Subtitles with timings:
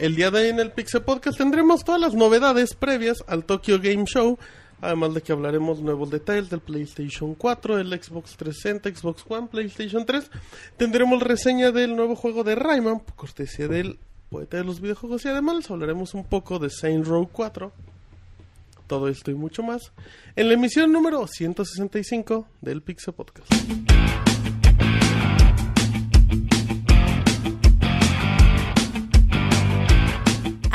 [0.00, 3.78] El día de hoy en el Pixel Podcast tendremos todas las novedades previas al Tokyo
[3.82, 4.38] Game Show.
[4.80, 10.06] Además de que hablaremos nuevos detalles del PlayStation 4, el Xbox 360, Xbox One, PlayStation
[10.06, 10.30] 3.
[10.78, 13.98] Tendremos reseña del nuevo juego de Rayman, cortesía del
[14.30, 15.22] poeta de los videojuegos.
[15.26, 17.70] Y además hablaremos un poco de Saint Row 4.
[18.86, 19.92] Todo esto y mucho más
[20.34, 23.52] en la emisión número 165 del Pixel Podcast.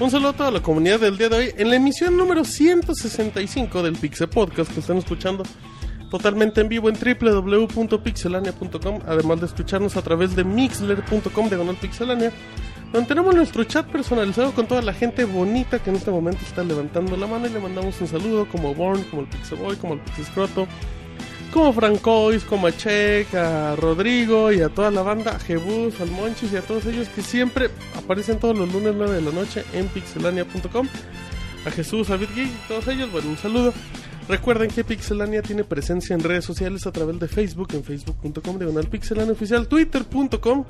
[0.00, 3.82] Un saludo a toda la comunidad del día de hoy en la emisión número 165
[3.82, 5.42] del Pixel Podcast que están escuchando
[6.08, 12.30] totalmente en vivo en www.pixelania.com, además de escucharnos a través de mixler.com de pixelania,
[12.92, 16.62] donde tenemos nuestro chat personalizado con toda la gente bonita que en este momento está
[16.62, 19.94] levantando la mano y le mandamos un saludo como Born, como el Pixel Boy, como
[19.94, 20.68] el Pixel Scroto,
[21.58, 26.52] como Francois, como a Check, a Rodrigo y a toda la banda, Jebus, al Monchis
[26.52, 29.88] y a todos ellos que siempre aparecen todos los lunes 9 de la noche en
[29.88, 30.86] pixelania.com.
[31.66, 33.74] A Jesús, a BitGeek y todos ellos, bueno, un saludo.
[34.28, 38.86] Recuerden que Pixelania tiene presencia en redes sociales a través de Facebook, en facebook.com, diagonal
[38.86, 40.64] pixelania oficial, twitter.com,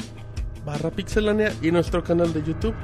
[0.65, 2.75] barra pixelania y nuestro canal de YouTube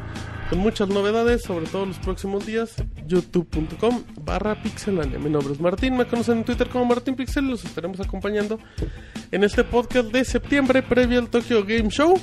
[0.50, 2.74] con muchas novedades sobre todo los próximos días
[3.06, 5.18] youtube.com barra pixelania.
[5.18, 8.58] Mi nombre es Martín me conocen en Twitter como Martín Pixel los estaremos acompañando
[9.30, 12.18] en este podcast de septiembre previo al Tokyo Game Show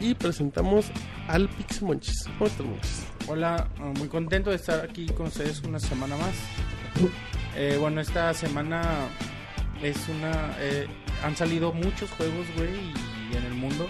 [0.00, 0.86] y presentamos
[1.28, 3.06] al Pixel Monchis ¿cómo estás?
[3.28, 6.34] Hola, uh, muy contento de estar aquí con ustedes una semana más.
[7.56, 9.08] Eh, bueno esta semana
[9.82, 10.86] es una eh,
[11.22, 12.70] han salido muchos juegos güey
[13.32, 13.88] y en el mundo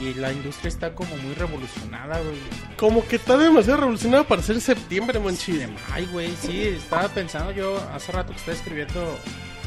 [0.00, 2.38] y la industria está como muy revolucionada, güey.
[2.76, 5.60] Como que está demasiado revolucionada para ser septiembre, manchi.
[5.92, 9.18] Ay, güey, sí, estaba pensando yo hace rato que estaba escribiendo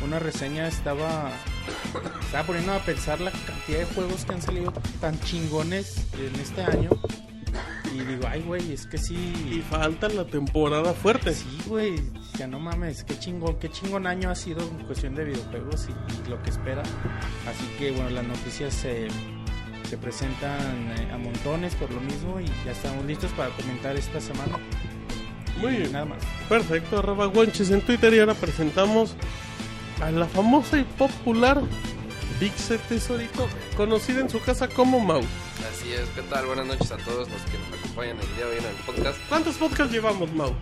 [0.04, 1.32] una reseña, estaba
[2.22, 6.64] estaba poniendo a pensar la cantidad de juegos que han salido tan chingones en este
[6.64, 6.90] año.
[7.94, 9.16] Y digo, ay, güey, es que sí.
[9.52, 11.32] Y falta la temporada fuerte.
[11.32, 12.02] Sí, güey,
[12.40, 16.26] ya no mames, qué chingón, qué chingón año ha sido en cuestión de videojuegos y,
[16.26, 16.82] y lo que espera.
[16.82, 19.08] Así que, bueno, las noticias se
[19.94, 24.20] se presentan eh, a montones por lo mismo y ya estamos listos para comentar esta
[24.20, 24.58] semana.
[25.58, 25.92] Muy bien.
[25.92, 26.24] Nada más.
[26.50, 29.16] Perfecto, arroba guanches en Twitter y ahora presentamos
[30.02, 31.62] a la famosa y popular
[32.40, 35.20] Pixel Tesorito, conocida en su casa como Mau.
[35.20, 36.48] Así es, ¿qué tal?
[36.48, 39.20] Buenas noches a todos los que nos acompañan el día de hoy en el podcast.
[39.30, 40.56] ¿Cuántos podcasts llevamos, Mau?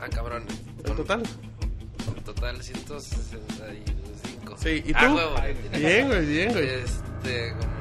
[0.00, 0.46] Ah, cabrón.
[0.82, 1.22] En total.
[2.16, 4.56] En total 165.
[4.56, 4.96] Sí, ¿y tú?
[4.96, 5.34] Ah, huevo.
[5.76, 6.68] Bien, güey, bien, güey.
[6.68, 7.77] Este, como,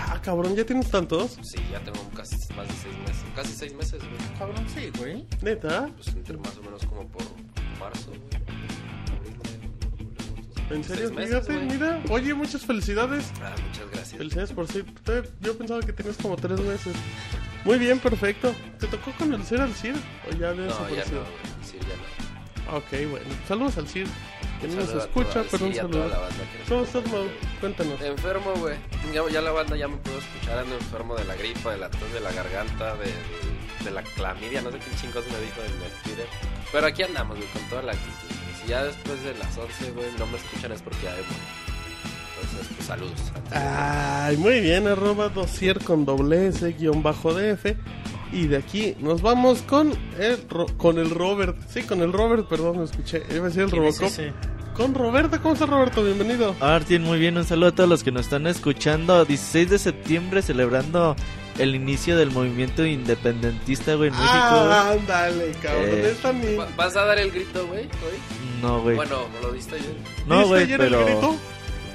[0.00, 1.38] Ah, cabrón, ¿ya tienes tantos?
[1.42, 3.24] Sí, ya tengo casi más de 6 meses.
[3.34, 4.38] Casi 6 meses, güey.
[4.38, 5.26] Cabrón, sí, güey.
[5.42, 5.88] ¿Neta?
[5.96, 7.22] Pues entre más o menos como por
[7.80, 8.38] marzo, güey.
[10.70, 11.08] ¿En serio?
[11.08, 12.02] seis meses, Fíjate, mira.
[12.10, 13.24] Oye, muchas felicidades.
[13.42, 14.18] Ah, muchas gracias.
[14.18, 14.82] Felicidades por sí.
[15.02, 16.94] Te- Yo pensaba que tenías como tres meses.
[17.64, 18.54] Muy bien, perfecto.
[18.78, 19.94] ¿Te tocó con el Cir al Cir?
[20.28, 21.26] ¿O ya había No, ya no, güey.
[21.64, 22.76] Sí, ya no.
[22.76, 23.26] Ok, bueno.
[23.48, 24.06] Saludos al Cir.
[24.60, 26.10] Que no nos escucha, pero un saludo.
[26.68, 27.02] ¿Cómo estás?
[27.60, 28.00] Cuéntanos.
[28.00, 28.76] Enfermo, güey.
[29.12, 30.58] Ya, ya la banda ya me pudo escuchar.
[30.58, 33.12] Ando enfermo de la gripa, de la tos de la garganta, de,
[33.84, 34.60] de la clamidia.
[34.62, 36.26] No sé qué chingos me dijo en el Twitter.
[36.72, 38.34] Pero aquí andamos, güey, con toda la actitud.
[38.60, 41.67] Si ya después de las 11, güey, no me escuchan es porque ya he muerto.
[42.42, 43.12] Entonces, pues saludos.
[43.34, 47.76] antes de- Ay, muy bien, arroba dosier con doble S guion bajo DF.
[48.30, 50.38] Y de aquí nos vamos con el,
[50.76, 51.56] con el Robert.
[51.70, 53.22] Sí, con el Robert, perdón, me escuché.
[53.30, 54.74] Iba a decir el ¿Quién es Robocop.
[54.74, 56.04] Con Roberto, ¿cómo estás, Roberto?
[56.04, 56.54] Bienvenido.
[56.60, 59.24] Martín, muy bien, un saludo a todos los que nos están escuchando.
[59.24, 61.16] 16 de septiembre celebrando
[61.58, 64.28] el inicio del movimiento independentista, güey, en México.
[64.30, 65.84] Ah, ándale, cabrón.
[65.88, 66.58] Eh.
[66.76, 67.84] ¿Vas a dar el grito, güey?
[67.86, 68.60] hoy?
[68.62, 68.94] No, güey.
[68.94, 69.96] Bueno, me lo diste ayer.
[70.26, 71.36] no, ¿Viste güey, ayer el pero grito?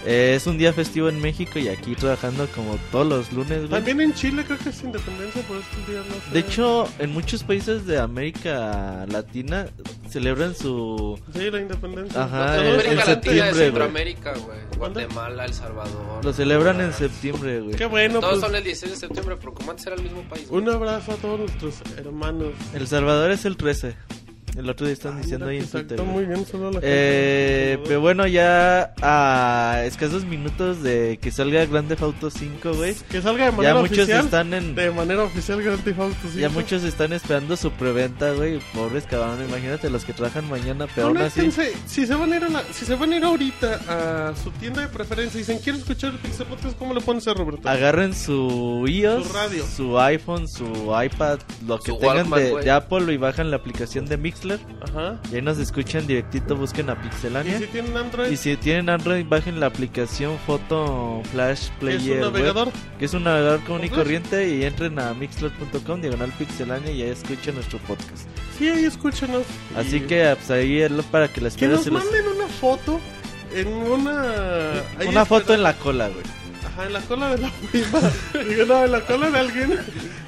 [0.06, 3.70] Eh, es un día festivo en México y aquí trabajando como todos los lunes, güey.
[3.70, 6.32] También en Chile creo que es independencia, por estos días no sé.
[6.34, 9.68] De hecho, en muchos países de América Latina
[10.10, 11.20] celebran su...
[11.34, 12.24] Sí, la independencia.
[12.24, 13.64] Ajá, en- América en Latina septiembre, güey.
[13.66, 14.58] Centroamérica, güey.
[14.78, 16.26] Guatemala, El Salvador.
[16.26, 17.76] Lo celebran en septiembre, güey.
[17.76, 18.46] Qué bueno, Todos pues.
[18.46, 20.48] son el 16 de septiembre, pero como antes era el mismo país.
[20.50, 20.62] güey.
[20.62, 22.50] Un abrazo a todos nuestros hermanos.
[22.74, 23.96] El Salvador es el 13.
[24.56, 26.06] El otro día estaban diciendo ahí en Exacto, Twitter.
[26.06, 31.66] muy bien, solo la Eh, gente- pero bueno, ya a escasos minutos de que salga
[31.66, 32.94] Grand Theft Auto 5, güey.
[33.10, 34.26] Que salga de manera Ya muchos oficial.
[34.26, 34.76] están en...
[34.76, 36.38] De manera oficial Grand Theft Auto 5.
[36.40, 38.60] Ya muchos están esperando su preventa, güey.
[38.76, 41.50] Pobres cabrones, imagínate los que trabajan mañana, pero aún así.
[41.88, 43.80] Si se van a ir a la- si se van a ir ahorita
[44.30, 47.28] a su tienda de preferencia y dicen quiero escuchar el Pixel Podcast, ¿cómo le pones
[47.28, 47.68] a Roberto?
[47.68, 49.66] Agarren su iOS, Su radio.
[49.66, 53.58] su iPhone, su iPad, lo que Su tengan Walkman, de, de Apple y bajan la
[53.58, 54.60] aplicación de Mixler.
[54.82, 55.20] Ajá.
[55.32, 57.60] Y ahí nos escuchan directito, busquen a Y Pixelania.
[57.60, 62.08] si tienen Android, Y si tienen Android, bajen la aplicación Photo Flash es Player un
[62.10, 62.72] web, navegador.
[63.00, 67.10] que es un navegador común y corriente y entren a mixler.com, diagonal pixelania y ahí
[67.10, 68.28] escuchen nuestro podcast.
[68.58, 69.44] Sí, ahí escúchenos.
[69.76, 73.00] Así Y que pues, ahí es lo para que les que nos manden una foto
[73.54, 76.24] en una ahí Una foto en la cola, güey.
[76.74, 78.00] Ajá, en la cola de la prima.
[78.50, 79.80] Digo, no, en la cola de alguien.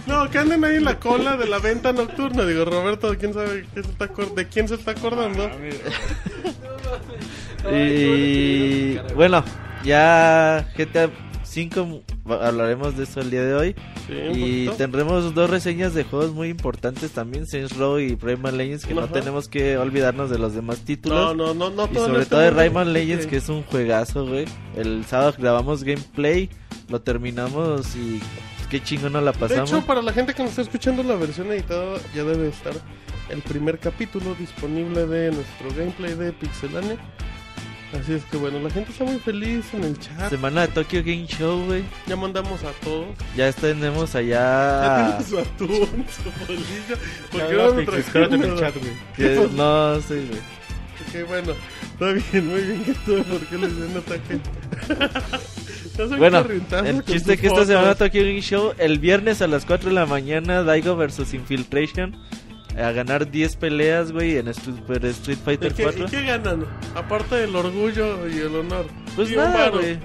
[0.06, 2.46] No, que anden ahí en la cola de la venta nocturna.
[2.46, 5.50] Digo, Roberto, ¿quién sabe qué se está acor- de quién se está acordando?
[7.72, 9.44] Y bueno,
[9.84, 11.10] ya GTA
[11.44, 13.76] 5 hablaremos de eso el día de hoy.
[14.08, 18.86] Sí, Y tendremos dos reseñas de juegos muy importantes también, Saints Row y Rayman Legends,
[18.86, 19.14] que no Ajá.
[19.14, 21.36] tenemos que olvidarnos de los demás títulos.
[21.36, 21.90] No, no, no, no.
[21.92, 24.46] y sobre este todo de Rayman Legends, que es un juegazo, güey.
[24.76, 26.50] El sábado grabamos gameplay,
[26.90, 28.20] lo terminamos y
[28.70, 29.72] qué chingón nos la De pasamos.
[29.72, 32.74] hecho, para la gente que nos está escuchando la versión editada, ya debe estar
[33.30, 36.98] el primer capítulo disponible de nuestro gameplay de Pixelania.
[37.94, 40.30] Así es que bueno, la gente está muy feliz en el chat.
[40.30, 41.84] Semana de Tokyo Game Show, güey.
[42.08, 43.08] Ya mandamos a todos.
[43.38, 45.18] Ya tenemos Ya allá...
[45.26, 46.98] tienes a tú, su bolillo.
[47.32, 48.94] ¿Por Ya, qué no me Pix, trajiste espérate en el chat, güey.
[49.16, 50.40] que- no sé, güey.
[51.24, 51.54] Ok, bueno,
[51.94, 54.40] está bien, muy bien que tú, ¿por qué les den ataque?
[55.98, 56.46] Ya Bueno,
[56.86, 60.06] el chiste que esta semana Tokyo Game Show, el viernes a las 4 de la
[60.06, 62.18] mañana, Daigo versus Infiltration.
[62.78, 66.06] A ganar 10 peleas, güey, en Super Street ¿Y Fighter qué, 4.
[66.06, 66.66] ¿Y qué ganan?
[66.94, 68.86] Aparte del orgullo y el honor.
[69.16, 69.98] Pues Y nada, güey.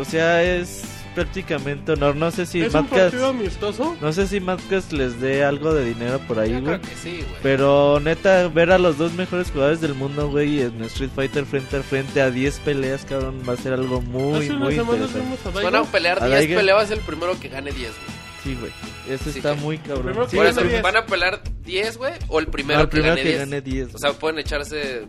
[0.00, 0.82] O sea, es
[1.14, 2.16] prácticamente honor.
[2.16, 3.96] No sé si ¿Es un Madcast, partido amistoso?
[4.02, 6.64] no sé si Madcast les dé algo de dinero por ahí, güey.
[6.64, 7.40] creo que sí, güey.
[7.42, 11.76] Pero neta, ver a los dos mejores jugadores del mundo, güey, en Street Fighter frente
[11.78, 15.60] a frente a 10 peleas, cabrón, va a ser algo muy, Hace muy interesante.
[15.62, 16.56] Van a pelear A 10 Daigo.
[16.58, 18.15] peleas, el primero que gane 10, güey.
[18.46, 18.70] Sí, güey.
[19.08, 20.04] Eso Sí, está que- muy cabrón.
[20.04, 20.82] Primero Sí, Por que eso, gane 10.
[20.82, 22.12] ¿van a pelear 10, güey?
[22.28, 23.38] O el primero, no, el que primero gane que 10.
[23.40, 23.94] gane 10.
[23.94, 25.06] O sea, pueden echarse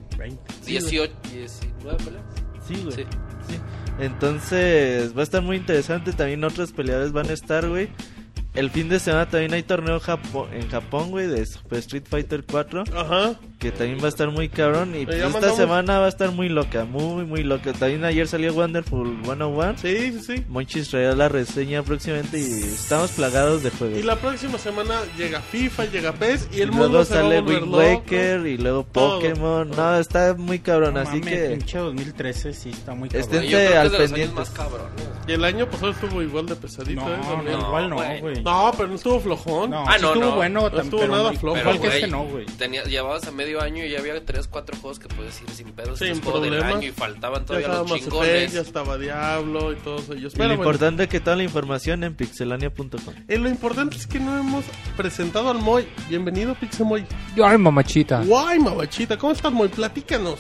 [0.65, 2.23] 18, 19 peleas.
[2.67, 2.95] sí, güey.
[2.95, 3.03] Sí.
[3.47, 3.55] Sí.
[3.99, 6.11] Entonces, va a estar muy interesante.
[6.13, 7.89] También otros peleadores van a estar, güey.
[8.53, 12.43] El fin de semana también hay torneo Japo- en Japón, güey, de Super Street Fighter
[12.43, 12.83] 4.
[12.95, 13.39] Ajá.
[13.59, 14.93] Que también va a estar muy cabrón.
[14.95, 17.73] Y pues, esta mandamos- semana va a estar muy loca, muy, muy loca.
[17.73, 19.75] También ayer salió Wonderful 101.
[19.79, 20.45] Sí, sí, sí.
[20.47, 23.97] Monchis traerá la reseña próximamente y estamos plagados de juegos.
[23.97, 27.19] Y la próxima semana llega FIFA, llega PES y Y el mundo luego se va
[27.19, 27.77] a sale Wind loco.
[27.77, 29.71] Waker y luego Todo, Pokémon.
[29.71, 29.91] todo.
[29.91, 33.27] No, está muy cabrón, No así mames, que pinche 2013 sí está muy cabrón.
[33.41, 34.41] Que al pendiente.
[35.27, 37.17] Y el año pasado estuvo igual de pesadito, No, ¿eh?
[37.17, 37.59] no, También.
[37.59, 38.43] igual no, güey.
[38.43, 39.71] No, pero no estuvo flojón.
[39.71, 40.35] No, Ah, sí no, estuvo no.
[40.35, 41.57] bueno, No tam- estuvo pero nada flojo.
[41.57, 42.45] Igual que este no, güey.
[42.45, 45.71] tenía, llevabas a medio año y ya había 3, 4 juegos que puedes decir sin
[45.73, 45.99] pedos.
[45.99, 48.53] Sin es juego del año y faltaban todavía los chingones.
[48.53, 50.33] ya estaba Diablo y todos ellos.
[50.33, 53.13] y Pero lo bueno, importante es que toda la información en pixelania.com.
[53.27, 54.65] eh, lo importante es que no hemos
[54.95, 55.87] presentado al Moy.
[56.09, 57.05] Bienvenido, Pixemoy.
[57.43, 58.23] Ay, mamachita.
[58.23, 59.17] Guay, mamachita.
[59.17, 59.69] ¿Cómo estás, Moy?
[59.69, 60.39] Platícanos.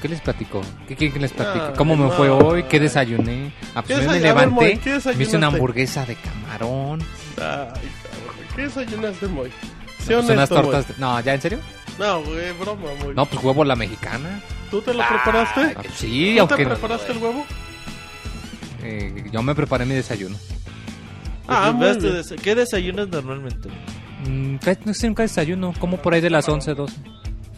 [0.00, 0.60] ¿Qué les platico?
[0.86, 1.76] ¿Qué quieren que les platique?
[1.76, 2.10] ¿Cómo me no.
[2.12, 2.64] fue hoy?
[2.64, 3.52] ¿Qué desayuné?
[3.74, 6.16] Ah, pues ¿Qué hoy me a ver, Moy, levanté, ¿qué me hice una hamburguesa de
[6.16, 8.36] camarón, Ay, cabrón.
[8.54, 9.50] ¿Qué desayunaste, Moy?
[10.06, 10.86] Sí, pues unas tortas...
[10.98, 11.58] No, ¿ya en serio?
[11.98, 13.14] No, güey, broma, Moy.
[13.14, 14.40] No, pues huevo la mexicana.
[14.70, 15.60] ¿Tú te lo preparaste?
[15.76, 17.44] Ah, pues sí, ¿Tú aunque te preparaste el huevo?
[18.82, 20.36] eh, yo me preparé mi desayuno.
[21.48, 23.68] Ah, muy Pues, ¿Qué desayunas normalmente?
[24.28, 26.94] Mm, casi- no sé, nunca desayuno, como por ahí de las 11, 12.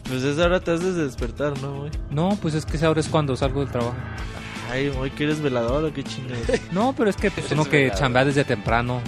[0.07, 1.91] Pues esa hora te has de despertar, ¿no, güey?
[2.09, 3.95] No, pues es que esa hora es cuando salgo del trabajo.
[4.71, 6.45] Ay, güey, ¿que eres velador o qué chingados?
[6.71, 9.01] No, pero es que pues, Es uno que chambea desde temprano.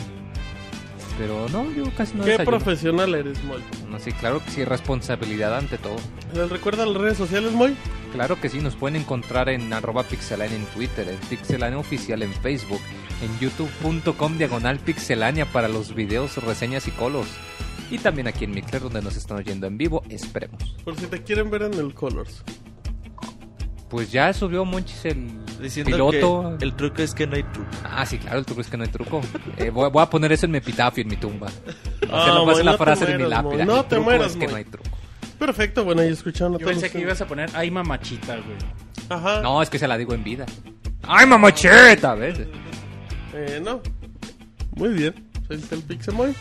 [1.22, 2.58] Pero no, yo casi no ¿Qué desayuno.
[2.58, 3.62] profesional eres, Moy?
[3.88, 5.98] No, sí, claro que sí, responsabilidad ante todo.
[6.34, 7.76] ¿Les recuerda las redes sociales, Moy?
[8.12, 12.34] Claro que sí, nos pueden encontrar en arroba pixelania en Twitter, en pixelania oficial en
[12.34, 12.82] Facebook,
[13.22, 17.28] en youtube.com diagonal pixelania para los videos, reseñas y colos.
[17.92, 20.76] Y también aquí en Mixler donde nos están oyendo en vivo, esperemos.
[20.84, 22.44] Por si te quieren ver en el Colors.
[23.90, 26.58] Pues ya subió Monchis el Diciendo piloto.
[26.58, 27.70] que el truco es que no hay truco.
[27.84, 29.22] Ah, sí, claro, el truco es que no hay truco.
[29.58, 31.48] Eh, voy, voy a poner eso en mi epitafio, en mi tumba.
[32.12, 33.66] Ah, la- la no te frase de mi lápida.
[33.66, 34.90] No El te mueras, es que no hay truco.
[35.40, 36.72] Perfecto, bueno, ahí escucharon Yo todos.
[36.72, 37.04] pensé que ustedes.
[37.06, 38.58] ibas a poner ay mamachita, güey.
[39.10, 39.42] Ajá.
[39.42, 40.46] No, es que se la digo en vida.
[41.04, 42.14] ¡Ay, mamacheta!
[42.16, 42.40] ¿Ves?
[43.34, 43.82] Eh, no.
[44.76, 45.14] Muy bien.
[45.48, 46.34] Soy el Pixemoy.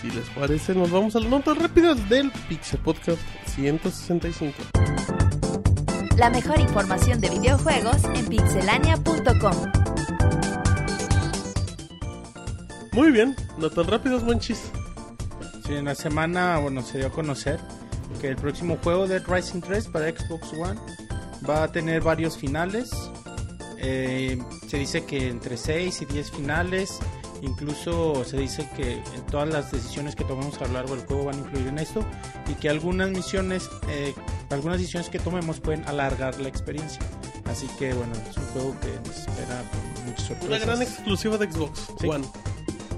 [0.00, 4.54] Si les parece, nos vamos a las notas rápidas del Pixel Podcast 165.
[6.18, 9.54] La mejor información de videojuegos en pixelania.com.
[12.90, 14.68] Muy bien, notas rápidas, buen chiste.
[15.64, 17.60] Sí, en la semana, bueno, se dio a conocer
[18.20, 20.80] que el próximo juego de Rising 3 para Xbox One
[21.48, 22.90] va a tener varios finales.
[23.76, 26.98] Eh, se dice que entre 6 y 10 finales.
[27.42, 31.26] Incluso se dice que en todas las decisiones que tomemos a lo largo del juego
[31.26, 32.04] van a influir en esto.
[32.48, 34.14] Y que algunas misiones, eh,
[34.50, 37.00] algunas decisiones que tomemos pueden alargar la experiencia.
[37.46, 40.48] Así que bueno, es un juego que nos espera con muchas sorpresas.
[40.48, 42.08] Una gran exclusiva de Xbox Sí.
[42.08, 42.26] One.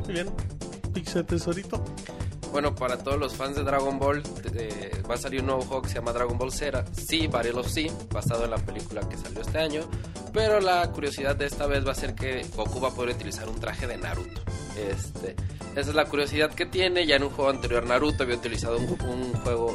[0.05, 0.31] Muy bien.
[0.93, 1.85] Pixel Tesorito.
[2.51, 5.83] Bueno, para todos los fans de Dragon Ball, eh, va a salir un nuevo juego
[5.83, 9.17] que se llama Dragon Ball Zera, sí, Battle of Z, basado en la película que
[9.17, 9.83] salió este año.
[10.33, 13.49] Pero la curiosidad de esta vez va a ser que Goku va a poder utilizar
[13.49, 14.43] un traje de Naruto.
[14.77, 15.35] Este,
[15.77, 17.07] esa es la curiosidad que tiene.
[17.07, 19.67] Ya en un juego anterior Naruto había utilizado un, juego,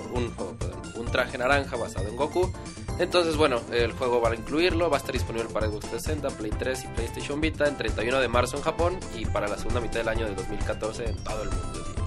[0.96, 2.52] un traje naranja basado en Goku.
[2.98, 6.52] Entonces, bueno, el juego va a incluirlo, va a estar disponible para Xbox 360, Play
[6.52, 10.00] 3 y PlayStation Vita en 31 de marzo en Japón y para la segunda mitad
[10.00, 11.50] del año de 2014 en todo el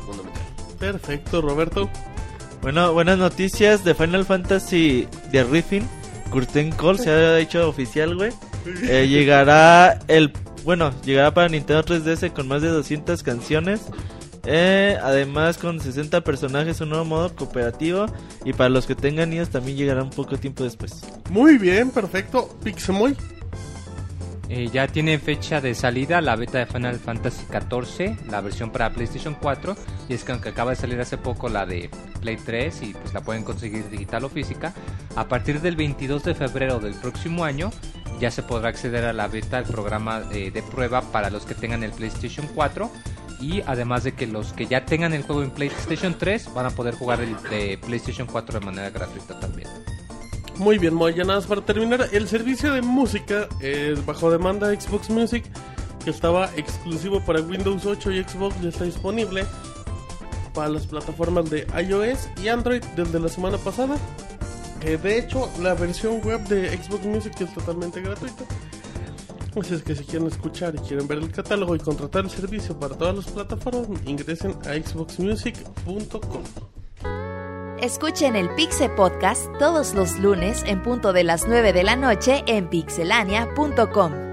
[0.07, 0.79] mundo, el.
[0.79, 1.91] Perfecto, Roberto.
[2.63, 5.87] Bueno, buenas noticias de Final Fantasy The Riffin.
[6.31, 8.33] Curtain Call se ha hecho oficial, güey.
[8.83, 10.33] Eh, llegará el.
[10.65, 13.83] Bueno, llegará para Nintendo 3DS con más de 200 canciones.
[14.45, 18.07] Eh, además, con 60 personajes, un nuevo modo cooperativo.
[18.45, 21.03] Y para los que tengan niños, también llegará un poco tiempo después.
[21.31, 22.57] Muy bien, perfecto.
[22.63, 23.17] Pixemoy.
[24.49, 28.91] Eh, ya tiene fecha de salida la beta de Final Fantasy XIV, la versión para
[28.91, 29.77] PlayStation 4.
[30.09, 33.15] Y es que aunque acaba de salir hace poco la de Play 3 y pues
[33.15, 34.75] la pueden conseguir digital o física,
[35.17, 37.71] a partir del 22 de febrero del próximo año
[38.21, 41.55] ya se podrá acceder a la beta, el programa eh, de prueba para los que
[41.55, 42.91] tengan el PlayStation 4.
[43.41, 46.71] Y además de que los que ya tengan el juego en PlayStation 3 van a
[46.71, 49.69] poder jugar el PlayStation 4 de manera gratuita también.
[50.57, 51.15] Muy bien, Moy.
[51.15, 52.09] Ya nada más para terminar.
[52.11, 55.45] El servicio de música es bajo demanda Xbox Music,
[56.05, 59.45] que estaba exclusivo para Windows 8 y Xbox, ya está disponible
[60.59, 63.97] para las plataformas de iOS y Android desde la semana pasada.
[64.81, 68.43] Eh, de hecho, la versión web de Xbox Music es totalmente gratuita.
[69.57, 72.77] Así es que si quieren escuchar y quieren ver el catálogo y contratar el servicio
[72.77, 76.43] para todas las plataformas, ingresen a xboxmusic.com.
[77.81, 82.43] Escuchen el Pixe Podcast todos los lunes en punto de las 9 de la noche
[82.49, 84.28] en pixelania.com.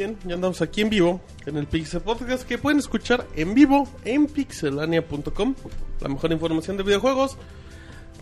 [0.00, 3.86] bien, ya andamos aquí en vivo en el Pixel Podcast que pueden escuchar en vivo
[4.06, 5.54] en pixelania.com.
[6.00, 7.36] La mejor información de videojuegos,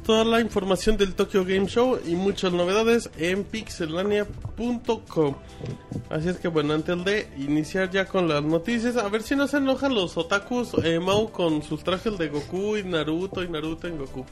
[0.05, 5.37] toda la información del Tokyo Game Show y muchas novedades en pixelania.com.
[6.11, 9.47] Así es que bueno, antes de iniciar ya con las noticias, a ver si no
[9.47, 13.87] se enojan los otakus eh, Mau con sus trajes de Goku y Naruto y Naruto
[13.87, 14.27] en Goku.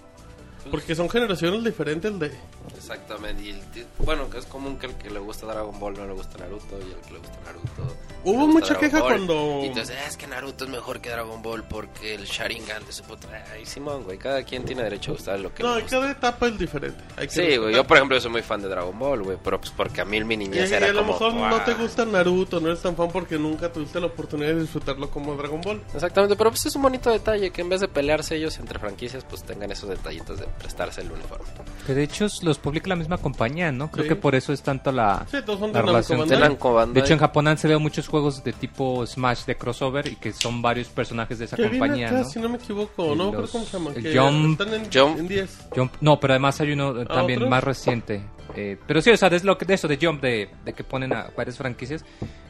[0.70, 2.32] Porque son generaciones diferentes de...
[2.76, 3.60] Exactamente, y el
[3.98, 6.78] bueno, que es común que el que le gusta Dragon Ball no le gusta Naruto
[6.78, 7.96] y el que le gusta Naruto.
[8.24, 9.12] Hubo mucha Dragon queja Ball.
[9.12, 12.84] cuando- Y entonces, "Ah, es que Naruto es mejor que Dragon Ball porque el Sharingan
[12.86, 13.28] de su puta.
[13.52, 15.96] Ay, Simón, güey, cada quien tiene derecho a gustar lo que No, le y gusta.
[15.98, 17.02] cada etapa es diferente.
[17.16, 19.60] Hay que Sí, güey, yo por ejemplo soy muy fan de Dragon Ball, güey, pero
[19.60, 21.12] pues porque a mí mi Y, niñez y era a lo como...
[21.12, 24.60] mejor no te gusta Naruto, no eres tan fan porque nunca tuviste la oportunidad de
[24.60, 25.82] disfrutarlo como Dragon Ball.
[25.94, 29.24] Exactamente, pero pues es un bonito detalle que en vez de pelearse ellos entre franquicias,
[29.24, 31.44] pues tengan esos detallitos de prestarse el uniforme.
[31.86, 33.90] Que de hecho los publica la misma compañía, ¿no?
[33.90, 34.08] Creo Sí.
[34.08, 36.18] que por eso es tanto la, Sí, todos son la de relación.
[36.20, 36.38] Bandai.
[36.38, 36.94] De Namco Bandai.
[36.94, 40.32] De hecho, en Japón han salido muchos juegos de tipo Smash de crossover y que
[40.32, 42.24] son varios personajes de esa Que compañía, acá, ¿no?
[42.24, 43.90] si no me equivoco, Y no los- cómo se llama.
[43.94, 45.18] el Jump- están en, Jump.
[45.20, 45.68] en 10.
[45.70, 47.50] Jump- no, pero además hay uno eh, también ¿otros?
[47.50, 48.22] más reciente.
[48.54, 50.82] Eh, pero sí, o sea, es lo que, de eso de Jump, de, de que
[50.82, 52.04] ponen a varias franquicias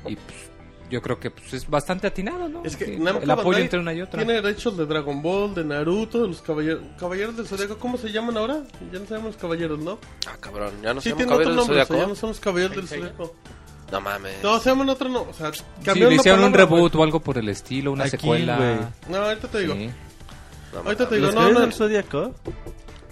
[0.07, 0.51] y pues,
[0.91, 2.63] yo creo que pues, es bastante atinado, ¿no?
[2.65, 4.23] Es que Sí, Namco el apoyo Bandai entre una y otra.
[4.25, 7.79] tiene derechos de Dragon Ball, de Naruto, de los caballeros, caballeros del Zodiaco.
[7.79, 8.63] ¿Cómo se llaman ahora?
[8.93, 9.99] Ya no sabemos los caballeros, ¿no?
[10.27, 12.03] Ah, cabrón, ya no Sí, se llama tiene otro Caballero del nombre, o sea, Zodiaco.
[12.05, 13.35] ya no son los caballeros del Zodiaco.
[13.93, 14.43] No mames.
[14.43, 15.63] No, se llaman otro no, o sea, Sí,
[16.01, 17.01] le hicieron un reboot güey.
[17.03, 18.57] o algo por el estilo, una Aquí, secuela.
[18.57, 18.77] güey.
[19.09, 19.75] No, ahorita te digo.
[19.75, 19.91] Sí.
[20.73, 21.67] No Ahorita te digo, ¿Los no, Caballeros no.
[21.67, 22.35] del Zodiaco?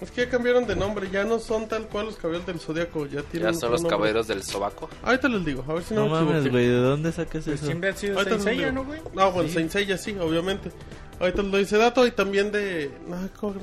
[0.01, 3.05] Es que ya cambiaron de nombre, ya no son tal cual los caballeros del Zodiaco,
[3.05, 3.97] ya tienen Ya son otro los nombre.
[3.97, 4.89] caballeros del sobaco.
[5.03, 7.55] Ahorita les digo, a ver si no, No me mames, güey, ¿de dónde sacas Pues
[7.57, 7.65] eso?
[7.65, 8.71] siempre ha sido Saint Seiya.
[8.71, 8.99] ¿no, güey?
[9.13, 10.71] No, bueno, Saint Seiya sí, obviamente.
[11.19, 12.91] Ahorita les doy ese dato y también de...
[13.07, 13.15] No,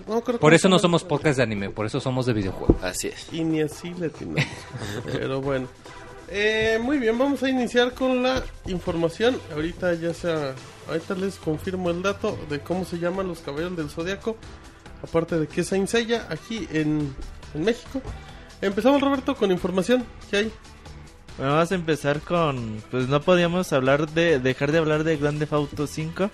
[0.09, 2.83] no, creo Por que eso no somos podcast de anime, por eso somos de videojuegos.
[2.83, 3.27] Así es.
[3.31, 4.11] Y ni así le.
[5.13, 5.69] Pero bueno.
[6.29, 9.39] Eh, muy bien, vamos a iniciar con la información.
[9.53, 10.55] Ahorita ya sea...
[10.89, 14.37] Ahorita les confirmo el dato de cómo se llaman los caballeros del Zodiaco.
[15.03, 17.15] Aparte de que es Saint Seiya aquí en,
[17.55, 18.01] en México.
[18.61, 20.05] Empezamos, Roberto, con información.
[20.31, 20.53] ¿Qué hay?
[21.39, 25.39] Bueno, vamos a empezar con, pues no podíamos hablar de, dejar de hablar de Grand
[25.39, 26.31] Theft Auto 5.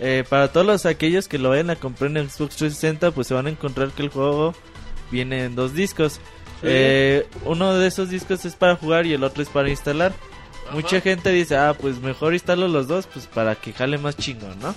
[0.00, 3.34] Eh, para todos los aquellos que lo vayan a comprar en Xbox 360, pues se
[3.34, 4.54] van a encontrar que el juego
[5.10, 6.20] viene en dos discos.
[6.62, 10.12] Eh, uno de esos discos es para jugar y el otro es para instalar.
[10.72, 14.58] Mucha gente dice, ah, pues mejor instalo los dos, pues para que jale más chingón,
[14.60, 14.74] ¿no?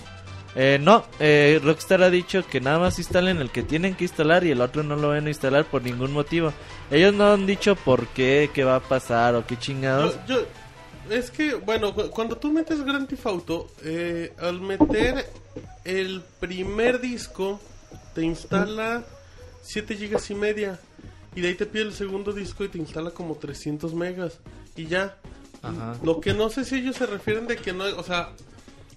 [0.56, 4.44] Eh, no, eh, Rockstar ha dicho que nada más instalen el que tienen que instalar
[4.44, 6.54] y el otro no lo van a instalar por ningún motivo.
[6.92, 10.16] Ellos no han dicho por qué, qué va a pasar o qué chingados.
[10.28, 10.46] Yo, yo-
[11.10, 15.26] es que, bueno, cu- cuando tú metes Grand Theft Auto, eh, al meter
[15.84, 17.60] el primer disco,
[18.14, 19.04] te instala
[19.64, 20.80] 7 gigas y media.
[21.36, 24.40] Y de ahí te pide el segundo disco y te instala como 300 megas.
[24.76, 25.18] Y ya.
[25.64, 25.96] Ajá.
[26.04, 28.30] Lo que no sé si ellos se refieren de que no, o sea,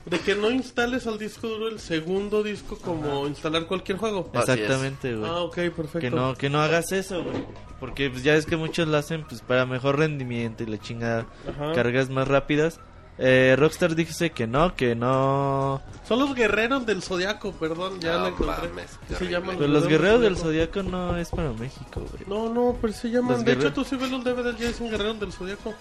[0.06, 4.30] de que no instales al disco duro el segundo disco como instalar cualquier juego.
[4.32, 5.30] Exactamente, güey.
[5.30, 5.98] Ah, ok, perfecto.
[6.00, 7.44] que no, que no hagas eso, güey.
[7.80, 11.26] Porque pues, ya es que muchos lo hacen pues para mejor rendimiento y la chingada.
[11.48, 11.72] Ajá.
[11.74, 12.80] Cargas más rápidas.
[13.18, 15.80] Eh, Rockstar dice que no, que no.
[16.06, 18.68] Son los guerreros del zodiaco, perdón, ya No lo encontré.
[18.68, 19.32] mames, Sí qué se horrible.
[19.38, 20.74] llaman Pero los guerreros del Zodiaco.
[20.74, 22.24] Zodíaco no es para México, güey.
[22.26, 23.32] No, no, pero se llaman.
[23.36, 25.74] Los de hecho, tú si ves los DVDs ya dicen guerreros del zodiaco.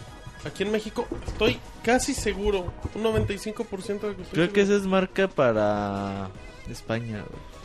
[0.46, 4.84] Aquí en México estoy casi seguro, un 95% de que estoy Creo que esa es
[4.84, 6.30] marca para
[6.70, 7.56] España, güey.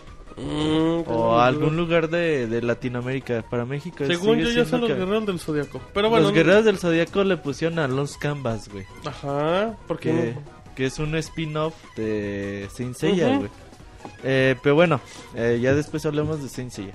[0.48, 3.44] Mm, O algún lugar de, de Latinoamérica.
[3.50, 5.80] Para México Según yo, ya son los que- guerreros del zodiaco.
[5.92, 8.86] Pero bueno, los no- guerreros del Zodíaco le pusieron a Los Canvas, güey.
[9.04, 10.10] Ajá, porque.
[10.10, 10.36] Que,
[10.76, 13.50] que es un spin-off de Saint Seiya, güey.
[14.22, 15.00] Eh, pero bueno,
[15.34, 16.92] eh, ya después hablemos de Saint Seiya.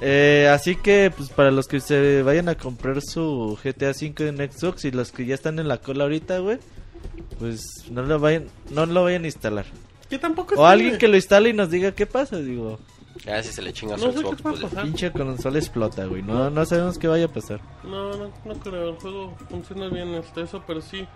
[0.00, 4.50] Eh, así que, pues para los que se vayan a comprar su GTA V en
[4.50, 6.58] Xbox y los que ya están en la cola ahorita, güey,
[7.38, 9.66] pues no lo vayan, no lo vayan a instalar.
[10.08, 12.78] Que tampoco O alguien que lo instale y nos diga qué pasa, digo,
[13.24, 16.22] Ya si se le chinga su No qué Xbox, pues pinche consola explota, güey.
[16.22, 17.60] No, no sabemos qué vaya a pasar.
[17.82, 18.90] No, no, no creo.
[18.90, 21.06] El juego funciona bien este, eso, pero sí.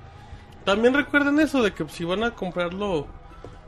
[0.65, 3.07] También recuerden eso de que si van a comprarlo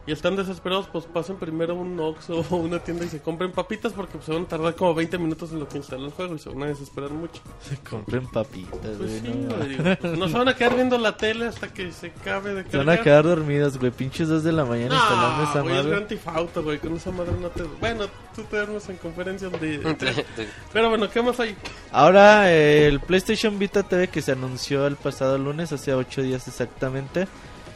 [0.09, 3.53] y están desesperados, pues pasen primero a un Oxxo o una tienda y se compren
[3.53, 6.13] papitas porque pues, se van a tardar como 20 minutos en lo que instala el
[6.13, 7.41] juego y se van a desesperar mucho.
[7.89, 9.21] Compren papitas, Pues güey.
[9.21, 12.07] sí, no, güey, digo, no se van a quedar viendo la tele hasta que se
[12.07, 12.87] acabe de Se cargar.
[12.87, 13.93] van a quedar dormidos, güey.
[13.93, 15.91] Pinches dos de la mañana instalando No, esa güey, es madre.
[15.91, 17.63] Grand Theft Auto, güey, con esa madre no te...
[17.65, 20.25] Bueno, tú te duermes en conferencias de...
[20.73, 21.55] Pero bueno, ¿qué más hay?
[21.93, 26.49] Ahora, eh, el PlayStation Vita TV que se anunció el pasado lunes, hace 8 días
[26.49, 27.27] exactamente.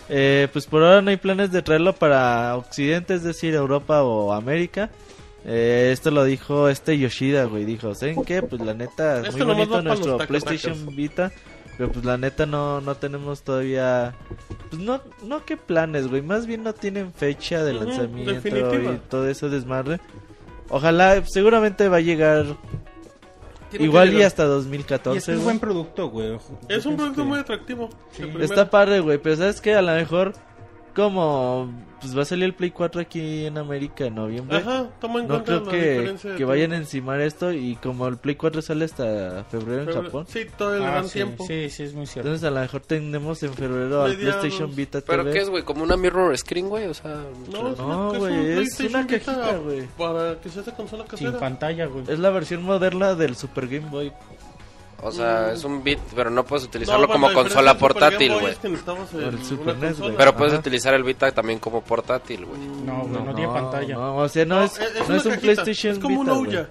[0.08, 4.32] Eh, pues por ahora no hay planes de traerlo para Occidente, es decir, Europa o
[4.32, 4.90] América.
[5.44, 7.64] Eh, esto lo dijo este Yoshida, güey.
[7.64, 8.42] Dijo, ¿saben qué?
[8.42, 10.96] Pues la neta, es muy bonito nuestro PlayStation tacos.
[10.96, 11.32] Vita.
[11.78, 14.14] Pero pues la neta no, no tenemos todavía...
[14.68, 16.20] Pues no, no qué planes, güey.
[16.20, 19.98] Más bien no tienen fecha de lanzamiento y todo eso desmadre.
[20.68, 22.91] Ojalá, seguramente va a llegar que
[23.78, 25.36] Igual y hasta Y es 2014.
[25.36, 26.38] un buen producto, güey.
[26.68, 27.88] Es un producto muy atractivo.
[28.40, 30.32] Está padre, güey, pero sabes que a lo mejor
[30.94, 34.56] como pues va a salir el Play 4 aquí en América en noviembre.
[34.58, 38.08] Ajá, toma en No cuenta creo la que, que vayan a encimar esto y como
[38.08, 40.26] el Play 4 sale hasta febrero en Japón.
[40.28, 41.46] Sí, todo el Ah, gran sí, tiempo.
[41.46, 42.28] sí, sí, es muy cierto.
[42.28, 44.16] Entonces a lo mejor tenemos en febrero al.
[44.16, 45.32] PlayStation Vita ¿Pero TV.
[45.32, 45.62] qué es, güey?
[45.62, 46.86] ¿Como una mirror screen, güey?
[46.86, 47.22] O sea...
[47.52, 49.82] No, es, No, una- güey, un es PlayStation una cajita, güey.
[49.96, 51.38] Para que sea esa consola Sin casera.
[51.38, 52.04] pantalla, güey.
[52.08, 54.12] Es la versión moderna del Super Game Boy.
[55.04, 55.54] O sea, Mm.
[55.54, 58.52] es un bit, pero no puedes No, utilizarlo bueno, como consola portátil, güey.
[58.52, 59.30] es que NES, consola.
[59.98, 60.16] güey.
[60.16, 60.60] Pero puedes Ajá.
[60.60, 62.60] utilizar el Vita también como portátil, güey.
[62.60, 63.94] No, güey, no, tiene pantalla.
[63.96, 66.40] No, o sea, no, No, es, no una es un PlayStation Es como Vita, una.
[66.48, 66.68] Ouya.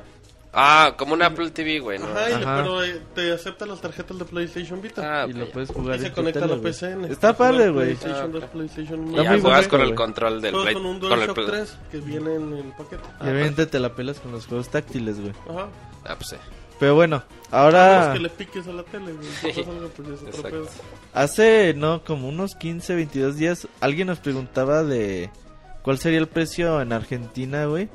[0.53, 2.07] Ah, como un Apple TV, güey, ¿no?
[2.07, 2.57] Ajá, y Ajá.
[2.57, 5.23] pero eh, te acepta las tarjetas de PlayStation Vita.
[5.23, 6.55] Ah, Y lo puedes y jugar se en tu conecta a la.
[6.57, 7.05] PCN.
[7.11, 7.85] Está padre, güey.
[7.95, 8.49] PlayStation Ah, 2, ok.
[8.51, 9.23] PlayStation Y 1.
[9.23, 10.73] ya juegas con el control del Play.
[10.73, 11.47] con un Con el DualShock Play.
[11.47, 13.03] 3 que viene en el paquete.
[13.21, 15.33] Y obviamente te la pelas con los juegos táctiles, güey.
[15.49, 15.67] Ajá.
[16.05, 16.35] Ah, pues sí.
[16.81, 19.55] Pero bueno, ahora menos que le piques a la tele, güey.
[19.67, 20.81] Algo, pues es
[21.13, 25.29] hace no como unos 15, 22 días alguien nos preguntaba de
[25.83, 27.87] cuál sería el precio en Argentina, güey,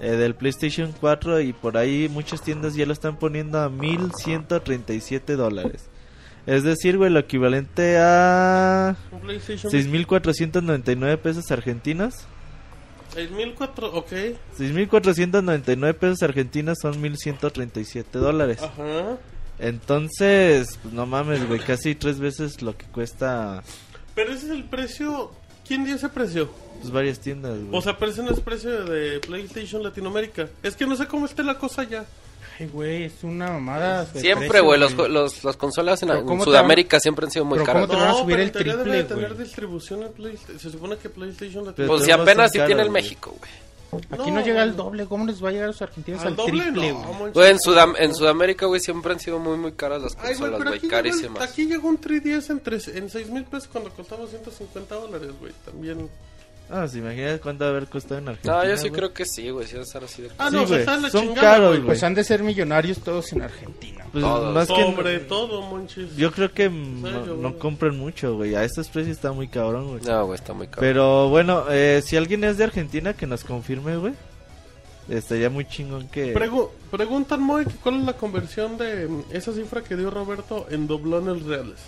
[0.00, 5.36] eh, del PlayStation 4 y por ahí muchas tiendas ya lo están poniendo a 1137
[5.36, 5.90] dólares.
[6.46, 12.24] Es decir, güey, lo equivalente a Un PlayStation 6499 pesos argentinos.
[13.12, 14.12] 6004, ok.
[14.56, 18.62] 6499 pesos argentinos son 1137 dólares.
[18.62, 19.18] Ajá.
[19.58, 23.62] Entonces, pues no mames, güey, casi tres veces lo que cuesta
[24.14, 25.32] Pero ese es el precio.
[25.66, 26.50] ¿Quién dio ese precio?
[26.80, 27.68] pues varias tiendas, güey.
[27.72, 30.48] O sea, pero ese no es precio de PlayStation Latinoamérica.
[30.62, 32.06] Es que no sé cómo esté la cosa ya.
[32.60, 34.04] Ay, güey, es una mamada.
[34.06, 37.44] Siempre, precio, güey, los, los, las consolas en, en ¿cómo te Sudamérica siempre han sido
[37.46, 37.86] muy pero caras.
[37.86, 39.44] cómo te van a subir pero el en teoría triple, debe de tener güey.
[39.44, 40.58] distribución en PlayStation.
[40.60, 41.96] Se supone que PlayStation Pero Latinoamérica.
[41.96, 42.90] Pues si apenas si tiene el.
[42.90, 43.50] México, güey.
[44.10, 45.06] Aquí no, llega al doble.
[45.06, 47.32] ¿Cómo les va a llegar a los argentinos al, Al doble triple, no, güey?
[47.32, 50.50] Güey, en, Sudam- en Sudamérica, güey, siempre han sido muy, muy caras las Ay, güey,
[50.52, 51.42] consolas, pero güey, aquí llegó, el- carísimas.
[51.50, 55.52] aquí llegó un 3DS en, tres- en 6 mil pesos cuando costaba 150 dólares, güey.
[55.64, 56.08] También.
[56.72, 58.54] Ah, ¿se imagina cuánto va a haber costado en Argentina?
[58.62, 58.92] No, yo sí güey?
[59.00, 60.30] creo que sí, güey, sí va a estar así de...
[60.38, 61.86] Ah, Sí, no, se güey, son chingada, caros, güey.
[61.86, 64.04] Pues han de ser millonarios todos en Argentina.
[64.12, 64.54] Pues Todos.
[64.54, 66.14] más que Sobre todo, monchis.
[66.16, 68.54] yo creo que no, compran mucho, güey.
[68.54, 70.02] A estos precios está muy cabrón, güey.
[70.04, 70.80] No, güey, está muy caro.
[70.80, 74.12] Pero bueno, eh, si alguien es de Argentina que nos confirme, güey.
[75.08, 79.82] Estaría muy chingón que Pregu- preguntan, Moy, que cuál es la conversión de esa cifra
[79.82, 81.80] que dio Roberto en doblones reales.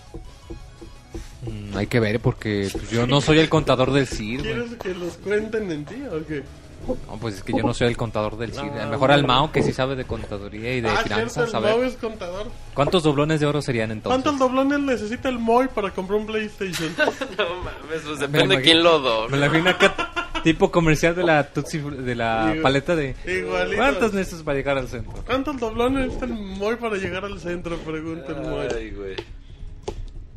[1.44, 4.42] Mm, hay que ver porque pues, yo no soy el contador del güey.
[4.42, 6.42] ¿Quieres que los cuenten en ti o qué?
[6.84, 8.64] No, pues es que yo no soy el contador del CIR.
[8.76, 9.24] Ah, A lo mejor al.
[9.24, 11.76] Mao que sí sabe de contaduría y de ah, cierto, finanzas, el a ver.
[11.76, 12.48] Mau es contador.
[12.74, 14.20] ¿Cuántos doblones de oro serían entonces?
[14.20, 16.92] ¿Cuántos doblones necesita el Moy para comprar un PlayStation?
[17.38, 19.36] No mames, pues Me depende de imagino- quién lo Me doble.
[19.38, 23.14] la imagino acá, tipo comercial de la Tutsi, de la Igual- paleta de...
[23.26, 23.76] igualito.
[23.76, 25.12] ¿Cuántos necesitas para llegar al centro?
[25.24, 27.76] ¿Cuántos doblones necesita el Moy para llegar al centro?
[27.78, 28.66] Pregunta el Moy.
[28.76, 29.14] Ay, güey.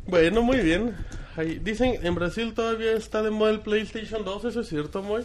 [0.06, 0.94] Bueno, muy bien.
[1.36, 5.22] Ahí, dicen, en Brasil todavía está de moda el PlayStation 2, ¿eso es cierto, Moy?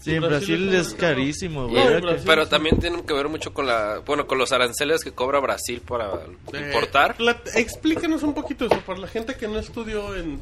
[0.00, 1.84] Sí, en Brasil es carísimo, güey.
[1.84, 2.22] No, Brasil.
[2.26, 2.50] pero sí.
[2.50, 4.00] también tiene que ver mucho con la...
[4.04, 6.08] Bueno, con los aranceles que cobra Brasil para
[6.52, 7.20] Eh, importar.
[7.20, 10.40] la- explícanos un poquito eso para la gente que no estudió en,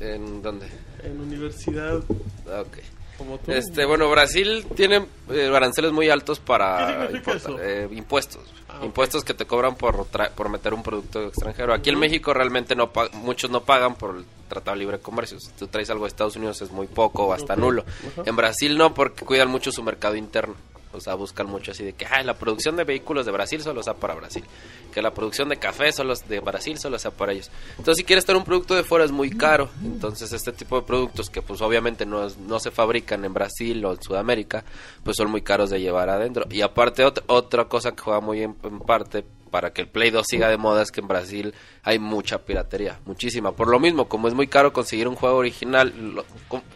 [0.00, 0.66] ¿En dónde?
[1.04, 2.02] en universidad
[2.50, 2.78] Ah, ok.
[3.22, 3.52] Como tú.
[3.52, 8.42] Este, bueno, Brasil tiene eh, aranceles muy altos ¿Qué para eh, impuestos.
[8.68, 8.80] Ah.
[8.84, 11.74] Impuestos que te cobran por tra- por meter un producto extranjero.
[11.74, 15.38] Aquí en México realmente no pa- muchos no pagan por el Tratado de Libre Comercio.
[15.40, 17.84] Si tú traes algo de Estados Unidos es muy poco o hasta nulo.
[18.24, 20.54] En Brasil no, porque cuidan mucho su mercado interno.
[20.92, 23.82] O sea, buscan mucho así de que "Ay, la producción de vehículos de Brasil solo
[23.82, 24.44] sea para Brasil.
[24.92, 27.50] Que la producción de café solo de Brasil solo sea para ellos.
[27.78, 29.70] Entonces, si quieres tener un producto de fuera es muy caro.
[29.82, 33.92] Entonces, este tipo de productos que pues obviamente no, no se fabrican en Brasil o
[33.92, 34.64] en Sudamérica,
[35.02, 36.44] pues son muy caros de llevar adentro.
[36.50, 40.10] Y aparte, ot- otra cosa que juega muy en, en parte para que el Play
[40.10, 43.52] 2 siga de moda es que en Brasil hay mucha piratería, muchísima.
[43.52, 46.24] Por lo mismo, como es muy caro conseguir un juego original, lo-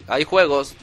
[0.09, 0.75] hay juegos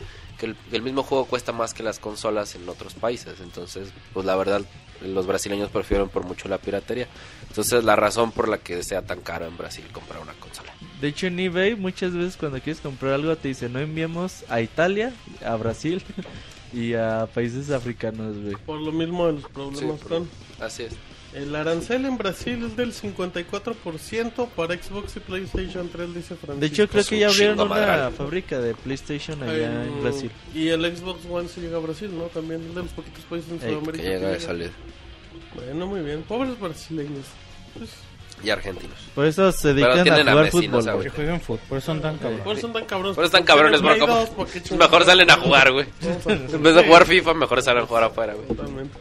[0.43, 3.39] que el, el mismo juego cuesta más que las consolas en otros países.
[3.41, 4.61] Entonces, pues la verdad,
[5.01, 7.07] los brasileños prefieren por mucho la piratería.
[7.47, 10.73] Entonces, la razón por la que sea tan caro en Brasil comprar una consola.
[10.99, 14.61] De hecho, en eBay muchas veces cuando quieres comprar algo te dice no enviamos a
[14.61, 15.13] Italia,
[15.45, 16.01] a Brasil
[16.73, 18.55] y a países africanos, güey.
[18.65, 20.29] Por lo mismo de los Sí, problemas por- con...
[20.59, 20.93] así es.
[21.33, 26.59] El arancel en Brasil es del 54% para Xbox y PlayStation 3, dice Francisco.
[26.59, 28.13] De hecho, creo que ya abrieron una madral.
[28.13, 30.31] fábrica de PlayStation allá en Brasil.
[30.53, 32.25] Y el Xbox One se llega a Brasil, ¿no?
[32.25, 34.03] También es de los poquitos países en Sudamérica.
[34.03, 34.71] Que llega de salir.
[35.55, 36.21] Bueno, muy bien.
[36.23, 37.25] Pobres brasileños.
[37.77, 37.89] Pues,
[38.43, 38.95] Y argentinos.
[39.15, 42.17] Por eso se dedican a a jugar Messi, no fútbol, juegan por eso son tan
[42.17, 42.43] cabrones.
[42.43, 43.15] por eso son tan cabrones.
[43.15, 44.05] Por eso están cabrones, tienen bro.
[44.05, 44.91] Play como- 2, porque chingados.
[44.91, 45.85] Mejor salen a jugar, güey.
[46.27, 48.47] En vez de jugar FIFA, mejor salen a jugar afuera, güey.
[48.47, 48.99] Totalmente.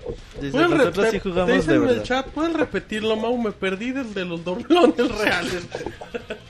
[0.51, 2.03] ¿Pueden sí repetir- te jugamos dicen de en el verdad.
[2.05, 3.37] chat, ¿pueden repetirlo, Mau?
[3.37, 5.67] Me perdí desde los doblones reales.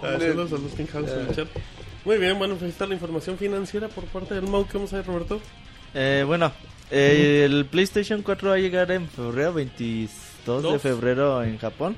[0.00, 1.48] Ah, saludos a los House en el chat.
[2.04, 4.64] Muy bien, bueno, pues ahí está la información financiera por parte del Mau.
[4.66, 5.40] ¿Qué vamos a ver, Roberto?
[5.94, 6.52] Eh, bueno,
[6.90, 9.58] eh, el PlayStation 4 va a llegar en febrero,
[10.48, 11.96] 22 de febrero en Japón.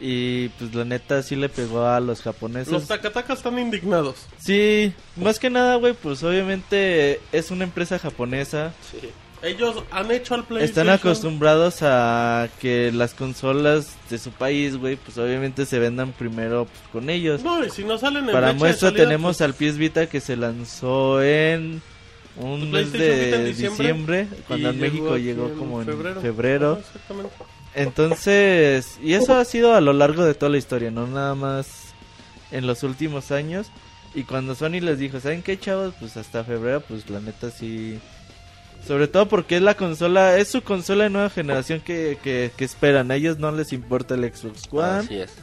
[0.00, 2.72] Y pues la neta sí le pegó a los japoneses.
[2.72, 4.26] Los Takatakas están indignados.
[4.38, 8.72] Sí, más que nada, güey, pues obviamente es una empresa japonesa.
[9.42, 10.88] Ellos han hecho al PlayStation.
[10.88, 16.66] Están acostumbrados a que las consolas de su país, güey, pues obviamente se vendan primero
[16.66, 17.42] pues, con ellos.
[17.42, 20.20] No, y si no salen en Para muestra salida, tenemos pues, al PS Vita que
[20.20, 21.82] se lanzó en
[22.36, 26.20] un mes de diciembre, diciembre, cuando en México llegó como en febrero.
[26.20, 26.72] febrero.
[26.72, 27.30] Ajá, exactamente.
[27.74, 31.94] Entonces, y eso ha sido a lo largo de toda la historia, no nada más
[32.50, 33.68] en los últimos años.
[34.14, 35.94] Y cuando Sony les dijo, ¿saben qué, chavos?
[36.00, 37.98] Pues hasta febrero, pues la neta sí.
[38.86, 42.64] Sobre todo porque es la consola, es su consola de nueva generación que, que, que
[42.64, 43.10] esperan.
[43.10, 44.98] A ellos no les importa el Xbox One.
[45.00, 45.34] Así es.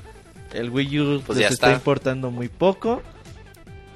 [0.54, 1.74] El Wii U Pues les ya está está.
[1.78, 3.02] importando muy poco.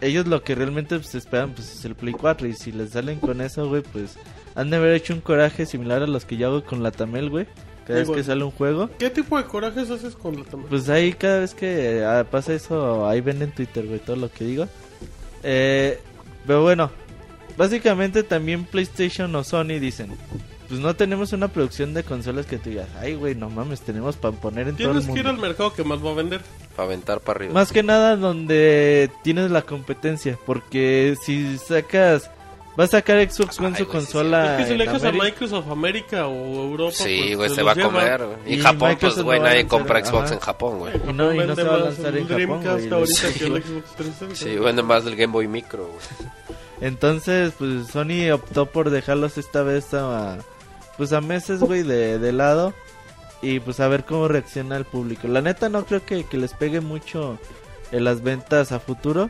[0.02, 3.20] Ellos lo que realmente pues, esperan pues es el Play 4 y si les salen
[3.20, 4.15] con eso, güey, pues
[4.56, 7.30] han de haber hecho un coraje similar a los que yo hago con la Tamel,
[7.30, 7.48] güey.
[7.89, 8.88] Cada vez que sale un juego.
[8.99, 10.69] ¿Qué tipo de corajes haces con la también?
[10.69, 14.32] Pues ahí cada vez que ah, pasa eso, ahí ven en Twitter, güey, todo lo
[14.32, 14.67] que digo.
[15.41, 15.99] Eh,
[16.45, 16.91] pero bueno,
[17.58, 20.12] básicamente también PlayStation o Sony dicen,
[20.67, 24.17] pues no tenemos una producción de consolas que te digas, ay, güey, no mames, tenemos
[24.17, 26.41] para poner en todo el Tienes que ir al mercado que más va a vender.
[26.75, 27.54] Para aventar para arriba.
[27.56, 32.30] Más que nada donde tienes la competencia, porque si sacas,
[32.77, 34.58] va a sacar Xbox One su sí, consola.
[34.60, 36.93] es que si le dejas a Microsoft América o Europa.
[36.95, 38.21] Sí, pues, güey, se los va a comer.
[38.45, 40.34] Y, Y Japón, pues, Microsoft güey, no nadie compra Xbox ajá.
[40.36, 40.93] en Japón, güey.
[41.08, 42.93] Y no, y no se va a lanzar en Japón, Dreamcast güey.
[42.93, 44.36] ahorita que el Sí, Xbox 360.
[44.36, 46.29] Sí, vende más del Game Boy Micro, güey.
[46.82, 50.38] Entonces, pues Sony optó por dejarlos esta vez a,
[50.97, 52.73] pues a meses, güey, de, de lado.
[53.41, 55.27] Y pues a ver cómo reacciona el público.
[55.27, 57.38] La neta no creo que, que les pegue mucho
[57.91, 59.29] en las ventas a futuro.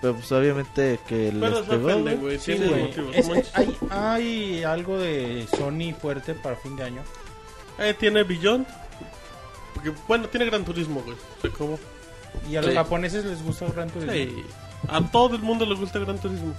[0.00, 2.38] Pero pues obviamente que Pero les se pegó, ofende, güey.
[2.38, 2.82] Sí, Tiene güey.
[2.84, 3.16] motivos.
[3.16, 3.54] Es- no manches.
[3.54, 7.02] hay, hay algo de Sony fuerte para fin de año.
[7.78, 8.66] Eh, tiene Beyond.
[9.74, 11.16] Porque, bueno, tiene Gran Turismo, güey.
[11.16, 11.78] O sea, ¿cómo?
[12.48, 12.76] Y a los Sí.
[12.76, 14.12] japoneses les gusta el Gran Turismo.
[14.12, 14.44] Sí.
[14.88, 16.54] A todo el mundo le gusta Gran Turismo.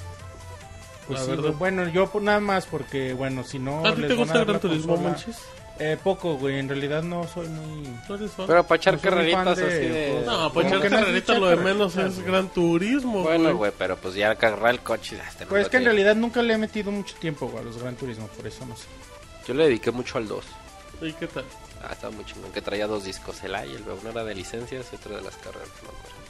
[1.07, 1.53] Pues La sí, verdad.
[1.57, 3.79] bueno, yo nada más porque, bueno, si no...
[3.85, 5.37] ¿A ti les te van gusta dar el Gran la Turismo, consola- manches?
[5.79, 7.87] Eh, poco, güey, en realidad no soy muy...
[8.45, 10.23] Pero para echar No carreritas de- así de...
[10.25, 12.27] No, Como echar que no es carrerita echar lo de carreritas, menos es güey.
[12.27, 15.17] Gran Turismo, Bueno, güey, pero pues ya agarrar el coche.
[15.17, 17.65] ya, este Pues es que en realidad nunca le he metido mucho tiempo, güey, a
[17.65, 18.85] los Gran Turismo, por eso no sé.
[19.47, 20.45] Yo le dediqué mucho al 2.
[21.01, 21.45] ¿Y qué tal?
[21.83, 22.51] Ah, estaba muy chingón.
[22.51, 23.91] Que traía dos discos, el A y el B.
[23.99, 25.67] Uno era de licencias y otro de las carreras.
[25.81, 26.21] No me acuerdo.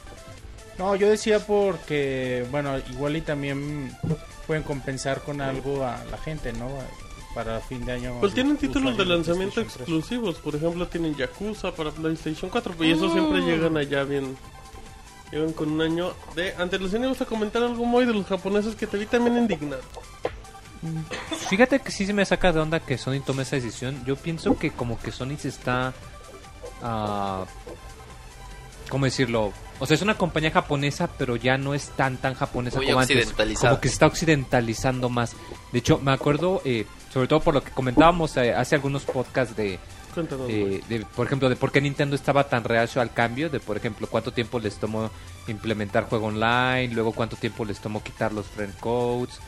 [0.77, 3.93] No, yo decía porque, bueno, igual y también
[4.47, 6.69] pueden compensar con algo a la gente, ¿no?
[7.33, 8.17] Para fin de año.
[8.19, 9.87] Pues tienen títulos de lanzamiento PlayStation 3.
[9.87, 10.35] exclusivos.
[10.37, 12.75] Por ejemplo, tienen Yakuza para PlayStation 4.
[12.83, 14.35] Y eso siempre llegan allá bien.
[15.31, 17.05] Llegan con un año de antelación.
[17.05, 19.81] ¿Y vas a comentar algo muy de los japoneses que te vi también indignado?
[21.49, 24.03] Fíjate que sí se me saca de onda que Sony tome esa decisión.
[24.05, 25.93] Yo pienso que como que Sony se está...
[26.81, 27.45] ah,
[28.89, 29.53] ¿Cómo decirlo?
[29.79, 32.99] O sea, es una compañía japonesa, pero ya no es tan tan japonesa Muy como
[32.99, 33.33] antes.
[33.59, 35.33] Como que se está occidentalizando más.
[35.71, 39.55] De hecho, me acuerdo, eh, sobre todo por lo que comentábamos eh, hace algunos podcasts
[39.55, 39.79] de,
[40.49, 43.77] eh, de, por ejemplo, de por qué Nintendo estaba tan reacio al cambio, de por
[43.77, 45.09] ejemplo, cuánto tiempo les tomó
[45.47, 49.39] implementar juego online, luego cuánto tiempo les tomó quitar los friend codes,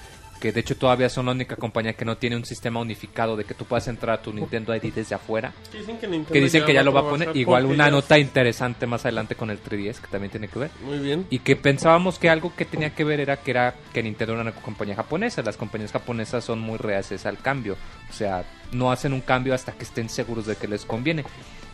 [0.43, 3.45] que de hecho todavía son la única compañía que no tiene un sistema unificado de
[3.45, 6.65] que tú puedas entrar a tu Nintendo ID desde afuera, Dicen que, Nintendo que dicen
[6.65, 9.63] que ya lo va a poner, igual una ya- nota interesante más adelante con el
[9.63, 10.69] 3DS que también tiene que ver.
[10.84, 11.25] Muy bien.
[11.29, 14.41] Y que pensábamos que algo que tenía que ver era que era que Nintendo era
[14.41, 15.41] una compañía japonesa.
[15.43, 17.77] Las compañías japonesas son muy reacias al cambio.
[18.10, 21.23] O sea, no hacen un cambio hasta que estén seguros de que les conviene.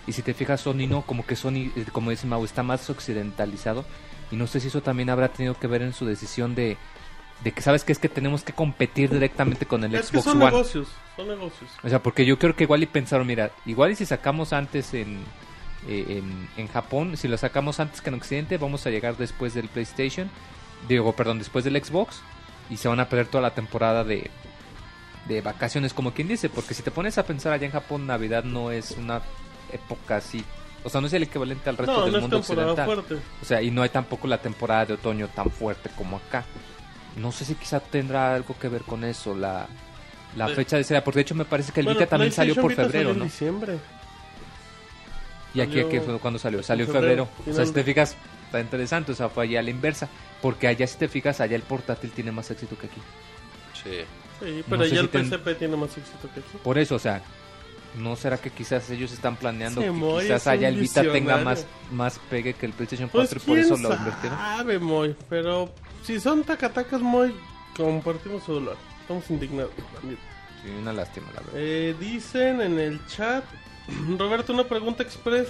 [0.06, 2.88] Y si te fijas, Sony no, como que Sony, eh, como dice Mau, está más
[2.88, 3.84] occidentalizado.
[4.32, 6.78] Y no sé si eso también habrá tenido que ver en su decisión de,
[7.44, 10.24] de que, ¿sabes que Es que tenemos que competir directamente con el Es que Xbox
[10.26, 10.52] son One.
[10.52, 10.88] negocios.
[11.16, 11.70] Son negocios.
[11.84, 14.94] O sea, porque yo creo que igual y pensaron, mira, igual y si sacamos antes
[14.94, 15.20] en,
[15.88, 19.54] eh, en, en Japón, si lo sacamos antes que en Occidente, vamos a llegar después
[19.54, 20.30] del PlayStation,
[20.88, 22.22] digo, perdón, después del Xbox,
[22.70, 24.30] y se van a perder toda la temporada de,
[25.28, 28.44] de vacaciones, como quien dice, porque si te pones a pensar allá en Japón, Navidad
[28.44, 29.22] no es una
[29.72, 30.44] época así,
[30.84, 33.04] o sea, no es el equivalente al resto No, del no es mundo temporada occidental.
[33.06, 33.26] fuerte.
[33.42, 36.46] O sea, y no hay tampoco la temporada de otoño tan fuerte como acá.
[37.18, 39.68] No sé si quizá tendrá algo que ver con eso, la,
[40.36, 40.54] la Sí.
[40.56, 42.70] fecha de salida, porque de hecho me parece que el Bueno, Vita también salió por
[42.72, 43.24] Vita febrero, salió ¿no?
[43.26, 43.78] en diciembre.
[45.54, 47.52] Y aquí, salió aquí fue cuando salió, salió en febrero, febrero.
[47.52, 50.08] O sea, si te fijas, está interesante, o sea, fue allá a la inversa.
[50.42, 53.02] Porque allá, si te fijas, allá el portátil tiene más éxito que aquí.
[53.84, 54.02] Sí.
[54.40, 56.58] Sí, pero ya si el ten- PSP tiene más éxito que aquí.
[56.64, 57.22] Por eso, o sea,
[57.98, 61.38] ¿no será que quizás ellos están planeando Sí, que Moy quizás allá el Vita tenga
[61.40, 64.38] más, más pegue que el PlayStation Pues 4 y por eso lo invirtieron?
[64.38, 65.16] sabe, Moy.
[65.30, 67.34] Pero si son tacatacas, Moy,
[67.76, 68.76] compartimos su dólar.
[69.02, 70.20] Estamos indignados también.
[70.64, 71.54] Sí, una lástima, la verdad.
[71.56, 73.44] Eh, dicen en el chat,
[74.18, 75.48] Roberto, una pregunta express.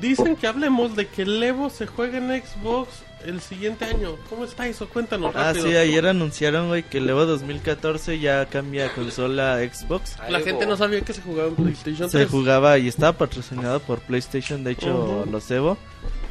[0.00, 2.88] Dicen que hablemos de que el Evo se juegue en Xbox
[3.24, 4.14] el siguiente año.
[4.30, 4.88] ¿Cómo está eso?
[4.88, 5.66] Cuéntanos Ah, rápido.
[5.66, 10.16] sí, ayer anunciaron, güey, que el Evo 2014 ya cambia a consola a Xbox.
[10.30, 12.30] La gente no sabía que se jugaba en PlayStation Se 3.
[12.30, 15.30] jugaba y estaba patrocinado por PlayStation, de hecho, Ujú.
[15.30, 15.76] los Evo.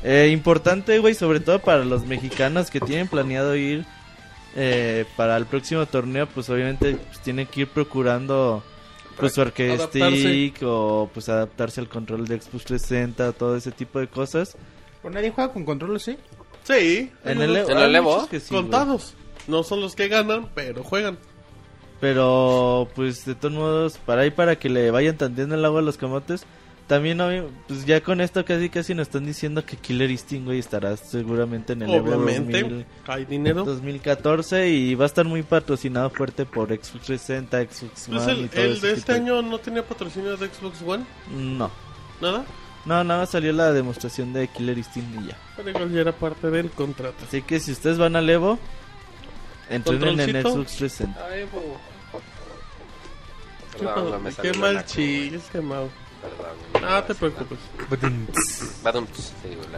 [0.04, 3.86] Eh, importante, güey, sobre todo para los mexicanos que tienen planeado ir
[4.56, 8.64] eh, para el próximo torneo, pues obviamente pues, tienen que ir procurando
[9.18, 10.18] pues su arcade Adaptarse.
[10.20, 14.56] stick o pues adaptarse al control de Xbox 360, todo ese tipo de cosas.
[15.02, 16.18] Pues nadie juega con control, ¿sí?
[16.64, 18.28] Sí, En el, unos Evo- ¿En el Evo?
[18.30, 18.62] sí, güey.
[18.62, 19.16] contados.
[19.48, 21.18] No son los que ganan, pero juegan.
[22.00, 25.84] Pero pues de todos modos, para ahí para que le vayan tanteando el agua a
[25.84, 26.46] los camotes.
[26.88, 27.18] También,
[27.68, 31.74] pues ya con esto casi casi nos están diciendo que Killer Instinct, güey, estará seguramente
[31.74, 33.66] en el Evo Obviamente, 2000 hay dinero.
[33.66, 38.46] 2014 y va a estar muy patrocinado fuerte por Xbox 360, Xbox Pues One el,
[38.46, 41.70] y todo el de este año no tenía patrocinio de Xbox One, No,
[42.22, 42.46] nada.
[42.86, 45.38] no, nada más salió la demostración de Killer Instinct y ya.
[45.58, 47.18] Pero igual ya era parte del contrato.
[47.28, 48.58] Así que si ustedes van al Evo,
[49.70, 50.42] entrenen en.
[50.42, 51.28] Xbox 360.
[51.30, 51.78] Ay, bo.
[53.78, 55.90] ¿Qué, Perdón, no me qué mal la- chiste, Mau.
[56.28, 56.88] Perdón.
[56.90, 57.60] Ah, te preocupes.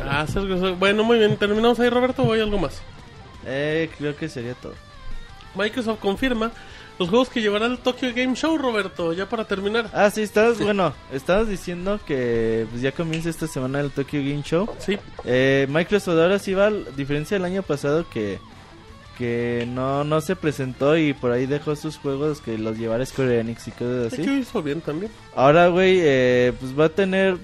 [0.06, 0.26] Ah,
[0.78, 1.38] bueno, muy bien.
[1.38, 2.82] ¿Terminamos ahí, Roberto, o hay algo más?
[3.46, 4.74] Eh, creo que sería todo.
[5.56, 6.52] Microsoft confirma
[7.00, 9.90] los juegos que llevará el Tokyo Game Show, Roberto, ya para terminar.
[9.94, 14.44] Ah, sí, estabas, bueno, estabas diciendo que pues, ya comienza esta semana el Tokyo Game
[14.44, 14.70] Show.
[14.80, 18.40] Sí, Eh, Microsoft ahora sí va, a diferencia del año pasado que,
[19.20, 23.40] que no, no se presentó y por ahí dejó sus juegos que los llevara Square
[23.42, 24.26] Enix y cosas Sí, así.
[24.32, 25.12] que hizo bien también.
[25.36, 27.38] Ahora, güey, eh, pues va a tener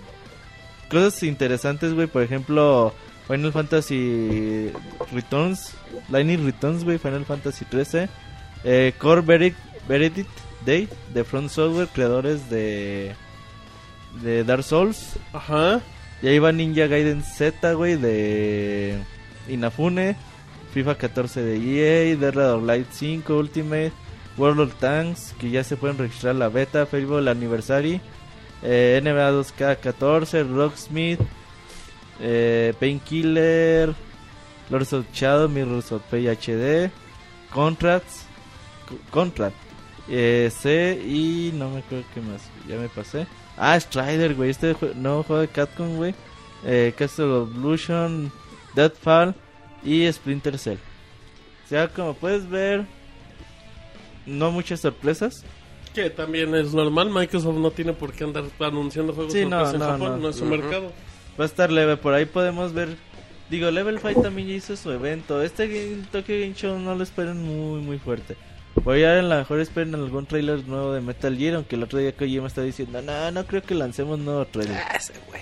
[0.89, 2.07] cosas interesantes, güey.
[2.07, 2.93] Por ejemplo,
[3.27, 4.71] Final Fantasy
[5.11, 5.73] Returns,
[6.09, 8.07] Lightning Returns, güey, Final Fantasy 13.
[8.63, 9.57] Eh, Core Verdict,
[9.87, 10.29] Verdict
[10.65, 13.13] Day de Front Software, creadores de,
[14.23, 15.17] de Dark Souls.
[15.33, 15.81] Ajá.
[16.21, 18.97] Y ahí va Ninja Gaiden Z, güey, de
[19.49, 20.15] Inafune.
[20.75, 23.93] FIFA 14 de EA, Dead or Light 5 Ultimate,
[24.37, 28.01] World of Tanks, que ya se pueden registrar la beta, Fable Anniversary,
[28.61, 31.21] eh, NBA 2K14, Rocksmith,
[32.19, 33.95] eh, Painkiller,
[34.69, 36.91] Lords of Shadow, Mirrors of Fate HD,
[37.53, 38.25] Contracts,
[38.89, 39.55] Co- Contract,
[40.09, 43.27] eh, C y no me acuerdo qué más, ya me pasé.
[43.57, 46.13] Ah, Strider, güey, este jue- nuevo juego de Capcom, güey.
[46.65, 47.49] Eh, Castle of
[48.75, 49.35] Deadfall
[49.85, 50.77] y Splinter Cell.
[51.65, 52.85] O sea, como puedes ver,
[54.25, 55.43] no muchas sorpresas.
[55.93, 57.09] Que también es normal.
[57.09, 60.09] Microsoft no tiene por qué andar anunciando juegos Sí, no, sorpresa en no, Japón.
[60.11, 60.17] no.
[60.17, 60.91] No, es su mercado.
[61.39, 62.97] Va a estar leve, por ahí podemos ver.
[63.49, 65.41] Digo, Level 5 también ya hizo su evento.
[65.41, 68.35] Este Game- Tokyo Game Show no lo esperen muy, muy fuerte.
[68.83, 71.55] Voy a a lo mejor esperen algún trailer nuevo de Metal Gear.
[71.55, 74.77] Aunque el otro día Kojima está diciendo, no, no creo que lancemos nuevo trailer.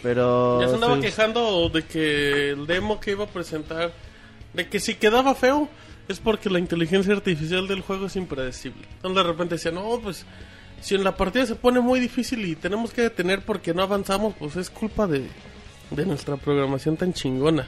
[0.03, 0.62] Pero.
[0.62, 3.91] Ya se andaba sí- quejando de que el demo que iba a presentar,
[4.54, 5.70] de que si quedaba feo,
[6.08, 8.84] es porque la inteligencia artificial del juego es impredecible.
[8.96, 10.26] Entonces de repente decía, no, pues
[10.82, 14.34] si en la partida se pone muy difícil y tenemos que detener porque no avanzamos,
[14.38, 15.28] pues es culpa de,
[15.92, 17.68] de nuestra programación tan chingona.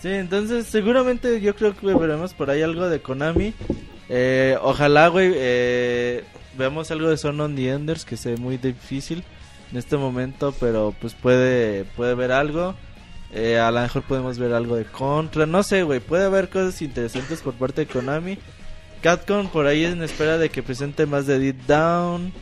[0.00, 3.54] Sí, entonces seguramente yo creo que veremos por ahí algo de Konami.
[4.08, 6.24] Eh, ojalá, güey, eh,
[6.56, 9.22] veamos algo de Son on the Enders, que se ve muy difícil
[9.70, 12.74] en este momento, pero pues puede, puede ver algo.
[13.32, 16.80] Eh, a lo mejor podemos ver algo de Contra, no sé, güey, puede haber cosas
[16.80, 18.38] interesantes por parte de Konami.
[19.02, 22.32] Capcom por ahí en espera de que presente más de Deep Down.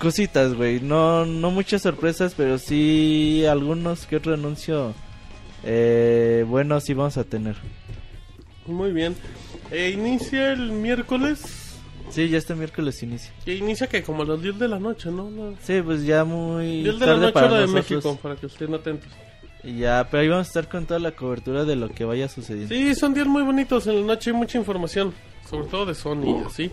[0.00, 4.94] Cositas, güey, no, no muchas sorpresas, pero sí algunos que otro anuncio
[5.64, 7.56] eh, bueno, sí vamos a tener.
[8.66, 9.14] Muy bien.
[9.70, 11.61] Eh, inicia el miércoles.
[12.12, 13.32] Sí, ya este miércoles inicia.
[13.44, 15.30] Que inicia que como a las 10 de la noche, ¿no?
[15.30, 15.54] No.
[15.62, 17.90] Sí, pues ya muy 10 de la tarde noche para hora de nosotros.
[17.90, 19.10] México, para que estén atentos.
[19.64, 22.28] Y ya, pero ahí vamos a estar con toda la cobertura de lo que vaya
[22.28, 22.74] sucediendo.
[22.74, 23.86] Sí, son días muy bonitos.
[23.86, 25.14] En la noche hay mucha información,
[25.48, 26.70] sobre todo de Sony y así,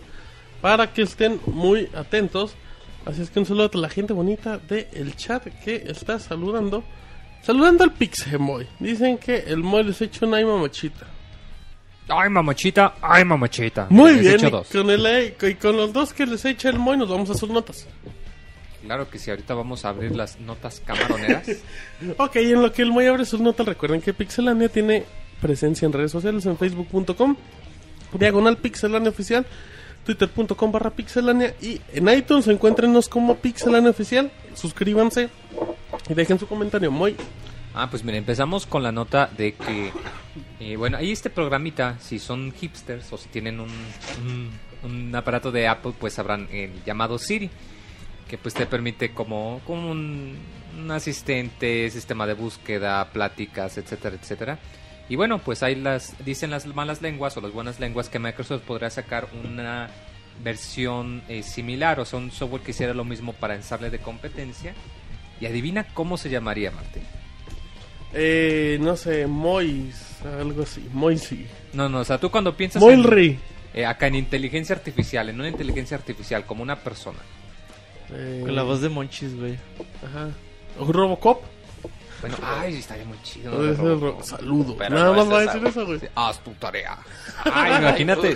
[0.61, 2.55] para que estén muy atentos.
[3.05, 6.83] Así es que un saludo a toda la gente bonita del chat que está saludando.
[7.41, 8.67] Saludando al Pixemoy.
[8.79, 11.07] Dicen que el Moy les ha hecho una mamachita.
[12.09, 13.87] Ay, mamachita, ay, mamachita.
[13.89, 16.97] Muy Les bien, y con, el, y con los dos que les echa el Moy
[16.97, 17.87] nos vamos a sus notas.
[18.83, 21.47] Claro que sí, ahorita vamos a abrir las notas camaroneras.
[22.17, 25.05] Ok, en lo que el Moy abre sus notas, recuerden que Pixelania tiene
[25.41, 27.35] presencia en redes sociales, en facebook.com,
[28.13, 29.45] diagonal Pixelania Oficial,
[30.05, 35.29] twitter.com barra Pixelania y en iTunes encuéntrenos como Pixelania Oficial, suscríbanse
[36.09, 37.15] y dejen su comentario, Moy.
[37.73, 39.91] Ah, pues mira, empezamos con la nota de que,
[40.59, 43.69] eh, bueno, ahí este programita, si son hipsters o si tienen un,
[44.83, 47.49] un, aparato de Apple, pues sabrán el llamado Siri,
[48.27, 50.35] que pues te permite como, como un,
[50.79, 54.59] un asistente, sistema de búsqueda, pláticas, etcétera, etcétera.
[55.07, 58.61] Y bueno, pues ahí las dicen las malas lenguas o las buenas lenguas que Microsoft
[58.63, 59.89] podría sacar una
[60.43, 64.73] versión eh, similar, o sea, un software que hiciera lo mismo para ensarle de competencia.
[65.39, 67.03] Y adivina cómo se llamaría, Martín.
[68.13, 71.45] Eh, no sé, Mois, algo así, Moisi.
[71.73, 73.39] No, no, o sea, tú cuando piensas en, Moilri.
[73.73, 77.19] eh, acá en inteligencia artificial, en una inteligencia artificial como una persona.
[78.11, 79.55] Eh, Con la voz de Monchis, güey.
[80.03, 80.29] Ajá.
[80.79, 81.43] ¿O Robocop?
[82.21, 83.51] Bueno, ay, estaría muy chido.
[83.51, 84.21] ¿no?
[84.23, 84.75] Saludo.
[84.77, 85.99] Pero Nada no más va a decir eso, güey.
[86.15, 86.97] Haz tu tarea.
[87.45, 88.35] Ay, imagínate.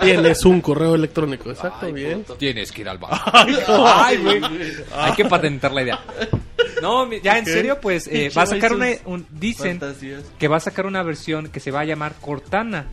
[0.00, 2.18] Tienes un correo electrónico, exacto, Ay, bien.
[2.20, 2.34] puto.
[2.36, 3.18] Tienes que ir al bar.
[3.32, 4.42] Ay, Ay, güey.
[4.94, 6.00] Hay que patentar la idea.
[6.82, 8.88] No, ya en serio, pues eh, va a sacar una.
[9.06, 10.24] un- dicen Fantasías.
[10.38, 12.86] que va a sacar una versión que se va a llamar Cortana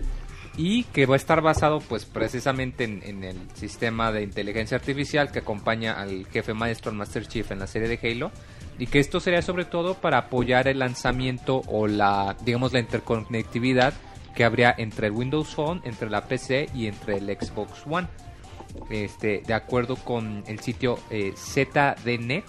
[0.57, 5.31] y que va a estar basado pues precisamente en, en el sistema de inteligencia artificial
[5.31, 8.31] que acompaña al jefe maestro, al Master Chief en la serie de Halo
[8.79, 13.93] y que esto sería sobre todo para apoyar el lanzamiento o la digamos la interconectividad
[14.33, 18.07] que habría entre el Windows Phone, entre la PC y entre el Xbox One.
[18.89, 22.45] Este, de acuerdo con el sitio eh, ZDNet,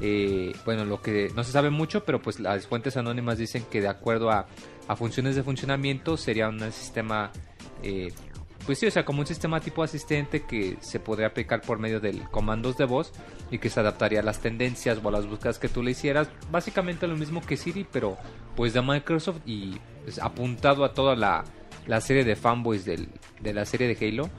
[0.00, 3.80] eh, bueno, lo que no se sabe mucho, pero pues las fuentes anónimas dicen que
[3.80, 4.46] de acuerdo a,
[4.86, 7.32] a funciones de funcionamiento sería un sistema,
[7.82, 8.12] eh,
[8.66, 12.00] pues sí, o sea, como un sistema tipo asistente que se podría aplicar por medio
[12.00, 13.12] de comandos de voz
[13.50, 16.28] y que se adaptaría a las tendencias o a las búsquedas que tú le hicieras.
[16.50, 18.16] Básicamente lo mismo que Siri, pero
[18.56, 21.44] pues de Microsoft y pues, apuntado a toda la
[21.86, 23.08] la serie de fanboys del,
[23.40, 24.30] de la serie de Halo.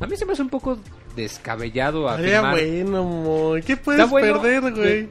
[0.00, 0.78] A mí se me hace un poco
[1.16, 2.54] descabellado afirmar...
[2.54, 3.54] bueno.
[3.64, 4.42] ¿Qué puedes bueno.
[4.42, 5.08] perder, güey?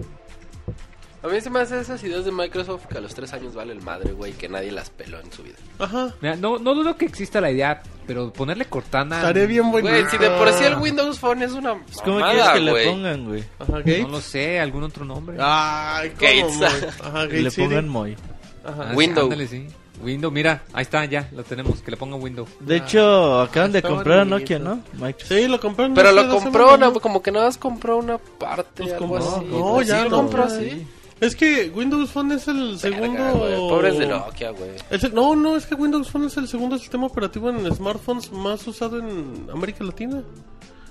[1.23, 3.71] A mí se me hace esas ideas de Microsoft que a los tres años vale
[3.71, 5.55] el madre, güey, que nadie las peló en su vida.
[5.79, 6.13] Ajá.
[6.19, 9.17] Mira, no, no dudo que exista la idea, pero ponerle Cortana...
[9.19, 9.89] Estaría bien bueno.
[9.89, 12.79] Güey, si de por sí el Windows Phone es una Pues, ¿Cómo mamada, quieres que
[12.83, 13.43] le pongan, güey?
[13.57, 14.09] Ajá, No Gates.
[14.09, 15.37] lo sé, algún otro nombre.
[15.39, 17.01] Ay, ¿cómo, Gates.
[17.01, 17.67] Ajá, le Gates City.
[17.67, 18.17] pongan Moy.
[18.65, 18.87] Ajá.
[18.89, 19.23] Ah, Window.
[19.23, 19.65] ándale, sí.
[20.01, 22.45] Window, mira, ahí está, ya, lo tenemos, que le pongan Window.
[22.59, 24.25] De hecho, acaban de comprar a.
[24.25, 24.81] Nokia, ¿no?
[24.93, 25.29] Microsoft.
[25.37, 25.93] Sí, lo compraron.
[25.93, 29.35] Pero lo compró, una- como que nada más compró una parte, Pues algo compró.
[29.37, 29.45] así.
[29.45, 30.87] No, Pues ya sí, lo compró compró, así.
[31.23, 33.23] Es que Windows Phone es el segundo.
[33.23, 34.71] Verga, Pobres de Nokia, güey.
[34.89, 38.65] El no, no, es que Windows Phone es el segundo sistema operativo en smartphones más
[38.67, 40.21] usado en América Latina.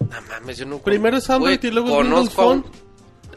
[0.01, 2.65] No mames, yo no Primero es Android Güey, y luego es Windows un- Phone.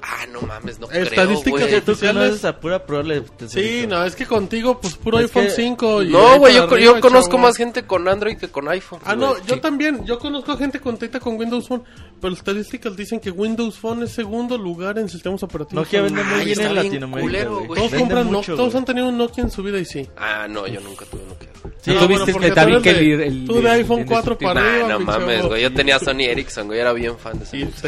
[0.02, 1.82] Ah, no mames, no Estadísticas creo.
[1.84, 2.46] Tú oficiales.
[2.46, 5.52] a pura pro le- te Sí, no, es que contigo, pues puro Es iPhone que-
[5.52, 6.04] 5.
[6.04, 7.44] y No, güey, yo, arriba, yo conozco chavo.
[7.44, 9.00] más gente con Android que con iPhone.
[9.04, 11.84] Ah, no, yo también, yo conozco gente contenta con Windows Phone,
[12.22, 15.86] pero estadísticas dicen que Windows Phone es segundo lugar en sistemas operativos.
[15.86, 17.22] Nokia vende muy Ay, bien en Latinoamérica.
[17.22, 17.62] culero.
[17.68, 20.08] Todos Vende compran mucho, Nokia, todos han tenido un Nokia en su vida y sí.
[20.18, 21.50] Ah, no, yo nunca tuve Nokia.
[21.86, 24.60] Sí, Ah, tú bueno, que también que el, el- tú de iPhone el 4 para
[24.60, 24.60] indestructible.
[24.60, 24.86] arriba.
[24.86, 25.62] Ah, no mames, güey.
[25.62, 26.80] Yo tenía Sony Ericsson, güey.
[26.80, 27.58] Era bien fan de ese.
[27.72, 27.88] Sí,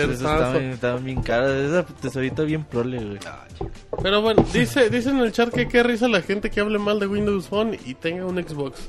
[0.74, 1.50] estaban, bien caras.
[1.52, 3.20] Esa tesorito bien prole, güey.
[4.04, 7.00] Pero bueno, dice, dice en el chat que qué risa la gente que hable mal
[7.00, 8.88] de Windows Phone y tenga un Xbox.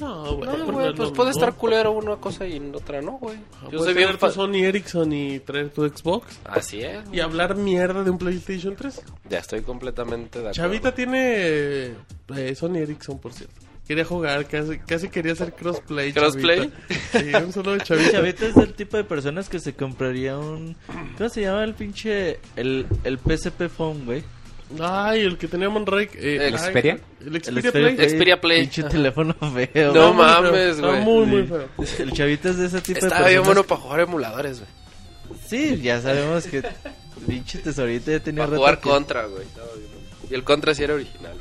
[0.00, 0.50] No, güey.
[0.50, 1.36] No, no, pues no, puede no.
[1.36, 3.36] estar culero una cosa y otra no, güey.
[3.36, 4.32] Yo Puedes soy bien tu fan.
[4.32, 6.98] Sony Ericsson y traer tu Xbox Así es.
[7.12, 9.00] y hablar mierda de un PlayStation 3.
[9.30, 10.54] Ya estoy completamente de acuerdo.
[10.54, 11.92] Chavita tiene
[12.34, 13.54] eh, Sony Ericsson, por cierto.
[13.86, 16.12] Quería jugar, casi, casi quería hacer crossplay.
[16.12, 16.70] ¿Crossplay?
[17.12, 18.12] Sí, un solo de Chavita.
[18.12, 20.76] Chavita es del tipo de personas que se compraría un...
[21.18, 22.38] ¿Cómo se llama el pinche...
[22.56, 24.22] El, el PSP Phone, güey?
[24.80, 26.08] Ay, el que tenía Monrey.
[26.14, 26.98] Eh, ¿El ay, Xperia?
[27.20, 27.96] El El Xperia Play.
[28.08, 28.60] Xperia Play.
[28.62, 29.92] Pinche teléfono feo.
[29.92, 31.00] No Está muy feo, mames, está güey.
[31.02, 31.48] muy, muy Sí.
[31.48, 32.04] feo.
[32.06, 33.30] El Chavita es de ese tipo de Estaba personas.
[33.30, 34.70] bien bueno para jugar emuladores, güey.
[35.46, 36.62] Sí, ya sabemos que...
[37.26, 39.44] Pinche tesorito ya tenía Para jugar que- contra, güey.
[40.30, 41.34] Y el contra sí era original.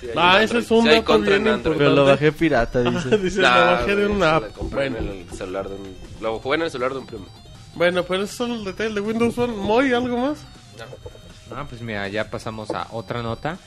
[0.00, 1.60] Sí Ah, ese es un Sí dato contra bien.
[1.62, 3.18] Pero lo bajé pirata, Ah, dice.
[3.18, 4.52] dice, Nah, lo bajé de una app.
[4.56, 5.96] compré en Bueno, el celular de un...
[6.20, 7.26] Lo jugué en el celular de un primo.
[7.74, 9.56] bueno, pero eso es el detalle de Windows Phone.
[9.58, 10.38] ¿Moy algo más?
[11.54, 13.58] Ah, pues mira, ya pasamos a otra nota.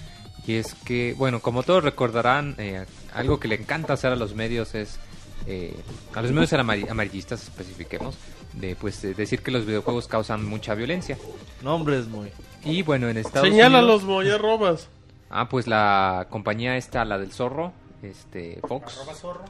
[0.45, 4.33] Y es que, bueno, como todos recordarán, eh, algo que le encanta hacer a los
[4.35, 4.99] medios es,
[5.47, 5.73] eh,
[6.13, 8.15] a los medios amari- amarillistas especifiquemos,
[8.53, 11.17] de pues de decir que los videojuegos causan mucha violencia.
[11.61, 12.29] Nombres muy...
[12.65, 14.03] Y bueno, en Estados Señálalos, Unidos...
[14.03, 14.89] Moy, ya robas.
[15.35, 17.73] Ah, pues la compañía esta, la del zorro,
[18.03, 18.99] este, Fox.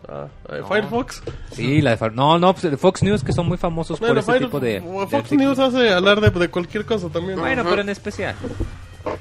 [0.07, 0.67] Ah, eh, No.
[0.67, 1.21] Firefox.
[1.51, 4.17] Sí, la de Far- No, no, pues de Fox News que son muy famosos por
[4.17, 4.79] este Fire- tipo de...
[5.09, 7.37] Fox de- News hace hablar de, de cualquier cosa también.
[7.37, 8.35] Bueno, pero en especial.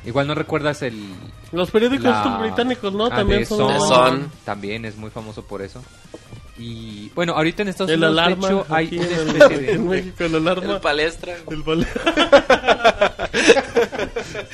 [0.04, 1.12] Igual no recuerdas el...
[1.50, 3.06] Los periódicos la- británicos, ¿no?
[3.06, 3.80] Ah, también son...
[3.80, 4.30] Sun.
[4.44, 5.82] También es muy famoso por eso.
[6.64, 8.48] Y bueno, ahorita en Estados El Unidos, alarma.
[8.48, 9.96] de hecho, hay una en, el- especie en de...
[9.96, 10.74] México, el alarma.
[10.74, 11.36] El palestra.
[11.50, 11.86] El vale.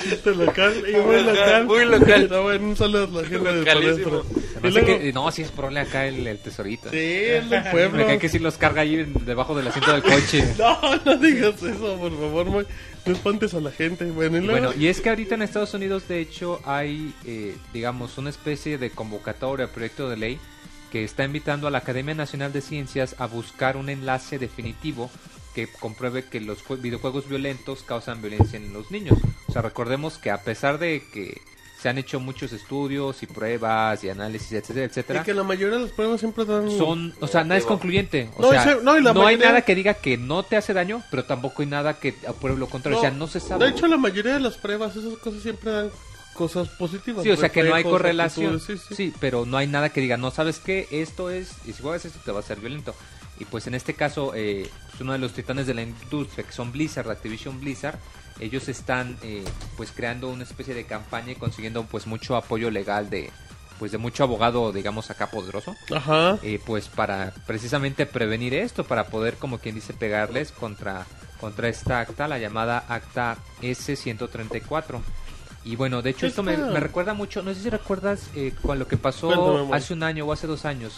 [0.02, 1.64] Chiste local y muy local.
[1.66, 2.22] Muy local.
[2.24, 4.22] Está bueno, un saludo a la gente del Localísimo.
[4.22, 4.68] palestra.
[4.68, 6.90] Y luego, que- no, sí es probable acá el, el tesorito.
[6.90, 8.06] sí, el del pueblo.
[8.06, 10.44] cae que sí los carga ahí debajo del asiento del coche.
[10.59, 12.66] No, no digas eso, por favor, muy.
[13.06, 14.04] No espantes a la gente.
[14.06, 14.66] Bueno, y Y luego.
[14.68, 18.76] bueno, y es que ahorita en Estados Unidos, de hecho, hay, eh, digamos, una especie
[18.78, 20.38] de convocatoria, proyecto de ley,
[20.91, 25.11] que está invitando a la Academia Nacional de Ciencias a buscar un enlace definitivo
[25.55, 29.18] que compruebe que los jue- videojuegos violentos causan violencia en los niños.
[29.49, 31.41] O sea, recordemos que a pesar de que
[31.80, 35.76] se han hecho muchos estudios y pruebas y análisis, etcétera, etcétera, y que la mayoría
[35.78, 36.68] de las pruebas siempre dan.
[36.76, 38.30] son, o sea, nada es concluyente.
[38.36, 40.57] O No, sea, ese- no, y la no hay nada que diga que no te
[40.57, 42.99] hace daño, pero tampoco hay nada que apruebe lo contrario.
[42.99, 43.64] o sea, no se sabe.
[43.66, 45.91] De hecho, la mayoría de las pruebas, esas cosas siempre dan
[46.39, 47.24] cosas positivas.
[47.24, 48.61] Sí, o sea que no hay correlación.
[48.61, 49.14] sí, Sí, sí.
[49.20, 52.20] pero no hay nada que diga, no sabes qué, esto es, y si juegas esto
[52.24, 52.95] te va a ser violento.
[53.41, 56.53] Y pues en este caso, eh, pues, uno de los titanes de la industria, que
[56.53, 57.99] son Blizzard, Activision Blizzard,
[58.41, 59.43] ellos están eh,
[59.76, 63.30] pues creando una especie de campaña y consiguiendo pues mucho apoyo legal de
[63.80, 66.39] pues de mucho abogado, digamos acá poderoso, Ajá.
[66.43, 71.07] eh, pues para precisamente prevenir esto, para poder como quien dice pegarles contra
[71.41, 75.01] contra esta acta, la llamada acta S134.
[75.64, 78.78] Y bueno, de hecho esto me, me recuerda mucho, no sé si recuerdas eh, con
[78.78, 80.94] lo que pasó Cuéntame, hace un año o hace dos años,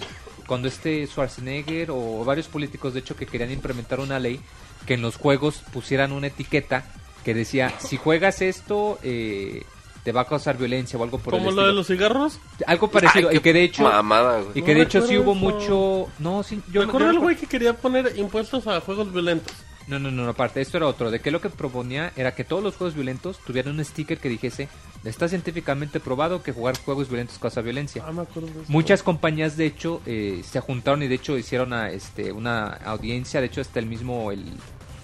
[0.46, 4.40] cuando este Schwarzenegger o varios políticos de hecho que querían implementar una ley
[4.86, 6.84] que en los juegos pusieran una etiqueta
[7.24, 9.64] que decía, si juegas esto, eh,
[10.04, 11.66] te va a causar violencia o algo por el Como lo estilo.
[11.66, 12.38] de los cigarros.
[12.66, 13.82] Algo parecido, Ay, y que de hecho...
[13.82, 15.40] Mamada, Y que No de hecho sí hubo eso.
[15.40, 16.08] mucho...
[16.18, 19.52] No, sí, yo recuerdo yo el güey que quería poner impuestos a juegos violentos.
[19.90, 21.10] No, no, no, aparte, esto era otro.
[21.10, 24.28] De que lo que proponía era que todos los juegos violentos tuvieran un sticker que
[24.28, 24.68] dijese:
[25.02, 28.04] Está científicamente probado que jugar juegos violentos causa violencia.
[28.06, 28.70] Ah, me acuerdo de eso.
[28.72, 33.40] Muchas compañías, de hecho, eh, se juntaron y de hecho hicieron a, este, una audiencia.
[33.40, 34.44] De hecho, hasta el mismo, el,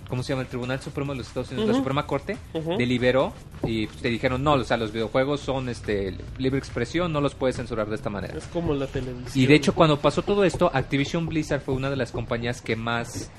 [0.08, 0.42] ¿cómo se llama?
[0.42, 1.74] El Tribunal Supremo de los Estados Unidos, la.
[1.74, 2.36] Suprema Corte,
[2.78, 3.32] deliberó
[3.64, 7.34] y pues, te dijeron: No, o sea, los videojuegos son este, libre expresión, no los
[7.34, 8.38] puedes censurar de esta manera.
[8.38, 9.32] Es como la televisión.
[9.34, 12.76] Y de hecho, cuando pasó todo esto, Activision Blizzard fue una de las compañías que
[12.76, 13.32] más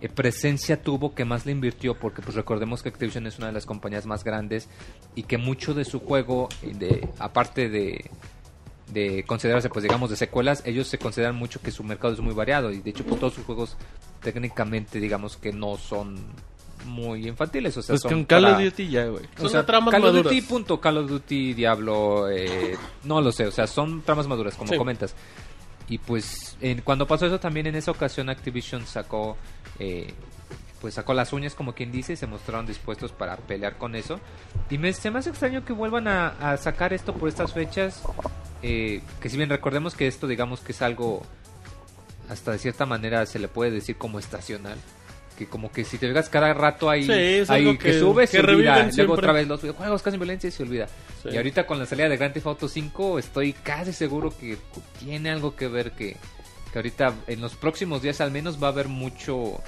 [0.00, 3.52] eh, presencia tuvo, que más le invirtió, porque pues recordemos que Activision es una de
[3.52, 4.68] las compañías más grandes
[5.14, 8.10] y que mucho de su juego, eh, de, aparte de,
[8.92, 12.34] de considerarse, pues digamos, de secuelas, ellos se consideran mucho que su mercado es muy
[12.34, 13.76] variado y de hecho, pues todos sus juegos
[14.22, 16.16] técnicamente, digamos que no son
[16.84, 19.24] muy infantiles, o sea, Pues son con Call of Duty ya, güey.
[19.40, 20.24] O sea, tramas Call of maduras.
[20.32, 24.54] Duty, punto, Call of Duty, Diablo, eh, no lo sé, o sea, son tramas maduras,
[24.54, 24.78] como Sí.
[24.78, 25.14] comentas.
[25.88, 29.36] Y pues, en- cuando pasó eso también en esa ocasión Activision sacó,
[29.78, 30.12] eh,
[30.80, 34.20] pues sacó las uñas, como quien dice, y se mostraron dispuestos para pelear con eso.
[34.70, 38.02] Y me, se me hace extraño que vuelvan a, a sacar esto por estas fechas,
[38.62, 41.22] eh, que si bien recordemos que esto, digamos que es algo,
[42.28, 44.76] hasta de cierta manera se le puede decir como estacional.
[45.38, 48.26] Que como que si te fijas cada rato Sí, hay algo que, que- sube, que
[48.28, 48.76] se olvida.
[48.76, 49.12] Luego siempre.
[49.14, 50.86] otra vez los videojuegos casi violencia y se olvida.
[51.22, 51.28] Sí.
[51.30, 54.56] Y ahorita con la salida de Grand Theft Auto 5 estoy casi seguro que
[54.98, 56.16] tiene algo que ver que,
[56.72, 59.60] que ahorita en los próximos días al menos va a haber mucho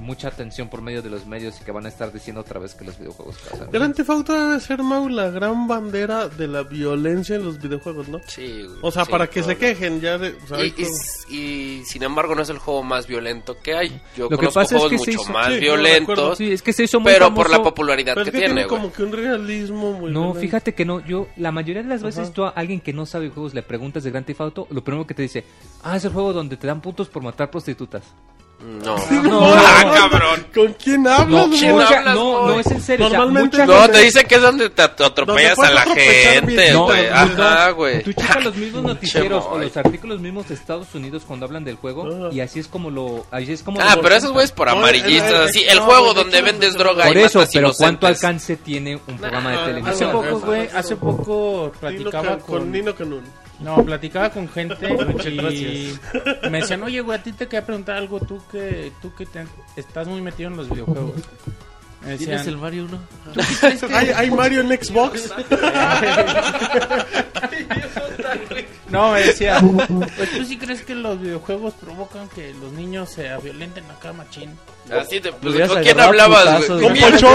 [0.00, 2.74] mucha atención por medio de los medios y que van a estar diciendo otra vez
[2.74, 3.70] que los videojuegos causan.
[3.70, 8.08] Grand Theft Auto debe ser, Mau, la gran bandera de la violencia en los videojuegos,
[8.08, 8.20] ¿no?
[8.26, 10.36] Sí, güey, O sea, sí, para que se quejen ya de...
[10.42, 11.36] o sea, Y, y-
[11.80, 13.88] y, sin embargo no es el juego más violento que hay.
[14.16, 16.38] Yo Lo que conozco pasa es juegos que se mucho hizo- más sí, de violentos,
[16.38, 17.70] Sí, es que se hizo muy pero por la famoso.
[17.74, 20.40] popularidad pero que es que tiene, tiene como que un realismo muy No, violento.
[20.40, 22.32] fíjate que no, yo la mayoría de las veces Ajá.
[22.32, 25.06] tú a alguien que no sabe juegos le preguntas de Grand Theft Auto, lo primero
[25.06, 25.44] que te dice,
[25.82, 28.02] ah, es el juego donde te dan puntos por matar prostitutas.
[28.66, 28.96] No.
[29.22, 29.54] No.
[29.54, 30.46] Ah, cabrón.
[30.54, 31.50] ¿Con quién hablas, No?
[31.56, 33.06] ¿quién mucha- hablas, no, no es en serio.
[33.06, 36.40] o sea, Normalmente no, te dice que es donde te at- atropellas a la gente,
[36.46, 36.72] bien.
[36.72, 37.06] No, güey.
[37.08, 38.02] Ajá, güey.
[38.02, 41.76] Tú checas los mismos noticieros o los artículos mismos de Estados Unidos cuando hablan del
[41.76, 45.50] juego y así es como lo así es como Ah, pero esos güeyes por amarillistas,
[45.50, 45.62] así.
[45.64, 49.50] El juego donde vendes droga por y eso, matas pero ¿cuánto alcance tiene un programa
[49.52, 49.94] de televisión?
[49.94, 52.70] Hace poco, güey, hace poco platicaba con.
[52.72, 53.22] Nino Canún.
[53.60, 55.98] No, platicaba con gente Muchas y
[56.50, 59.46] me decían, oye, güey, a ti te quería preguntar algo, tú que, tú que te-
[59.76, 61.22] estás muy metido en los videojuegos.
[62.02, 62.98] Me ¿Tienes el decían, Mario 1?
[63.96, 65.32] ¿Hay, ¿Hay Mario en Xbox?
[68.96, 69.60] no, me decía,
[70.16, 74.56] pues tú sí crees que los videojuegos provocan que los niños se violenten acá, machín.
[74.90, 76.90] Así te, pues, hubieras ¿con quién hablabas, güey?
[76.90, 77.32] Mientras-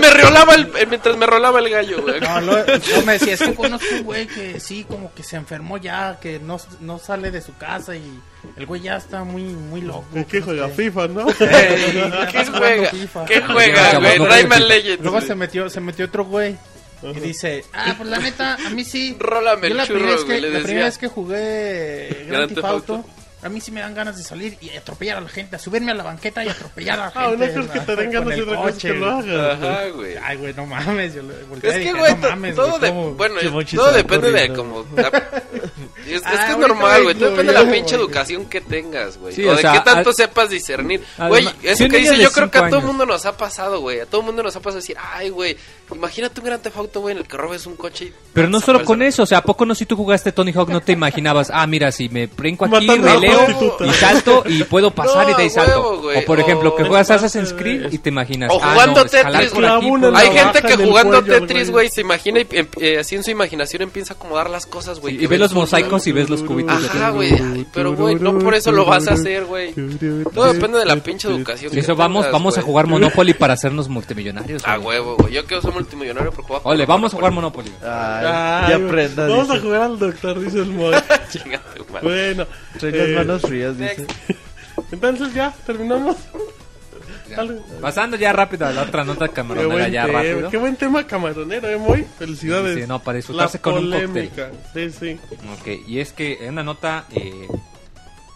[0.00, 2.20] me rolaba el, eh, mientras me rolaba el gallo, güey.
[2.20, 5.36] No, lo, no, me decía, es que conozco un güey que sí, como que se
[5.36, 8.20] enfermó ya, que no, no sale de su casa y
[8.56, 10.06] el güey ya está muy, muy loco.
[10.28, 10.68] ¿Qué juega?
[10.68, 11.26] FIFA, ¿no?
[11.26, 12.90] ¿Qué juega?
[13.26, 14.18] ¿Qué juega, güey?
[14.18, 15.02] Rayman Legends.
[15.02, 16.56] Luego se metió, se metió otro güey
[17.02, 19.16] y dice, ah, pues la neta, a mí sí.
[19.18, 22.08] Rólame Yo el la churro, primera vez güey, que, le la primera vez que jugué
[22.26, 22.94] Grand Grand Theft Auto.
[22.96, 23.08] Auto,
[23.42, 25.92] a mí sí me dan ganas de salir y atropellar a la gente, a subirme
[25.92, 27.36] a la banqueta y atropellar a la Ah, gente.
[27.36, 29.24] una cosa es que te den ganas el y otra cosa es que lo hagas.
[29.24, 29.40] güey.
[29.40, 30.14] Ajá, güey.
[30.22, 31.14] Ay, güey, no mames.
[31.14, 31.22] Yo
[31.62, 33.10] Es que, güey, no mames, todo, güey, de, ¿cómo?
[33.14, 33.34] bueno,
[33.74, 35.10] todo depende de la-
[36.06, 37.14] es, es Ah, que es ahorita normal, güey.
[37.14, 39.34] Todo depende de la pinche educación que tengas, güey.
[39.34, 41.02] Sí, o o de sea, qué tanto al- sepas discernir.
[41.16, 43.80] Güey, eso que dice, de yo creo que a todo años- mundo nos ha pasado,
[43.80, 44.00] güey.
[44.00, 45.56] A todo mundo nos ha pasado decir, ay, güey,
[45.94, 48.12] imagínate un gran tefauto, güey, en el que robes un coche y...
[48.32, 50.68] Pero no solo con eso, o sea, ¿a poco no si tú jugaste Tony Hawk
[50.70, 53.46] no te imaginabas, ah, mira, si me brinco aquí, Matando a releo
[53.80, 56.00] y salto y puedo pasar No, y de ahí salto?
[56.00, 59.00] güey, o por ejemplo, que o- juegas Assassin's Creed y te imaginas, O ah, jugando
[59.04, 61.40] no, Tetris, por aquí, clavo una por navaja Hay gente que en el jugando cuello
[61.40, 61.86] Tetris, güey.
[61.86, 65.00] güey, se imagina y em- eh, así en su imaginación empieza a acomodar las cosas,
[65.00, 65.22] güey.
[65.22, 66.80] y ves los mosaicos y ves los cubitos.
[66.82, 67.32] de Ajá, güey.
[67.32, 69.72] ay, Pero, güey, no por eso lo vas a hacer, güey.
[70.34, 71.72] Todo depende de la pinche educación.
[71.72, 72.66] que Eso vamos, tengas, vamos a güey.
[72.70, 74.62] jugar Monopoly para hacernos multimillonarios.
[74.66, 74.98] A güey.
[74.98, 75.34] huevo, güey.
[75.34, 77.70] Yo quiero ser multimillonario voy a Ole, vamos a jugar Monopoly.
[77.82, 79.58] Ay, Ay, ya aprenda, Vamos dice.
[79.58, 81.02] a jugar al doctor, dice el madre.
[82.02, 84.06] bueno, las eh, manos frías, dice.
[84.92, 86.16] entonces ya, terminamos.
[87.36, 90.50] Algo- Pasando ya rápido a la otra nota camaronera ya tema, rápido.
[90.50, 92.04] qué buen tema camaronero, eh, Moy.
[92.18, 92.76] Felicidades.
[92.80, 94.08] Sí, no, para disfrutarse La con un cóctel.
[94.08, 94.50] polémica.
[94.74, 95.20] Sí, sí.
[95.60, 97.46] Ok, y es que una nota eh,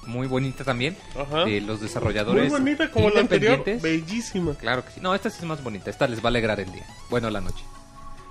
[0.06, 1.44] muy bonita también Ajá.
[1.44, 3.62] de los desarrolladores Muy bonita como la anterior.
[3.80, 4.54] Bellísima.
[4.54, 5.00] Claro que sí.
[5.00, 5.90] No, esta sí es más bonita.
[5.90, 6.86] Esta les va a alegrar el día.
[7.10, 7.64] Bueno, la noche.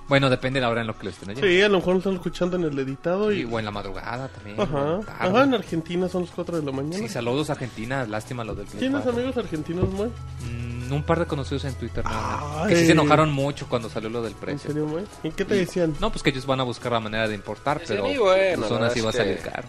[0.06, 1.46] Bueno, depende de la hora en lo que lo estén oyendo.
[1.48, 3.44] Sí, a lo mejor lo están escuchando en el editado Y, y...
[3.44, 4.60] o en la madrugada también.
[4.60, 4.96] Ajá.
[5.00, 5.08] en.
[5.08, 6.98] Ajá, en Argentina son las 4 de la mañana.
[6.98, 8.04] Sí, saludos a Argentina.
[8.06, 9.12] Lástima lo del Play ¿Tienes 4.
[9.18, 10.10] amigos argentinos, Moy?
[10.46, 12.68] Mm, un par de conocidos en Twitter más.
[12.68, 14.70] Que sí se enojaron mucho cuando salió lo del ¿En precio.
[14.70, 15.04] serio, Moy?
[15.22, 15.94] ¿Y qué te decían?
[15.98, 18.58] No, pues que ellos van a buscar la manera de importar, Sí, pero bueno, pues
[18.58, 19.68] la aún así verdad va a salir caro.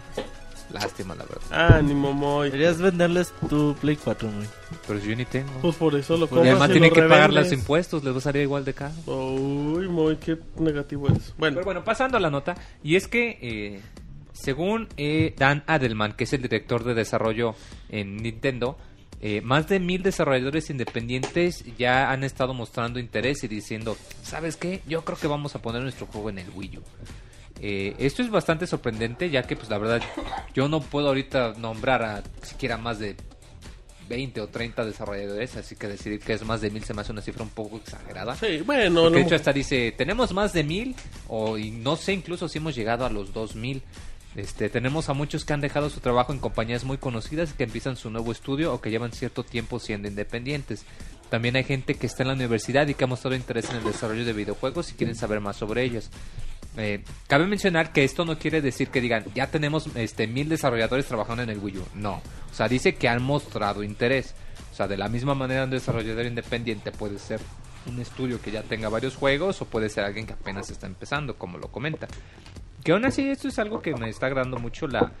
[0.72, 1.76] Lástima, la verdad.
[1.76, 2.46] Ánimo, Moy.
[2.50, 4.48] Deberías venderles tu Play 4, güey.
[4.86, 5.50] Pero yo ni tengo.
[5.62, 8.14] Pues por eso lo Y compras además y tienen lo que pagar los impuestos, les
[8.14, 8.92] va a salir igual de caro.
[9.06, 11.34] Uy, Moy, qué negativo es.
[11.38, 13.80] Bueno, Pero bueno, pasando a la nota, y es que eh,
[14.32, 17.54] según eh, Dan Adelman, que es el director de desarrollo
[17.88, 18.76] en Nintendo,
[19.20, 24.82] eh, más de mil desarrolladores independientes ya han estado mostrando interés y diciendo, ¿sabes qué?
[24.86, 26.82] Yo creo que vamos a poner nuestro juego en el Wii U.
[27.60, 30.02] Eh, esto es bastante sorprendente, ya que pues la verdad
[30.54, 33.16] yo no puedo ahorita nombrar a siquiera más de
[34.08, 37.12] 20 o 30 desarrolladores, así que decidir que es más de mil se me hace
[37.12, 38.36] una cifra un poco exagerada.
[38.36, 40.94] sí, bueno, Porque de no- hecho hasta dice, tenemos más de mil,
[41.28, 43.82] o y no sé incluso si hemos llegado a los dos mil.
[44.36, 47.64] Este, tenemos a muchos que han dejado su trabajo en compañías muy conocidas y que
[47.64, 50.84] empiezan su nuevo estudio o que llevan cierto tiempo siendo independientes.
[51.30, 53.84] También hay gente que está en la universidad y que ha mostrado interés en el
[53.84, 56.10] desarrollo de videojuegos y quieren saber más sobre ellos.
[56.76, 61.06] Eh, cabe mencionar que esto no quiere decir que digan ya tenemos este mil desarrolladores
[61.06, 61.84] trabajando en el Wii U.
[61.94, 64.34] No, o sea dice que han mostrado interés.
[64.72, 67.40] O sea de la misma manera un desarrollador independiente puede ser
[67.86, 71.36] un estudio que ya tenga varios juegos o puede ser alguien que apenas está empezando,
[71.36, 72.08] como lo comenta.
[72.84, 75.12] Que aún así esto es algo que me está agradando mucho la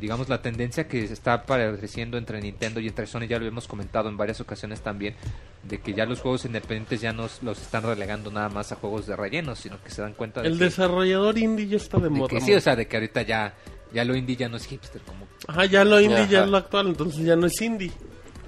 [0.00, 3.66] digamos la tendencia que se está apareciendo entre Nintendo y entre Sony ya lo hemos
[3.68, 5.14] comentado en varias ocasiones también
[5.62, 9.06] de que ya los juegos independientes ya no los están relegando nada más a juegos
[9.06, 12.04] de relleno sino que se dan cuenta de el que, desarrollador indie ya está de
[12.04, 12.28] de moda.
[12.28, 13.54] que sí o sea de que ahorita ya
[13.92, 16.44] ya lo indie ya no es hipster como Ajá, ya lo indie ya Ajá.
[16.44, 17.90] es lo actual, entonces ya no es indie.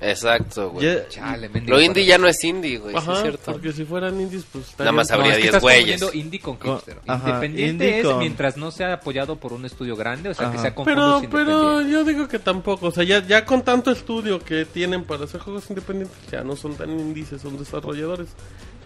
[0.00, 0.86] Exacto, güey.
[0.86, 3.52] Ya- chale mendigo Lo indie ya no es indie, güey, sí Ajá, es cierto.
[3.52, 4.74] porque si fueran indies, pues...
[4.78, 6.00] Nada más habría es que 10 estás güeyes.
[6.00, 6.98] confundiendo indie con hipster.
[7.06, 10.46] ajá, Independiente indie es con- mientras no sea apoyado por un estudio grande, o sea,
[10.50, 10.62] que Ajá.
[10.62, 11.92] sea con Pero, fondos pero independientes.
[11.92, 15.40] yo digo que tampoco, o sea, ya, ya con tanto estudio que tienen para hacer
[15.40, 18.28] juegos independientes, ya no son tan indies, son desarrolladores,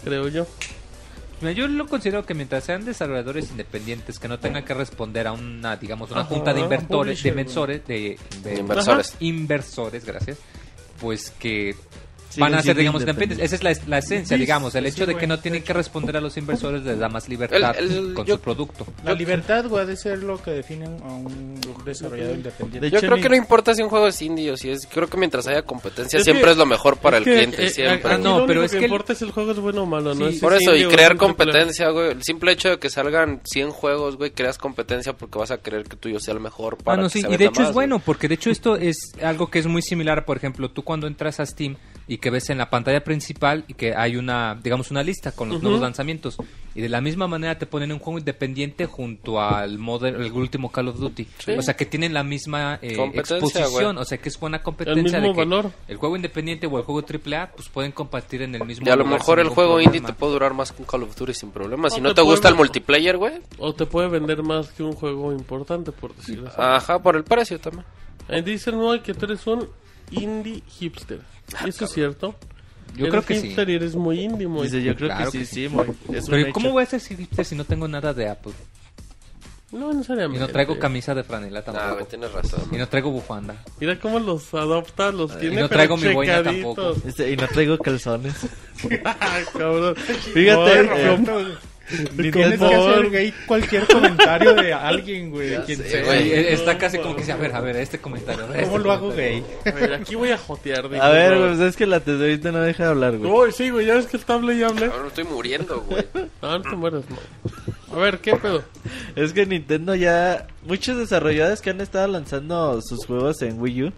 [0.05, 0.47] creo yo.
[1.41, 5.33] Mira, Yo lo considero que mientras sean desarrolladores independientes que no tengan que responder a
[5.33, 9.15] una, digamos, una Ajá, junta de un inversores, de publisher, inversores, de, de- De inversores.
[9.21, 10.39] inversores, gracias,
[11.01, 11.75] pues que
[12.37, 13.45] van a ser, digamos, independientes.
[13.53, 15.63] Esa es la, la esencia, Sí, digamos, el sí, hecho de güey, que no tienen
[15.63, 18.87] que responder a los inversores les da más libertad El- el- con yo- su producto.
[19.05, 22.81] La libertad, güey, ha de ser lo que define a un desarrollador independiente.
[22.81, 24.87] De Yo creo que no importa si un juego es indie o si es...
[24.87, 27.67] Creo que mientras haya competencia Es siempre que- es lo mejor para el que, cliente,
[27.67, 28.11] eh, siempre.
[28.11, 29.59] ah, aquí no, lo pero único es que que el- importa es el juego es
[29.59, 30.27] bueno o malo, ¿no?
[30.29, 32.11] Es Por eso, y crear competencia, güey.
[32.13, 35.85] El simple hecho de que salgan 100 juegos, güey, creas competencia porque vas a querer
[35.85, 37.73] que tuyo sea el mejor para Ah, no, que sí, se y de hecho es
[37.73, 41.07] bueno, porque de hecho esto es algo que es muy similar, por ejemplo, tú cuando
[41.07, 41.77] entras a Steam
[42.07, 45.49] y que ves en la pantalla principal y que hay una, digamos, una lista con
[45.49, 46.37] los nuevos lanzamientos,
[46.75, 50.71] y de la misma manera te ponen un juego independiente junto al modern, el último
[50.71, 51.53] Call of Duty, Sí.
[51.53, 55.29] o sea que tienen la misma eh, exposición, o sea que es buena competencia mismo
[55.29, 55.73] de que valor.
[55.89, 58.97] el juego independiente o el juego AAA pues pueden compartir en el mismo Y a
[58.97, 59.97] lo mejor el juego problema.
[59.97, 61.91] indie te puede durar más que un Call of Duty sin problema.
[61.91, 63.35] Si no te te gusta puede- el multiplayer, güey.
[63.59, 66.57] O te puede vender más que un juego importante, por decirlo así.
[66.61, 67.85] Ajá, por el precio también.
[68.29, 69.69] Ahí dicen, no, que tú eres un
[70.11, 71.21] indie hipster.
[71.65, 72.35] ¿Y eso es cierto?
[72.97, 73.47] Yo Eres creo que sí.
[73.49, 74.65] hipster y eres muy indie, muy.
[74.65, 75.69] Dice, yo creo Claro que que sí, sí.
[75.69, 75.87] sí, muy.
[76.17, 76.73] Es un Pero ¿cómo hecho.
[76.75, 78.53] voy a ser hipster si no tengo nada de Apple?
[79.71, 80.41] No Y necesariamente.
[80.41, 81.95] no traigo camisa de franela No, tampoco.
[81.97, 82.61] güey, tienes razón.
[82.73, 83.63] Y no traigo bufanda.
[83.79, 86.95] Mira cómo los adopta, los Y tiene no pero traigo mi boina tampoco.
[87.07, 88.35] Este, y no traigo calzones.
[89.05, 89.97] Ah, cabrón.
[89.97, 91.57] Fíjate, Por- eh,
[91.89, 96.05] Tienes que Por- hacer gay cualquier comentario de alguien, güey, quien sé, sea.
[96.05, 96.31] güey.
[96.33, 98.45] Eh, está casi como que dice, a ver, a ver, este comentario.
[98.45, 99.45] a ver, ¿Cómo este lo hago comentario.
[99.65, 99.73] gay?
[99.73, 100.85] A ver, aquí voy a jotear.
[101.01, 101.49] A ver, bro.
[101.49, 103.31] pues es que la tesorita no deja de hablar, güey.
[103.31, 104.87] Uy, sí, güey, ya ves que está hable y hable.
[104.87, 106.05] Ahora estoy muriendo, güey.
[106.43, 107.97] No, no te mueres, no.
[107.97, 108.63] A ver, ¿qué pedo?
[109.17, 110.47] Es que Nintendo ya.
[110.67, 113.93] Muchos desarrolladores que han estado lanzando sus juegos en Wii U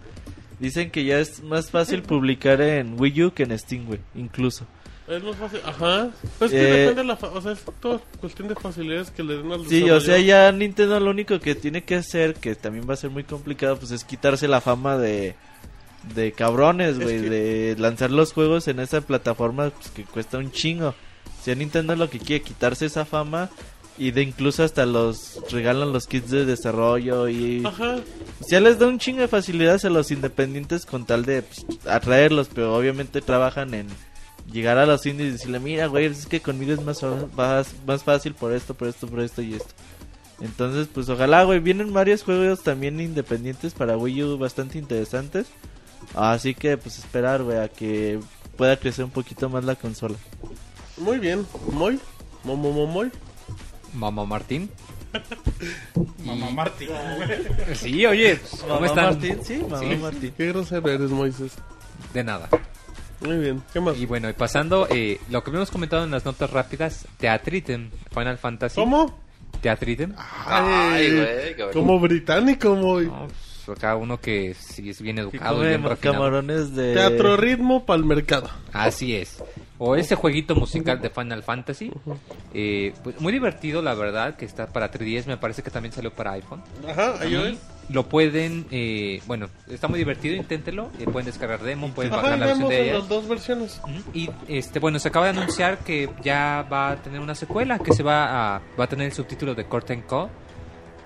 [0.59, 3.99] dicen que ya es más fácil publicar en Wii U que en Steam, güey.
[4.15, 4.65] Incluso.
[5.11, 5.59] Es más fácil.
[5.65, 6.09] Ajá.
[6.39, 7.15] Pues que Eh, depende de la.
[7.17, 10.17] fa- O sea, es todo cuestión de facilidades que le den al Sí, o sea,
[10.19, 13.77] ya Nintendo lo único que tiene que hacer, que también va a ser muy complicado,
[13.77, 15.35] pues es quitarse la fama de.
[16.15, 17.21] De cabrones, Es güey.
[17.21, 20.89] que- De lanzar los juegos en esa plataforma pues, que cuesta un chingo.
[21.39, 23.49] O sea, Nintendo lo que quiere quitarse esa fama.
[23.97, 27.97] Y de incluso hasta los regalan los kits de desarrollo y Ajá.
[28.49, 32.47] ya les da un chingo de facilidades a los independientes con tal de pues, atraerlos,
[32.51, 33.87] pero obviamente trabajan en
[34.51, 37.01] llegar a los indies y decirle, mira, güey, es que conmigo es más,
[37.35, 39.73] más, más fácil por esto, por esto, por esto y esto.
[40.39, 45.47] Entonces, pues ojalá, güey, vienen varios juegos también independientes para Wii U bastante interesantes.
[46.15, 48.19] Así que, pues esperar, güey, a que
[48.57, 50.15] pueda crecer un poquito más la consola.
[50.97, 51.45] Muy bien.
[51.71, 51.99] Muy.
[52.43, 53.11] Momo, mo, muy.
[53.93, 54.69] Mamá Martín.
[56.25, 56.89] Mamá Martín.
[57.75, 59.05] Sí, oye, ¿cómo Mamá están?
[59.05, 59.95] Martín, sí, mamá Sí.
[59.97, 60.33] Martín.
[60.35, 61.53] Qué grosero eres, Moisés.
[62.13, 62.49] De nada.
[63.21, 63.61] Muy bien.
[63.71, 63.97] ¿Qué más?
[63.97, 68.37] Y bueno, y pasando, eh, lo que habíamos comentado en las notas rápidas, Teatriten, Final
[68.37, 68.75] Fantasy.
[68.75, 69.19] ¿Cómo?
[69.61, 70.13] Theatrhythm.
[70.17, 71.15] Ay,
[71.55, 73.05] güey, Como británico, muy.
[73.05, 73.27] No,
[73.65, 76.13] pues, acá uno que sí es bien educado y bien refinado.
[76.17, 76.93] camarones de...
[76.93, 78.49] Teatro ritmo para el mercado.
[78.73, 79.43] Así es.
[79.77, 81.91] O ese jueguito musical de Final Fantasy.
[82.53, 85.25] Eh, pues muy divertido, la verdad, que está para 3DS.
[85.27, 86.61] Me parece que también salió para iPhone.
[86.87, 87.57] Ajá, ahí.
[87.89, 90.89] Lo pueden, eh, bueno, está muy divertido, inténtelo.
[90.99, 93.81] eh, pueden descargar demo, pueden Ajá, bajar la versión de las dos versiones.
[93.83, 97.79] Ujú, Y este bueno, se acaba de anunciar que ya va a tener una secuela
[97.79, 100.29] que se va a va a tener el subtítulo de Curtain Call.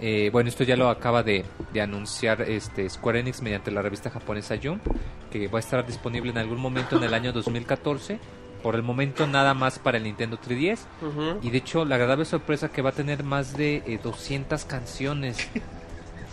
[0.01, 4.09] Eh, bueno, esto ya lo acaba de, de anunciar este Square Enix mediante la revista
[4.09, 4.83] japonesa Jump,
[5.31, 8.19] que va a estar disponible en algún momento en el año 2014.
[8.61, 10.79] Por el momento nada más para el Nintendo 3DS.
[11.01, 11.39] Ujú.
[11.43, 15.47] Y de hecho, la agradable sorpresa que va a tener más de eh, 200 canciones.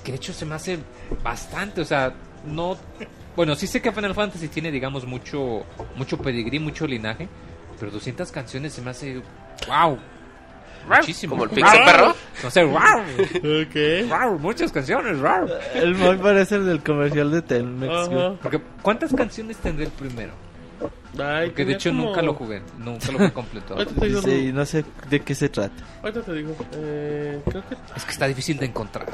[0.04, 0.78] Que de hecho se me hace
[1.22, 2.12] bastante, o sea,
[2.46, 2.76] no...
[3.36, 5.64] Bueno, sí sé que Final Fantasy tiene, digamos, mucho
[5.96, 7.28] mucho pedigrí, mucho linaje,
[7.78, 9.22] pero 200 canciones se me hace...
[9.68, 9.98] ¡Wow!
[10.88, 11.32] Muchísimo.
[11.36, 12.14] Como el Pixel Perro.
[12.44, 13.00] O sea, ¡wow!
[13.62, 14.08] Ok.
[14.08, 14.38] ¡Wow!
[14.40, 15.48] Muchas canciones, ¡wow!
[15.74, 18.26] El muy parece el del comercial de Telmex, güey.
[18.26, 18.34] Ajá.
[18.42, 20.32] Porque, ¿cuántas canciones tendré el primero?
[21.22, 23.76] Ay, Porque de hecho como- nunca lo jugué, nunca lo jugué completo.
[23.84, 25.84] Digo, y no sé de qué se trata.
[26.02, 26.56] ahorita te digo.
[26.74, 29.06] Eh, creo que Es que está difícil de encontrar.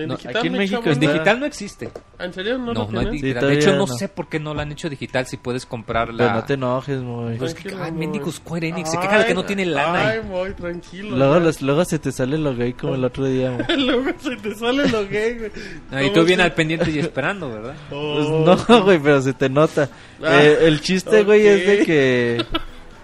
[0.00, 1.90] En No, digital aquí en México En digital no existe.
[2.18, 2.58] ¿En serio?
[2.58, 3.42] No, No, lo no hay digital.
[3.42, 3.86] Sí, de hecho, no, no.
[3.86, 6.34] sé por qué no lo han hecho digital si puedes comprar Pero la...
[6.34, 7.36] no te enojes, muy.
[7.36, 10.08] Pues que, Tranquilo, ay, mendigo Square Enix, se queja de que no tiene lana.
[10.08, 11.16] Ay, muy tranquilo.
[11.16, 13.80] Luego, los- luego se te sale lo gay como el otro día, güey.
[13.86, 15.50] Luego se te sale lo gay, güey.
[15.90, 17.74] Y ¿Cómo tú bien se- al pendiente y esperando, ¿verdad?
[17.90, 18.44] Oh.
[18.44, 19.88] Pues no, güey, pero se te nota.
[20.22, 22.44] Ah, Eh, el chiste, güey, es de que...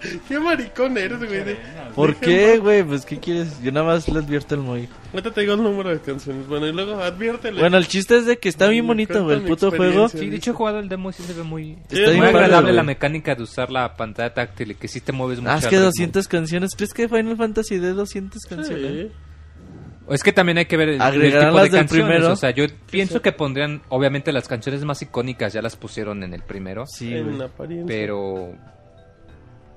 [0.28, 1.56] Qué maricón eres, güey.
[1.94, 2.82] ¿Por qué, güey?
[2.82, 3.60] Pues, ¿qué quieres?
[3.62, 4.88] Yo nada más le advierto al muy.
[5.12, 6.46] Ahorita te digo el número de canciones.
[6.46, 7.60] Bueno, y luego adviértele.
[7.60, 10.08] Bueno, el chiste es de que está bien bonito, güey, el puto juego.
[10.08, 11.78] Sí, de hecho he jugado el demo y sí se ve muy...
[11.88, 15.12] Sí, Está muy agradable la mecánica de usar la pantalla táctil y que sí te
[15.12, 15.52] mueves mucho.
[15.52, 15.86] Ah, es que ritmo.
[15.86, 16.74] 200 canciones.
[16.76, 18.92] ¿Crees que Final Fantasy de 200 canciones?
[19.08, 19.12] Sí.
[20.10, 21.90] Es que también hay que ver el, el tipo de canciones.
[21.90, 22.32] primero.
[22.32, 26.34] O sea, yo pienso que pondrían, obviamente, las canciones más icónicas ya las pusieron en
[26.34, 26.86] el primero.
[26.86, 27.42] Sí, en güey.
[27.42, 27.86] apariencia.
[27.86, 28.52] Pero.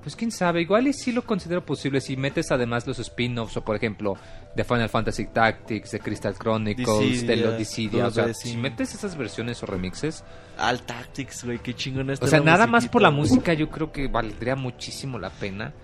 [0.08, 3.60] Pues quién sabe, igual y sí lo considero posible si metes además los spin-offs o
[3.62, 4.16] por ejemplo
[4.56, 8.94] de Final Fantasy Tactics, de Crystal Chronicles, Dissidia, de los Dissidia, o sea, si metes
[8.94, 10.24] esas versiones o remixes,
[10.56, 13.92] Al Tactics, güey, qué chingón está o sea, nada más por la música yo creo
[13.92, 15.74] que valdría muchísimo la pena.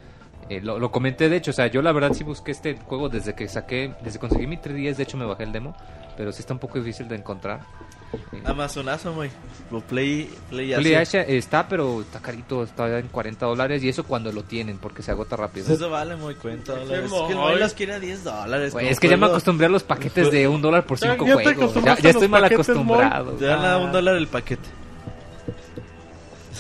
[0.49, 3.11] Eh, lo, lo comenté de hecho, o sea, yo la verdad sí busqué este juego
[3.11, 5.77] desde que saqué, desde que conseguí mi 3DS, de hecho me bajé el demo,
[6.17, 7.61] pero sí está un poco difícil de encontrar.
[8.45, 9.31] Amazonazo, güey.
[9.89, 11.01] Play, Play, Play Asia.
[11.01, 15.03] Asia está, pero está carito, está en 40 dólares y eso cuando lo tienen, porque
[15.03, 15.67] se agota rápido.
[15.67, 17.11] Pues eso vale muy cuenta dólares.
[17.11, 17.49] Sí, Es que el moy.
[17.51, 18.73] güey los quiere a 10 dólares.
[18.73, 19.35] Güey, es que ya me juego.
[19.35, 21.75] acostumbré a los paquetes de un dólar por Ya- cinco ya te juegos.
[21.83, 23.33] Ya, ya estoy mal acostumbrado.
[23.33, 24.69] Te dan a un dólar el paquete.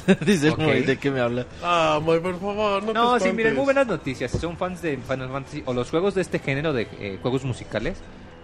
[0.26, 0.58] Dice Ok.
[0.58, 1.46] el Moy, ¿de qué me habla?
[1.62, 4.30] Ah, muy por favor, no, No, te sí, miren, muy buenas noticias.
[4.30, 7.44] Si son fans de Final Fantasy o los juegos de este género de eh, juegos
[7.44, 7.96] musicales,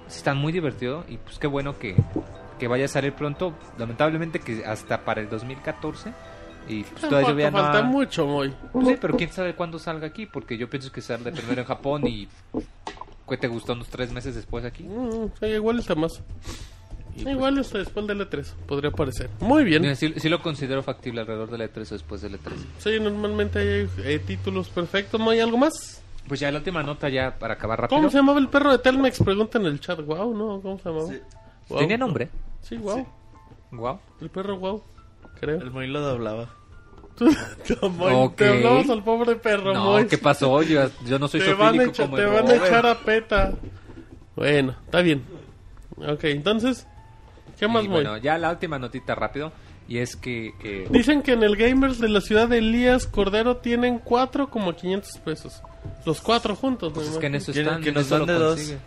[0.08, 1.96] están muy divertidos y pues qué bueno que,
[2.60, 3.54] que vaya a salir pronto.
[3.78, 6.12] Lamentablemente que hasta para el 2014
[6.68, 8.52] y pues Falta, todavía no falta ha- mucho, muy.
[8.72, 11.66] Pues sí, pero quién sabe cuándo salga aquí, porque yo pienso que sale primero en
[11.66, 12.28] Japón y
[13.28, 14.84] ¿qué te gustó unos tres meses después aquí?
[14.84, 16.22] Mm, sí, igual está más.
[17.16, 19.28] Y, pues, Igual está después del E3, podría parecer.
[19.40, 19.82] Muy bien.
[19.82, 22.52] Mira, sí, sí lo considero factible alrededor del E3 o después del E3.
[22.78, 25.18] Sí, normalmente hay eh, títulos perfectos.
[25.18, 26.02] ¿No hay algo más?
[26.28, 27.98] Pues ya la última nota ya para acabar rápido.
[27.98, 29.18] ¿Cómo se llamaba el perro de Telmex?
[29.24, 30.00] Pregunta en el chat.
[30.04, 30.60] Wow, ¿no?
[30.60, 31.08] ¿Cómo se llamaba?
[31.08, 31.18] Sí.
[31.68, 31.80] Guau.
[31.80, 32.28] ¿Tenía nombre?
[32.62, 33.06] Sí, wow.
[33.72, 33.98] Wow.
[34.20, 34.82] El perro wow,
[35.40, 35.60] creo.
[35.60, 36.48] El Moy lo doblaba.
[37.20, 38.36] Moy, Ok.
[38.36, 40.06] Te hablamos al pobre perro, No, Moy.
[40.06, 40.62] ¿qué pasó?
[40.62, 43.52] Yo, yo no soy Te van, a, como te van a echar a peta.
[44.36, 45.22] Bueno, está bien.
[45.96, 46.86] Ok, entonces,
[47.58, 48.02] ¿qué más, Y Moy?
[48.02, 49.52] bueno, ya la última notita rápido.
[49.88, 50.54] Y es que...
[50.62, 54.74] eh, Dicen que en el Gamers de la ciudad de Elías Cordero tienen cuatro como
[54.76, 55.62] 500 pesos.
[56.06, 58.54] Los cuatro juntos, pues es que en eso están, que nos dan de dos.
[58.56, 58.78] consigue.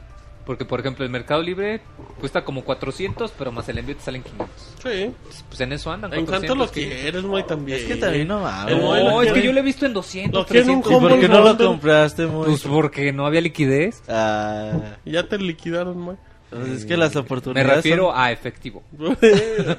[0.46, 1.80] Porque, por ejemplo, el Mercado Libre
[2.20, 4.50] cuesta como 400, pero más el envío te salen 500.
[4.84, 5.12] Sí.
[5.48, 6.14] Pues en eso andan.
[6.14, 7.02] En cuanto 400, lo 500.
[7.02, 7.80] quieres, Moy, también.
[7.80, 10.42] Es que también no Moy lo No, es que yo lo he visto en 200,
[10.42, 10.92] Lo quiere en un 300.
[10.92, 12.46] ¿Y por qué no lo compraste, Moy?
[12.48, 14.04] Pues porque no había liquidez.
[14.10, 16.16] Ah, Ya te liquidaron, Moy.
[16.54, 17.76] Pues es que las Me oportunidades.
[17.76, 18.84] refiero a efectivo.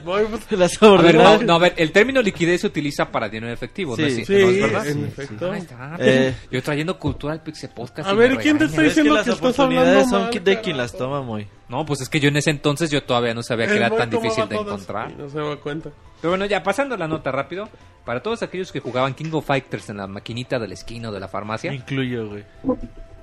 [0.04, 1.42] Pues, son- Las A ver, no, oportunidades.
[1.46, 4.32] no, a ver, el término liquidez se utiliza para dinero efectivo, ¿no, Sí, es, sí,
[4.32, 4.86] ¿no es verdad?
[4.88, 5.54] en efecto.
[5.54, 5.96] Está.
[6.00, 6.34] Eh.
[6.50, 8.08] Yo trayendo cultura al Pixel Podcast.
[8.08, 10.10] A y ver, me ¿quién te está Es que diciendo las que estás oportunidades hablando
[10.10, 11.46] son mal, de quien las toma, Moy.
[11.68, 13.88] No, pues es que yo en ese entonces yo todavía no sabía que El era
[13.88, 15.12] Moy tan difícil de encontrar.
[15.16, 15.90] No se da cuenta.
[16.20, 17.68] Pero bueno, ya pasando la nota rápido,
[18.04, 21.12] para todos aquellos que jugaban King of Fighters en la maquinita de la esquina o
[21.12, 22.44] de la Me farmacia, incluyo, güey.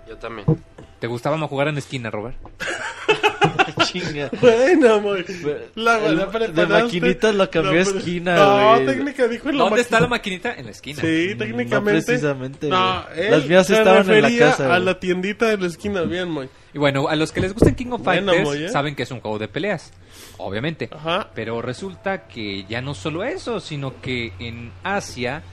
[0.07, 0.45] Yo también.
[1.01, 2.37] ¿Te gustaba más jugar en esquina, Robert?
[3.85, 4.29] Chinga.
[4.39, 5.25] Bueno, muy.
[5.75, 8.85] La, la de maquinitas lo cambió a esquina, No, güey.
[8.85, 10.53] técnica dijo en la ¿Dónde está la maquinita?
[10.53, 11.01] En la esquina.
[11.01, 12.03] Sí, técnicamente.
[12.05, 13.25] precisamente, No, güey.
[13.25, 14.83] él Las mías se estaban en la casa, A güey.
[14.85, 16.49] la tiendita de la esquina, bien, muy.
[16.73, 18.69] Y bueno, a los que les gusten King of Bueno, Fighters ¿eh?
[18.69, 19.91] saben que es un juego de peleas,
[20.37, 20.89] obviamente.
[20.91, 21.29] Ajá.
[21.33, 25.43] Pero resulta que ya no solo eso, sino que en Asia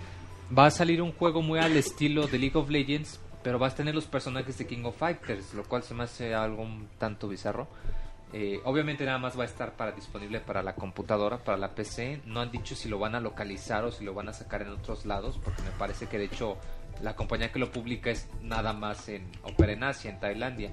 [0.56, 3.76] va a salir un juego muy al estilo de League of Legends, pero vas a
[3.76, 7.28] tener los personajes de King of Fighters, lo cual se me hace algo un tanto
[7.28, 7.66] bizarro.
[8.34, 12.20] Eh, obviamente nada más va a estar para disponible para la computadora, para la PC.
[12.26, 14.68] No han dicho si lo van a localizar o si lo van a sacar en
[14.68, 16.58] otros lados, porque me parece que de hecho
[17.00, 20.70] la compañía que lo publica es nada más en opera en Asia, en Tailandia.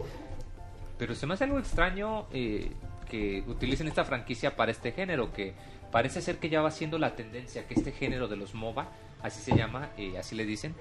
[0.98, 2.74] Pero se me hace algo extraño eh,
[3.10, 5.54] que utilicen esta franquicia para este género, que
[5.94, 8.90] parece ser que ya va siendo la tendencia, que este género de los MOBA,
[9.26, 10.74] así se llama, eh, así le dicen,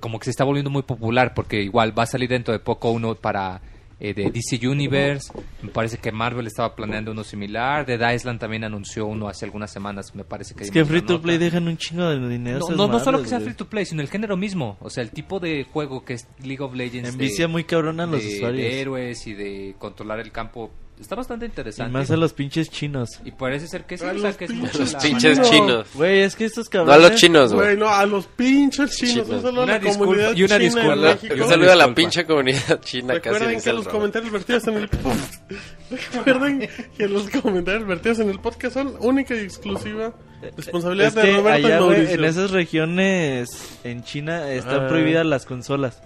[0.00, 2.90] como que se está volviendo muy popular, porque igual va a salir dentro de poco
[2.90, 3.60] uno para
[3.98, 5.32] eh, de DC Universe,
[5.62, 9.72] me parece que Marvel estaba planeando uno similar, Dead Island también anunció uno hace algunas
[9.72, 10.64] semanas, me parece que...
[10.64, 12.58] Es que Free to Play dejan un chingo de dinero.
[12.68, 14.76] No, no, no solo que sea free to play, sino el género mismo.
[14.80, 17.08] O sea, el tipo de juego que es League of Legends.
[17.08, 18.62] Envicia de- muy cabrón a los de- usuarios.
[18.70, 20.70] De héroes y de controlar el campo.
[21.00, 21.92] Está bastante Y interesante.
[21.92, 23.20] más a los pinches chinos.
[23.22, 25.38] Y parece ser que sí, A o sea, los que es mucho Los la- pinches
[25.38, 25.44] No.
[25.50, 25.86] chinos.
[25.92, 27.10] Güey, es que estos No a cabrones...
[27.10, 27.66] los chinos, güey.
[27.66, 29.28] Bueno, a los pinches chinos, Chinos.
[29.28, 31.34] no solo a Una la disculpa- comunidad y una china en disculpa- México.
[31.36, 31.94] y Un saludo a la disculpa.
[31.96, 34.88] pinche comunidad china casi Recuerden dice que el los comentarios vertidos en el
[35.90, 40.12] Recuerden que los comentarios vertidos en el podcast son única y exclusiva
[40.56, 42.14] responsabilidad Es de que Roberto allá, y güey, Mauricio.
[42.14, 43.48] en esas regiones
[43.84, 44.88] en China están Ah.
[44.88, 46.02] prohibidas las consolas.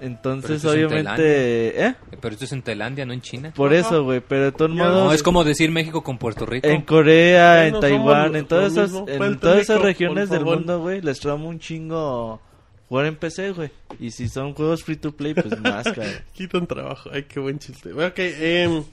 [0.00, 1.86] Pero Entonces, es en obviamente...
[1.86, 1.94] ¿Eh?
[2.20, 3.52] Pero esto es en Tailandia, no en China.
[3.54, 4.20] Por eso, güey.
[4.20, 5.04] Pero de todos modos...
[5.04, 6.66] No, es como decir México con Puerto Rico.
[6.66, 10.80] En Corea, en Taiwán, somos en todas esas, en Puerto todas esas regiones del mundo,
[10.80, 12.40] güey, les trama un chingo
[12.88, 13.70] jugar en PC, güey.
[13.98, 16.12] Y si son juegos free to play, pues más, cabrón.
[16.32, 17.10] Quitan trabajo.
[17.12, 17.92] Ay, qué buen chiste.
[17.92, 18.84] Ok, em,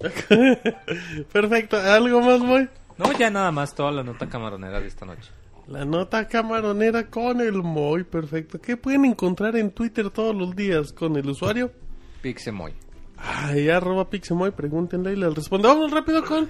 [1.32, 1.76] Perfecto.
[1.78, 2.68] ¿Algo más, Moy?
[2.98, 5.30] No, ya nada más toda la nota camaronera de esta noche.
[5.68, 8.04] La nota camaronera con el Moy.
[8.04, 8.60] Perfecto.
[8.60, 11.72] ¿Qué pueden encontrar en Twitter todos los días con el usuario?
[12.20, 12.74] Pixemoy.
[13.16, 15.68] Ay, arroba Pixemoy, pregúntenle y les respondo.
[15.68, 16.48] Vamos rápido con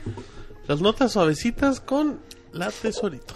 [0.66, 2.20] las notas suavecitas con
[2.52, 3.34] la tesorito.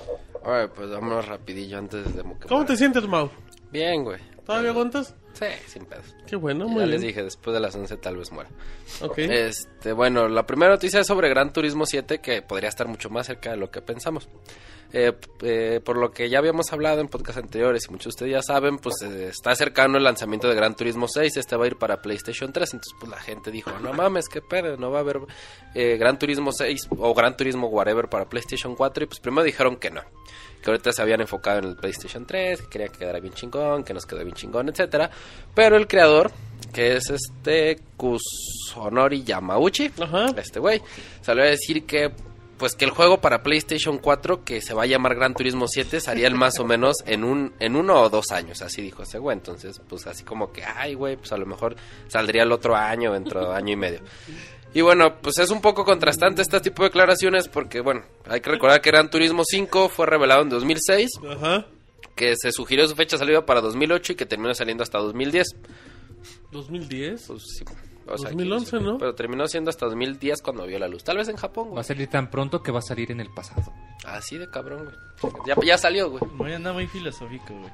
[0.74, 2.22] Pues vámonos rapidillo antes de...
[2.48, 3.28] ¿Cómo te sientes, Mau?
[3.72, 4.20] Bien, güey.
[4.46, 5.14] ¿Todavía aguantas?
[5.32, 6.14] Sí, sin pedos.
[6.26, 7.08] Qué bueno, ya muy les bien.
[7.08, 8.48] dije, después de las 11 tal vez muera.
[9.02, 9.18] Ok.
[9.18, 13.26] Este, bueno, la primera noticia es sobre Gran Turismo 7, que podría estar mucho más
[13.26, 14.28] cerca de lo que pensamos.
[14.92, 15.12] Eh,
[15.42, 18.42] eh, por lo que ya habíamos hablado en podcasts anteriores y muchos de ustedes ya
[18.42, 21.76] saben, pues eh, está cercano el lanzamiento de Gran Turismo 6, este va a ir
[21.76, 25.00] para PlayStation 3, entonces pues la gente dijo, no mames, qué pedo, no va a
[25.00, 25.20] haber
[25.74, 29.90] Gran Turismo 6 o Gran Turismo whatever para PlayStation 4 y pues primero dijeron que
[29.90, 30.02] no,
[30.62, 33.84] que ahorita se habían enfocado en el PlayStation 3, que querían que quedara bien chingón,
[33.84, 35.10] que nos quedó bien chingón, etcétera,
[35.54, 36.30] pero el creador,
[36.72, 40.26] que es este Kusunori Yamauchi, Ajá.
[40.36, 40.80] este güey,
[41.20, 42.12] salió a decir que
[42.58, 46.00] pues que el juego para PlayStation 4 que se va a llamar Gran Turismo 7
[46.00, 49.18] salía el más o menos en un en uno o dos años, así dijo ese
[49.18, 49.36] güey.
[49.36, 51.76] Entonces, pues así como que, ay, güey, pues a lo mejor
[52.08, 54.00] saldría el otro año, dentro de año y medio.
[54.74, 58.50] Y bueno, pues es un poco contrastante este tipo de declaraciones porque, bueno, hay que
[58.50, 61.66] recordar que Gran Turismo 5 fue revelado en 2006, Ajá.
[62.14, 65.46] que se sugirió su fecha de salida para 2008 y que terminó saliendo hasta 2010.
[66.50, 67.24] 2010.
[67.26, 67.64] Pues sí,
[68.08, 68.92] o sea, 2011, quién sabe.
[68.92, 68.98] ¿no?
[68.98, 71.02] Pero terminó siendo hasta 2010 cuando vio la luz.
[71.04, 71.80] Tal vez en Japón, Va güey.
[71.80, 73.72] a salir tan pronto que va a salir en el pasado.
[74.04, 75.32] Así de cabrón, güey.
[75.46, 76.22] Ya, ya salió, güey.
[76.34, 77.70] Muy anda muy filosófico, güey.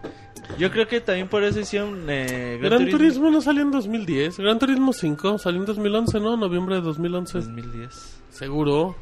[0.58, 4.38] Yo creo que también por eso hicieron eh, Gran Turismo no salió en 2010.
[4.38, 6.36] Gran Turismo 5 salió en 2011, ¿no?
[6.36, 7.38] Noviembre de 2011.
[7.40, 8.22] 2010.
[8.30, 8.96] Seguro.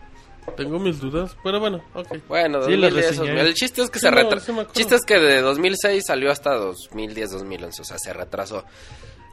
[0.57, 1.37] Tengo mis dudas.
[1.45, 2.09] Pero bueno, ok.
[2.27, 3.41] Bueno, Sí, lo 2010, reseñé.
[3.43, 4.53] el chiste es que Sí, se no, retrasó.
[4.53, 4.73] acuerdo.
[4.73, 8.65] chiste es que de 2006 salió hasta 2010, 2011, o sea, se retrasó.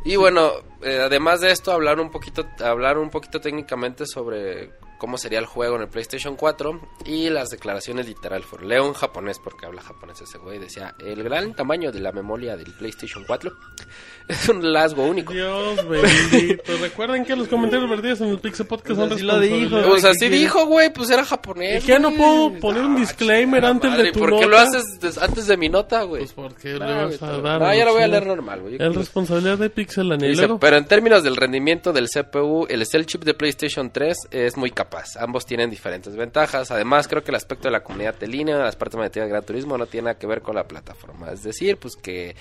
[0.04, 5.18] Y bueno, eh, además de esto, hablar un poquito, hablar un poquito técnicamente sobre cómo
[5.18, 9.40] sería el juego en el PlayStation 4 y las declaraciones literal for leo en japonés
[9.40, 13.52] porque habla japonés ese güey decía el gran tamaño de la memoria del PlayStation 4
[14.28, 16.78] es un rasgo único Dios bendito.
[16.82, 20.08] Recuerden que los comentarios vertidos en el Pixel Podcast son Pues lo dijo, pues ¿qué
[20.10, 20.40] así quieres?
[20.40, 24.12] dijo güey pues era japonés que ya no puedo poner un Ah, disclaimer antes de
[24.12, 24.48] tu ¿por qué nota?
[24.48, 27.62] lo haces des- antes de mi nota güey Pues porque le No, vas a dar.
[27.62, 28.76] no, ya lo voy a leer normal, güey.
[28.80, 29.72] Es responsabilidad de.
[29.78, 34.18] Y luego, pero en términos del rendimiento del CPU, el Cell Chip de PlayStation 3
[34.32, 34.87] es muy capaz.
[35.20, 36.72] Ambos tienen diferentes ventajas.
[36.72, 39.78] Además, creo que el aspecto de la comunidad de línea, las partes de Gran Turismo,
[39.78, 41.32] no tiene nada que ver con la plataforma.
[41.32, 42.36] Es decir, pues que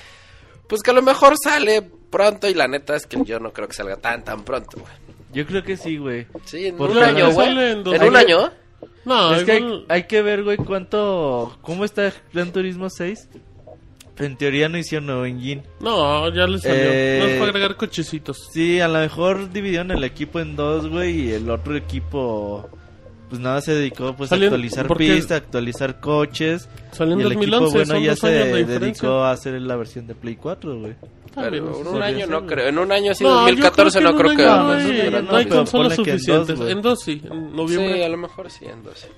[0.67, 3.69] pues que a lo mejor sale pronto y la neta es que yo no creo
[3.69, 4.93] que salga tan tan pronto, güey.
[5.33, 6.27] Yo creo que sí, güey.
[6.45, 7.49] Sí, en Por un año, güey.
[7.49, 8.51] En un año.
[9.05, 11.59] no, es que hay que ver, güey, cuánto...
[11.61, 13.29] ¿Cómo está Gran Turismo 6?
[14.19, 15.63] En teoría no hicieron nuevo engine.
[15.81, 16.77] No, ya le salió.
[16.83, 18.49] Eh, No es para agregar cochecitos.
[18.53, 22.69] Sí, a lo mejor dividieron el equipo en dos, güey, y el otro equipo
[23.29, 26.69] pues nada se dedicó pues a actualizar pistas, actualizar coches.
[26.97, 28.79] Salió en y el 2011, equipo bueno son ya dos se años de diferencia.
[28.81, 30.95] dedicó a hacer la versión de Play 4, güey.
[31.35, 32.67] Pero en un año no creo.
[32.69, 34.43] En un año así, No, yo 2014 no que creo que.
[34.45, 36.59] no, no hay, no no, hay consolas suficientes.
[36.59, 37.95] dos, en dos sí, en noviembre.
[37.97, 39.09] Sí, a lo mejor sí, en 12.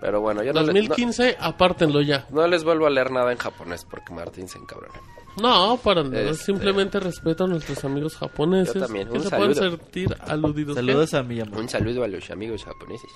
[0.00, 2.26] Pero bueno, no, le- 2015, apártenlo ya.
[2.30, 4.94] no, no les vuelvo a leer nada en japonés porque Martín se encabrona.
[5.42, 6.20] No, para nada.
[6.30, 8.74] Este- Simplemente respeto a nuestros amigos japoneses.
[8.74, 9.76] Yo también, Que un se pueden saludo.
[9.78, 10.76] sentir aludidos.
[10.76, 11.58] Saludos a Miyamoto.
[11.58, 13.10] Un saludo a los amigos japoneses.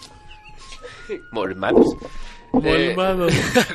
[1.32, 1.86] Mormanos.
[2.64, 3.32] Eh, Molvados.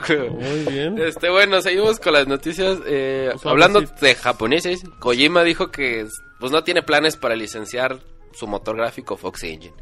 [0.09, 0.97] Muy bien.
[0.99, 2.79] Este, bueno, seguimos con las noticias.
[2.85, 3.49] Eh, Suavecito.
[3.49, 6.05] hablando de japoneses, Kojima dijo que
[6.39, 7.99] pues no tiene planes para licenciar
[8.33, 9.73] su motor gráfico Fox Engine.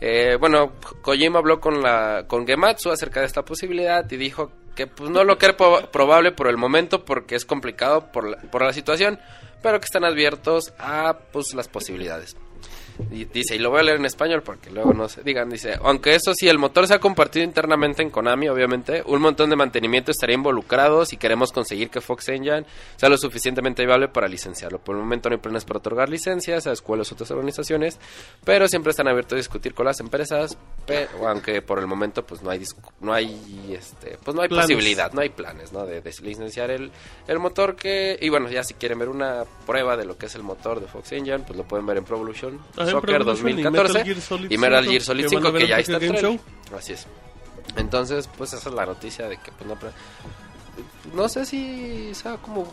[0.00, 0.72] Eh, bueno,
[1.02, 5.22] Kojima habló con la con Gematsu acerca de esta posibilidad y dijo que pues no
[5.22, 9.20] lo cree probable por el momento porque es complicado por la, por la situación,
[9.62, 12.36] pero que están abiertos a pues las posibilidades.
[13.10, 15.78] Y dice, y lo voy a leer en español porque luego no se digan, dice,
[15.82, 19.56] aunque eso sí, el motor se ha compartido internamente en Konami, obviamente, un montón de
[19.56, 22.64] mantenimiento estaría involucrado si queremos conseguir que Fox Engine
[22.96, 24.78] sea lo suficientemente viable para licenciarlo.
[24.78, 27.98] Por el momento no hay planes para otorgar licencias a escuelas u otras organizaciones,
[28.44, 32.42] pero siempre están abiertos a discutir con las empresas, pero, aunque por el momento pues
[32.42, 32.62] no hay
[33.00, 34.66] no hay este pues no hay Planes.
[34.66, 35.86] posibilidad, no hay planes, ¿no?
[35.86, 36.90] De, de licenciar el,
[37.26, 40.34] el motor que y bueno, ya si quieren ver una prueba de lo que es
[40.34, 42.60] el motor de Fox Engine, pues lo pueden ver en Pro Evolution
[42.92, 45.44] Soccer Pro Evolution y 2014 Metal Gear Solid y Metal 5, Gear Solid que van
[45.44, 46.20] a 5 ver que en ya está.
[46.20, 46.40] Show.
[46.76, 47.06] Así es.
[47.76, 49.76] Entonces, pues esa es la noticia de que pues no
[51.14, 52.72] no sé si sea como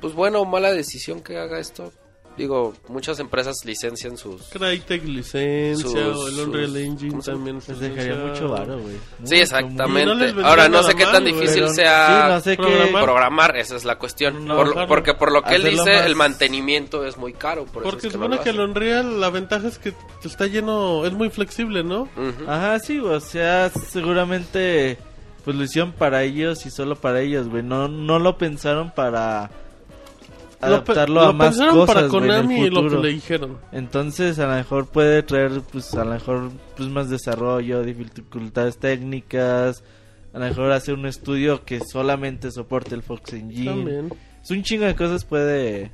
[0.00, 1.92] pues buena o mala decisión que haga esto.
[2.38, 7.30] Digo, muchas empresas licencian sus Crytek licencia, Sus- o el Unreal sus- Engine ¿cómo se
[7.32, 7.56] también.
[7.68, 8.94] Les dejaría mucho varo, güey.
[9.24, 10.32] Sí, exactamente.
[10.32, 13.02] No Ahora no sé qué tan difícil Pero- sea sí, no sé qué- programar.
[13.04, 14.46] programar, esa es la cuestión.
[14.46, 14.88] No, Por- claro.
[14.88, 17.64] porque por lo que él dice, más- el mantenimiento es muy caro.
[17.66, 18.60] Por eso Porque es que no supone que el.
[18.60, 19.92] Unreal, la ventaja es que
[20.24, 22.08] está lleno, es muy flexible, ¿no?
[22.46, 24.98] Ajá, sí, o sea, seguramente
[25.44, 27.62] pues lo hicieron para ellos y solo para ellos, güey.
[27.62, 29.50] No, no lo pensaron para
[30.60, 33.02] adaptarlo lo a más cosas, para güey, en el Konami y lo que futuro.
[33.02, 33.58] le dijeron.
[33.72, 39.82] Entonces, a lo mejor puede traer, pues, a lo mejor, pues, más desarrollo, dificultades técnicas.
[40.32, 43.64] A lo mejor hacer un estudio que solamente soporte el Fox Engine.
[43.70, 44.14] También.
[44.42, 45.90] Es un chingo de cosas puede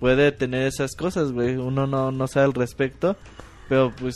[0.00, 1.56] puede tener esas cosas, güey.
[1.56, 3.16] Uno no, no sabe al respecto.
[3.68, 4.14] Pero, pues,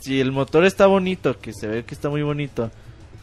[0.00, 2.70] si el motor está bonito, que se ve que está muy bonito,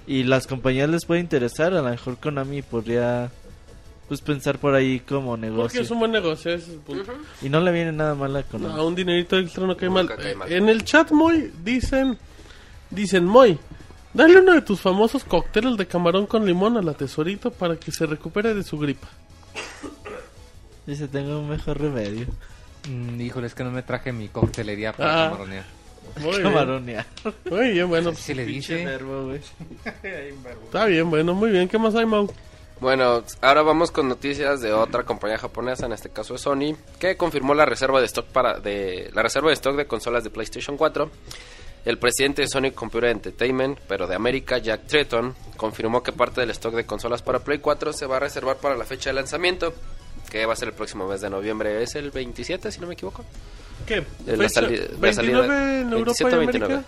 [0.05, 3.29] y las compañías les puede interesar, a lo mejor Konami podría,
[4.07, 5.81] pues, pensar por ahí como Porque negocio.
[5.81, 7.13] es un buen negocio, ese es el punto.
[7.41, 8.73] Y no le viene nada mal a Konami.
[8.75, 10.05] No, un dinerito extra no cae mal.
[10.05, 10.51] Nunca cae mal.
[10.51, 12.17] En el chat, Moy, dicen,
[12.89, 13.59] dicen, Moy,
[14.13, 17.91] dale uno de tus famosos cócteles de camarón con limón a la tesorito para que
[17.91, 19.07] se recupere de su gripa.
[20.85, 22.27] Dice, tengo un mejor remedio.
[22.89, 25.29] Mm, híjole, es que no me traje mi coctelería para Ah.
[25.31, 25.65] camaronear.
[26.21, 26.37] Muy
[26.85, 27.05] bien.
[27.51, 28.13] Muy bien, bueno.
[28.13, 28.85] Se le Pinche dice.
[28.91, 29.33] verbo.
[29.33, 31.67] Está bien, bueno, muy bien.
[31.67, 32.31] ¿Qué más hay, Mau?
[32.79, 37.17] Bueno, ahora vamos con noticias de otra compañía japonesa, en este caso es Sony, que
[37.17, 40.77] confirmó la reserva de stock para de la reserva de stock de consolas de PlayStation
[40.77, 41.09] 4.
[41.85, 46.49] El presidente de Sony Computer Entertainment, pero de América, Jack Tretton, confirmó que parte del
[46.51, 49.73] stock de consolas para Play 4 se va a reservar para la fecha de lanzamiento,
[50.29, 52.93] que va a ser el próximo mes de noviembre, es el 27, si no me
[52.93, 53.23] equivoco.
[53.87, 54.03] ¿Qué?
[54.25, 55.45] De la Fecha, sali- la 29 salida-
[55.81, 56.33] en Europa 27 y
[56.65, 56.83] América.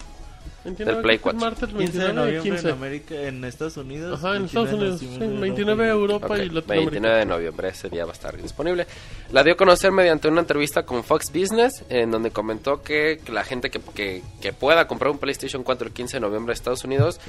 [0.63, 0.91] 29.
[0.91, 1.39] 29 Del Play que fue 4.
[1.39, 2.67] Martes, 15 de 29 noviembre 15.
[2.67, 4.19] en América, en Estados Unidos.
[4.19, 4.99] Ajá, en Estados 29 Unidos.
[5.01, 6.75] de Sí, Europa 29 y- Europa Ok, y Latinoamérica.
[6.91, 8.87] 29 de noviembre, ese día va a estar disponible.
[9.31, 13.43] La dio a conocer mediante una entrevista con Fox Business, en donde comentó que la
[13.43, 16.83] gente que, que, que pueda comprar un PlayStation 4 el 15 de noviembre en Estados
[16.83, 17.19] Unidos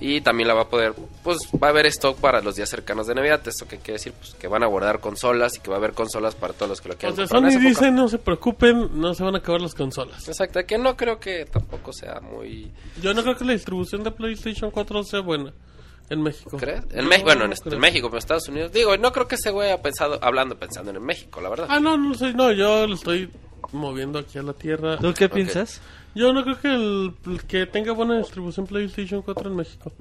[0.00, 3.06] y también la va a poder, pues va a haber stock para los días cercanos
[3.06, 3.40] de Navidad.
[3.46, 4.12] ¿Esto qué quiere decir?
[4.12, 6.80] Pues que van a guardar consolas y que va a haber consolas para todos los
[6.80, 7.16] que lo O quieran.
[7.16, 10.28] sea, comprar en Sony dice, no se preocupen, no se van a acabar las consolas.
[10.28, 12.70] Exacto, que no creo que tampoco sea muy...
[13.02, 15.52] Yo no creo que la distribución de PlayStation 4 sea buena
[16.08, 16.56] en México.
[16.56, 16.82] ¿Crees?
[16.92, 17.80] En No, México, bueno, en, no este- creo.
[17.80, 18.72] México, pero en Estados Unidos.
[18.72, 21.66] Digo, no creo que ese güey ha pensado, hablando pensando en México, la verdad.
[21.68, 23.30] Ah, no, no sé, no, yo lo estoy
[23.72, 24.96] moviendo aquí a la tierra.
[24.98, 25.80] ¿Tú qué piensas?
[26.14, 29.92] Yo no creo que el que tenga buena distribución PlayStation 4 en México.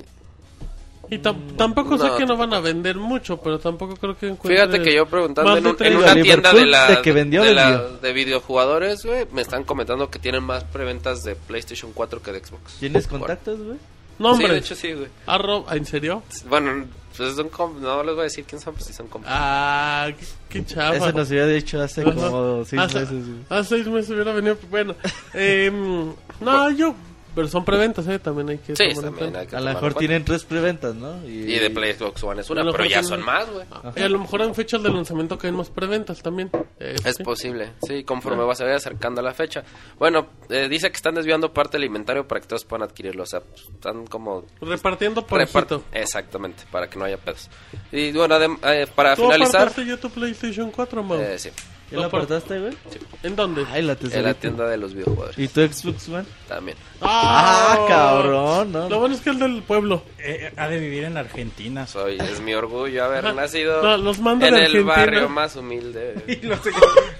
[1.09, 4.27] Y tam- tampoco sé no, que no van a vender mucho, pero tampoco creo que
[4.27, 5.97] encuentre Fíjate que yo preguntando en, un- en 30.
[5.99, 7.97] una Liverpool, tienda de la de que vendió, de, la- vendió.
[7.97, 12.39] de videojugadores, güey, me están comentando que tienen más preventas de PlayStation 4 que de
[12.43, 12.75] Xbox.
[12.79, 13.77] ¿Tienes contactos, güey?
[14.17, 14.59] No, Sí, de hombre.
[14.59, 15.07] hecho sí, güey.
[15.27, 16.23] Arro- ¿En serio?
[16.47, 16.85] Bueno,
[17.17, 17.49] pues son
[17.81, 19.29] no les voy a decir quién son, pues sí son compas.
[19.33, 20.95] Ah, qué, qué chafa.
[20.95, 23.39] Eso nos había dicho hace como seis Hace- meses, güey.
[23.49, 24.57] Hace seis meses hubiera venido.
[24.69, 24.95] Bueno,
[25.33, 26.95] em, no, yo,
[27.35, 28.17] Pero son preventas, ¿eh?
[28.17, 29.39] También hay que Sí, también cuenta.
[29.39, 31.23] hay que A lo mejor tienen tres preventas, ¿no?
[31.27, 33.65] Y de PlayStation One es A una, lo pero mejor ya tienen- son más, güey.
[33.97, 36.49] Y a lo mejor en fechas de lanzamiento caen más preventas también.
[36.79, 37.23] Eh, Es sí.
[37.23, 39.63] posible, sí, conforme va se vaya acercando a la fecha.
[39.99, 43.23] Bueno, eh, dice que están desviando parte del inventario para que todos puedan adquirirlo.
[43.23, 43.41] O sea,
[43.73, 45.81] están como Repartiendo por repart-.
[45.91, 47.49] Exactamente, para que no haya pedos.
[47.91, 51.19] Y bueno, eh, para ¿Tú finalizar, ya tu PlayStation 4, Mau?
[51.19, 51.49] eh, sí,
[51.91, 52.73] ¿Ya la apartaste, güey?
[53.21, 53.63] ¿En dónde?
[53.71, 56.25] Ay, la en la tienda de los videojuegos ¿Y tu Xbox One?
[56.47, 56.77] también.
[57.01, 58.89] Ah, cabrón, ¿no?
[58.89, 60.03] Lo bueno es que el del pueblo.
[60.17, 61.85] Eh, ha de vivir en Argentina.
[61.85, 64.85] Soy, es mi orgullo haber nacido No, los mando en el Argentina.
[64.95, 66.15] barrio más humilde.
[66.27, 66.59] Y los,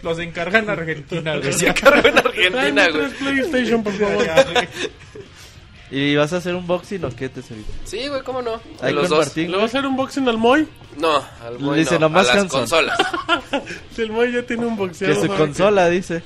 [0.01, 1.53] los encargan en Argentina, güey.
[1.53, 3.09] Se cargo en Argentina, güey.
[3.11, 4.25] PlayStation, por favor.
[5.91, 7.71] ¿Y vas a hacer un boxing o qué, tesorita?
[7.83, 8.59] Sí, güey, ¿cómo no?
[8.81, 9.25] Ahí los con dos.
[9.27, 10.67] Martín, ¿Le va a hacer unboxing al Moy?
[10.97, 12.97] No, al güey Dice no, a nomás las consolas.
[13.95, 15.15] Si el Moy ya tiene un boxeador.
[15.15, 16.23] Que su ¿sabe consola, dice.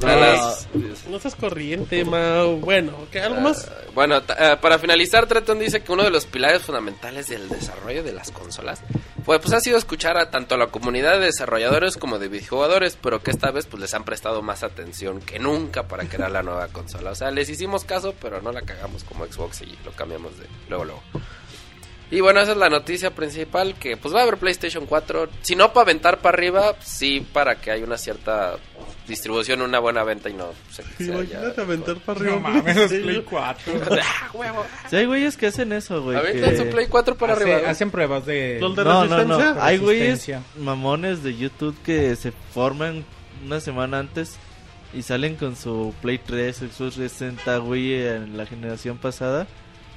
[0.00, 0.66] Las-
[1.08, 2.56] No seas corriente, Mau.
[2.56, 3.20] Bueno, ¿qué?
[3.20, 3.68] ¿algo más?
[3.70, 8.02] Ah, bueno, eh, para finalizar, Treton dice que uno de los pilares fundamentales del desarrollo
[8.02, 8.82] de las consolas
[9.24, 12.98] pues, pues ha sido escuchar a tanto a la comunidad de desarrolladores como de videojugadores,
[13.00, 16.42] pero que esta vez pues les han prestado más atención que nunca para crear la
[16.42, 17.12] nueva consola.
[17.12, 20.46] O sea, les hicimos caso, pero no la cagamos como Xbox y lo cambiamos de
[20.68, 21.02] luego luego.
[22.10, 25.56] Y bueno, esa es la noticia principal, que pues va a haber PlayStation 4, si
[25.56, 28.56] no para aventar para arriba, sí para que haya una cierta
[29.08, 32.34] distribución, una buena venta y no se, se Imagínate aventar para arriba.
[32.36, 32.90] No mames, los.
[32.92, 33.72] Play 4.
[34.02, 34.64] ¡Ah, huevo!
[34.88, 36.16] Sí, hay güeyes que hacen eso, güey.
[36.16, 37.58] Aventan que- su Play 4 para Hace- arriba.
[37.58, 37.70] güey.
[37.70, 38.58] hacen pruebas de...
[38.60, 39.54] Los de No, no, resistencia.
[39.54, 39.62] no.
[39.62, 43.04] Hay güeyes mamones de YouTube que se forman
[43.44, 44.36] una semana antes
[44.94, 49.46] y salen con su Play 3, Xbox 360, güey, en la generación pasada.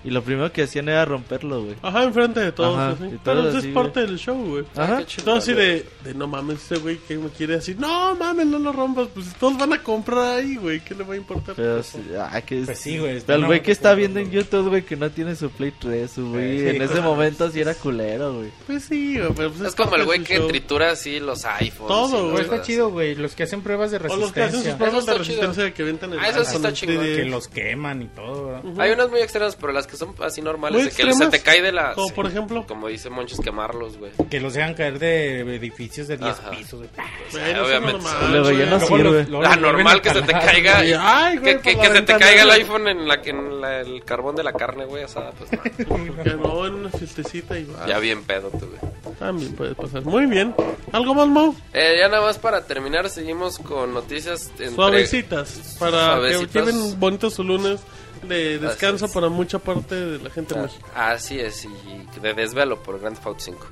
[0.07, 1.75] Y lo primero que hacían era romperlo, güey.
[1.81, 2.77] Ajá, enfrente de todos.
[2.77, 3.03] Ajá, así.
[3.03, 4.63] y Pero todos eso es parte del show, güey.
[4.75, 5.03] Ajá.
[5.25, 8.57] Todo así de, de no mames, ese güey que me quiere decir, no mames, no
[8.57, 11.55] lo rompas, pues todos van a comprar ahí, güey, ¿qué le va a importar?
[11.55, 14.25] Pero, sí, ah, que Pues sí, güey, Pero el no, güey que está viendo no.
[14.25, 17.01] en YouTube, güey, que no tiene su Play 3, su güey, Sí, en ese claro.
[17.03, 18.49] momento sí era culero, güey.
[18.65, 20.47] Pues sí, güey, pero pues Es como el güey que show.
[20.47, 21.87] tritura así los iPhones.
[21.89, 22.43] Todo, güey.
[22.43, 23.15] está chido, güey.
[23.15, 24.77] Los que hacen pruebas de O los que hacen sus resistencia.
[24.77, 27.15] pruebas de resistencia que aventan el Ah, eso sí está chingón, 3D.
[27.17, 28.61] Que los queman y todo.
[28.77, 31.61] Hay unas muy extremas, pero las que son así normales, de que se te cae
[31.61, 31.93] de la...
[31.93, 32.65] como sí, por ejemplo.
[32.67, 34.11] Como dice Monchis, quemarlos, güey.
[34.29, 36.51] Que los dejan caer de edificios de 10 Ajá.
[36.51, 36.79] pisos.
[36.79, 36.89] güey.
[36.95, 37.93] Bueno, Sí, eso es obviamente.
[38.03, 39.23] normal, ya no los- sirve.
[39.29, 40.77] La vuelven normal que se te caiga...
[40.79, 44.03] Ay, güey, que que- que se te caiga el iPhone en, la, en la- el
[44.05, 45.63] carbón de la carne, güey, asada, pues no.
[46.23, 49.15] Que no, en una fiestecita y Ya bien pedo, tú, güey.
[49.19, 50.03] También puede pasar.
[50.03, 50.53] Muy bien.
[50.91, 51.55] ¿Algo más, Mau?
[51.73, 54.69] Eh, ya nada más para terminar, seguimos con noticias entre...
[54.71, 55.75] Suavecitas.
[55.79, 56.47] Para Suavecitas.
[56.51, 57.79] que lleven bonito su lunes
[58.23, 61.11] de descanso para mucha parte de la gente en Ah.
[61.11, 63.67] Así es, y de desvelo por Grand Theft Auto 5.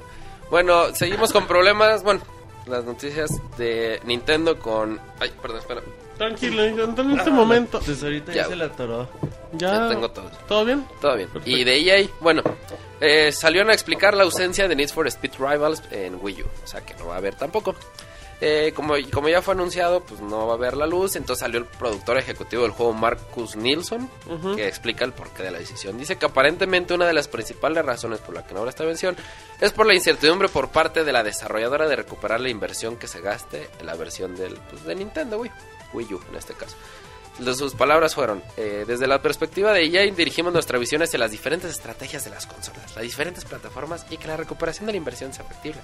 [0.50, 2.04] Bueno, seguimos con problemas.
[2.04, 2.22] Bueno,
[2.68, 5.00] las noticias de Nintendo con.
[5.20, 5.82] Ay, perdón, espera.
[6.18, 7.80] Tranquilo, en este momento.
[7.84, 9.10] Pues ahorita Ya, ya se la atoró.
[9.54, 10.32] Ya, Ya tengo todo.
[10.48, 10.88] ¿Todo bien?
[11.02, 11.28] Todo bien.
[11.30, 11.50] Perfecto.
[11.58, 12.42] Y de EA, bueno,
[13.02, 16.46] eh, salieron a explicar la ausencia de Need for Speed Rivals en Wii U.
[16.64, 17.76] O sea que no va a haber tampoco.
[18.42, 21.16] Eh, como, como ya fue anunciado, pues no va a haber la luz.
[21.16, 24.10] Entonces salió el productor ejecutivo del juego, Marcus Nilsson,
[24.56, 25.98] que explica el porqué de la decisión.
[25.98, 29.16] Dice que aparentemente una de las principales razones por la que no habrá esta versión
[29.62, 33.22] es por la incertidumbre por parte de la desarrolladora de recuperar la inversión que se
[33.22, 35.52] gaste en la versión del, pues, de Nintendo Wii,
[35.94, 36.76] Wii U en este caso.
[37.54, 41.70] Sus palabras fueron, eh, desde la perspectiva de EA dirigimos nuestra visión hacia las diferentes
[41.70, 45.44] estrategias de las consolas, las diferentes plataformas y que la recuperación de la inversión sea
[45.44, 45.82] factible.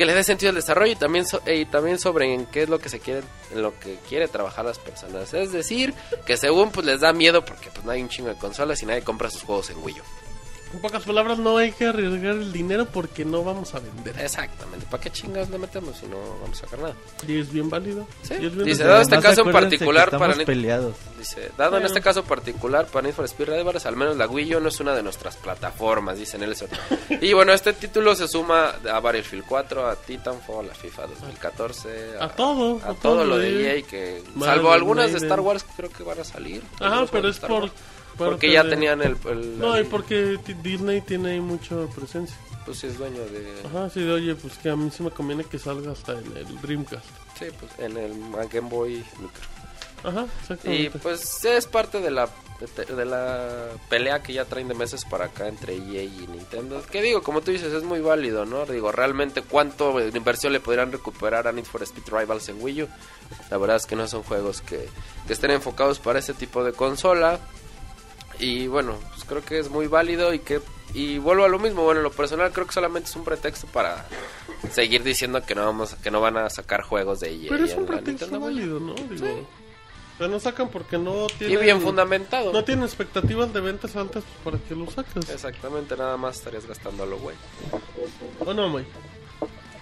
[0.00, 2.70] Que le dé sentido al desarrollo y también, so- y también sobre en qué es
[2.70, 3.20] lo que se quiere,
[3.52, 5.34] en lo que quiere trabajar las personas.
[5.34, 5.92] Es decir,
[6.24, 8.86] que según pues les da miedo porque pues no hay un chingo de consolas y
[8.86, 10.02] nadie compra sus juegos en Wii U.
[10.72, 14.16] En pocas palabras, no hay que arriesgar el dinero porque no vamos a vender.
[14.20, 16.94] Exactamente, ¿para qué chingas le metemos si no vamos a sacar nada?
[17.26, 18.06] Y es bien válido.
[18.22, 18.34] Sí.
[18.34, 20.94] Es bien Dice, dado este caso en particular para peleados.
[21.18, 21.86] Dice, dado en Bueno.
[21.88, 24.78] este caso particular para Need for Speed Rivals, al menos la Wii U no es
[24.78, 26.68] una de nuestras plataformas, dice Nelson.
[27.20, 32.28] y bueno, este título se suma a Battlefield 4, a Titanfall, a FIFA 2014, A
[32.28, 33.74] todo, a, a todo todo lo de EA.
[33.74, 35.18] EA que Madre salvo algunas de.
[35.18, 36.62] Star Wars que creo que van a salir.
[36.78, 37.62] Ajá, pero es por...
[37.62, 37.72] Wars.
[38.16, 42.36] Porque ya de- tenían el, el- No, y porque Disney tiene ahí mucha presencia.
[42.66, 45.10] pues sí es dueño de Ajá, sí, de, oye, pues que a mí sí me
[45.10, 47.04] conviene que salga hasta en el Dreamcast.
[47.38, 48.12] sí, pues en el
[48.52, 49.42] Game Boy Micro.
[50.02, 50.98] Ajá, Y exactamente.
[51.02, 52.28] pues es parte de la
[52.94, 56.82] de la pelea que ya traen de meses para acá entre EA y Nintendo.
[56.90, 58.66] Que digo, como tú dices, es muy válido, ¿no?
[58.66, 62.82] Digo, realmente cuánto de inversión le podrían recuperar a Need for Speed Rivals en Wii
[62.82, 62.88] U.
[63.50, 64.86] La verdad es que no son juegos que,
[65.26, 67.40] que estén enfocados para ese tipo de consola.
[68.40, 70.60] Y bueno, pues creo que es muy válido y que
[70.92, 73.68] y vuelvo a lo mismo, bueno, en lo personal creo que solamente es un pretexto
[73.68, 74.06] para
[74.72, 77.74] seguir diciendo que no vamos que no van a sacar juegos de EA Pero es
[77.74, 78.94] un pretexto Nintendo válido, ¿no?
[78.94, 79.46] Digo,
[80.20, 81.60] sea, no sacan porque no Y tienen...
[81.60, 82.52] bien fundamentado.
[82.52, 85.30] No tienen expectativas de ventas altas pues, para que lo saques.
[85.30, 87.36] Exactamente, nada más estarías gastando a lo güey.
[88.40, 88.84] ¿O no, Moy?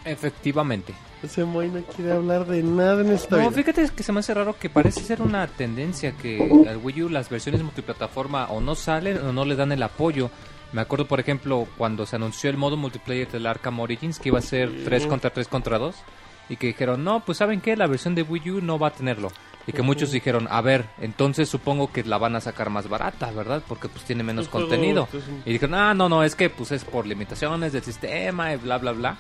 [0.05, 0.94] Efectivamente.
[1.23, 3.62] Ese Moy no quiere hablar de nada en esta No, vida.
[3.62, 6.39] fíjate que se me hace raro que parece ser una tendencia que
[6.69, 10.31] al Wii U las versiones multiplataforma o no salen o no le dan el apoyo.
[10.73, 14.39] Me acuerdo, por ejemplo, cuando se anunció el modo multiplayer del Arkham Origins, que iba
[14.39, 15.97] a ser 3 contra 3 contra 2,
[16.51, 17.77] y que dijeron, no, pues ¿saben qué?
[17.77, 19.32] La versión de Wii U no va a tenerlo.
[19.66, 23.31] Y que muchos dijeron, a ver, entonces supongo que la van a sacar más barata,
[23.32, 23.62] ¿verdad?
[23.66, 25.09] Porque pues tiene menos contenido.
[25.45, 28.78] Y dijeron, ah, no, no, es que pues es por limitaciones del sistema y bla,
[28.78, 29.16] bla, bla.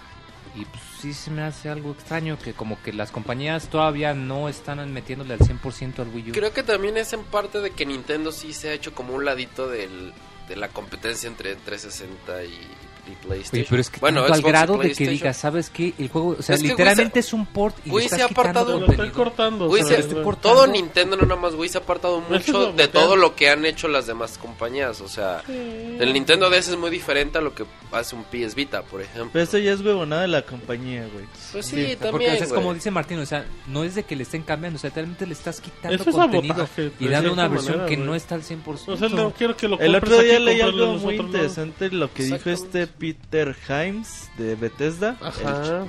[0.54, 4.48] Y pues sí se me hace algo extraño que como que las compañías todavía no
[4.48, 6.32] están metiéndole al 100% al Wii U.
[6.32, 9.24] Creo que también es en parte de que Nintendo sí se ha hecho como un
[9.24, 10.12] ladito del,
[10.48, 12.60] de la competencia entre 360 y,
[13.08, 13.60] y PlayStation.
[13.60, 15.94] Oye, pero es que bueno, al grado de que digas, ¿sabes qué?
[15.98, 18.14] El juego, o sea, Es que Wii literalmente se- es un port y Wii se
[18.16, 19.70] estás ha apartado- Lo estoy cortando.
[19.76, 20.36] Se- estoy cortando.
[20.56, 23.64] todo Nintendo, no nada más Wii, se ha apartado mucho de todo lo que han
[23.64, 25.00] hecho las demás compañías.
[25.00, 28.82] O sea, el Nintendo DS es muy diferente a lo que hace un PS Vita,
[28.82, 29.30] por ejemplo.
[29.32, 31.24] Pero eso ya es huevonada de la compañía, güey.
[31.52, 32.32] Pues sí, Sí, porque también.
[32.32, 34.76] o sea, es como dice Martín, o sea, no es de que le estén cambiando,
[34.76, 36.68] o sea, realmente le estás quitando Eso es contenido
[37.00, 38.92] y dando una versión manera, que no está al 100%.
[38.92, 42.24] O sea, no quiero que lo El otro día leí algo muy interesante, lo que
[42.24, 45.84] dijo este Peter Himes de Bethesda, Ajá.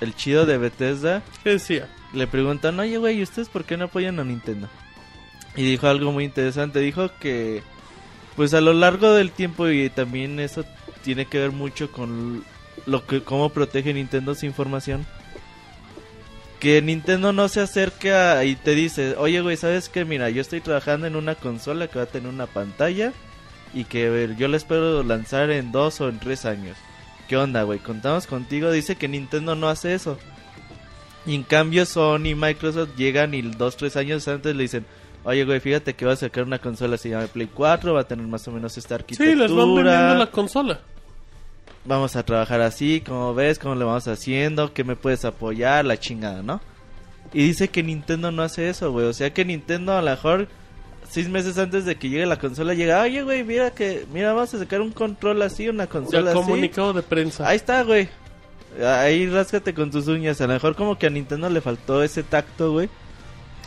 [0.00, 1.22] el, el chido de Bethesda.
[1.44, 1.88] ¿Qué decía?
[2.12, 4.68] Le preguntan, oye, güey, ¿y ustedes por qué no apoyan a Nintendo?
[5.56, 7.62] Y dijo algo muy interesante, dijo que,
[8.36, 10.64] pues a lo largo del tiempo y también eso
[11.02, 12.44] tiene que ver mucho con
[12.86, 15.04] lo que cómo protege Nintendo su información.
[16.60, 20.04] Que Nintendo no se acerca y te dice, oye, güey, ¿sabes qué?
[20.04, 23.12] Mira, yo estoy trabajando en una consola que va a tener una pantalla
[23.74, 26.76] y que yo la espero lanzar en dos o en tres años.
[27.28, 27.78] ¿Qué onda, güey?
[27.78, 28.70] Contamos contigo.
[28.70, 30.18] Dice que Nintendo no hace eso.
[31.26, 34.86] Y en cambio Sony y Microsoft llegan y dos, tres años antes le dicen,
[35.24, 38.08] oye güey, fíjate que va a sacar una consola se llama Play 4, va a
[38.08, 39.34] tener más o menos esta Sí, arquitectura.
[39.46, 40.80] les van vendiendo la consola.
[41.84, 45.98] Vamos a trabajar así, como ves, cómo lo vamos haciendo, que me puedes apoyar, la
[45.98, 46.60] chingada, ¿no?
[47.34, 49.04] Y dice que Nintendo no hace eso, güey.
[49.06, 50.48] O sea que Nintendo a lo mejor
[51.10, 54.52] seis meses antes de que llegue la consola llega, oye güey, mira que, mira, vamos
[54.54, 56.40] a sacar un control así, una consola así.
[56.40, 57.48] comunicado de prensa.
[57.48, 58.08] Ahí está, güey.
[58.84, 60.40] Ahí ráscate con tus uñas.
[60.40, 62.88] A lo mejor como que a Nintendo le faltó ese tacto, güey.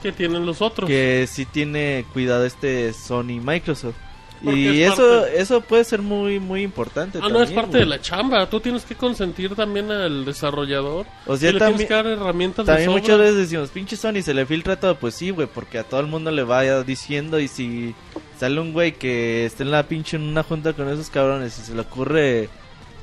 [0.02, 0.88] que tienen los otros.
[0.88, 3.96] Que sí tiene cuidado este Sony y Microsoft.
[4.44, 7.20] Y es eso parte- eso puede ser muy muy importante.
[7.22, 7.82] Ah, no, es parte güey.
[7.82, 8.50] de la chamba.
[8.50, 11.06] Tú tienes que consentir también al desarrollador.
[11.28, 13.02] O sea, y le también- tienes que dar herramientas de También sobra.
[13.02, 14.96] muchas veces decimos, pinche Sony se le filtra todo.
[14.96, 17.40] Pues sí, güey, porque a todo el mundo le vaya diciendo.
[17.40, 17.94] Y si
[18.40, 21.62] sale un güey que esté en la pinche en una junta con esos cabrones y
[21.62, 22.50] se le ocurre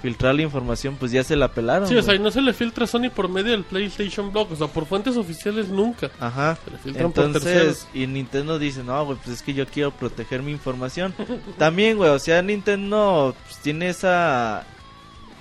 [0.00, 1.88] filtrar la información, pues ya se la pelaron.
[1.88, 4.52] Sí, o sea, y no se le filtra a Sony por medio del PlayStation Blog.
[4.52, 6.10] O sea, por fuentes oficiales nunca.
[6.20, 6.58] Ajá.
[6.64, 7.24] Se le filtran por.
[7.24, 11.14] Entonces, y Nintendo dice, no, güey, pues es que yo quiero proteger mi información.
[11.58, 14.66] también, güey, o sea, Nintendo pues, tiene esa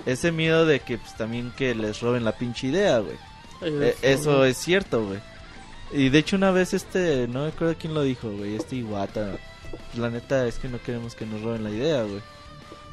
[0.05, 3.17] ese miedo de que pues también que les roben la pinche idea, güey.
[3.61, 5.19] Eh, eso es cierto, güey.
[5.91, 9.37] Y de hecho una vez este, no me acuerdo quién lo dijo, güey, este Iwata.
[9.97, 12.21] La neta es que no queremos que nos roben la idea, güey.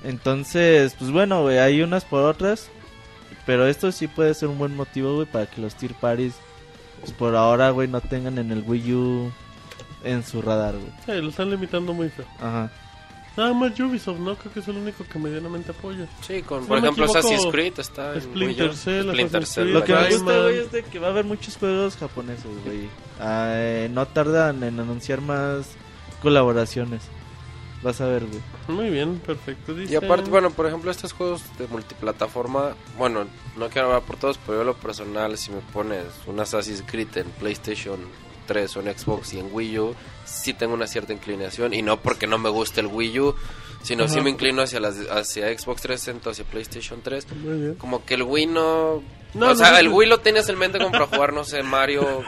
[0.05, 2.69] Entonces, pues bueno, güey, hay unas por otras.
[3.47, 6.35] Pero esto sí puede ser un buen motivo, güey, para que los tier parties,
[7.01, 9.33] pues por ahora, güey, no tengan en el Wii U
[10.03, 10.93] en su radar, güey.
[11.05, 12.27] Sí, lo están limitando muy feo.
[12.39, 12.71] Ajá.
[13.37, 14.37] Nada más Ubisoft, ¿no?
[14.37, 16.07] Creo que es el único que medianamente apoya.
[16.21, 18.75] Sí, con, Si por no ejemplo, equivoco, Assassin's Creed está en Splinter.
[18.77, 21.97] Cell, Splinter Lo que me gusta, güey, es de que va a haber muchos juegos
[21.97, 22.89] japoneses, güey.
[23.19, 25.73] Ah, eh, no tardan en anunciar más
[26.23, 27.03] colaboraciones.
[27.85, 28.41] Vas a ver, güey.
[28.67, 29.75] Muy bien, perfecto.
[29.75, 29.93] Dice...
[29.93, 33.27] Y aparte, bueno, por ejemplo, estos juegos de multiplataforma, bueno,
[33.59, 37.15] no quiero hablar por todos, pero yo lo personal, si me pones un Assassin's Creed
[37.19, 38.01] en PlayStation
[38.47, 39.95] 3 o en Xbox y en Wii U,
[40.25, 43.35] sí tengo una cierta inclinación, y no porque no me guste el Wii U,
[43.83, 47.27] sino sí me inclino hacia, las, hacia Xbox 360 o hacia PlayStation 3.
[47.37, 47.75] Muy bien.
[47.75, 49.03] Como que el Wii no...
[49.35, 49.89] No, o sea, no, el.
[49.89, 52.23] Wii lo tenías en mente como para jugar, no sé, Mario,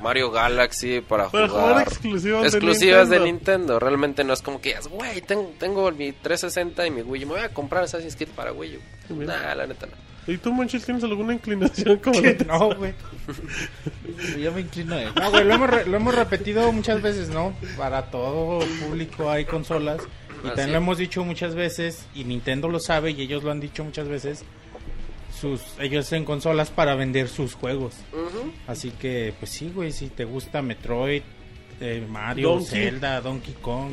[0.00, 3.78] Mario Galaxy, para, Para jugar, jugar exclusivas, exclusivas de de Nintendo.
[3.80, 7.34] Realmente no es como que güey, tengo, tengo mi 360 y mi Wii U, me
[7.34, 8.76] voy a comprar Assassin's Creed para Wii
[9.10, 9.14] U.
[9.16, 9.92] Nah, la neta no.
[10.32, 12.94] ¿Y tú, Monchis, tienes alguna inclinación como de- No, güey.
[14.40, 17.54] Yo me inclino a No, güey, lo hemos, re- lo hemos repetido muchas veces, ¿no?
[17.76, 20.00] Para todo público hay consolas.
[20.42, 20.72] Y Ah, también sí.
[20.72, 24.08] lo hemos dicho muchas veces, y Nintendo lo sabe, y ellos lo han dicho muchas
[24.08, 24.44] veces.
[25.40, 27.94] Sus, ellos hacen consolas para vender sus juegos.
[28.66, 31.22] Así que, pues sí, güey, si te gusta Metroid,
[31.80, 32.66] eh, Mario, Donkey.
[32.66, 33.92] Zelda, Donkey Kong,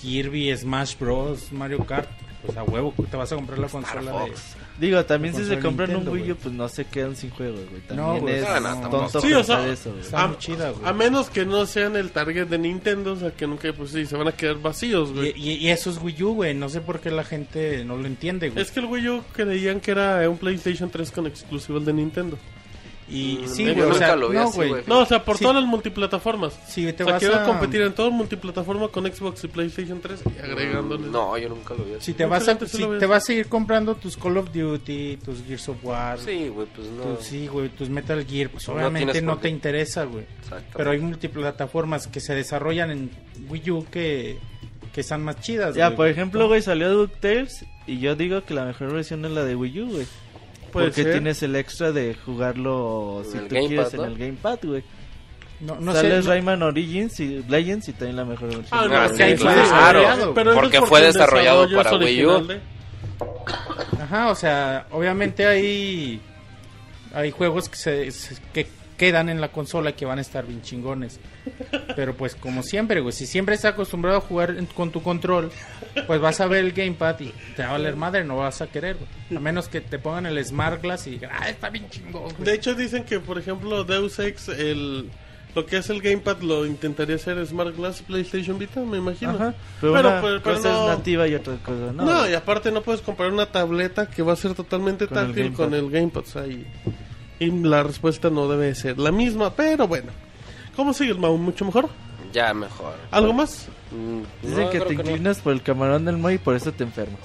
[0.00, 2.08] Kirby, Smash Bros, Mario Kart,
[2.44, 4.32] pues a huevo, te vas a comprar la consola de...
[4.78, 7.60] Digo, también si se compran Nintendo, un Wii U, pues no se quedan sin juegos,
[7.70, 7.80] güey.
[7.82, 8.98] También No, es No, no, tampoco.
[9.04, 10.02] tonto Sí, o sea, eso, güey.
[10.02, 10.86] Está a, chida, güey.
[10.88, 14.04] a menos que no sean el target de Nintendo, o sea, que nunca, pues sí,
[14.04, 15.32] se van a quedar vacíos, Y, güey.
[15.36, 16.54] y, y eso es Wii U, güey.
[16.54, 18.62] No sé por qué la gente no lo entiende, güey.
[18.62, 22.38] Es que el Wii U creían que era un PlayStation 3 con exclusivo de Nintendo.
[23.08, 24.82] Y Mm, sí, yo güey, o nunca sea, lo vi no, así, güey.
[24.88, 25.44] No, o sea, por Sí.
[25.44, 26.58] todas las multiplataformas.
[26.66, 30.00] Si te o sea, vas quiero a competir en todo multiplataforma con Xbox y PlayStation
[30.00, 31.06] 3 y agregándole.
[31.08, 32.06] No, yo nunca lo vi así.
[32.06, 35.18] Si te vas a, sí si te vas a ir comprando tus Call of Duty,
[35.24, 37.02] tus Gears of War, Sí, güey, pues no.
[37.14, 40.24] tus, sí, güey, tus Metal Gear, pues No obviamente no, te interesa, güey.
[40.42, 40.72] Exacto.
[40.76, 43.10] Pero hay multiplataformas que se desarrollan en
[43.48, 44.38] Wii U que,
[44.92, 45.96] que están más chidas, Ya, güey.
[45.96, 49.54] por ejemplo, güey, salió DuckTales y yo digo que la mejor versión es la de
[49.54, 50.06] Wii U, güey.
[50.72, 51.12] Puede Porque ser.
[51.12, 54.04] tienes el extra de jugarlo si tú Gamepad, quieres ¿no?
[54.04, 54.84] en el Gamepad, güey.
[55.60, 58.66] No, no Sale sé, no- Rayman Origins y Legends y también la mejor versión.
[58.72, 60.34] Ah, no, Ah, es sí, claro.
[60.34, 62.46] Pero porque es fue desarrollado para Wii U.
[62.46, 62.60] de-
[64.02, 66.20] Ajá, o sea, obviamente hay
[67.14, 68.66] hay juegos que se, se- que
[68.96, 71.20] quedan en la consola que van a estar bien chingones.
[71.94, 75.50] Pero pues como siempre, güey, si siempre estás acostumbrado a jugar con tu control,
[76.06, 78.66] pues vas a ver el gamepad y te va a valer madre, no vas a
[78.66, 79.36] querer, güey.
[79.38, 82.44] A menos que te pongan el Smart Glass y digan, ah, está bien chingón, güey".
[82.44, 85.10] De hecho, dicen que, por ejemplo, Deus Ex, el,
[85.54, 89.32] lo que es el Gamepad, lo intentaría hacer Smart Glass PlayStation Vita, me imagino.
[89.32, 89.54] Ajá.
[89.80, 92.04] Pero, Pero, una pero- pero cosa no- es nativa y otra cosa no.
[92.04, 95.26] No, y aparte no puedes comprar una tableta que va a ser totalmente Con el
[95.26, 95.64] táctil Gamepad.
[95.64, 96.22] con el Gamepad.
[96.22, 96.66] o sea, y,
[97.38, 100.12] y la respuesta no debe ser la misma, pero bueno.
[100.74, 101.36] ¿Cómo sigues, Mau?
[101.38, 101.88] ¿Mucho mejor?
[102.32, 102.94] Ya mejor.
[103.10, 103.68] ¿Algo más?
[103.90, 105.00] Mm, Dicen no, que te no.
[105.02, 107.20] inclinas por el camarón del Moy y por eso te enfermas.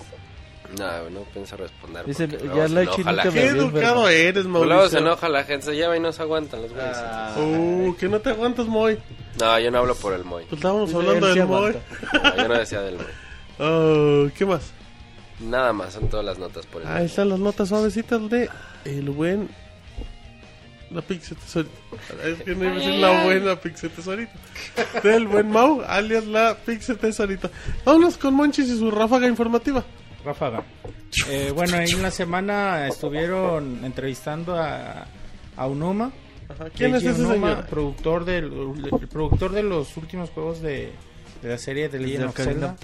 [0.79, 2.05] No, no pienso responder.
[2.05, 4.07] Dicen, ya la chinita Qué educado enfermo.
[4.07, 4.99] eres, Luego se Mauricio.
[4.99, 6.95] enoja la gente, se lleva y no se aguantan los güeyes.
[6.97, 7.35] Ah.
[7.37, 8.97] Uh, que no te aguantas, Moy.
[9.37, 10.43] No, yo no hablo por el Moy.
[10.45, 11.75] Pues estábamos hablando del Moy.
[12.23, 13.05] No, yo no decía del Moy.
[13.59, 14.71] Oh, ¿Qué más?
[15.41, 18.49] Nada más, son todas las notas por el Ahí están las notas suavecitas de
[18.85, 19.49] el buen...
[20.93, 21.71] La Pixie Tesorito.
[22.23, 24.31] Es que no iba a decir la buena Pixie Tesorito.
[25.03, 27.49] Del buen Mau, alias la Pixie Tesorito.
[27.85, 29.83] Vámonos con Monchis y su ráfaga informativa.
[30.25, 30.63] Ráfaga.
[31.29, 35.07] Eh, bueno, ahí en la semana estuvieron entrevistando a,
[35.55, 36.11] a Unuma.
[36.49, 37.65] Ajá, ¿Quién es ese señor?
[37.67, 40.91] Productor del, el productor de los últimos juegos de,
[41.41, 42.75] de la serie de Legend of Zelda.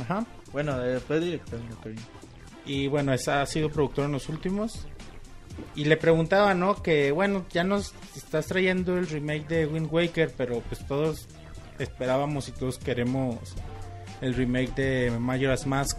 [0.00, 0.24] Ajá.
[0.52, 1.58] Bueno, eh, fue director.
[2.64, 4.86] Y bueno, esa ha sido productor en los últimos.
[5.74, 6.82] Y le preguntaba, ¿no?
[6.82, 11.28] Que bueno, ya nos estás trayendo el remake de Wind Waker, pero pues todos
[11.78, 13.38] esperábamos y todos queremos
[14.20, 15.98] el remake de Majora's Mask.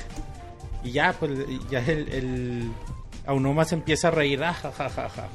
[0.83, 1.31] Y ya, pues
[1.69, 2.71] ya el, el
[3.25, 4.43] Aonuma se empieza a reír.
[4.43, 5.27] Ah, ja, ja, ja, ja.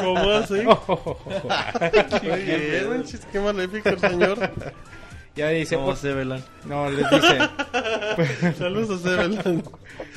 [0.00, 0.54] ¿Cómo así?
[0.66, 2.22] Oh, oh, oh, oh.
[2.22, 4.50] Muy bien, Monchis, qué maléfico el señor.
[5.36, 5.98] Ya dice, ¿Cómo por,
[6.64, 9.62] no, les dice, Saludos a Sebel.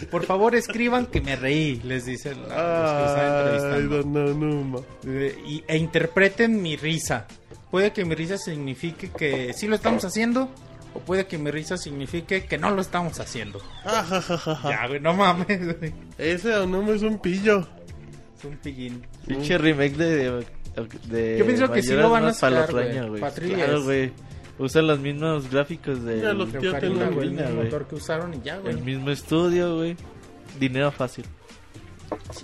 [0.09, 4.03] por favor escriban que me reí, les dice la, los que están Ay, entrevistando.
[4.03, 4.79] don Onuma.
[5.05, 7.27] Eh, y, e interpreten mi risa.
[7.69, 10.49] Puede que mi risa signifique que sí lo estamos haciendo,
[10.93, 13.59] o puede que mi risa signifique que no lo estamos haciendo.
[13.83, 14.69] Ja, ja, ja, ja.
[14.69, 15.93] Ya, güey, no mames, güey.
[16.17, 17.67] Ese Onuma es un pillo.
[18.37, 19.05] Es un pillín.
[19.27, 20.45] Pinche remake de,
[21.09, 22.99] de Yo pienso que sí lo van a sacar, güey.
[23.07, 23.19] güey.
[23.21, 24.11] Patri Claro, es- güey.
[24.59, 26.61] Usan los mismos gráficos de Ya los- el
[26.91, 27.29] mismo güey.
[27.63, 28.75] motor que usaron y ya, güey.
[28.75, 29.95] el mismo estudio, güey.
[30.59, 31.25] Dinero fácil.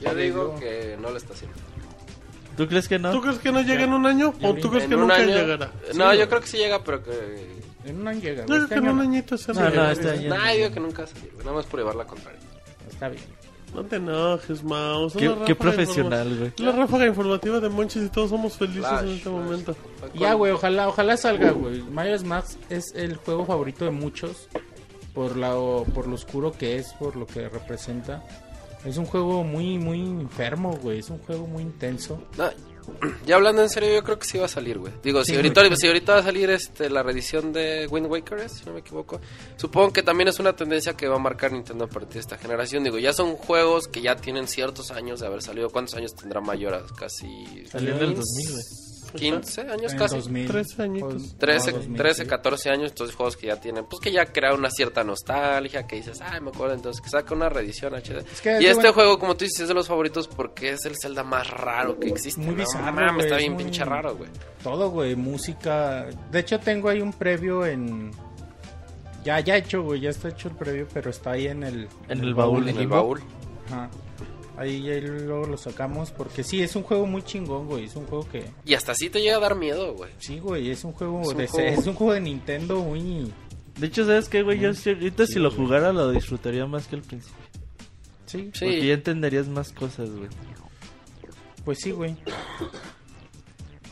[0.01, 1.57] Yo digo que no lo está haciendo.
[2.55, 3.11] ¿Tú crees que no?
[3.11, 4.33] ¿Tú crees que no llega en un año?
[4.41, 5.71] ¿O tú crees En que un nunca año- llegará?
[5.93, 7.65] No, Sí, yo creo que sí llega, pero que.
[7.83, 9.03] En un año llega, Yo creo Este que en año un no.
[9.03, 10.29] añito se No, me- no, este año.
[10.29, 11.33] Nah, digo que nunca va a salir.
[11.39, 12.39] Nada más por llevar la contraria.
[12.89, 13.23] Está bien.
[13.75, 15.09] No te enojes, Mau.
[15.09, 16.53] son Qué, profesional, güey.
[16.57, 19.33] La ráfaga informativa de Monchis y todos somos felices Flash, en este Flash.
[19.33, 19.75] momento.
[20.13, 21.81] Ya, güey, ojalá, ojalá salga, güey.
[21.81, 24.47] Majora's Mask es el juego favorito de muchos
[25.13, 25.53] por la
[25.93, 28.23] por lo oscuro que es, por lo que representa.
[28.85, 30.99] Es un juego muy muy enfermo, güey.
[30.99, 32.21] Es un juego muy intenso.
[32.37, 32.45] No,
[33.25, 34.93] ya hablando en serio, yo creo que sí va a salir, güey.
[35.03, 35.77] Digo, si, Sí, ahorita, güey.
[35.77, 39.19] si ahorita va a salir este, la reedición de Wind Waker, si no me equivoco,
[39.57, 42.37] supongo que también es una tendencia que va a marcar Nintendo a partir de esta
[42.37, 42.83] generación.
[42.83, 45.69] Digo, ya son juegos que ya tienen ciertos años de haber salido.
[45.69, 46.91] ¿Cuántos años tendrá Mayoras?
[46.93, 48.63] Casi Salió en el 2000, güey.
[49.19, 50.15] 15 años En casi.
[50.15, 50.47] 2000.
[50.47, 51.13] 13 añitos.
[51.13, 52.29] Pues, 13, no, 2000, 13, sí.
[52.29, 55.97] 14 años, entonces juegos que ya tienen, pues que ya crean una cierta nostalgia, que
[55.97, 58.19] dices, ay, me acuerdo, entonces que saca una reedición HD.
[58.31, 60.85] Es que, y este bueno, juego, como tú dices, es de los favoritos porque es
[60.85, 62.41] el Zelda más raro que existe.
[62.41, 62.61] Muy ¿no?
[62.61, 64.29] bizarro, Mames, güey, está es bien muy- pinche raro, güey.
[64.63, 66.07] Todo, güey, música.
[66.31, 68.11] De hecho, tengo ahí un previo en.
[69.23, 71.87] Ya, ya hecho, güey, ya está hecho el previo, pero está ahí en el.
[72.09, 72.67] En el baúl.
[72.69, 73.21] En el baúl.
[73.67, 73.89] Ajá.
[74.57, 77.85] Ahí, ahí luego lo sacamos, porque sí, es un juego muy chingón, güey.
[77.85, 78.45] Es un juego que.
[78.65, 80.11] Y hasta así te llega a dar miedo, güey.
[80.19, 83.31] Sí, güey, es un juego Es un de juego- es un juego de Nintendo muy
[83.77, 84.59] De hecho, ¿sabes qué, güey?
[84.59, 87.35] Yo sí- ahorita si lo jugara lo disfrutaría más que al principio.
[88.25, 90.29] Sí, Porque Sí, ya entenderías más cosas, güey.
[91.65, 92.15] pues sí, güey.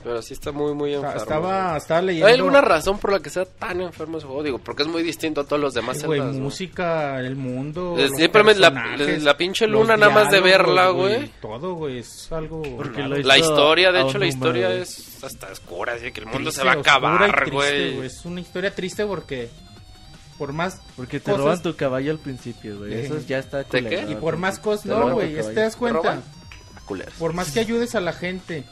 [0.03, 1.17] Pero sí está muy, muy enfermo.
[1.17, 2.27] Estaba, estaba leyendo.
[2.27, 4.43] ¿Hay alguna razón por la que sea tan enfermo ese juego?
[4.43, 7.95] Digo, porque es muy distinto a todos los demás Sí, güey, música, el mundo.
[7.97, 11.31] Los Simplemente la, la pinche luna, nada más de verla, güey.
[11.41, 12.61] Todo, güey, es algo.
[12.77, 14.81] Porque La historia, de hecho, la historia güey.
[14.81, 17.99] es hasta oscura, así que el mundo Triste, se va a acabar, triste, güey.
[18.05, 19.49] Es una historia triste porque.
[20.37, 20.81] Por más.
[20.95, 22.93] Porque te cosas- roban tu caballo al principio, güey.
[22.93, 23.81] Eso ya está ¿De qué?
[23.83, 24.83] culero Y por más cosas.
[24.83, 26.21] Te No, güey, te das ¿Te cuenta.
[26.85, 27.13] Culeros.
[27.13, 28.63] Por más que ayudes a la gente.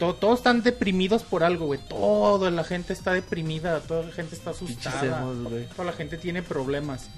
[0.00, 1.78] To- todos están deprimidos por algo, güey.
[1.88, 3.78] Toda la gente está deprimida.
[3.80, 5.24] Toda la gente está asustada.
[5.76, 7.08] Toda la gente tiene problemas.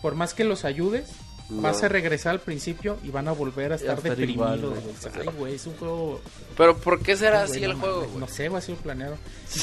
[0.00, 1.10] Por más que los ayudes,
[1.50, 1.62] No.
[1.62, 4.80] vas a regresar al principio y van a volver a estar, estar deprimidos, igual, güey.
[4.82, 5.26] güey.
[5.26, 6.20] Ay, güey, es un juego.
[6.56, 8.18] Pero ¿por qué será güey, así el juego, güey?
[8.18, 9.16] No sé, va a ser planeado.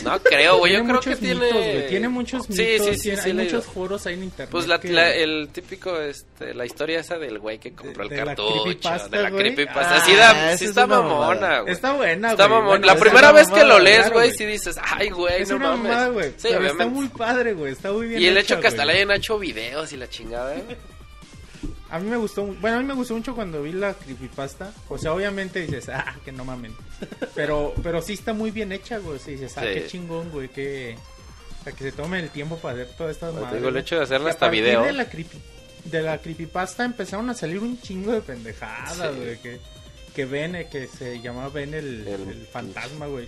[0.04, 0.74] No creo, güey.
[0.74, 1.46] Yo Tiene creo que tiene...
[1.46, 1.88] mitos, güey.
[1.88, 2.88] Tiene muchos Sí, mitos.
[2.88, 4.50] sí, sí, tiene- sí, hay he muchos foros ahí en internet.
[4.52, 8.10] Pues la, que- la- el típico, este, la historia esa del güey que compró el
[8.10, 9.42] De- de la cartucho, creepypasta, de la güey.
[9.44, 9.96] creepypasta.
[9.96, 11.74] Ah, sí, da, sí es está una mamona, güey.
[11.74, 12.50] Está buena, Está güey.
[12.60, 12.70] mamona.
[12.70, 15.60] Bueno, la es primera vez que lo lees, güey, sí dices, ay, güey, Es no
[15.60, 16.12] mames.
[16.12, 16.34] güey.
[16.68, 17.72] Está muy padre, güey.
[17.72, 19.04] Está muy bien Y el hecho que hasta le güey.
[19.04, 20.64] hayan hecho videos y la chingada, ¿eh?
[21.90, 24.74] A mí me gustó, bueno, a mí me gustó mucho cuando vi la creepypasta.
[24.90, 26.76] O sea, obviamente dices, ah, que no mamen.
[27.34, 29.20] Pero, pero sí está muy bien hecha, güey.
[29.20, 29.68] Sí, dices, ah, Sí.
[29.74, 30.98] qué chingón, güey, que...
[31.62, 33.54] O sea, que se tome el tiempo para hacer todas estas Te madres.
[33.60, 34.84] digo, el hecho de hacerle Y a hasta video.
[34.84, 35.38] De la, creepy,
[35.86, 39.20] de la creepypasta empezaron a salir un chingo de pendejadas, Sí.
[39.20, 39.38] güey.
[39.40, 39.60] Que,
[40.16, 43.28] que Ben, eh, que se llamaba Ben el, El- el fantasma, güey.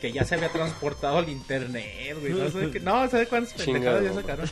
[0.00, 2.32] Que ya se había transportado al internet, güey.
[2.34, 4.50] No sé, qué- no, ¿sabes cuántas pendejadas ya sacaron?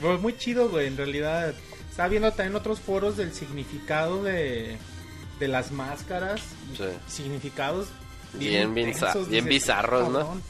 [0.00, 1.54] Pues muy chido, güey, en realidad.
[1.98, 4.78] Estaba viendo también otros foros del significado de,
[5.40, 6.40] de las máscaras.
[6.76, 6.84] Sí.
[7.08, 7.88] Significados
[8.34, 10.40] Bien intensos, bizarros, ¿no?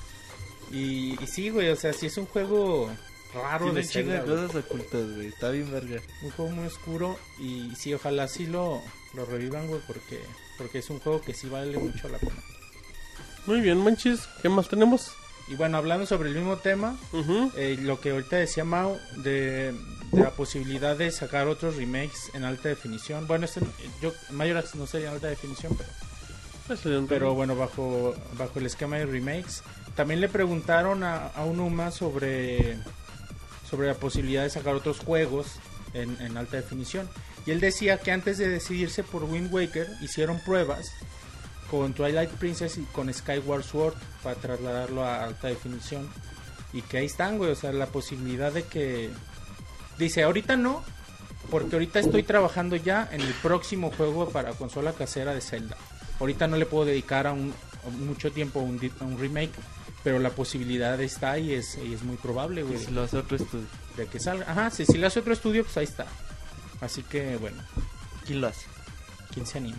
[0.70, 2.90] Y, y sí, güey, o sea, sí es un juego
[3.32, 4.36] raro Tiene de Zelda, güey.
[4.46, 5.28] cosas ocultas, güey.
[5.28, 6.02] Está bien verga.
[6.22, 8.82] Un juego muy oscuro y sí, ojalá sí lo,
[9.14, 10.20] lo revivan, güey, porque,
[10.58, 12.42] porque es un juego que sí vale mucho la pena.
[13.46, 14.28] Muy bien, manches.
[14.42, 15.12] ¿Qué más tenemos?
[15.48, 16.98] Y bueno, hablando sobre el mismo tema,
[17.56, 19.74] eh, lo que ahorita decía Mao de,
[20.12, 23.26] de la posibilidad de sacar otros remakes en alta definición.
[23.26, 23.60] Bueno, este,
[24.00, 25.76] yo, Majorax no sería en alta definición,
[26.66, 29.62] pero, pero bueno, bajo, bajo el esquema de remakes.
[29.94, 32.78] También le preguntaron a, a Unuma sobre,
[33.68, 35.46] sobre la posibilidad de sacar otros juegos
[35.92, 37.08] en, en alta definición.
[37.46, 40.92] Y él decía que antes de decidirse por Wind Waker, hicieron pruebas
[41.70, 46.08] con Twilight Princess y con Skyward Sword para trasladarlo a alta definición.
[46.72, 49.10] Y que ahí están, güey, o sea, la posibilidad de que...
[49.98, 50.84] Dice, ahorita no,
[51.50, 55.76] porque ahorita estoy trabajando ya en el próximo juego para consola casera de Zelda.
[56.20, 57.52] Ahorita no le puedo dedicar a un,
[57.86, 59.52] a mucho tiempo a un, di- a un remake,
[60.04, 63.36] pero la posibilidad está y es, y es muy probable, güey, si lo hace otro
[63.36, 63.66] estudio.
[63.96, 64.50] de que salga.
[64.50, 66.06] Ajá, si, si le hace otro estudio, pues ahí está.
[66.80, 67.62] Así que, bueno,
[68.24, 68.66] ¿Quién lo hace?
[69.32, 69.78] ¿quién se anima?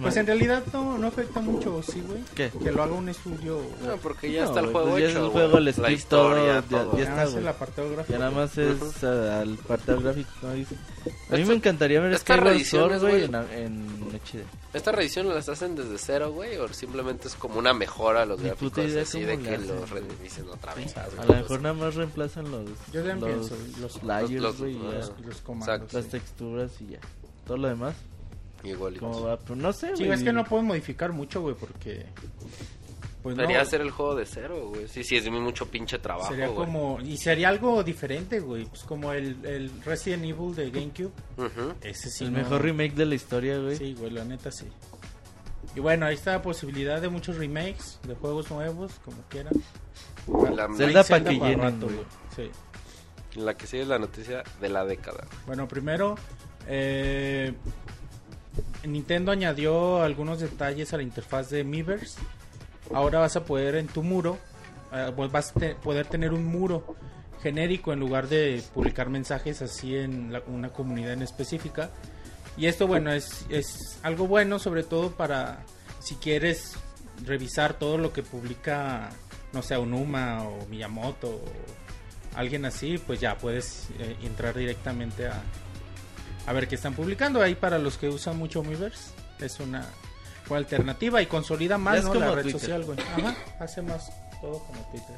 [0.00, 2.22] Pues en realidad no, no afecta mucho, sí, güey.
[2.34, 2.50] ¿Qué?
[2.62, 3.60] Que lo haga un estudio.
[3.86, 5.32] No, porque ya No, está el güey, juego pues ya hecho, es el güey.
[5.44, 7.42] juego, el La script, historia, todo, ya- ya está, es güey.
[7.42, 8.12] el apartado gráfico.
[8.12, 10.74] Ya nada más es ah, al apartado gráfico, dice.
[10.74, 13.54] A mí Esta- me encantaría ver reediciones, Sword, güey, güey.
[13.54, 14.44] en, en HD.
[14.72, 16.56] ¿Esta reedición las hacen desde cero, güey?
[16.56, 20.48] ¿O simplemente es como una mejora a los gráficos así de que hacen, los redicen
[20.48, 20.96] otra vez?
[20.96, 24.72] A lo mejor nada más reemplazan los, Yo también los pienso, los- layers, los- güey,
[24.76, 24.84] y ya.
[24.98, 25.68] los- Los comandos.
[25.68, 25.98] Exacto.
[25.98, 26.98] las texturas y ya.
[27.46, 27.94] Todo lo demás,
[28.64, 28.98] Igual.
[28.98, 29.38] ¿cómo va?
[29.38, 30.18] Pero no sé, Sí, güey.
[30.18, 32.06] es que no pueden modificar mucho, güey, porque.
[33.22, 34.88] Pues no, Debería hacer el juego de cero, güey.
[34.88, 36.66] Sí, sí, es mucho pinche trabajo, Sería güey.
[36.66, 36.98] como.
[37.00, 38.64] Y sería algo diferente, güey.
[38.64, 41.12] Pues como el, el Resident Evil de GameCube.
[41.82, 42.24] Ese sí.
[42.24, 43.76] El no- mejor remake de la historia, güey.
[43.76, 44.66] Sí, güey, la neta sí.
[45.76, 49.54] Y bueno, ahí está la posibilidad de muchos remakes de juegos nuevos, como quieran.
[50.54, 52.04] La, Zelda Hay pa' que para rato, güey.
[52.36, 52.50] Sí.
[53.40, 55.26] la que sigue es la noticia de la década.
[55.46, 56.16] Bueno, primero,
[56.66, 57.54] eh,
[58.86, 62.18] Nintendo añadió algunos detalles a la interfaz de Miiverse.
[62.92, 64.38] Ahora vas a poder en tu muro,
[64.92, 66.96] eh, pues vas a te- poder tener un muro
[67.42, 71.90] genérico en lugar de publicar mensajes así en la- una comunidad en específica.
[72.56, 75.64] Y esto, bueno, es, es algo bueno, sobre todo para
[76.00, 76.74] si quieres
[77.24, 79.10] revisar todo lo que publica,
[79.52, 81.40] no sé, Onuma o Miyamoto o
[82.34, 85.42] alguien así, pues ya puedes eh, entrar directamente a,
[86.46, 87.42] a ver qué están publicando.
[87.42, 89.86] Ahí para los que usan mucho Miiverse es una,
[90.48, 92.14] una alternativa y consolida más ¿no?
[92.14, 92.60] la red Twitter.
[92.60, 92.98] social, güey.
[93.00, 94.10] Ajá, hace más
[94.40, 95.16] todo como Twitter.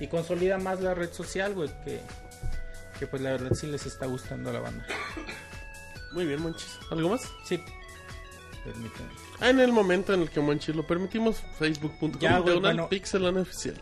[0.00, 2.00] Y consolida más la red social, güey, que,
[2.98, 4.84] que pues la verdad sí les está gustando a la banda.
[6.12, 6.78] Muy bien, manches.
[6.90, 7.22] ¿Algo más?
[7.44, 7.60] Sí.
[8.64, 9.10] Permítanme.
[9.40, 12.88] Ah, en el momento en el que Monchis lo permitimos, facebook.com bueno.
[13.40, 13.74] oficial.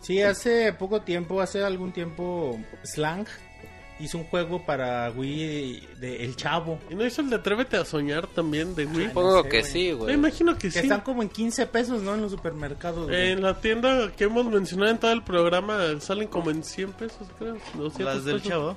[0.00, 3.26] Sí, hace poco tiempo, hace algún tiempo, Slang
[3.98, 6.78] hizo un juego para Wii de El Chavo.
[6.90, 9.08] ¿Y no hizo el de Atrévete a Soñar también de Wii?
[9.08, 9.72] Supongo sé, que güey.
[9.72, 10.14] sí, Me güey.
[10.14, 10.78] imagino que Que sí.
[10.80, 12.14] están como en 15 pesos, ¿no?
[12.14, 13.06] En los supermercados.
[13.08, 13.30] güey.
[13.32, 17.26] En la tienda que hemos mencionado en todo el programa salen como en 100 pesos,
[17.38, 17.54] creo.
[17.74, 18.48] 200 Las del pesos.
[18.48, 18.76] chavo.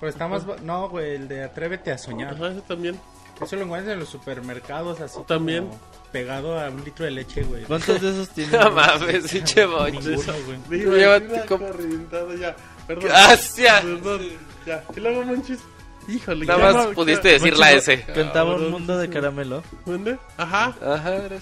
[0.00, 0.44] Pero está más...
[0.62, 2.34] No, güey, el de Atrévete a Soñar.
[2.34, 3.00] Ajá, ese también.
[3.40, 5.66] Eso lo encuentras en los supermercados así También.
[5.66, 5.78] como
[6.10, 7.64] pegado a un litro de leche, güey.
[7.64, 8.58] ¿Cuántos de esos tienen?
[8.60, 9.90] No mames, pinche bocho.
[9.90, 10.58] Ninguno, güey.
[10.80, 12.56] Digo, Llévate una com- corrientada ya.
[12.86, 13.04] Perdón.
[13.04, 13.82] Gracias.
[13.84, 14.20] Perdón.
[14.66, 14.84] Ya.
[14.96, 15.60] Y luego, manches.
[16.08, 16.46] Híjole.
[16.46, 18.04] Nada más no- pudiste decir la S.
[18.14, 19.64] Cantaba un mundo de caramelo.
[19.84, 20.16] ¿Dónde?
[20.36, 20.66] Ajá.
[20.80, 21.38] Ajá, acá.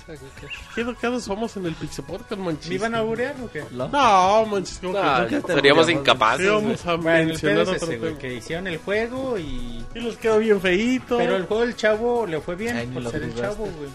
[0.74, 2.68] ¿Qué educados somos en el Pixel Podcast, manches?
[2.70, 3.62] ¿Me iban a burear o qué?
[3.72, 3.88] ¿No?
[3.88, 4.78] No, manches.
[4.78, 5.46] ¿cómo que No, no?
[5.46, 6.50] que seríamos incapaces.
[6.50, 8.20] Vamos a Bueno, el mencionar pedo es otro ese, güey, tema.
[8.22, 9.84] que hicieron el juego y...
[9.94, 11.18] Y los quedó bien feíto.
[11.18, 13.90] Pero el juego del chavo le fue bien Ay, por ser el chavo, güey.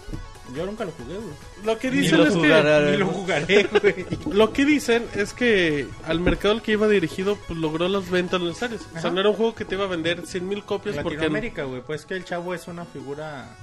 [0.55, 1.33] Yo nunca lo jugué, güey.
[1.63, 2.91] Lo que Ni dicen lo es que...
[2.91, 4.05] Ni lo jugaré, güey.
[4.31, 8.41] Lo que dicen es que al mercado al que iba dirigido pues, logró las ventas
[8.41, 8.81] necesarias.
[8.95, 11.03] O sea, no era un juego que te iba a vender 100 mil copias En
[11.03, 11.17] porque...
[11.17, 13.55] Latinoamérica, güey, pues que el chavo es una figura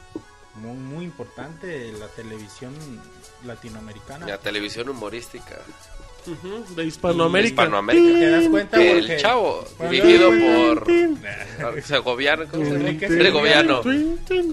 [0.56, 2.74] muy, muy importante de la televisión
[3.44, 4.26] latinoamericana.
[4.26, 5.60] La televisión humorística.
[6.74, 7.48] De Hispanoamérica.
[7.62, 8.18] Hispanoamérica.
[8.18, 8.82] ¿Te das cuenta?
[8.82, 12.44] El Porque- chavo, dirigido por Segoviano,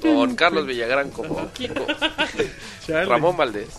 [0.02, 0.36] Con.
[0.36, 1.86] Carlos Villagrán como Kiko.
[2.88, 3.70] Ramón Valdés.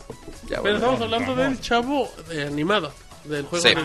[0.47, 0.77] Ya, Pero bueno.
[0.77, 2.93] estamos hablando del chavo de animado,
[3.25, 3.75] del juego Sí.
[3.75, 3.81] de...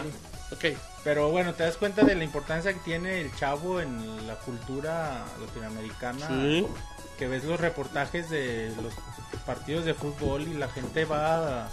[0.71, 0.77] Ok.
[1.03, 5.23] Pero bueno, te das cuenta de la importancia que tiene el chavo en la cultura
[5.39, 6.27] latinoamericana.
[6.27, 6.65] Sí.
[7.17, 8.93] Que ves los reportajes de los
[9.45, 11.69] partidos de fútbol y la gente va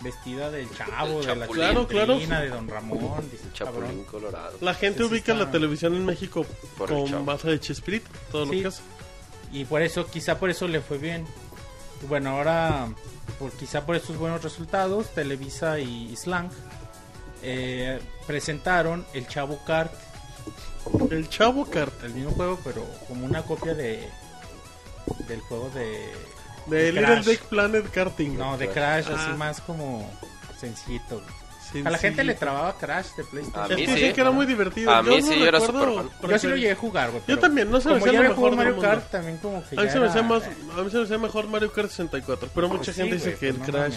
[0.00, 1.46] vestida del chavo, de la.
[1.46, 2.18] Claro, claro.
[2.18, 3.28] De Don Ramón.
[3.30, 4.04] Dice, Chapulín cabrón.
[4.04, 4.58] Colorado.
[4.60, 6.44] La gente ubica está- la televisión en México
[6.76, 8.60] Por con base de Chespirito, todo lo Sí.
[8.62, 8.82] que hace.
[9.52, 11.24] Y por eso, quizá por eso le fue bien.
[12.08, 12.88] Bueno, ahora,
[13.38, 16.50] por, quizá por estos buenos resultados, Televisa y Slang
[17.42, 19.92] eh, presentaron el Chavo Kart,
[21.10, 24.08] El chavo carta el mismo juego, pero como una copia de
[25.26, 26.12] del juego de...
[26.66, 27.26] de Little Crash.
[27.26, 28.36] Big Planet Karting.
[28.38, 29.14] No, de Crash, Ah.
[29.28, 30.10] así más como
[30.58, 31.22] sencillito.
[31.84, 33.70] A la gente le trababa Crash de A PlayStation.
[33.72, 33.94] Es mí que sí.
[33.96, 34.90] dicen que era muy divertido.
[34.90, 37.22] A mí no sí, yo era porque- Yo sí lo llegué a jugar, güey.
[37.26, 38.88] Yo también, no se me hacía mejor Mario mundo.
[38.88, 41.02] Kart, también como que A mí se me hacía, era- más, a mí se me
[41.04, 43.94] hacía mejor Mario Kart 64, pero mucha Pues gente dice que el pues no Crash.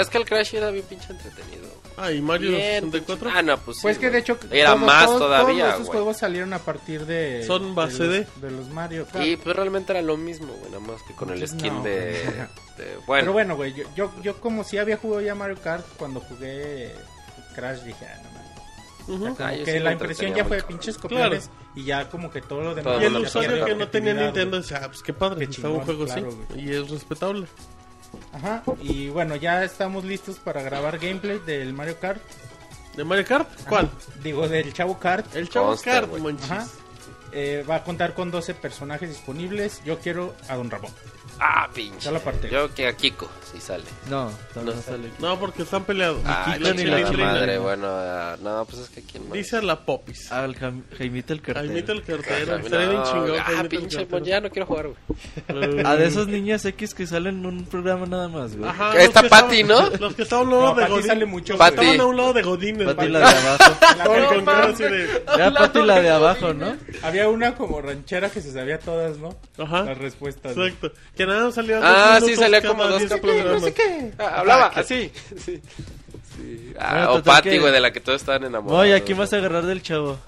[0.00, 1.68] Es que el Crash era bien pinche entretenido.
[1.96, 3.82] Ah, y Mario Bien, 64 pinche- Ah, no, pues sí.
[3.82, 7.74] Pues que de hecho Era más todavía, todos esos juegos salieron a partir de Son
[7.74, 9.24] base de de- los, Mario Kart.
[9.26, 12.48] Y pues realmente era lo mismo, güey, nada más que con el skin de, de-
[12.76, 16.20] Pero Bueno, bueno, güey, yo, yo, yo como si había jugado ya Mario Kart cuando
[16.20, 16.94] jugué
[17.52, 19.36] Crash dije, ah, no mames.
[19.36, 20.78] Como Ah, que sí la impresión ya fue cabrón.
[20.78, 24.14] pinches copiones y ya como que todo lo demás Y el usuario que no tenía
[24.14, 26.36] Nintendo decía, ah, pues qué padre, Qué está un juego claro, así.
[26.54, 26.64] güey.
[26.68, 27.46] Y es respetable.
[28.32, 32.20] Ajá, y bueno, ya estamos listos para grabar gameplay del Mario Kart.
[32.96, 33.48] ¿De Mario Kart?
[33.68, 33.90] ¿Cuál?
[34.22, 35.34] Digo, del Chavo Kart.
[35.34, 36.10] El Chavo Kart.
[36.44, 36.66] Ajá.
[37.32, 39.82] Eh, va a contar con 12 personajes disponibles.
[39.84, 40.90] Yo quiero a Don Ramón.
[41.42, 42.00] Ah, pinche.
[42.06, 42.48] Ya la parte.
[42.50, 43.84] Yo que a Kiko, si sale.
[44.08, 45.10] No, No no sale.
[45.18, 46.20] No, porque están peleados.
[46.24, 49.32] Ah, Kiko ni la madre, bueno, ah, no, pues es que quién más.
[49.32, 50.30] Dice la Popis.
[50.32, 51.66] Al Jaimito el cartero.
[51.66, 52.54] Jaimito el cartero.
[52.54, 53.38] Ah, Estaría bien chingón.
[53.40, 55.84] ah, pinche, pues ya no quiero jugar, güey.
[55.86, 58.68] A de esos niños X que salen en un programa nada más, güey.
[58.70, 59.90] Ajá, está estaban- ¿no?
[59.98, 61.06] Los que estaban a un lado de Godín.
[61.06, 62.84] sale mucho, estaban a un lado de Godín.
[62.84, 63.74] Pati la de abajo.
[65.38, 66.76] Ya Pati la de abajo, ¿no?
[67.02, 69.36] Había una como ranchera que se sabía todas, ¿no?
[69.58, 69.84] Ajá.
[69.84, 70.56] Las respuestas.
[70.56, 70.92] Exacto.
[71.16, 73.60] Que nada Ah, sí, salía como dos capítulos.
[73.60, 74.12] No sé qué.
[74.18, 75.10] Ah, hablaba así.
[75.44, 75.60] Sí.
[76.36, 76.72] Sí.
[76.78, 78.84] Ah, Bueno, o Patty, que- güey, de la que todos estaban enamorados.
[78.84, 80.18] No, y aquí vas a agarrar del chavo.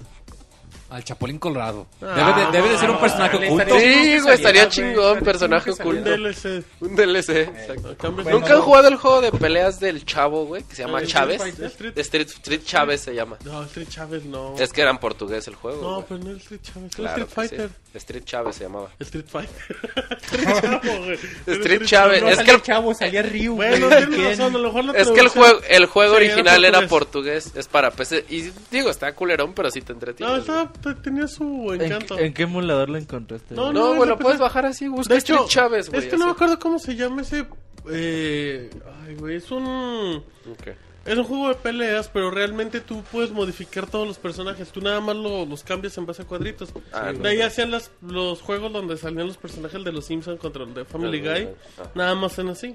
[0.90, 1.86] Al Chapulín Colorado.
[2.02, 3.78] Ah, debe, de, debe de ser un personaje oculto.
[3.80, 6.10] Sí, güey, estaría chingón, personaje que Un oculto.
[6.10, 6.64] DLC.
[6.80, 7.28] Un DLC.
[7.48, 7.96] exacto.
[8.06, 10.62] A Bueno, ¿Nunca han jugado el juego de peleas del chavo, güey?
[10.62, 11.40] Que se llama El Chávez.
[11.42, 11.94] Street.
[11.98, 13.38] Street- Chávez se llama.
[13.44, 14.54] No, Street Chávez no.
[14.58, 15.82] Es que era en portugués el juego.
[15.82, 16.04] No, güey.
[16.10, 16.92] pero no el Street Chávez.
[16.98, 17.70] el Street Fighter.
[17.70, 17.83] sí.
[17.98, 18.90] Street Chávez se llamaba.
[18.98, 19.54] Street Fighter.
[20.22, 21.18] Street Chavo, güey.
[21.46, 22.22] Street Chávez.
[22.22, 23.54] No Es que el- Chavo, salía Ryu.
[23.56, 23.98] Bueno, güey.
[24.00, 24.30] tienes ¿Quién?
[24.30, 26.88] razón, a lo mejor la Es que el juego, el juego Sí, original era era
[26.88, 27.52] portugués.
[27.54, 28.24] Es para PC.
[28.28, 30.32] Y digo, está culerón, pero sí te entretiene.
[30.32, 32.18] No, estaba, te- tenía su ¿En, encanto.
[32.18, 33.54] en qué emulador lo encontraste?
[33.54, 33.74] No, güey?
[33.74, 34.88] No, güey, lo puedes bajar así.
[34.88, 36.02] Busca De hecho, Street Chávez, güey.
[36.04, 37.46] es que no me acuerdo cómo se llama ese.
[37.90, 38.70] Eh,
[39.06, 40.24] ay, güey, es un.
[40.50, 40.68] Ok.
[41.04, 44.70] Es un juego de peleas, pero realmente tú puedes modificar todos los personajes.
[44.70, 46.70] Tú nada más lo- los cambias en base a cuadritos.
[46.92, 50.64] Ah, de ahí hacían las, los juegos donde salían los personajes de los Simpsons contra
[50.64, 51.48] el de Family Ah, Guy.
[51.78, 51.90] ah.
[51.94, 52.74] Nada más en así.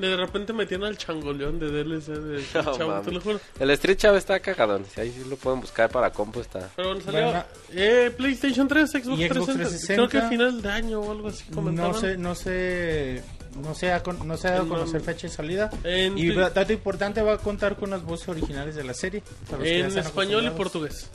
[0.00, 3.04] De repente metían al changoleón de DLC de No, Chavo, mames.
[3.06, 3.40] te lo juro.
[3.58, 4.84] El Street Chávez está cagadón.
[4.92, 6.68] Si ahí sí lo pueden buscar para compu, está.
[6.76, 9.54] Pero bueno, salió Bueno, eh, PlayStation 3, Xbox, Xbox 360.
[9.54, 9.94] 360.
[9.94, 11.92] Creo que a final de año o algo así comentaban.
[11.92, 13.22] No sé, no sé
[13.62, 15.70] No se ha, con- no se ha dado a conocer fecha de salida.
[15.82, 19.24] En, Y dato importante, va a contar con las voces originales de la serie.
[19.60, 21.10] en español y portugués.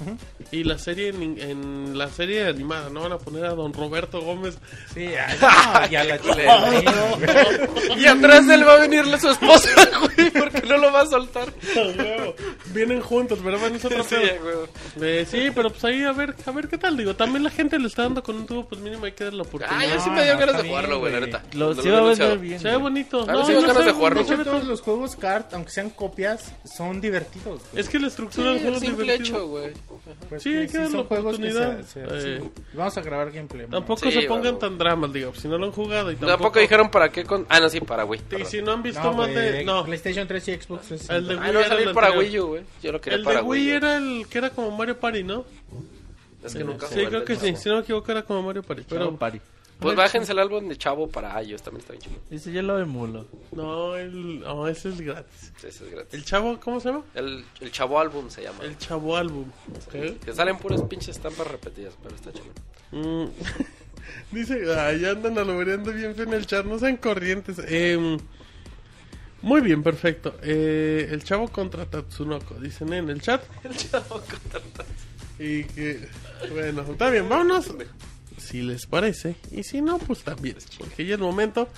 [0.52, 3.02] Y la serie en, en la serie animada, ¿no?
[3.04, 4.58] Van a poner a don Roberto Gómez.
[4.94, 7.96] Sí, ay, no, ya la chingada.
[7.98, 9.70] Y atrás de él va a venirle su esposa,
[10.16, 11.52] güey, porque no lo va a soltar.
[12.74, 14.56] Vienen juntos, pero van a otro Sí, güey.
[15.02, 16.98] Eh, sí, pero pues ahí a ver, a ver qué tal.
[16.98, 19.38] Digo, también la gente le está dando con un tubo, pues mínimo hay que darle
[19.38, 19.80] la oportunidad.
[19.80, 21.32] Ah, yo sí No, me dio no, ganas de jugarlo, güey, la güey.
[21.32, 21.44] neta.
[21.54, 22.60] Lo, sí lo va a vender bien.
[22.60, 22.84] Se ve güey.
[22.84, 23.22] bonito.
[23.22, 24.46] Me dan no ganas sé, de jugarlo, De hecho, güey.
[24.46, 27.62] todos los juegos kart, aunque sean copias, son divertidos.
[27.72, 27.82] güey.
[27.82, 29.74] Es que la estructura Sí, del juego es hecho, güey.
[30.30, 31.80] Pues sí, que hay que juegos que oportunidad.
[31.80, 32.40] Eh.
[32.42, 32.50] sí.
[32.74, 33.66] Vamos a grabar gameplay.
[33.68, 33.78] ¿no?
[33.78, 36.32] Tampoco Sí, se pongan tan dramas, digo, si no lo han jugado y tampoco...
[36.36, 37.46] Tampoco dijeron para qué con...
[37.50, 38.20] Ah, no, sí, para Wii.
[38.20, 38.48] Y perdón.
[38.48, 39.64] si no han visto No, más de...
[39.64, 41.16] No, PlayStation 3 y Xbox 360.
[41.16, 42.32] El de Ah, Wii no va a era salir el para anterior.
[42.34, 42.64] Wii U, güey.
[42.84, 45.46] Yo lo quería el para de Wii era el que era como Mario Party, ¿no?
[46.44, 48.42] Es que nunca Sí, jugué el creo que sí, si no me equivoco era como
[48.44, 49.06] Mario Party, pero...
[49.06, 49.40] Chavo Party.
[49.80, 52.16] Pues bájense el álbum de Chavo para iOS, también está bien chido.
[52.30, 53.28] Dice, yo lo emulo.
[53.52, 54.40] No, el...
[54.40, 55.52] no, ese es gratis.
[55.60, 56.14] Sí, ese es gratis.
[56.14, 57.04] El chavo, ¿cómo se llama?
[57.14, 58.60] El, el Chavo Álbum se llama.
[58.64, 59.46] El chavo álbum.
[59.92, 62.46] Que salen puras pinches estampas repetidas, pero está chido.
[62.92, 63.28] Mm.
[64.32, 67.60] Dice, ay, andan alobereando bien feo en el chat, no sean corrientes.
[67.68, 68.18] Em,
[69.46, 70.36] muy bien, perfecto.
[70.42, 73.44] Eh, el chavo contra Tatsunoko, dicen en el chat.
[73.64, 74.60] El Chavo contra
[75.38, 76.10] Y que,
[76.52, 77.72] bueno, está bien, vámonos.
[78.40, 79.36] Si les parece.
[79.52, 80.58] Y si no, pues también.
[80.80, 81.70] Porque ya es el momento.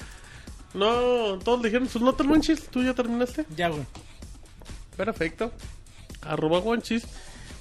[0.74, 2.70] No, todos dijeron sus notas, Monchis.
[2.70, 3.46] ¿Tú ya terminaste?
[3.54, 3.84] Ya, güey.
[4.96, 5.52] Perfecto.
[6.22, 7.04] Arroba Guanchis.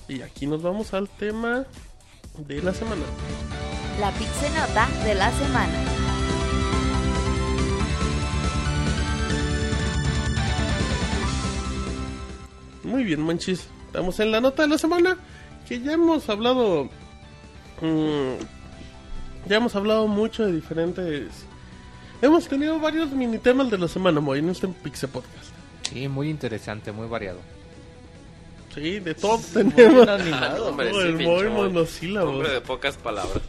[0.07, 1.67] Y aquí nos vamos al tema
[2.39, 3.03] de la semana.
[3.99, 6.06] La Pixenota de la semana.
[12.87, 13.67] Muy bien, Manchis.
[13.87, 15.19] Estamos en la nota de la semana.
[15.69, 16.85] Que ya hemos hablado.
[17.81, 18.35] mm,
[19.49, 21.29] ya hemos hablado mucho de diferentes.
[22.23, 25.51] Hemos tenido varios mini temas de la semana, Moy, en este Pixel Podcast.
[25.83, 27.39] Sí, muy interesante, muy variado.
[28.75, 30.07] Sí, de todo tenemos.
[30.09, 32.35] Ah, no, hombre, sí, el pinche Moy monosílabos.
[32.35, 33.43] Hombre de pocas palabras.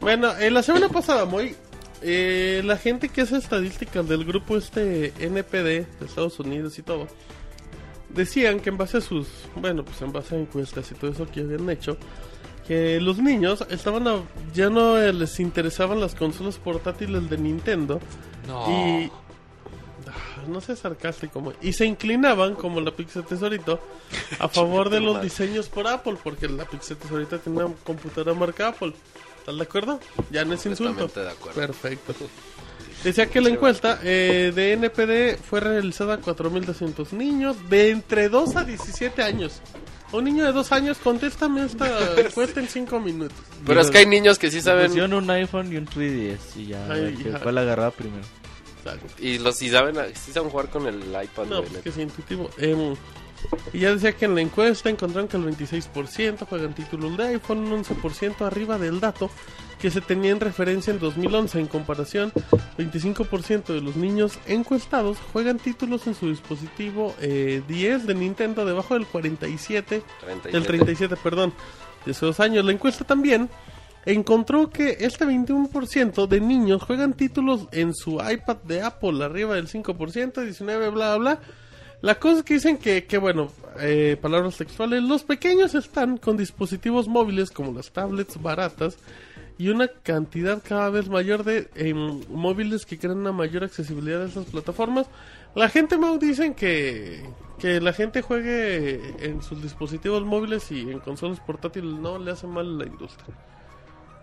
[0.00, 1.56] Bueno, eh, la semana pasada, Moy,
[2.02, 7.08] eh, la gente que hace estadísticas del grupo este NPD de Estados Unidos y todo,
[8.14, 9.26] decían que en base a sus,
[9.56, 11.96] bueno, pues en base a encuestas y todo eso que habían hecho,
[12.66, 14.22] que los niños estaban, a-
[14.54, 18.00] ya no les interesaban las consolas portátiles de Nintendo
[18.48, 18.66] No.
[18.70, 19.10] y...
[20.06, 23.80] Ah, No sé sarcástico, y se inclinaban, como la Pixel Tesorito,
[24.38, 28.68] a favor de los diseños por Apple, porque la Pixel Tesorito tiene una computadora marca
[28.68, 28.92] Apple.
[29.40, 30.00] ¿Estás de acuerdo?
[30.30, 31.06] Ya no es insulto.
[31.08, 31.60] De acuerdo.
[31.60, 32.14] Perfecto.
[33.04, 38.56] Decía que la encuesta eh, de NPD fue realizada a 4.200 niños de entre 2
[38.56, 39.60] a 17 años.
[40.10, 41.86] Un niño de 2 años, contéstame esta
[42.18, 43.36] encuesta en 5 minutos.
[43.66, 46.66] Pero es que hay niños que sí saben Pusieron un iPhone y un 3DS y
[46.68, 47.40] ya, Ay, que hija.
[47.40, 48.24] cuál agarraba primero.
[48.84, 49.06] Exacto.
[49.18, 51.46] y los sí saben, sí saben jugar con el iPad.
[51.48, 52.50] No, pues que es intuitivo.
[52.58, 52.94] Em,
[53.72, 57.72] y ya decía que en la encuesta encontraron que el 26% juegan títulos de iPhone,
[57.72, 59.30] un 11% arriba del dato
[59.80, 61.60] que se tenía en referencia en 2011.
[61.60, 62.32] En comparación,
[62.78, 68.94] 25% de los niños encuestados juegan títulos en su dispositivo eh, 10 de Nintendo debajo
[68.94, 70.52] del 47 37.
[70.52, 71.52] del 37, perdón,
[72.06, 72.64] de esos dos años.
[72.64, 73.50] La encuesta también
[74.06, 79.68] encontró que este 21% de niños juegan títulos en su iPad de Apple, arriba del
[79.68, 81.40] 5%, 19, bla, bla, bla.
[82.04, 83.48] La cosa es que dicen que, que bueno,
[83.80, 88.98] eh, palabras textuales, los pequeños están con dispositivos móviles como las tablets baratas
[89.56, 94.26] y una cantidad cada vez mayor de em, móviles que crean una mayor accesibilidad a
[94.26, 95.06] estas plataformas.
[95.54, 97.24] La gente, Mau, dicen que,
[97.58, 102.46] que la gente juegue en sus dispositivos móviles y en consolas portátiles no le hace
[102.46, 103.34] mal a la industria.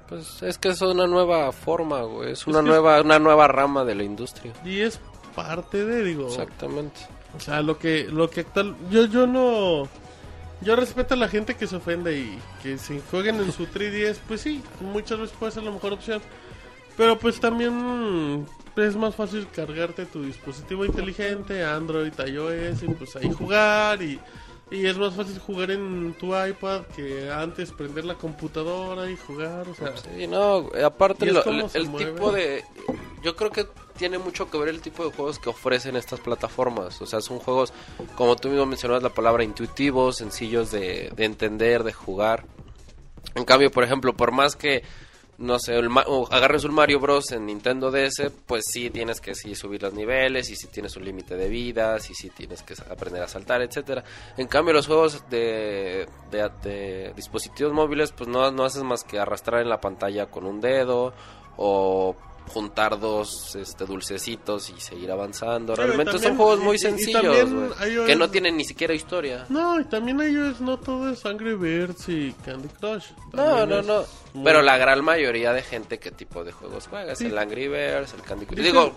[0.07, 2.33] Pues es que es una nueva forma, güey.
[2.33, 4.53] Es una es- nueva, una nueva rama de la industria.
[4.65, 4.99] Y es
[5.35, 6.99] parte de, digo, Exactamente.
[7.35, 9.87] O sea, lo que, lo que actual, yo, yo no,
[10.61, 14.17] yo respeto a la gente que se ofende y que si jueguen en su 3DS,
[14.27, 16.21] pues sí, muchas veces puede ser la mejor opción.
[16.97, 18.45] Pero pues también
[18.75, 24.19] es más fácil cargarte tu dispositivo inteligente, Android, iOS, y pues ahí jugar y,
[24.69, 29.67] y es más fácil jugar en tu iPad que antes prender la computadora y jugar,
[29.69, 32.63] o sea, Sí, no, aparte lo- el, se el tipo de...
[33.23, 33.67] Yo creo que
[33.97, 37.01] tiene mucho que ver el tipo de juegos que ofrecen estas plataformas.
[37.01, 37.73] O sea, son juegos,
[38.15, 42.45] como tú mismo mencionabas la palabra, intuitivos, sencillos de, de entender, de jugar.
[43.35, 44.83] En cambio, por ejemplo, por más que,
[45.37, 45.79] no sé,
[46.31, 47.31] agarres un Mario Bros.
[47.31, 51.05] en Nintendo DS, pues sí tienes que sí subir los niveles, y sí tienes un
[51.05, 54.03] límite de vidas, y sí tienes que aprender a saltar, etcétera.
[54.37, 59.19] En cambio, los juegos de, de, de dispositivos móviles, pues no, no haces más que
[59.19, 61.13] arrastrar en la pantalla con un dedo,
[61.57, 62.15] o
[62.51, 65.73] juntar dos este, dulcecitos y seguir avanzando.
[65.73, 68.93] Pero Realmente también- son juegos muy y- sencillos, güey, hay- que no tienen ni siquiera
[68.93, 69.45] historia.
[69.49, 73.05] No, y también ellos no todo es Angry Birds y Candy Crush.
[73.33, 74.03] No, También no, es no.
[74.33, 77.11] Muy- Pero la gran mayoría de gente, ¿qué tipo de juegos juega?
[77.13, 77.25] Es Sí.
[77.27, 78.59] el Angry Birds, el Candy Crush.
[78.63, 78.93] Digo,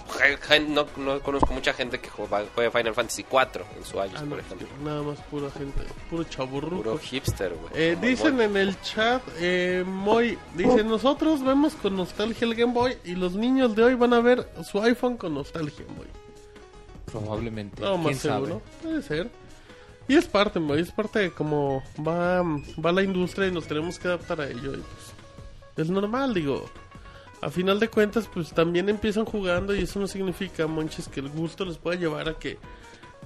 [0.68, 4.26] no, no conozco mucha gente que juega, juega Final Fantasy 4 en su años, Ah,
[4.28, 4.68] por ejemplo.
[4.82, 5.80] nada más pura gente,
[6.10, 6.76] puro chaburruco.
[6.76, 7.72] Puro hipster, güey.
[7.74, 8.44] Eh, dicen Boy.
[8.46, 13.34] en el chat, eh, Moy, dice, nosotros vemos con nostalgia el Game Boy y los
[13.34, 16.06] niños de hoy van a ver su iPhone con nostalgia, Moy.
[17.06, 17.80] Probablemente.
[17.82, 18.46] No, ¿Quién más sabe?
[18.46, 18.62] seguro.
[18.82, 19.30] Puede ser.
[20.08, 23.98] Y es parte, Moy, es parte de cómo va, va la industria y nos tenemos
[23.98, 24.74] que adaptar a ello.
[24.74, 25.13] y, pues,
[25.76, 26.64] es normal, digo.
[27.40, 31.28] A final de cuentas, pues también empiezan jugando y eso no significa, monches, que el
[31.28, 32.58] gusto les pueda llevar a que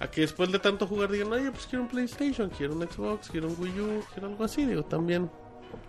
[0.01, 3.31] a que después de tanto jugar digan, oye, pues quiero un PlayStation, quiero un Xbox,
[3.31, 4.65] quiero un Wii U, quiero algo así.
[4.65, 5.31] Digo, también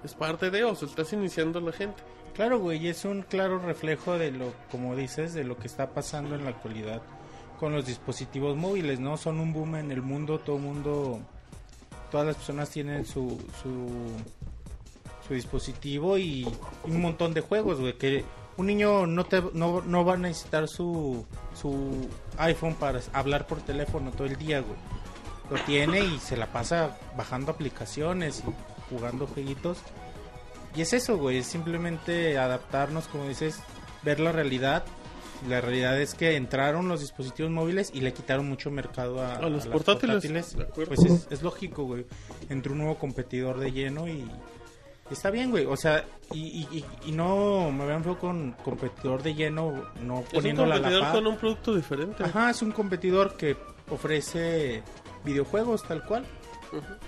[0.04, 2.02] es parte de, o sea, estás iniciando la gente.
[2.34, 6.36] Claro, güey, es un claro reflejo de lo, como dices, de lo que está pasando
[6.36, 7.02] en la actualidad
[7.60, 9.18] con los dispositivos móviles, ¿no?
[9.18, 11.20] Son un boom en el mundo, todo el mundo,
[12.10, 13.90] todas las personas tienen su, su,
[15.30, 18.26] su dispositivo y, y un montón de juegos, güey, que
[18.58, 23.62] un niño no, te, no, no va a necesitar su, su iPhone para hablar por
[23.62, 24.76] teléfono todo el día, güey.
[25.52, 29.78] Lo tiene y se la pasa bajando aplicaciones y jugando jueguitos.
[30.76, 33.60] Y es eso, güey, es simplemente adaptarnos, como dices,
[34.04, 34.84] ver la realidad.
[35.48, 39.42] La realidad es que entraron los dispositivos móviles y le quitaron mucho mercado a, A
[39.44, 40.58] los las portátiles.
[40.76, 42.06] Pues es, es lógico, güey.
[42.50, 44.30] Entró un nuevo competidor de lleno y
[45.14, 45.66] está bien, güey.
[45.66, 50.20] O sea, y, y, y- y no me vean feo con competidor de lleno, no
[50.20, 52.24] Es un poniéndola a la competidor con un producto diferente.
[52.24, 53.58] Ajá, es un competidor que
[53.90, 54.84] ofrece
[55.26, 56.26] videojuegos tal cual.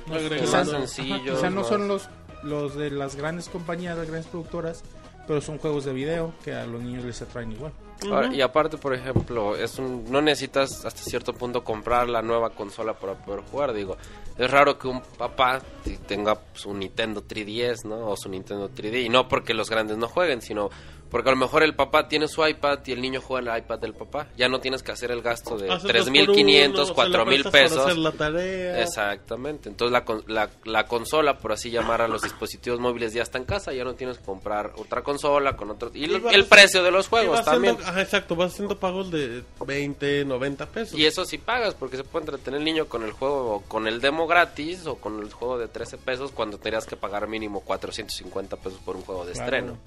[0.07, 2.09] No agrega Quizás, ajá, no son los,
[2.43, 4.83] los de las grandes compañías, las grandes productoras,
[5.27, 7.71] pero son juegos de video que a los niños les atraen igual.
[8.09, 12.49] Ahora, y aparte, por ejemplo, es un, no necesitas hasta cierto punto comprar la nueva
[12.51, 13.73] consola para poder jugar.
[13.73, 13.97] Digo,
[14.37, 15.61] es raro que un papá
[16.07, 18.07] tenga su Nintendo 3DS, ¿no?
[18.09, 19.05] O su Nintendo 3D.
[19.05, 20.69] Y no porque los grandes no jueguen, sino
[21.11, 23.63] porque a lo mejor el papá tiene su iPad y el niño juega en el
[23.65, 24.27] iPad del papá.
[24.37, 26.95] Ya no tienes que hacer el gasto de Haces dos por 3.500, uno, se la
[26.95, 27.77] 4.000 prestas para pesos.
[27.85, 28.81] hacer la tarea.
[28.81, 29.67] Exactamente.
[29.67, 33.43] Entonces la, la, la consola, por así llamar a los dispositivos móviles, ya está en
[33.43, 33.73] casa.
[33.73, 35.91] Ya no tienes que comprar otra consola con otro...
[35.93, 37.75] Y, el precio de los juegos también.
[37.75, 40.97] haciendo- ajá, exacto, vas haciendo pagos de 20, 90 pesos.
[40.97, 43.87] Y eso sí pagas, porque se puede entretener el niño con el juego, o con
[43.87, 47.61] el demo gratis, o con el juego de 13 pesos, cuando tendrías que pagar mínimo
[47.61, 49.45] 450 pesos por un juego de Claro.
[49.45, 49.77] estreno.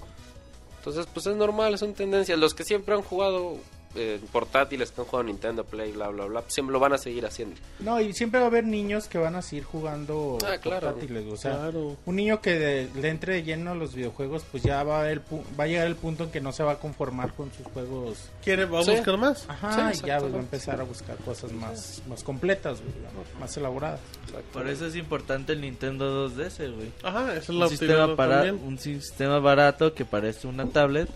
[0.77, 2.37] Entonces, pues es normal, son tendencias.
[2.37, 3.57] Los que siempre han jugado
[3.95, 7.25] eh, portátiles, que han jugado Nintendo Play, bla, bla, bla, siempre lo van a seguir
[7.25, 7.55] haciendo.
[7.79, 10.87] No, y siempre va a haber niños que van a seguir jugando Ah, claro.
[10.87, 11.25] portátiles.
[11.31, 11.97] O sea, Claro.
[12.05, 15.01] un niño que de- le entre de lleno a los videojuegos, pues ya va a,
[15.01, 17.51] haber pu- va a llegar el punto en que no se va a conformar con
[17.53, 18.29] sus juegos.
[18.43, 18.91] ¿Quiere, va a Sí.
[18.91, 19.45] buscar más?
[19.49, 22.93] Ajá, Sí, y ya pues, va a empezar a buscar cosas más, más completas, güey,
[23.39, 23.99] más elaboradas.
[24.53, 26.91] Por eso es importante el Nintendo 2DS, güey.
[27.03, 28.67] Ajá, es la Un sistema, para, también.
[28.67, 31.09] un sistema barato que parece una tablet,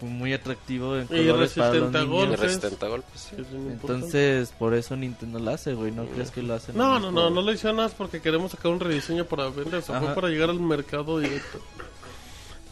[0.00, 2.14] muy atractivo en Y colores para los resistente a niños.
[2.14, 2.40] Y golpes.
[2.40, 3.36] resistente a golpes, sí.
[3.70, 5.92] Entonces, por eso Nintendo lo hace, güey.
[5.92, 6.72] ¿No crees que lo hace?
[6.72, 9.76] No, no, no, no lo hicieron nada porque queremos sacar un rediseño para vender.
[9.76, 11.60] O sea, fue para llegar al mercado directo.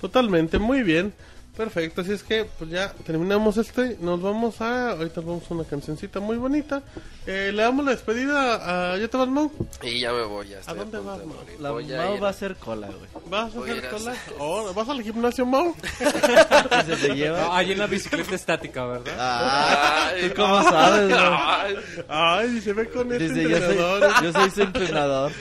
[0.01, 1.15] Totalmente, muy bien.
[1.57, 3.97] Perfecto, así es que pues ya terminamos este.
[4.01, 4.91] Nos vamos a.
[4.91, 6.83] Ahorita vamos a una cancioncita muy bonita.
[7.27, 8.99] Eh, le damos la despedida a.
[8.99, 9.53] ¿Ya te vas, Mau?
[9.83, 11.37] Y ya me voy, ya estoy dónde punto vas, Mau?
[11.61, 13.09] La Voy a va a a- hacer cola, güey.
[13.31, 14.11] ¿Vas a Voy a hacer a cola?
[14.13, 15.75] hacer- Oh, ¿Vas al gimnasio, Mau?
[16.01, 17.41] Y se te lleva.
[17.43, 19.15] No, ahí en la bicicleta estática, ¿verdad?
[19.17, 22.05] Ah, Ay, ¿tú cómo sabes, güey?
[22.09, 24.13] ay, se ve con este Dice, yo soy, entrenador.
[24.25, 25.33] yo soy su entrenador.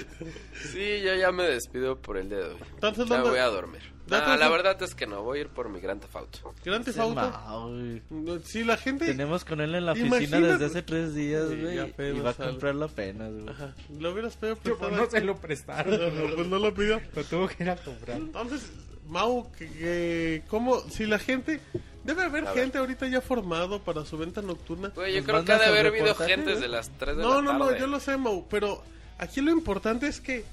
[0.72, 2.58] Sí, yo ya me despido por el día de hoy.
[2.76, 3.82] Entonces, Ya ¿dónde- voy a dormir.
[4.14, 6.54] ¿Dónde Ah, te- la verdad es que no, voy a ir por mi gran Auto.
[6.64, 7.16] Gran Theft Auto.
[7.16, 7.70] Mao,
[8.10, 8.42] güey.
[8.46, 9.06] Si la gente.
[9.06, 11.78] Tenemos con él en la oficina Imagínate- desde hace tres días, Sí, güey.
[11.80, 12.50] y no va a sale.
[12.52, 13.50] comprarlo apenas, güey.
[13.50, 14.92] Ajá, lo hubieras pedido Yo, prestado.
[14.92, 17.02] no se lo prestaron, No, no, pues no lo pidió.
[17.16, 18.18] lo tuvo que ir a comprar.
[18.18, 18.72] Entonces,
[19.08, 20.80] Mau, que, ¿cómo?
[20.90, 21.60] Si la gente.
[22.06, 22.64] Debe haber A ver.
[22.64, 24.90] gente ahorita ya formado para su venta nocturna.
[24.96, 27.42] Güey, yo Nos creo que ha de haber habido gente desde las 3 de No,
[27.42, 27.74] la no, tarde.
[27.74, 28.84] no, yo lo sé, Mau, pero
[29.20, 30.44] aquí lo importante es que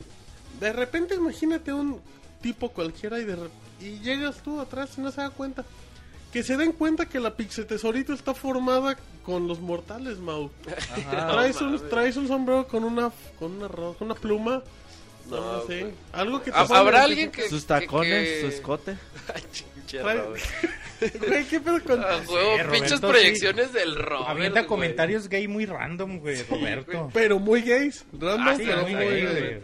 [0.61, 2.01] de repente imagínate un
[2.41, 3.51] tipo cualquiera y de re-
[3.81, 5.65] y llegas tú atrás y no se da cuenta.
[6.33, 10.51] Que se den cuenta que la Pixel Tesorito está formada con los mortales, Mau.
[10.67, 11.27] Ajá.
[11.33, 14.63] traes, un, traes un sombrero con una con una, con una pluma.
[15.29, 15.81] No, algo así.
[15.81, 15.93] güey.
[16.13, 17.49] Algo que te ¿Ha- pone- ¿Habrá alguien que...
[17.49, 18.97] Sus tacones, que- su escote.
[19.99, 20.45] Trae- Robert.
[21.27, 23.07] Güey, ¿qué pedo con Ah, huevo, Roberto, pinches sí.
[23.07, 24.69] proyecciones del Robert, Avienta güey.
[24.69, 27.09] comentarios gay muy random, güey, Roberto.
[27.15, 28.05] Pero muy gays.
[28.13, 29.61] Random, Ah, sí, pero muy muy gay,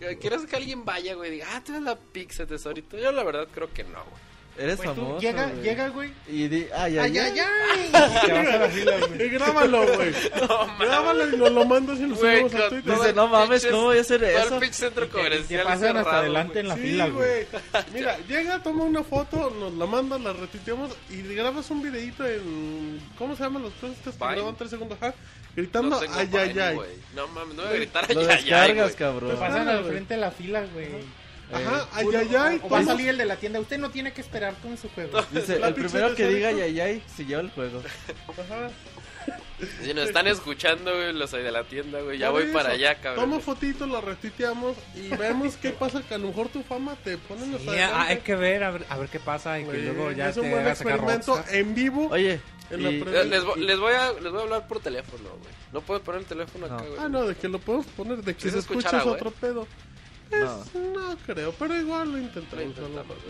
[0.00, 0.18] gays.
[0.18, 1.28] ¿Quieres que alguien vaya, güey?
[1.28, 2.96] y Diga, ah, tú eres la Pixel Tesorito.
[2.98, 4.27] Yo la verdad creo que no, güey.
[4.58, 5.20] Eres Pues tú famoso.
[5.20, 5.62] llega, güey.
[5.62, 6.12] llega, güey.
[6.26, 7.38] Y di, ay, ay, Ay, ay.
[7.38, 7.88] ay, ay.
[7.88, 9.22] Y te vas a la fila, güey.
[9.22, 10.12] Y grábalo, güey.
[10.80, 12.82] Grábalo y nos lo mandas y lo subimos a Twitter.
[12.84, 14.54] todo Dice, el no mames, ¿cómo voy a hacer Todo eso?
[14.54, 17.46] el pinche centro comercial pasan hasta adelante en la Sí, fila, güey.
[17.94, 23.00] Mira, llega, toma una foto, nos la manda, la retuiteamos y grabas un videito en.
[23.16, 24.98] ¿Cómo se llaman los cosas que graban 3 segundos?
[25.54, 26.76] Gritando, No ay, ay, ay.
[27.14, 28.90] No mames, no voy a gritar ay, Lo ay, ay, descargas, güey.
[28.90, 29.36] Te cabrón.
[29.38, 30.88] pasan Ah, al frente de la fila, güey.
[31.52, 32.60] Ajá, ay, Uno- ay, ay.
[32.62, 33.58] O va a salir el de la tienda.
[33.60, 35.20] Usted no tiene que esperar con su juego.
[35.32, 37.82] Dice, el primero que diga ay, ay, ay, se lleva el juego.
[38.28, 38.70] Ajá.
[39.82, 42.16] Si nos están escuchando, güey, los de la tienda, güey.
[42.18, 43.24] Ya voy para allá, cabrón.
[43.28, 46.00] Toma fotitos, la retuiteamos y vemos qué pasa.
[46.02, 48.70] Que a lo mejor tu fama te ponen los Sí, ah, hay que ver a,
[48.70, 51.74] ver, a ver qué pasa y que luego ya es te un buen experimento en
[51.74, 52.08] vivo.
[52.10, 55.28] Oye, En la y- Les, vo- les voy a, les voy a hablar por teléfono,
[55.30, 55.52] güey.
[55.72, 56.84] No puedo poner el teléfono acá, No.
[56.84, 57.00] güey.
[57.00, 59.66] Ah, no, de que lo podemos poner, de que Sí se escucha es otro pedo.
[60.30, 60.62] No.
[60.62, 61.16] Es- no.
[61.26, 62.62] creo, pero igual lo intentamos.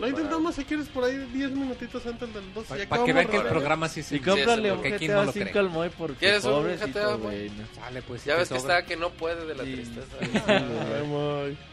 [0.01, 2.65] Lo intentamos, lo si quieres por ahí 10 minutitos antes del 2.
[2.89, 5.47] Para que vean que el programa sí se y cómprale un no GTA lo 5
[5.51, 5.59] cree.
[5.61, 7.51] al Moy porque ¿Quieres un pobrecito, GTA, güey.
[7.75, 8.25] Sale, pues.
[8.25, 9.73] Ya ves que está que no puede de la Sí.
[9.75, 10.17] tristeza.
[11.05, 11.57] Muy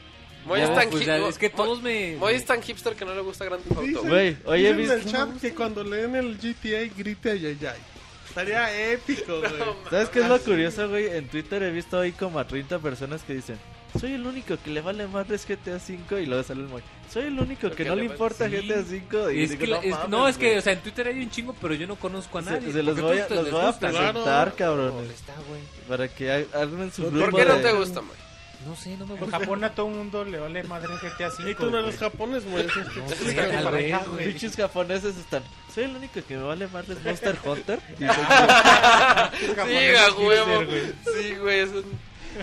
[0.45, 2.17] Moy No, es tan pues hi- ya, Mo- es que todos me...
[2.17, 4.37] Moy es tan hipster que no le gusta Grand Theft Auto, güey.
[4.45, 4.93] Oye, en ¿viste?
[4.93, 7.79] el chat que cuando leen el GTA grite ay ay ay.
[8.29, 9.53] Estaría épico, güey.
[9.89, 11.07] ¿Sabes qué es lo curioso, güey?
[11.07, 13.57] En Twitter he visto ahí como a 30 personas que dicen
[13.99, 16.81] Soy el único que le vale madres GTA 5 y luego sale el Moy
[17.11, 18.55] Soy el único que que no le le importa Sí.
[18.57, 20.57] GTA 5 y Es digo, que, no, es- mames, no, es que, güey".
[20.57, 22.71] o sea, en Twitter hay un chingo, pero yo no conozco a Se- nadie.
[22.73, 24.53] se los porque voy a, los les voy a presentar,
[25.47, 25.61] güey.
[25.87, 28.15] Para que ha- armen su ¿Por grupo ¿Por qué no de- te gusta, Moy?
[28.65, 29.39] No sé, no me En gusta.
[29.39, 31.51] Japón a todo mundo le vale madre GTA V.
[31.51, 32.09] Y tú no eres güey.
[32.11, 32.65] japonés, güey.
[32.65, 34.25] es.
[34.25, 35.43] Pinches japoneses están
[35.73, 38.03] Soy el único que me vale madres Monster Hunter y
[39.37, 40.13] Sí, Japoneses
[40.65, 40.93] güey.
[41.21, 41.83] Sí, güey, es un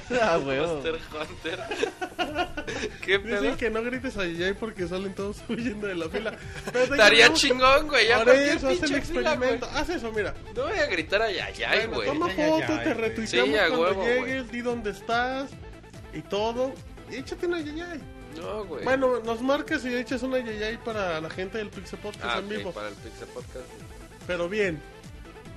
[0.22, 1.58] Ah, huevo Monster Hunter.
[3.02, 3.56] ¿Qué Dicen pedo?
[3.56, 6.34] que no grites ay ay porque salen todos huyendo de la fila.
[6.72, 8.08] Estaría chingón, güey.
[8.08, 9.66] Ya Por eso, haz el pinche fila, experimento.
[9.72, 10.34] Haz eso, mira.
[10.54, 12.06] No voy a gritar ay, ay, ay, Bueno, güey.
[12.08, 15.50] toma foto, te retuiteamos Sí, a cuando huevo, llegues, di dónde estás
[16.14, 16.72] y todo.
[17.10, 18.00] Y échate una yayay.
[18.40, 18.84] No, güey.
[18.84, 22.48] Bueno, nos marcas y echas una yayay para la gente del Pixel Podcast ah, en
[22.48, 22.72] vivo.
[22.72, 23.66] para el Pixel Podcast.
[24.26, 24.80] Pero bien.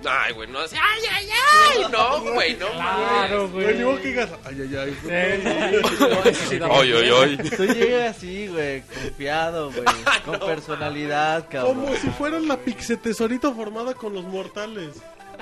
[0.03, 0.75] Ay, güey, no así.
[0.75, 1.85] ¡Ay, ay, ay!
[1.91, 3.75] No, güey, no Claro, güey.
[3.75, 4.97] Ni modo que digas, ay, ay, ay.
[5.01, 7.37] Sí Ay, ay, ay.
[7.49, 9.85] Tú llegas así, güey, confiado, güey,
[10.25, 11.85] con personalidad, cabrón.
[11.85, 14.95] Como si fueras la Pixel Tesorito formada con los mortales.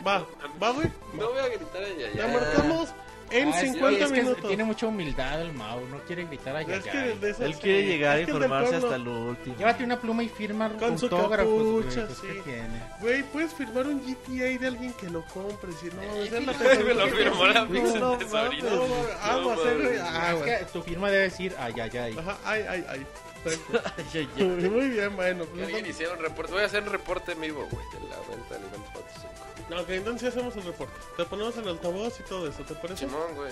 [0.05, 0.25] Va,
[0.61, 0.87] va, güey.
[1.13, 2.33] No voy a gritar ay, ay, Ya ay.
[2.33, 2.89] marcamos
[3.33, 4.47] en Ah, es- 50 es que minutos.
[4.47, 6.75] tiene mucha humildad el Mau, no quiere gritar allá.
[6.77, 7.11] Es que
[7.45, 9.55] Él quiere llegar a que el informarse pueblo- hasta lo último.
[9.57, 12.27] Llévate una pluma y firma Con su autógrafos, capucha, pues, sí.
[12.27, 12.81] ¿qué tiene?
[13.01, 15.71] Güey, puedes firmar un GTA de alguien que lo compre.
[15.73, 19.99] Si no, esa es la Me lo firmó la No, Pixel no, no, eh.
[20.03, 22.15] Ah, es que tu firma debe decir ay, ay, ay.
[22.17, 23.05] Ajá, ay, ay, ay.
[23.43, 23.81] Perfecto.
[23.97, 24.43] Ay, ay, ay.
[24.69, 25.45] Muy bien, bueno.
[25.45, 26.51] Pues, alguien hiciera un reporte.
[26.53, 29.33] Voy a hacer un reporte en vivo, güey, de la venta del evento 45.
[29.69, 30.93] no, ok, entonces hacemos el reporte.
[31.17, 33.05] Te ponemos en altavoz y todo eso, ¿te parece?
[33.05, 33.51] Simón, güey.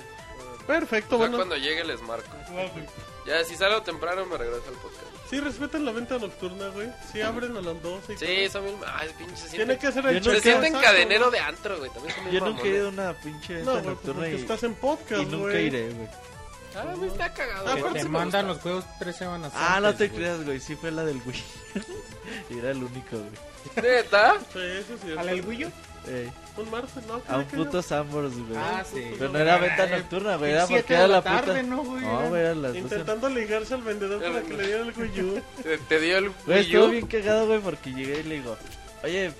[0.67, 1.37] Perfecto, Ya bueno.
[1.37, 2.29] cuando llegue les marco.
[2.51, 2.69] Güey.
[3.25, 5.01] Ya, si salgo temprano me regreso al podcast.
[5.29, 6.89] Sí, respetan la venta nocturna, güey.
[7.11, 8.77] Sí, abren a las 12 y Sí, son bien...
[8.85, 11.89] Ay, pinche, se Tiene que hacer el no Se sienten exacto, cadenero de antro, güey.
[11.91, 14.35] También son Yo nunca he ido a una pinche venta No, güey, pues nocturna porque
[14.35, 15.65] y, estás en podcast, y nunca güey.
[15.67, 16.07] iré, güey.
[16.75, 17.67] Ah, me está cagado.
[17.67, 17.93] Ah, güey.
[17.93, 20.19] Que te mandan los juegos tres semanas Ah, no te güey.
[20.19, 20.59] creas, güey.
[20.59, 21.43] Sí fue la del Wii.
[22.49, 23.83] y era el único, güey.
[23.83, 24.35] ¿Neta?
[24.53, 25.19] Sí, eso.
[25.19, 25.65] ¿Al el Wii
[26.57, 27.21] Un martes, ¿no?
[27.27, 28.57] a un puto Sambors, güey.
[28.57, 29.11] Ah, sí.
[29.19, 30.51] Pero no era venta nocturna, güey.
[30.51, 31.41] Era porque era la la puta.
[31.41, 32.01] tarde, ¿no, güey?
[32.03, 32.81] No, güey, era las no.
[32.81, 32.95] 12.
[32.95, 35.41] Intentando ligarse al vendedor para que le diera el Wii U.
[35.63, 36.89] Te, te dio el Güey, Wii estuvo U.
[36.89, 38.57] bien cagado, güey, porque llegué y le digo,
[39.03, 39.31] oye,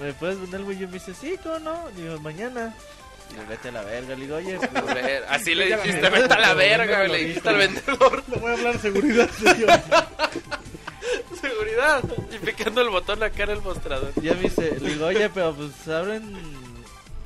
[0.00, 0.88] ¿me puedes vender el Wii U?
[0.88, 1.88] Me dice, sí, ¿cómo no?
[1.96, 2.74] Digo, mañana.
[3.30, 4.14] Y le vete a la verga.
[4.14, 7.48] Le digo, oye, pues, Así le a la dijiste, vete a la verga, Le dijiste
[7.48, 8.24] al vendedor.
[8.28, 9.70] Le voy a hablar seguridad, señor.
[11.40, 12.04] Seguridad.
[12.32, 14.12] Y picando el botón acá en el mostrador.
[14.20, 16.36] ya me dice, le digo, oye, pero pues abren,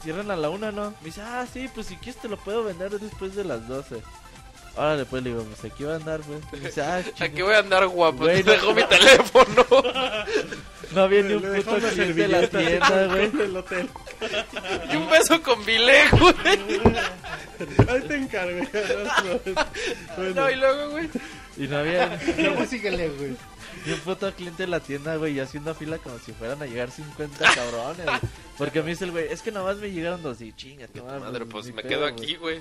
[0.02, 0.90] cierran a la una, ¿no?
[1.00, 4.02] Me dice, ah, sí, pues si quieres te lo puedo vender después de las 12.
[4.76, 6.40] Órale, pues le digo, pues aquí va a andar, güey.
[6.60, 8.18] Dice, ah, Aquí voy a andar guapo.
[8.24, 9.66] Güey, Te no- dejo mi teléfono.
[10.94, 13.56] No había ni un puto cliente de la tienda, güey.
[13.56, 13.88] hotel.
[14.92, 16.34] Y un beso con Vilé, güey.
[17.88, 18.60] Ahí te encargo.
[20.16, 21.08] Bueno, No, y luego, güey.
[21.56, 23.36] Y no había Luego síguele, güey.
[23.86, 26.66] ni un puto cliente de la tienda, güey, y haciendo fila como si fueran a
[26.66, 28.18] llegar 50 cabrones, güey.
[28.56, 31.20] Porque me dice el güey, es que nada más me llegaron dos y chinga, madre,
[31.20, 32.60] Madre, pues ni me pedo, quedo aquí, güey.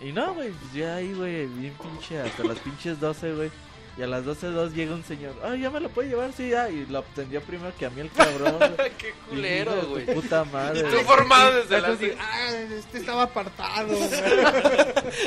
[0.00, 3.50] Y no, güey, pues ya ahí, güey, bien pinche, hasta las pinches 12, güey.
[3.98, 6.68] Y a las 12.02 llega un señor, ay, ya me lo puede llevar, sí, ya.
[6.68, 8.58] Y lo obtendió primero que a mí el cabrón.
[8.98, 10.04] Qué culero, güey.
[10.04, 10.82] Puta madre.
[10.82, 14.10] Tú formado desde las Entonces, ah, este estaba apartado, güey.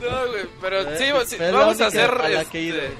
[0.00, 2.90] No, güey, pero Eh, sí, la vamos a hacer a la este,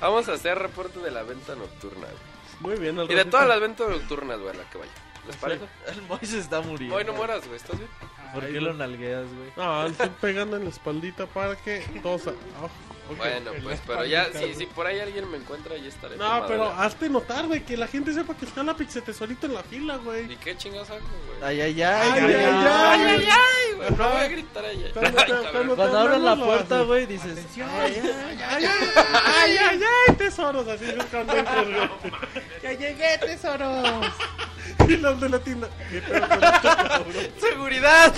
[0.00, 2.76] Vamos a hacer reporte de la venta nocturna, güey.
[2.76, 4.90] Muy bien, al Y de todas las ventas nocturnas, güey, la que vaya.
[5.26, 5.64] ¿Les parece?
[5.86, 6.96] El Moy se está muriendo.
[6.96, 7.90] Hoy no mueras, güey, ¿estás bien?
[8.32, 9.52] ¿Por qué lo nalgueas, güey?
[9.56, 12.26] No, le estoy pegando en la espaldita para que todos...
[12.28, 12.91] ah, ok.
[13.16, 16.16] Bueno, pues, pero ya, si, si por ahí alguien me encuentra, ya estaré.
[16.16, 16.76] No, tomado, pero güey.
[16.78, 20.32] hazte notar, güey, que la gente sepa que está la Pixetesorito en la fila, güey.
[20.32, 21.38] ¿Y qué chingados hago, güey?
[21.42, 22.10] Ay, ay, ay.
[22.12, 22.44] Ay, ay, ay.
[22.64, 24.90] ay, ay, güey, no voy a gritar ahí.
[24.94, 27.38] Cuando te- cuando Cuando abren la puerta, güey, dices...
[27.56, 31.90] Ay, ay, Ay, ay, ay, ay, ay, tesoros, así es cuando entras, güey.
[32.62, 34.06] ¡Ya llegué, tesoros!
[34.88, 35.68] Y los de la tienda.
[37.40, 38.14] ¡Seguridad!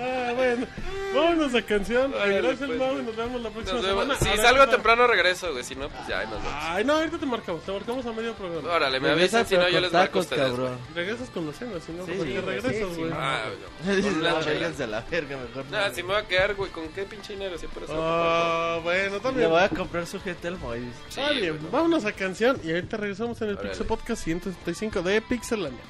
[0.00, 0.66] Ah, bueno,
[1.14, 2.14] vámonos a canción.
[2.14, 3.04] Órale, Gracias, pues, Mau, y güey.
[3.06, 4.02] nos vemos la próxima Nos vemos.
[4.04, 4.20] semana.
[4.20, 6.52] Si Ahora salgo ahorita- temprano regreso, güey, si no, pues ya, ahí nos vemos.
[6.60, 8.68] Ay, no, ahorita te marcamos, te marcamos a medio programa.
[8.72, 10.42] Órale, me Regresa, avisan, si no yo con les marco a tacos, ustedes.
[10.50, 10.56] güey.
[10.56, 10.78] cabrón.
[10.94, 13.12] Regresas con la cena, si no, Sí, ¿por qué güey, regresas, sí, sí, güey?
[13.14, 13.42] Ah,
[13.88, 14.54] Dices, Con la no, chela.
[14.54, 15.70] váyanse a la verga, mejor no.
[15.72, 17.58] Nada, si me voy a quedar, güey, ¿con qué pinche dinero?
[17.58, 19.50] Siempre es Ah, bueno, Le también.
[19.50, 20.80] voy a comprar su gente al Moy.
[20.80, 20.98] dice.
[21.08, 23.70] Está bien, vámonos a canción y ahorita regresamos en el Órale.
[23.70, 25.80] Pixel Podcast 175 de Pixelania.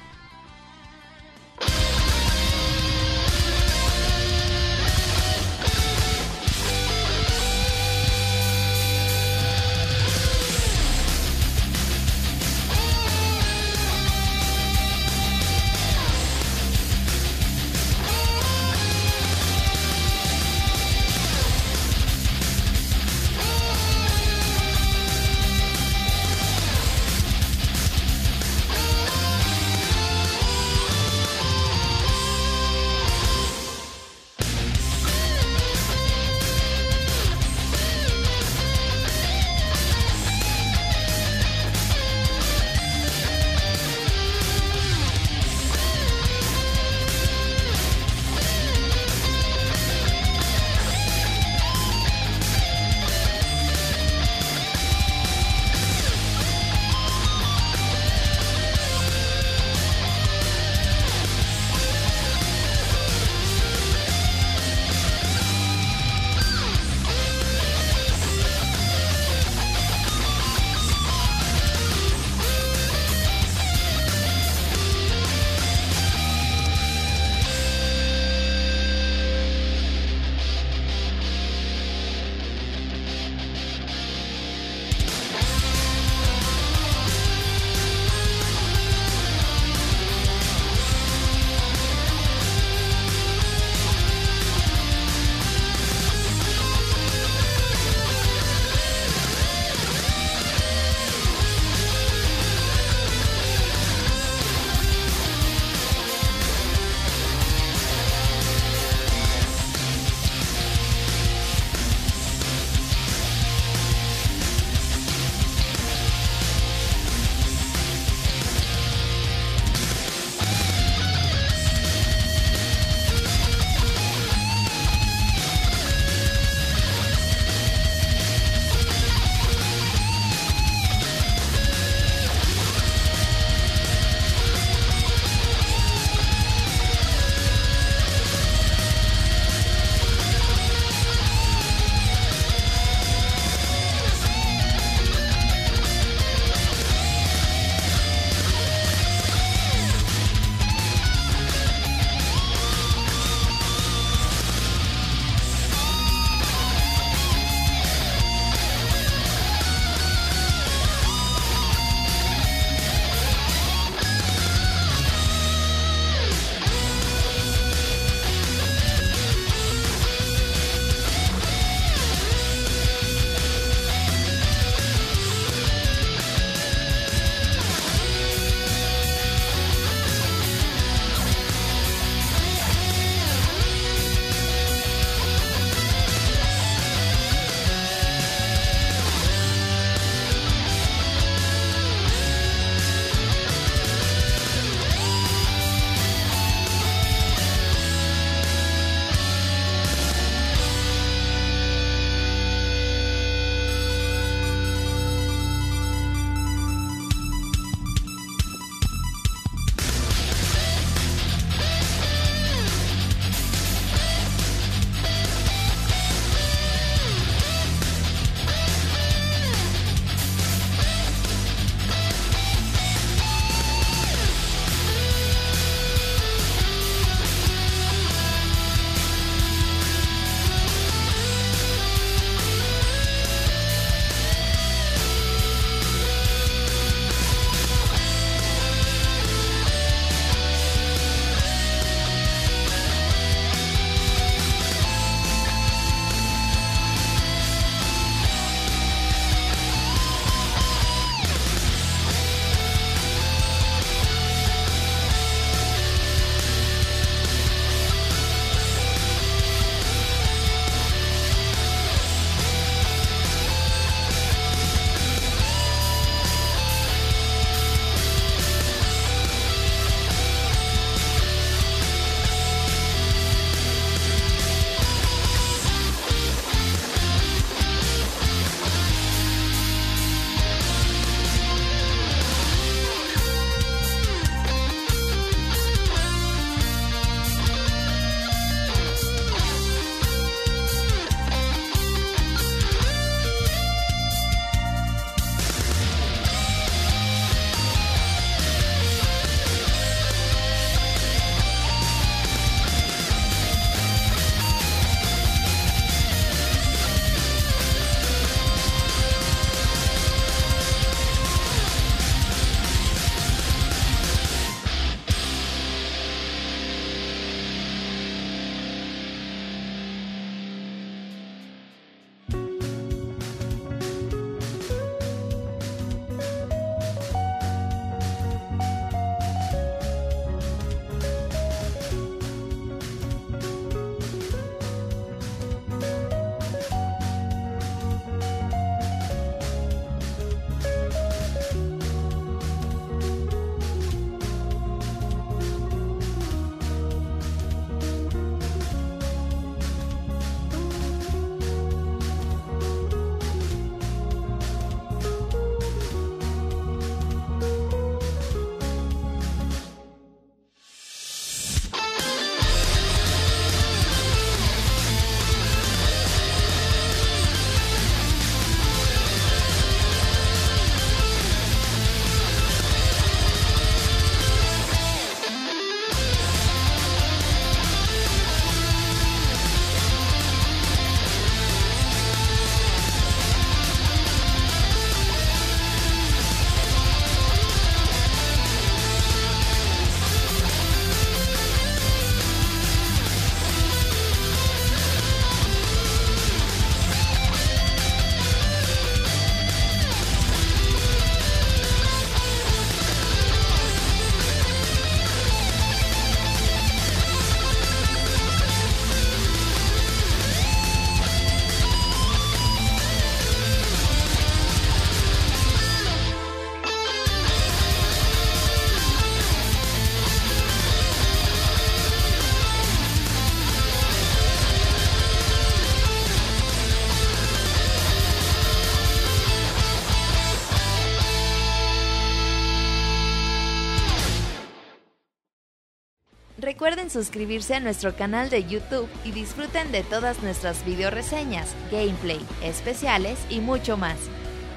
[436.69, 442.19] Recuerden suscribirse a nuestro canal de YouTube y disfruten de todas nuestras video reseñas, gameplay,
[442.43, 443.97] especiales y mucho más.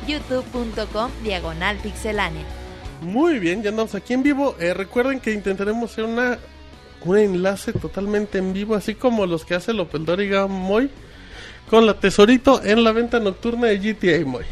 [0.06, 2.44] youtube.com diagonal pixelánea.
[3.00, 4.56] Muy bien, ya andamos aquí en vivo.
[4.60, 6.38] Eh, recuerden que intentaremos hacer una
[7.06, 10.90] un enlace totalmente en vivo, así como los que hace López Dóriga Moy,
[11.70, 14.44] con la Tesorito en la venta nocturna de GTA Moy.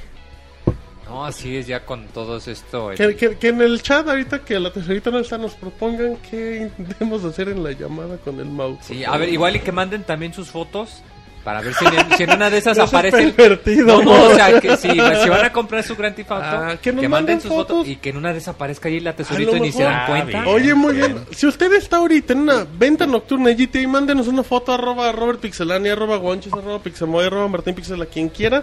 [1.31, 2.91] Así es ya con todo esto.
[2.93, 6.17] el- Que, que- que en el chat, ahorita que la Tesorito no está, nos propongan
[6.31, 8.79] qué intentemos hacer en la llamada con el mouse.
[8.83, 11.03] Sí, a ver, igual y que manden también sus fotos
[11.45, 13.33] para ver si en, si en una de esas aparecen.
[13.33, 16.45] pervertido, No, no, o sea, que si, si van a comprar su Grand Theft Auto,
[16.47, 17.89] Ah, que que, manden manden sus fotos fotos.
[17.89, 20.07] y que en una de esas aparezca ahí la tesorito y ni se dan Ah,
[20.07, 20.27] cuenta.
[20.27, 20.45] bien.
[20.47, 21.15] Oye, muy Bien.
[21.15, 21.25] bien.
[21.31, 25.41] Si usted está ahorita en una venta nocturna de GTA, mándenos una foto arroba Robert
[25.41, 28.63] Pixelani, arroba Guanches, arroba Pixemoy, arroba Martín Pixel, a quien quiera.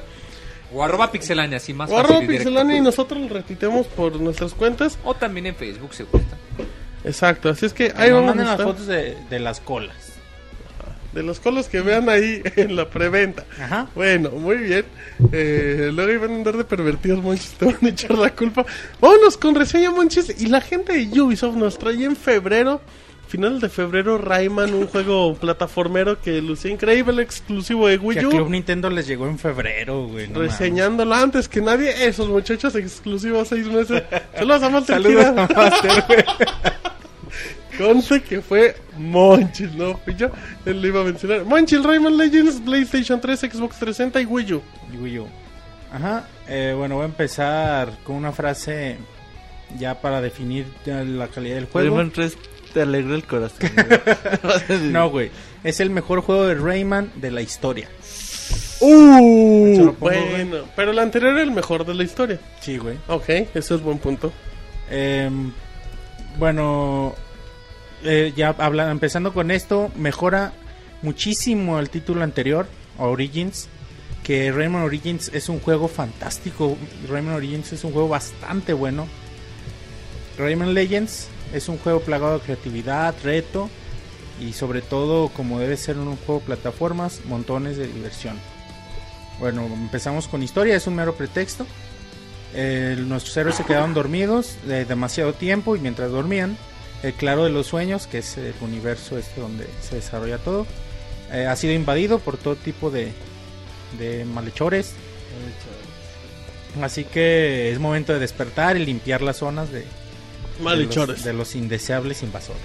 [0.73, 2.49] O arroba pixelania, así más O fácil arroba y directo.
[2.49, 4.97] Pixelani y nosotros lo retuiteamos por nuestras cuentas.
[5.03, 6.35] O también en Facebook, si gusta.
[7.03, 9.95] Exacto, así es que ahí vamos a las fotos de, de las colas.
[11.13, 13.45] De los colos que vean ahí en la preventa.
[13.59, 13.87] Ajá.
[13.95, 14.85] Bueno, muy bien.
[15.31, 17.51] Eh, luego iban a andar de pervertidos, Monchis.
[17.57, 18.65] Te van a echar la culpa.
[18.99, 20.39] Vámonos con reseña, Monchis.
[20.39, 22.81] Y la gente de Ubisoft nos trae en febrero,
[23.27, 28.27] final de febrero, Rayman, un juego plataformero que lucía increíble, exclusivo de Que Wii a
[28.27, 28.31] U.
[28.31, 30.27] Club Nintendo les llegó en febrero, güey.
[30.27, 32.07] no reseñándolo antes que nadie.
[32.07, 34.03] Esos muchachos exclusivos seis meses.
[34.35, 34.69] Saludos a.
[34.69, 36.23] Master Saludos a Master, güey.
[37.77, 40.29] Conste que fue Monchis, no fui yo.
[40.65, 41.45] Él lo iba a mencionar.
[41.45, 44.61] Monchis, Rayman Legends, PlayStation 3, Xbox 360 y Wii U.
[44.93, 45.27] Y Wii U.
[45.93, 46.27] Ajá.
[46.47, 48.97] eh, bueno, voy a empezar con una frase
[49.77, 51.89] ya para definir la calidad del juego.
[51.89, 52.37] Rayman 3
[52.73, 53.57] te alegra el corazón.
[54.67, 54.79] güey.
[54.91, 55.31] No, güey.
[55.63, 57.89] Es el mejor juego de Rayman de la historia.
[58.79, 62.39] Uh, pongo, bueno, pero el anterior era el mejor de la historia.
[62.61, 62.97] Sí, güey.
[63.07, 64.31] Ok, eso es buen punto.
[64.89, 65.51] Em,
[66.37, 67.15] bueno,
[68.03, 70.53] eh, ya habla, empezando con esto, mejora
[71.01, 72.67] muchísimo el título anterior,
[72.97, 73.67] Origins.
[74.23, 76.77] Que Rayman Origins es un juego fantástico.
[77.09, 79.07] Rayman Origins es un juego bastante bueno.
[80.37, 83.69] Rayman Legends es un juego plagado de creatividad, reto
[84.39, 88.37] y sobre todo, como debe ser en un juego de plataformas, montones de diversión.
[89.39, 91.65] Bueno, empezamos con historia, es un mero pretexto.
[92.53, 96.57] Eh, nuestros héroes se quedaron dormidos de demasiado tiempo y mientras dormían,
[97.03, 100.65] el claro de los sueños, que es el universo este donde se desarrolla todo,
[101.31, 103.11] eh, ha sido invadido por todo tipo de,
[103.99, 104.93] de malhechores.
[106.81, 109.85] Así que es momento de despertar y limpiar las zonas de,
[110.57, 111.17] de, Malhechores.
[111.17, 112.61] los, de los indeseables invasores.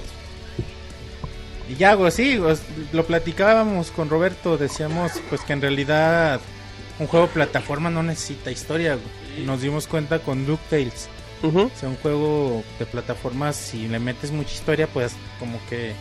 [1.69, 2.63] Y ya, güey, sí, pues,
[2.93, 6.41] lo platicábamos con Roberto, decíamos pues que en realidad
[6.99, 8.99] un juego plataforma no necesita historia.
[9.45, 11.09] Nos dimos cuenta con DuckTales.
[11.43, 11.63] Ujú.
[11.63, 15.93] O sea, un juego de plataformas, si le metes mucha historia, pues como que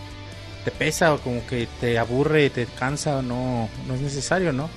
[0.64, 4.70] te pesa o como que te aburre, te cansa, no, no es necesario, ¿no?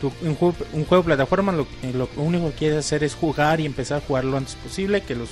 [0.00, 3.60] Tú, un, juego, un juego de plataforma lo, lo único que quieres hacer es jugar
[3.60, 5.30] y empezar a jugar lo antes posible, que los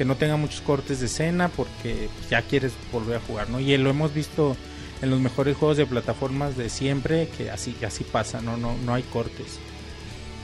[0.00, 3.60] que no tenga muchos cortes de escena porque ya quieres volver a jugar, ¿no?
[3.60, 4.56] Y lo hemos visto
[5.02, 8.56] en los mejores juegos de plataformas de siempre, que así, así pasa, ¿no?
[8.56, 9.58] No, no hay cortes.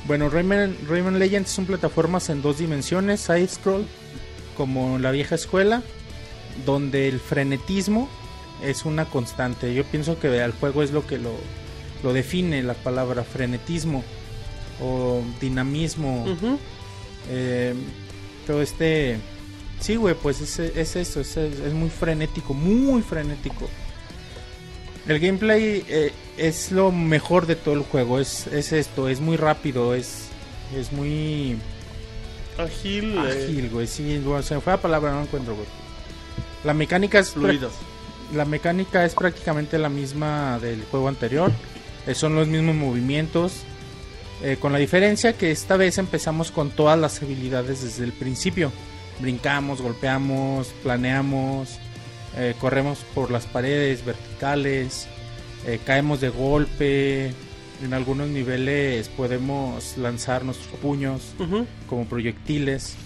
[0.06, 3.86] Bueno, Rayman, Rayman Legends son plataformas en dos dimensiones, side scroll,
[4.58, 5.82] como la vieja escuela,
[6.66, 8.10] donde el frenetismo
[8.62, 9.72] es una constante.
[9.72, 11.32] Yo pienso que el juego es lo que lo,
[12.02, 14.04] lo define, la palabra frenetismo
[14.82, 16.26] o dinamismo.
[17.30, 17.72] Eh,
[18.46, 19.18] todo este...
[19.80, 23.70] Sí, güey, pues es, es eso, es, es muy frenético, muy frenético.
[25.06, 29.36] El gameplay eh, es lo mejor de todo el juego, es, es esto, es muy
[29.36, 30.32] rápido, es,
[30.76, 31.62] es muy
[32.56, 33.16] Ágil.
[33.16, 35.68] eh, ágil, güey, sí, se me fue la palabra, no encuentro, güey.
[36.64, 37.70] La mecánica es fluido.
[38.32, 41.52] la mecánica es prácticamente la misma del juego anterior.
[42.06, 43.66] Eh, son los mismos movimientos.
[44.42, 48.72] eh, con la diferencia que esta vez empezamos con todas las habilidades desde el principio.
[49.20, 51.78] Brincamos, golpeamos, planeamos,
[52.36, 55.08] eh, corremos por las paredes verticales,
[55.66, 57.32] eh, caemos de golpe.
[57.82, 61.34] En algunos niveles podemos lanzar nuestros puños
[61.88, 62.96] como proyectiles.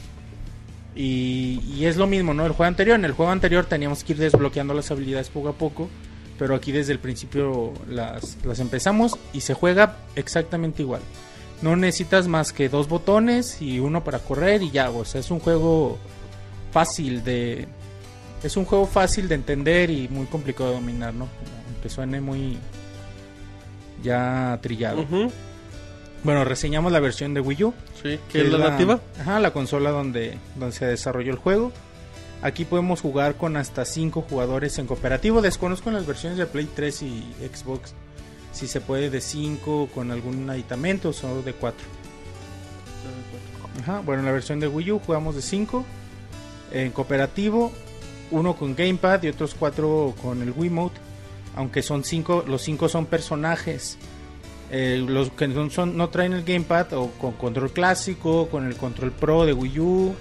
[0.95, 2.47] Y, y es lo mismo, ¿no?
[2.47, 5.53] El juego anterior, en el juego anterior teníamos que ir desbloqueando las habilidades poco a
[5.55, 5.89] poco,
[6.39, 11.03] pero aquí desde el principio las, las empezamos y se juega exactamente igual.
[11.63, 15.31] No necesitas más que dos botones y uno para correr y ya, o sea, es
[15.31, 15.99] un juego
[16.73, 17.69] fácil de...
[18.43, 21.29] Es un juego fácil de entender y muy complicado de dominar, ¿no?
[21.83, 22.59] Que suene muy
[24.03, 25.05] ya trillado.
[26.23, 29.01] Bueno, reseñamos la versión de Wii U Sí, que es la nativa.
[29.21, 31.73] Ajá, la consola donde, donde se desarrolló el juego.
[32.43, 35.43] Aquí podemos jugar con hasta 5 jugadores en cooperativo.
[35.43, 37.95] Desconozco las versiones de Play 3 y Xbox
[38.53, 41.87] si se puede de 5 con algún aditamento o solo de 4.
[43.83, 45.85] Ajá, bueno, en la versión de Wii U jugamos de 5
[46.73, 47.73] en cooperativo,
[48.31, 51.01] uno con gamepad y otros 4 con el Wiimote,
[51.57, 53.99] aunque son 5, los 5 son personajes.
[54.73, 58.77] Eh, los que no, son, no traen el gamepad o con control clásico, con el
[58.77, 60.15] control pro de Wii U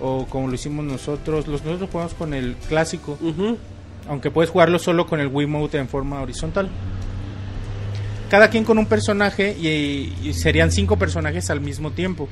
[0.00, 3.56] o como lo hicimos nosotros, los nosotros jugamos con el clásico, Ujú.
[4.08, 6.68] aunque puedes jugarlo solo con el Wiimote en forma horizontal.
[8.30, 12.28] Cada quien con un personaje y, y serían cinco personajes al mismo tiempo.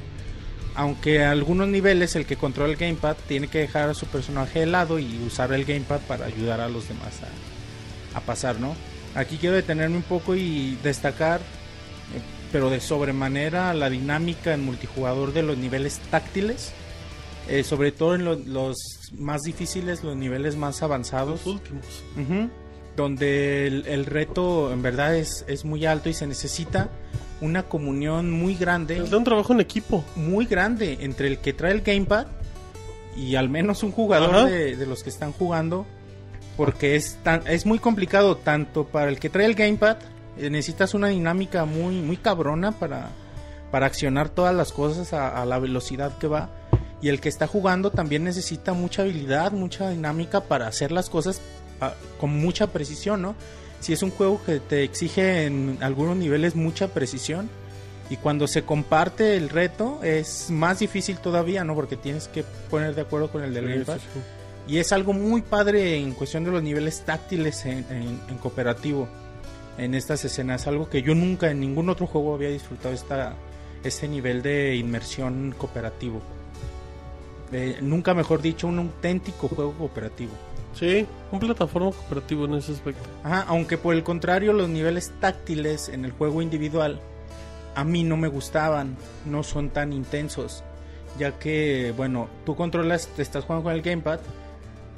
[0.75, 4.61] Aunque a algunos niveles el que controla el gamepad tiene que dejar a su personaje
[4.61, 7.21] de lado y usar el gamepad para ayudar a los demás
[8.15, 8.75] a, a pasar, ¿no?
[9.15, 12.21] Aquí quiero detenerme un poco y destacar, eh,
[12.53, 16.73] pero de sobremanera, la dinámica en multijugador de los niveles táctiles.
[17.49, 18.77] eh, sobre todo en lo- los
[19.17, 21.47] más difíciles, los niveles más avanzados.
[21.47, 21.85] Los últimos.
[22.17, 22.51] Ujú.
[22.97, 26.89] Donde el, el reto en verdad es, es muy alto y se necesita
[27.41, 30.03] una comunión muy grande, Es de un trabajo en equipo.
[30.17, 32.27] muy grande entre el que trae el gamepad
[33.15, 35.87] y al menos un jugador de, de los que están jugando.
[36.57, 39.99] Porque es, tan, es muy complicado tanto para el que trae el gamepad,
[40.39, 43.11] eh, necesitas una dinámica muy, muy cabrona para,
[43.71, 46.49] para accionar todas las cosas a, a la velocidad que va.
[47.03, 51.43] Y el que está jugando también necesita mucha habilidad, mucha dinámica para hacer las cosas
[51.81, 53.35] ah, con mucha precisión, ¿no?
[53.81, 57.49] Si es un juego que te exige en algunos niveles mucha precisión
[58.09, 61.75] y cuando se comparte el reto es más difícil todavía, ¿no?
[61.75, 63.67] Porque tienes que poner de acuerdo con el del
[64.01, 64.21] Sí.
[64.69, 69.09] Y es algo muy padre en cuestión de los niveles táctiles en, en- en cooperativo.
[69.79, 70.67] En estas escenas.
[70.67, 73.35] Algo que yo nunca en ningún otro juego había disfrutado esta,
[73.85, 76.23] este nivel de inmersión cooperativo.
[77.53, 80.33] Eh, nunca mejor dicho, un auténtico juego cooperativo.
[80.79, 83.03] Sí, un plataforma cooperativo en ese aspecto.
[83.25, 87.01] Ajá, aunque por el contrario los niveles táctiles en el juego individual
[87.77, 88.97] a mí no me gustaban,
[89.27, 90.65] no son tan intensos,
[91.19, 94.19] ya que, bueno, tú controlas, te estás jugando con el gamepad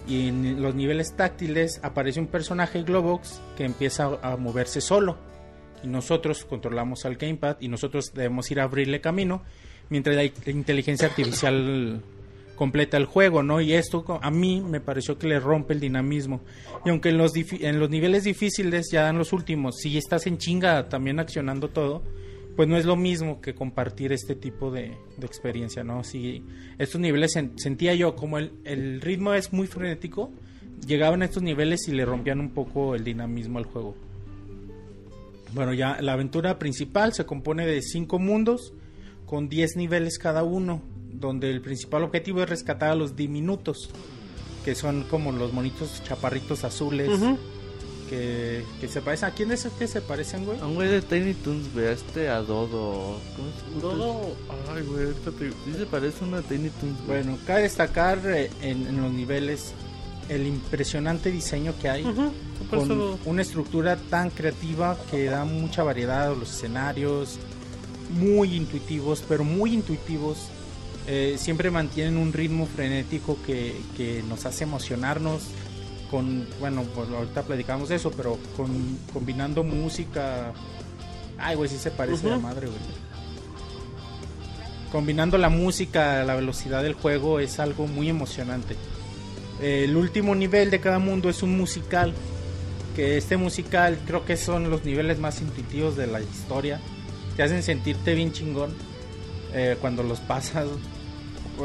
[0.07, 5.19] y en los niveles táctiles aparece un personaje Globox que empieza a moverse solo
[5.83, 9.43] y nosotros controlamos al gamepad y nosotros debemos ir a abrirle camino
[9.91, 12.01] mientras la inteligencia artificial
[12.59, 13.61] completa el juego, ¿no?
[13.61, 16.41] Y esto a mí me pareció que le rompe el dinamismo.
[16.85, 17.33] Y aunque en los,
[17.89, 22.03] niveles difíciles, ya en los últimos, si estás en chinga también accionando todo,
[22.57, 26.03] pues no es lo mismo que compartir este tipo de, experiencia, ¿no?
[26.03, 26.43] Si
[26.79, 30.33] estos niveles sen- sentía yo como el, el ritmo es muy frenético,
[30.85, 33.95] llegaban a estos niveles y le rompían un poco el dinamismo al juego.
[35.55, 38.75] Bueno, ya la aventura principal se compone de cinco mundos
[39.27, 40.83] con 10 niveles cada uno,
[41.13, 43.91] donde el principal objetivo es rescatar a los diminutos,
[44.65, 47.11] que son como los monitos chaparritos azules,
[48.09, 49.29] que, que se parecen.
[49.29, 50.59] ¿A quién es el que se parecen, güey?
[50.61, 53.19] A un güey de Tiny Toons, güey, a este a Dodo.
[53.37, 53.81] ¿Cómo se llama?
[53.83, 54.35] Dodo.
[54.75, 55.51] Ay, güey, te.
[55.51, 57.23] Sí se parece a una Tiny Toons, güey.
[57.23, 59.73] Bueno, cabe destacar eh, en, en los niveles
[60.31, 62.03] el impresionante diseño que hay.
[62.71, 67.39] Con eso- una estructura tan creativa que da mucha variedad a los escenarios,
[68.11, 70.49] muy intuitivos, pero muy intuitivos.
[71.11, 75.43] Eh, siempre mantienen un ritmo frenético que, que nos hace emocionarnos.
[76.11, 80.53] Con, bueno, pues ahorita platicamos de eso, pero con, combinando música.
[81.39, 82.79] Ay, güey, sí se parece a la madre, güey.
[84.93, 88.77] Combinando la música, la velocidad del juego es algo muy emocionante.
[89.63, 92.13] El último nivel de cada mundo es un musical.
[92.95, 96.81] Que este musical creo que son los niveles más intuitivos de la historia.
[97.37, 98.75] Te hacen sentirte bien chingón
[99.55, 100.67] eh, cuando los pasas.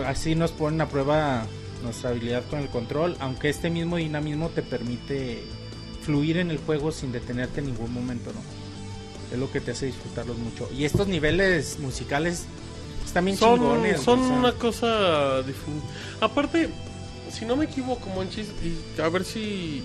[0.06, 1.46] Así nos ponen a prueba
[1.84, 3.16] nuestra habilidad con el control.
[3.20, 5.44] Aunque este mismo dinamismo te permite
[6.02, 8.40] fluir en el juego sin detenerte en ningún momento, ¿no?
[9.34, 10.70] Es lo que te hace disfrutarlos mucho.
[10.78, 12.46] Y estos niveles musicales
[13.06, 14.02] están bien son, chingones.
[14.02, 15.82] son o sea, una cosa difin-
[16.22, 16.70] aparte
[17.32, 19.84] si no me equivoco Monchis y a ver si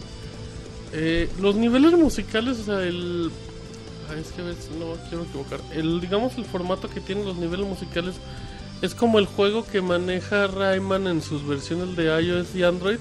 [0.93, 3.31] eh, los niveles musicales o sea el
[4.11, 7.25] ay, es que a ver si no quiero equivocar el digamos el formato que tienen
[7.25, 8.15] los niveles musicales
[8.83, 12.99] es como el juego que maneja Rayman en sus versiones de iOS y Android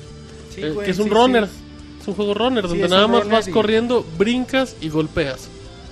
[0.54, 1.52] sí, eh, güey, que es un sí, runner sí.
[2.02, 5.50] es un juego runner Sí, donde nada más vas y- corriendo brincas y golpeas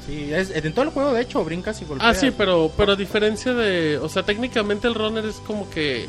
[0.07, 2.15] Sí, es, en todo el juego, de hecho, brincas y golpeas.
[2.15, 3.97] Ah, sí, pero, pero a diferencia de.
[3.97, 6.07] O sea, técnicamente el runner es como que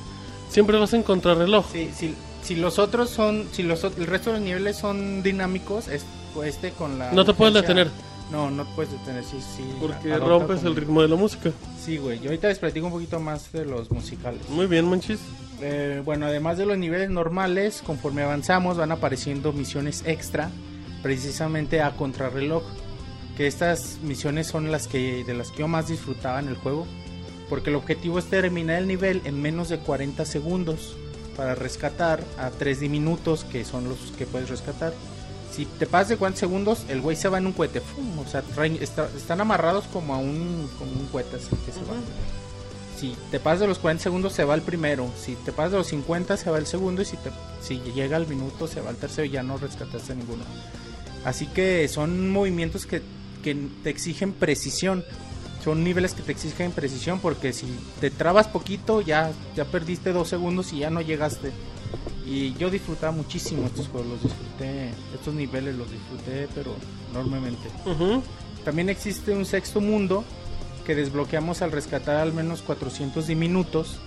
[0.51, 1.65] siempre vas en contrarreloj.
[1.73, 5.89] Sí, si, si los otros son, si los el resto de los niveles son dinámicos,
[5.89, 6.05] es,
[6.45, 7.11] este con la...
[7.13, 7.89] No te puedes detener.
[8.31, 9.63] No, no puedes detener, sí, sí.
[9.81, 11.53] Porque rompes como- el ritmo de la música.
[11.81, 14.41] Sí, güey, yo ahorita les platico un poquito más de los musicales.
[14.49, 15.21] Muy bien, manchis.
[15.61, 20.51] Eh, bueno, además de los niveles normales, conforme avanzamos van apareciendo misiones extra,
[21.03, 22.63] precisamente a contrarreloj.
[23.37, 26.87] Que estas misiones son las que de las que yo más disfrutaba en el juego,
[27.51, 30.97] porque el objetivo es terminar el nivel en menos de 40 segundos
[31.37, 34.95] para rescatar a 3 diminutos que son los que puedes rescatar.
[35.57, 37.81] Si te pasas de 40 segundos, el güey se va en un cohete.
[37.81, 38.19] ¡fum!
[38.19, 41.81] O sea, traen- está- están amarrados como a un, como un cohete así que se
[41.81, 41.95] va.
[42.99, 45.11] Si te pasas de los 40 segundos, se va el primero.
[45.19, 47.01] Si te pasas de los 50, se va el segundo.
[47.03, 47.31] Y si, te,
[47.63, 50.45] si llega el minuto, se va el tercero y ya no rescataste a ninguno.
[51.25, 53.03] Así que son movimientos que,
[53.43, 55.05] que te exigen precisión.
[55.65, 57.67] Son niveles que te exigen precisión porque si
[58.01, 61.51] te trabas poquito, ya, ya perdiste dos segundos y ya no llegaste.
[62.27, 66.75] Y yo disfrutaba muchísimo estos juegos, los disfruté, estos niveles los disfruté, pero
[67.13, 67.69] enormemente.
[68.65, 70.25] También existe un sexto mundo
[70.85, 73.99] que desbloqueamos al rescatar al menos 400 diminutos.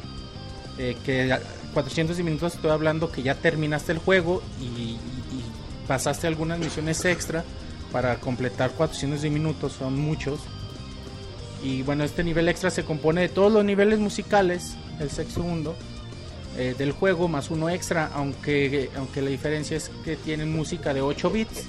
[0.78, 1.42] Eh, que a-
[1.74, 5.00] 400 diminutos estoy hablando que ya terminaste el juego y, y-
[5.32, 7.44] y pasaste algunas misiones extra
[7.92, 10.40] para completar 400 diminutos, son muchos.
[11.64, 15.76] Y bueno, este nivel extra se compone de todos los niveles musicales, el sexto mundo,
[16.58, 21.02] eh, del juego más uno extra, aunque, aunque la diferencia es que tienen música de
[21.02, 21.66] 8 bits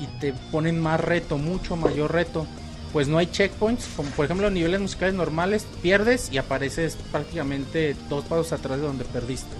[0.00, 2.46] y te ponen más reto, mucho mayor reto.
[2.92, 8.24] Pues no hay checkpoints, como por ejemplo niveles musicales normales, pierdes y apareces prácticamente dos
[8.24, 9.54] pasos atrás de donde perdiste.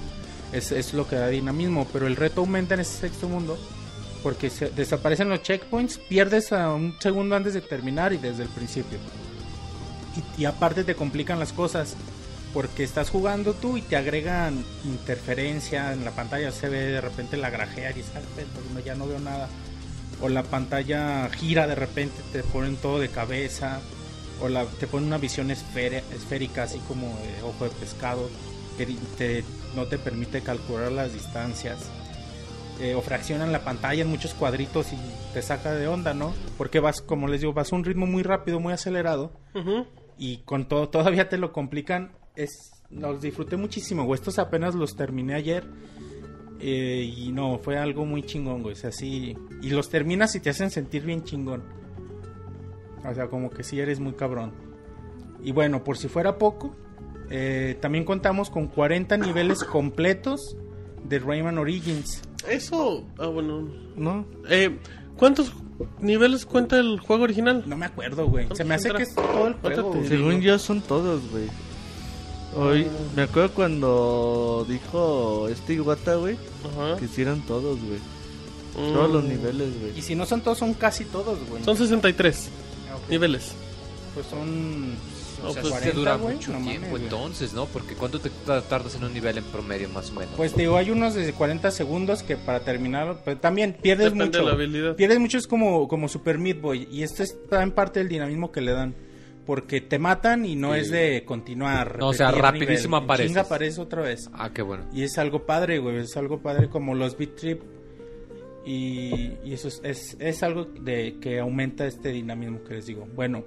[0.53, 3.57] Es, es lo que da dinamismo, pero el reto aumenta en ese sexto mundo
[4.23, 8.99] porque desaparecen los checkpoints, pierdes a un segundo antes de terminar y desde el principio.
[10.37, 11.97] Y, y aparte te complican las cosas
[12.53, 17.37] porque estás jugando tú y te agregan interferencia en la pantalla, se ve de repente
[17.37, 19.49] la grajea y "Ah, pues, no, ya no veo nada
[20.23, 23.81] o la pantalla gira de repente, te ponen todo de cabeza,
[24.43, 28.29] o la, te ponen una visión esférica, así como de ojo de pescado,
[28.77, 28.87] que
[29.17, 29.45] te-
[29.75, 31.79] no te permite calcular las distancias.
[32.81, 34.97] Eh, o fraccionan la pantalla en muchos cuadritos y
[35.35, 36.35] te saca de onda, ¿no?
[36.59, 39.33] Porque vas, como les digo, vas a un ritmo muy rápido, muy acelerado,
[40.19, 42.13] y con todo todavía te lo complican.
[42.43, 44.19] Es, los disfruté muchísimo, güey.
[44.19, 45.65] Estos apenas los terminé ayer.
[46.61, 48.75] eh, y no, fue algo muy chingón, güey.
[48.75, 49.37] O sea, sí.
[49.63, 51.63] Y los terminas y te hacen sentir bien chingón.
[53.09, 54.53] O sea, como que sí eres muy cabrón.
[55.43, 56.77] Y bueno, por si fuera poco,
[57.31, 60.57] eh, también contamos con 40 niveles completos
[61.05, 62.23] de Rayman Origins.
[62.49, 63.69] Eso, ah, bueno.
[63.97, 64.27] ¿No?
[64.49, 64.79] Eh,
[65.17, 65.53] ¿Cuántos
[66.01, 67.65] niveles cuenta el juego original?
[67.67, 68.49] No me acuerdo, güey.
[68.55, 69.95] Se me hace que es todo el juego.
[70.07, 71.47] Según yo son todos, güey.
[72.57, 76.97] Hoy me acuerdo cuando dijo este Iwata, güey, Ajá.
[76.99, 77.99] que hicieron todos, güey.
[78.77, 78.93] Mm.
[78.93, 79.99] Todos los niveles, güey.
[79.99, 81.63] Y si no son todos, son casi todos, güey.
[81.65, 82.49] Son 63
[82.91, 83.11] Ah, ok.
[83.11, 83.53] niveles.
[84.15, 84.91] Pues son.
[85.43, 87.65] No, O sea, pues, sí 40, dura mucho no tiempo entonces, ¿no?
[87.65, 90.35] Porque ¿cuánto te ta- tardas en un nivel en promedio más o menos?
[90.37, 94.27] Pues te digo, hay unos desde 40 segundos que para terminar, pero también pierdes Depende
[94.27, 94.39] mucho.
[94.41, 94.97] de la habilidad.
[94.97, 96.87] Pierdes mucho es como, como Super Meat Boy.
[96.91, 98.95] Y esto está en parte del dinamismo que le dan.
[99.47, 100.81] Porque te matan y no Sí.
[100.81, 101.99] es de continuar.
[101.99, 103.05] No, o sea, rapidísimo nivel.
[103.05, 103.27] Apareces.
[103.31, 104.31] chinga apareces otra vez.
[104.33, 104.85] Ah, qué bueno.
[104.93, 105.97] Y es algo padre, güey.
[105.97, 107.63] Es algo padre como los Beat Trip.
[108.65, 113.09] Y, y eso es, es, es algo de que aumenta este dinamismo que les digo.
[113.15, 113.45] Bueno,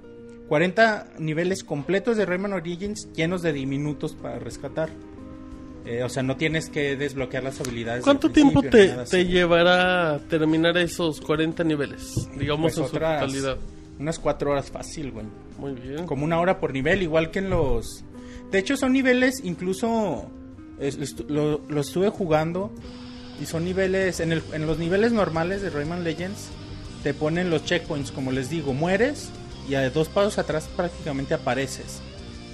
[0.48, 4.90] 40 niveles completos de Rayman Origins llenos de diminutos para rescatar.
[5.86, 8.02] Eh, o sea, no tienes que desbloquear las habilidades.
[8.04, 12.28] ¿Cuánto tiempo te, te llevará terminar esos 40 niveles?
[12.36, 13.58] Digamos Pues en su totalidad.
[13.98, 15.26] Unas 4 horas fácil, güey.
[16.06, 18.04] Como una hora por nivel, igual que en los...
[18.50, 20.30] De hecho, son niveles, incluso
[20.78, 22.72] es- lo, estuve jugando
[23.40, 26.48] y son niveles, en, el- en los niveles normales de Rayman Legends,
[27.02, 29.30] te ponen los checkpoints, como les digo, mueres
[29.68, 32.00] y a dos pasos atrás prácticamente apareces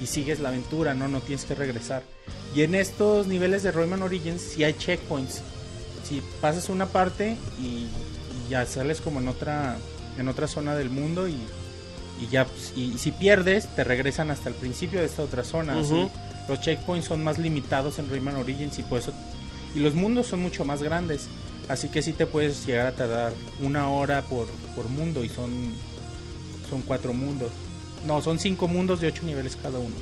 [0.02, 2.02] y sigues la aventura, no, no tienes que regresar.
[2.54, 5.42] Y en estos niveles de Rayman Origins sí hay checkpoints.
[6.04, 9.76] Si pasas una parte y, y ya sales como en otra,
[10.18, 11.36] en otra zona del mundo y,
[12.20, 15.44] y ya pues, y, y si pierdes te regresan hasta el principio de esta otra
[15.44, 15.78] zona.
[15.78, 16.10] Ujú.
[16.48, 19.12] los checkpoints son más limitados en Rayman Origins y por eso
[19.74, 21.28] y los mundos son mucho más grandes.
[21.68, 25.72] Así que sí te puedes llegar a tardar una hora por, por mundo y son
[26.68, 27.50] son cuatro mundos.
[28.06, 29.94] No son cinco mundos de ocho niveles cada uno.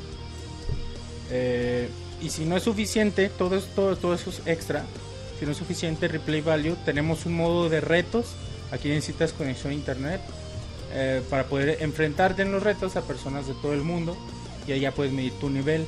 [1.31, 1.89] Eh,
[2.23, 4.85] y si no es suficiente todo esto todo eso es extra.
[5.39, 8.27] Si no es suficiente replay value tenemos un modo de retos.
[8.73, 10.21] Aquí necesitas conexión a internet
[10.93, 14.17] eh, para poder enfrentarte en los retos a personas de todo el mundo
[14.67, 15.85] y ahí ya puedes medir tu nivel.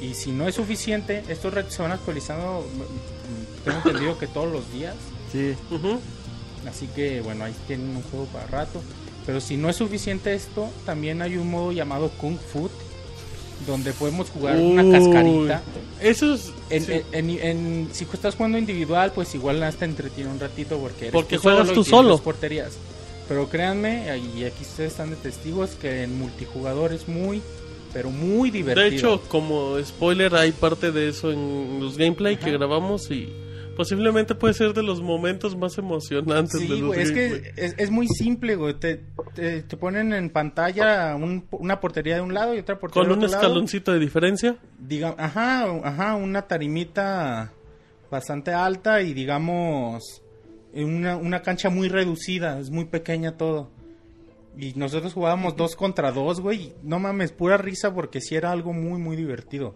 [0.00, 4.50] Y si no es suficiente, estos retos se van actualizando, mm, tengo entendido que todos
[4.52, 4.94] los días,
[5.32, 5.54] Sí.
[6.68, 8.82] Así que bueno, ahí tienen un juego para rato.
[9.26, 12.68] Pero si no es suficiente esto, también hay un modo llamado Kung Fu,
[13.66, 14.90] donde podemos jugar una Uy.
[14.92, 15.62] cascarita.
[16.00, 16.92] Eso es, En, Sí.
[17.12, 21.12] en- en- en- si estás jugando individual, pues igual hasta entretiene un ratito porque eres
[21.12, 22.18] Porque tú juegas solo tú y solo.
[22.18, 22.72] porterías.
[23.30, 27.40] Pero créanme, y aquí ustedes están de testigos, que en multijugador es muy,
[27.92, 28.90] pero muy divertido.
[28.90, 33.32] De hecho, como spoiler, hay parte de eso en los gameplay que grabamos y
[33.76, 37.74] posiblemente puede ser de los momentos más emocionantes de Sí, los güey, es que es,
[37.78, 38.74] es muy simple, güey.
[38.74, 39.00] Te,
[39.36, 43.12] te, te ponen en pantalla un- una portería de un lado y otra portería Con
[43.16, 43.42] un otro lado.
[43.44, 44.56] escaloncito de diferencia.
[44.76, 47.52] Diga, ajá, ajá, una tarimita
[48.10, 50.20] bastante alta y digamos
[50.74, 53.70] una, una cancha muy reducida, es muy pequeña todo.
[54.58, 56.72] Y nosotros jugábamos dos contra dos, güey.
[56.82, 59.74] No mames, pura risa porque sí era algo muy, muy divertido.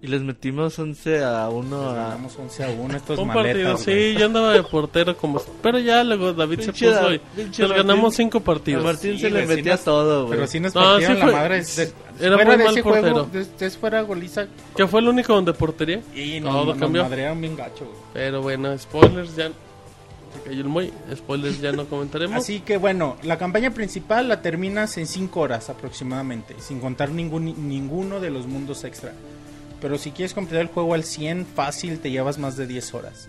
[0.00, 1.94] Y les metimos 11 a 1 a...
[1.94, 4.12] Ganamos 11 a 1 estos Un partido, maletas, güey.
[4.12, 5.40] sí, yo andaba de portero como...
[5.60, 7.20] Pero ya luego David se Pinche puso Da- y
[7.58, 8.12] nos ganamos Martín.
[8.12, 8.84] cinco A partidos.
[8.84, 10.36] Martín Sí, se le sí metía nos- todo, güey.
[10.38, 11.56] Pero sí nos No, partieron sí la fue- madre.
[11.64, 13.12] De- era fuera muy de mal ese portero.
[13.12, 14.46] juego, de, de fuera goliza.
[14.76, 16.00] Que fue el único donde portería.
[16.14, 17.02] Y Todo nos, nos cambió.
[17.02, 17.96] madrearon bien gacho, güey.
[18.14, 19.50] Pero bueno, spoilers ya...
[20.38, 20.92] Se cayó el muy...
[21.14, 22.36] Spoilers ya no comentaremos.
[22.36, 27.68] Así que bueno, la campaña principal la terminas en 5 horas aproximadamente, sin contar ningún,
[27.68, 29.12] ninguno de los mundos extra.
[29.80, 33.28] Pero si quieres completar el juego al 100, fácil te llevas más de 10 horas.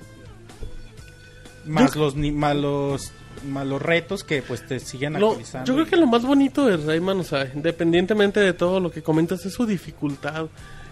[1.65, 3.11] Más, los, más, los,
[3.48, 5.68] más los retos que pues te siguen Lo- actualizando.
[5.68, 9.03] yo creo que lo más bonito de Rayman, o sea, independientemente de todo lo que
[9.03, 10.48] comentas, es su dificultad.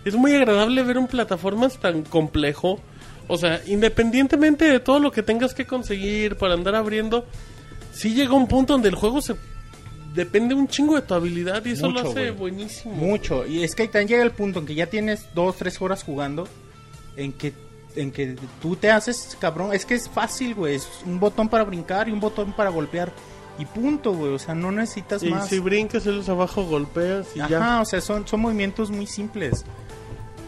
[0.06, 2.80] Es muy agradable ver un plataformas tan complejo.
[3.28, 7.26] O sea, independientemente de todo lo que tengas que conseguir para andar abriendo,
[7.92, 9.36] sí llega un punto donde el juego se
[10.14, 12.32] depende un chingo de tu habilidad y eso lo Mucho, hace güey.
[12.32, 12.94] buenísimo.
[12.96, 13.46] Mucho.
[13.46, 16.48] Y es que también llega el punto en que ya tienes 2, 3 horas jugando.
[17.18, 17.54] En que,
[17.96, 19.74] en que tú te haces, cabrón.
[19.74, 20.76] Es que es fácil, güey.
[20.76, 23.12] Es un botón para brincar y un botón para golpear.
[23.60, 24.34] Y punto, güey.
[24.34, 25.50] O sea, no necesitas Y más.
[25.50, 27.82] si brincas ellos abajo, golpeas y Ajá, ya.
[27.82, 29.66] o sea, son, son movimientos muy simples.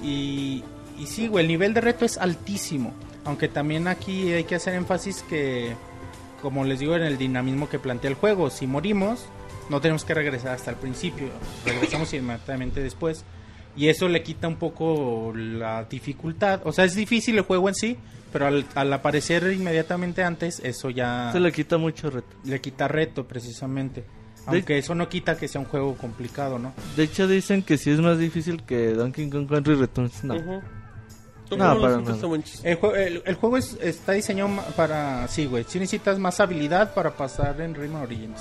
[0.03, 0.63] Y,
[0.99, 2.93] y sí, güey, el nivel de reto es altísimo.
[3.25, 5.73] Aunque también aquí hay que hacer énfasis que,
[6.41, 9.25] como les digo, en el dinamismo que plantea el juego, si morimos,
[9.69, 11.27] no tenemos que regresar hasta el principio.
[11.65, 13.23] Regresamos inmediatamente después.
[13.75, 16.61] Y eso le quita un poco la dificultad.
[16.65, 17.97] O sea, es difícil el juego en sí,
[18.33, 22.27] pero al, al aparecer inmediatamente antes, eso ya Se le quita mucho reto.
[22.45, 24.03] le quita reto precisamente.
[24.47, 26.73] Aunque eso no quita que sea un juego complicado, ¿no?
[26.97, 30.23] De hecho dicen que sí es más difícil que Donkey Kong Country Returns.
[30.23, 30.35] No.
[30.35, 30.61] Ujú.
[30.61, 30.78] ¿Tú
[31.57, 32.15] No, lo para nada.
[32.63, 35.27] El, jue- el- el juego es- está diseñado para...
[35.27, 35.65] Sí, güey.
[35.67, 38.39] Sí necesitas más habilidad para pasar en Rayman Origins.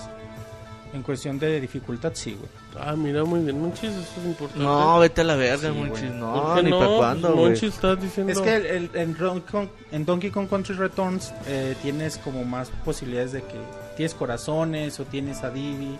[0.94, 2.48] En cuestión de dificultad, sí, güey.
[2.80, 4.64] Ah, mira, muy bien, Monchis, eso es importante.
[4.64, 6.00] No, vete a la verga, Sí, Monchis.
[6.00, 6.10] güey.
[6.12, 6.78] ¿Por No, ni no?
[6.78, 7.44] para cuándo, güey.
[7.46, 8.32] Monchis está diciendo...
[8.32, 12.42] Es que el- el- en, Donkey Kong, en Donkey Kong Country Returns eh, tienes como
[12.44, 13.58] más posibilidades de que
[13.96, 15.98] tienes corazones o tienes a Diddy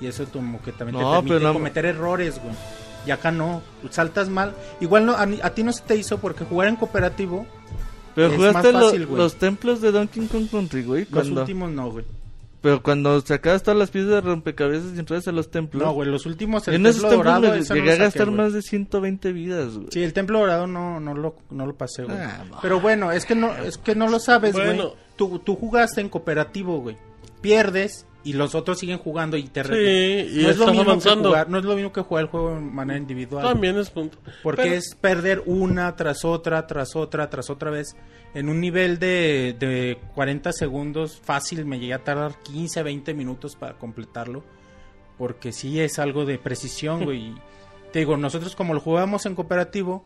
[0.00, 2.54] y eso como que también No, te permite pero no- cometer errores, güey.
[3.06, 4.54] Y acá no, saltas mal.
[4.80, 7.46] Igual no, a, ni- a ti no se te hizo porque jugar en cooperativo,
[8.14, 9.18] Pero es jugaste más lo- fácil, güey.
[9.22, 11.02] los templos de Donkey Kong Country, güey.
[11.04, 11.40] los Cuando...
[11.42, 12.04] últimos no, güey.
[12.62, 15.82] Pero cuando sacabas todas las piezas de rompecabezas y entras a los templos.
[15.82, 17.92] No, güey, los últimos, en el esos templo templos dorado, me eso no llegué lo
[17.92, 18.36] a saqué, gastar güey.
[18.36, 19.86] más de 120 vidas, güey.
[19.90, 22.18] Sí, el templo dorado no, no, lo, no lo pasé, güey.
[22.18, 22.44] Ah.
[22.60, 24.66] Pero bueno, es que no, es que no lo sabes, güey.
[24.66, 24.92] Bueno.
[25.16, 26.98] Tú, tú jugaste en cooperativo, güey.
[27.40, 30.90] Pierdes y los otros siguen jugando y te Sí, y no es lo mismo que
[30.90, 31.28] avanzando.
[31.30, 33.44] jugar, no es lo mismo que jugar el juego de manera individual.
[33.44, 34.18] También es punto.
[34.42, 37.96] Porque Pero- es perder una tras otra, tras otra, tras otra vez.
[38.34, 43.56] En un nivel de, de 40 segundos, fácil, me llegué a tardar 15, 20 minutos
[43.56, 44.44] para completarlo.
[45.18, 47.34] Porque sí es algo de precisión, güey.
[47.92, 50.04] Te digo, nosotros como lo jugamos en cooperativo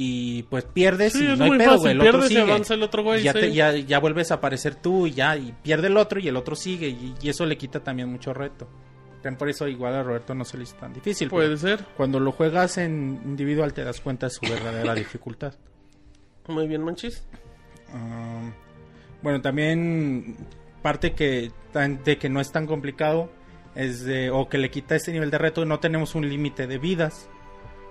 [0.00, 1.90] y pues pierdes Sí, y es no hay pedo, fácil, güey.
[1.92, 2.50] El otro pierdes y sigue.
[2.50, 3.40] avanza el otro güey, Y ya, sí.
[3.40, 6.36] te- ya, ya vuelves a aparecer tú y ya, y pierde el otro y el
[6.36, 6.88] otro sigue.
[6.88, 8.68] Y, y eso le quita también mucho reto.
[9.22, 11.28] También Por eso igual a Roberto no se le hizo tan difícil.
[11.28, 11.84] Puede ser.
[11.96, 15.54] Cuando lo juegas en individual te das cuenta de su verdadera dificultad.
[16.46, 17.24] Muy bien, Monchis.
[17.92, 18.50] Ah,
[19.22, 20.36] bueno, también
[20.82, 21.50] parte que
[22.04, 23.30] de que no es tan complicado
[23.74, 26.78] es de, o que le quita este nivel de reto, no tenemos un límite de
[26.78, 27.28] vidas.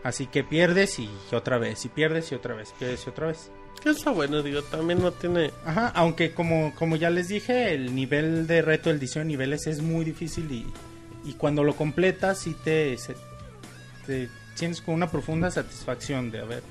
[0.08, 3.52] Así que pierdes y otra vez, y pierdes y otra vez, pierdes y otra vez.
[3.84, 5.52] Está bueno, digo, también no tiene...
[5.66, 9.68] Ajá, aunque como, como ya les dije, el nivel de reto, el diseño de niveles
[9.68, 10.66] es muy difícil y,
[11.30, 13.18] y cuando lo completas sí te, se-
[14.06, 16.64] te sientes con una profunda satisfacción de haber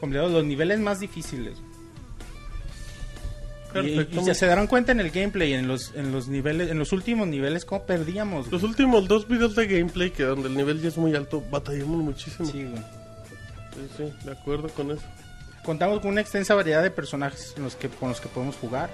[0.00, 1.58] completado los niveles más difíciles.
[3.70, 4.30] Y, Perfecto.
[4.30, 7.28] y se darán cuenta en el gameplay, en los, en los niveles, en los últimos
[7.28, 8.50] niveles, cómo perdíamos.
[8.50, 11.98] Los últimos dos videos de gameplay, que donde el nivel ya es muy alto, batallamos
[12.02, 12.46] muchísimo.
[12.48, 14.10] Sí, Sí, güey.
[14.10, 15.02] sí, de acuerdo con eso.
[15.64, 18.88] Contamos con una extensa variedad de personajes en los que, con los que podemos jugar.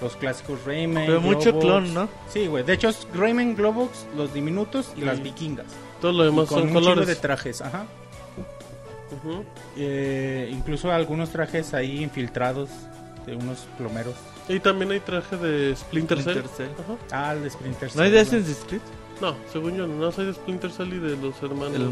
[0.00, 1.04] Los clásicos Rayman.
[1.06, 1.64] Pero mucho Globox.
[1.64, 2.08] clon, ¿no?
[2.32, 2.64] Sí, güey.
[2.64, 5.66] De hecho, es Rayman, Globox, los diminutos y las vikingas.
[6.00, 7.06] Todo lo Y demás con son un colores.
[7.06, 7.86] de trajes, ajá.
[9.76, 12.68] Eh, incluso algunos trajes ahí infiltrados
[13.26, 14.14] de unos plomeros.
[14.48, 16.38] Y también hay traje de Splinter Cell.
[16.44, 16.70] Splinter Cell.
[17.10, 17.28] Ajá.
[17.28, 18.80] Ah, el de Splinter ¿No hay Cell, de Assassin's Creed?
[19.20, 21.90] No, según yo, no soy de Splinter Cell y de los hermanos El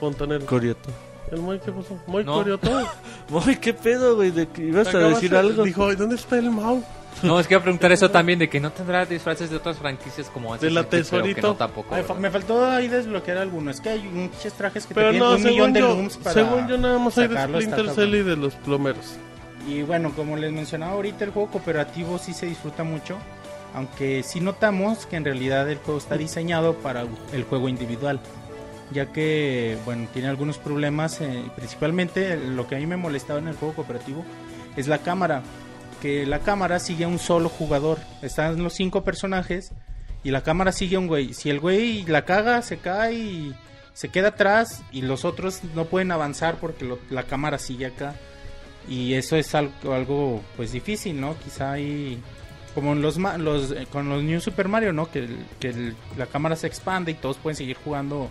[0.00, 0.44] Fontaneros.
[0.44, 0.90] Corioto.
[1.30, 1.98] ¿El Moy qué pasó?
[2.06, 2.34] ¿Moy No.
[2.34, 2.70] Corioto?
[3.30, 4.30] Uy, ¿qué pedo, güey?
[4.30, 5.62] ¿De que ibas a decir de- algo?
[5.64, 6.82] Dijo, ¿y dónde está el Mau?
[7.22, 9.78] No, es que iba a preguntar eso también, de que no tendrá disfraces de otras
[9.78, 11.48] franquicias como De la Tesorito.
[11.48, 11.94] no tampoco.
[11.94, 13.76] Ay, me faltó ahí desbloquear algunos.
[13.76, 16.16] Es que hay muchos trajes que Pero te no, un millón según de yo, looms
[16.18, 17.90] para según yo nada más hay de Splinter.
[17.90, 19.14] Cell y de los plomeros.
[19.66, 23.18] Y bueno, como les mencionaba ahorita, el juego cooperativo sí se disfruta mucho.
[23.74, 28.20] Aunque sí notamos que en realidad el juego está diseñado para el juego individual.
[28.92, 31.20] Ya que, bueno, tiene algunos problemas.
[31.20, 34.24] eh, principalmente lo que a mí me molestaba en el juego cooperativo
[34.76, 35.42] es la cámara.
[36.00, 37.98] Que la cámara sigue a un solo jugador.
[38.22, 39.72] Están los cinco personajes
[40.22, 41.34] y la cámara sigue a un güey.
[41.34, 43.54] Si el güey la caga, se cae y
[43.92, 48.14] se queda atrás y los otros no pueden avanzar porque la cámara sigue acá.
[48.88, 51.36] Y eso es algo, algo pues difícil, ¿no?
[51.38, 52.20] Quizá hay
[52.74, 55.10] como en los, ma- los eh, con los New Super Mario, ¿no?
[55.10, 58.30] Que, el- que el- la cámara se expande y todos pueden seguir jugando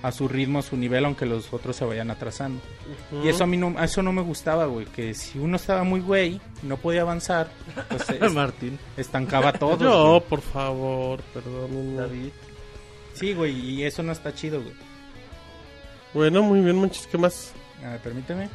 [0.00, 2.60] a su ritmo, a su nivel, aunque los otros se vayan atrasando.
[3.24, 5.82] Y eso a mí no, a eso no me gustaba, güey, que si uno estaba
[5.82, 7.48] muy güey, y no podía avanzar,
[7.88, 8.78] pues es- Martín.
[8.96, 9.78] estancaba todo.
[9.78, 11.96] Yo, por favor, perdón.
[11.96, 12.28] David.
[13.14, 14.74] Sí, güey, y eso no está chido, güey.
[16.14, 17.52] Bueno, muy bien, manches, ¿qué más?
[17.84, 18.48] A ver, permíteme.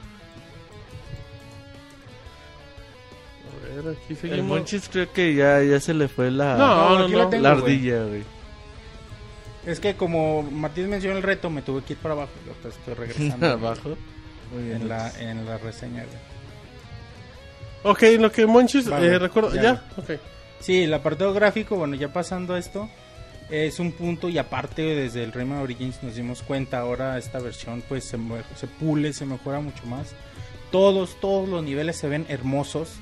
[3.73, 4.43] Ver, aquí El.
[4.43, 7.17] Monchis creo que ya, ya se le fue la, No, no, aquí no.
[7.19, 7.63] la tengo, la güey.
[7.75, 8.23] ardilla, güey.
[9.65, 12.31] Es que como Martín mencionó el reto, me tuve que ir para abajo.
[12.45, 13.95] Yo te estoy regresando Abajo.
[14.53, 14.81] Muy bien.
[14.81, 16.33] en la, en la reseña, güey.
[18.15, 19.61] Ok, lo que Monchis, Vale, eh, recuerdo, ya.
[19.63, 19.83] ¿ya?
[19.97, 20.11] Ok.
[20.59, 22.89] Sí, el apartado gráfico, bueno, ya pasando a esto,
[23.49, 27.83] es un punto y aparte desde el Rayman Origins nos dimos cuenta, ahora esta versión
[27.89, 28.17] pues se,
[28.55, 30.13] se pule, se mejora mucho más.
[30.71, 32.93] Todos, todos los niveles se ven hermosos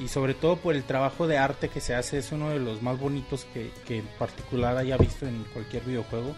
[0.00, 2.82] y sobre todo por el trabajo de arte que se hace, es uno de los
[2.82, 6.34] más bonitos que, que en particular haya visto en cualquier videojuego.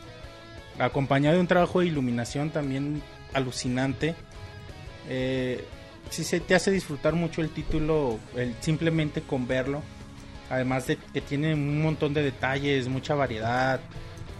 [0.79, 3.03] Acompañado de un trabajo de iluminación también
[3.33, 4.15] alucinante.
[5.09, 5.65] Eh,
[6.11, 9.83] se te hace disfrutar mucho el título el, simplemente con verlo.
[10.51, 13.81] Además de que tiene un montón de detalles, mucha variedad,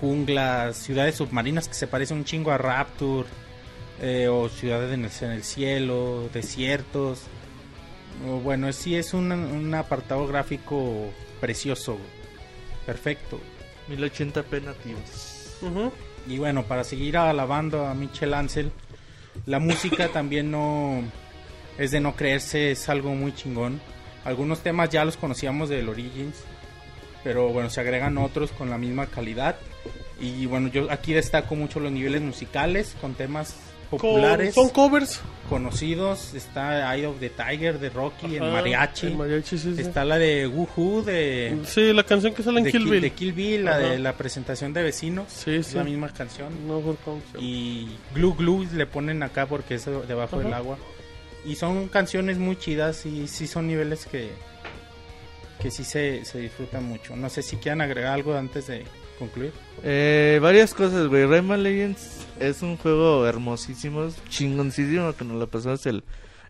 [0.01, 3.29] junglas, ciudades submarinas que se parecen un chingo a Rapture,
[4.01, 7.23] eh, o ciudades en el, en el cielo, desiertos.
[8.43, 11.99] Bueno, sí es un, un apartado gráfico precioso,
[12.87, 13.41] perfecto.
[13.89, 15.59] 1080p nativos.
[16.27, 18.71] Y bueno, para seguir alabando a Michel Ansel,
[19.47, 21.03] la música también no
[21.79, 23.81] es de no creerse, es algo muy chingón.
[24.25, 26.45] Algunos temas ya los conocíamos del Origins,
[27.25, 29.57] pero bueno, se agregan otros con la misma calidad.
[30.21, 33.57] Y bueno, yo aquí destaco mucho los niveles musicales con temas
[33.99, 35.21] Con- populares, Son covers.
[35.49, 36.35] conocidos.
[36.35, 39.07] Está Eye of the Tiger de Rocky, Ajá, mariachi.
[39.09, 39.81] el mariachi, sí, sí.
[39.83, 43.01] Está la de Woohoo de, Sí, la canción que sale en Kill Bill.
[43.03, 43.79] de Kill Bill, la Ajá.
[43.81, 45.27] de la presentación de vecinos.
[45.31, 46.67] Sí, Es la misma canción.
[46.67, 46.83] No.
[47.39, 50.45] Y Glue Glue le ponen acá porque es debajo Ajá.
[50.45, 50.79] del agua.
[51.45, 54.31] Y son canciones muy chidas y sí son niveles que,
[55.61, 57.15] que sí se, se disfrutan mucho.
[57.17, 58.85] No sé si quieran agregar algo antes de
[59.23, 59.53] concluir.
[59.85, 61.27] Eh, varias cosas, güey.
[61.27, 66.03] Rayman Legends es un juego hermosísimo, chingoncísimo que nos lo pasamos el,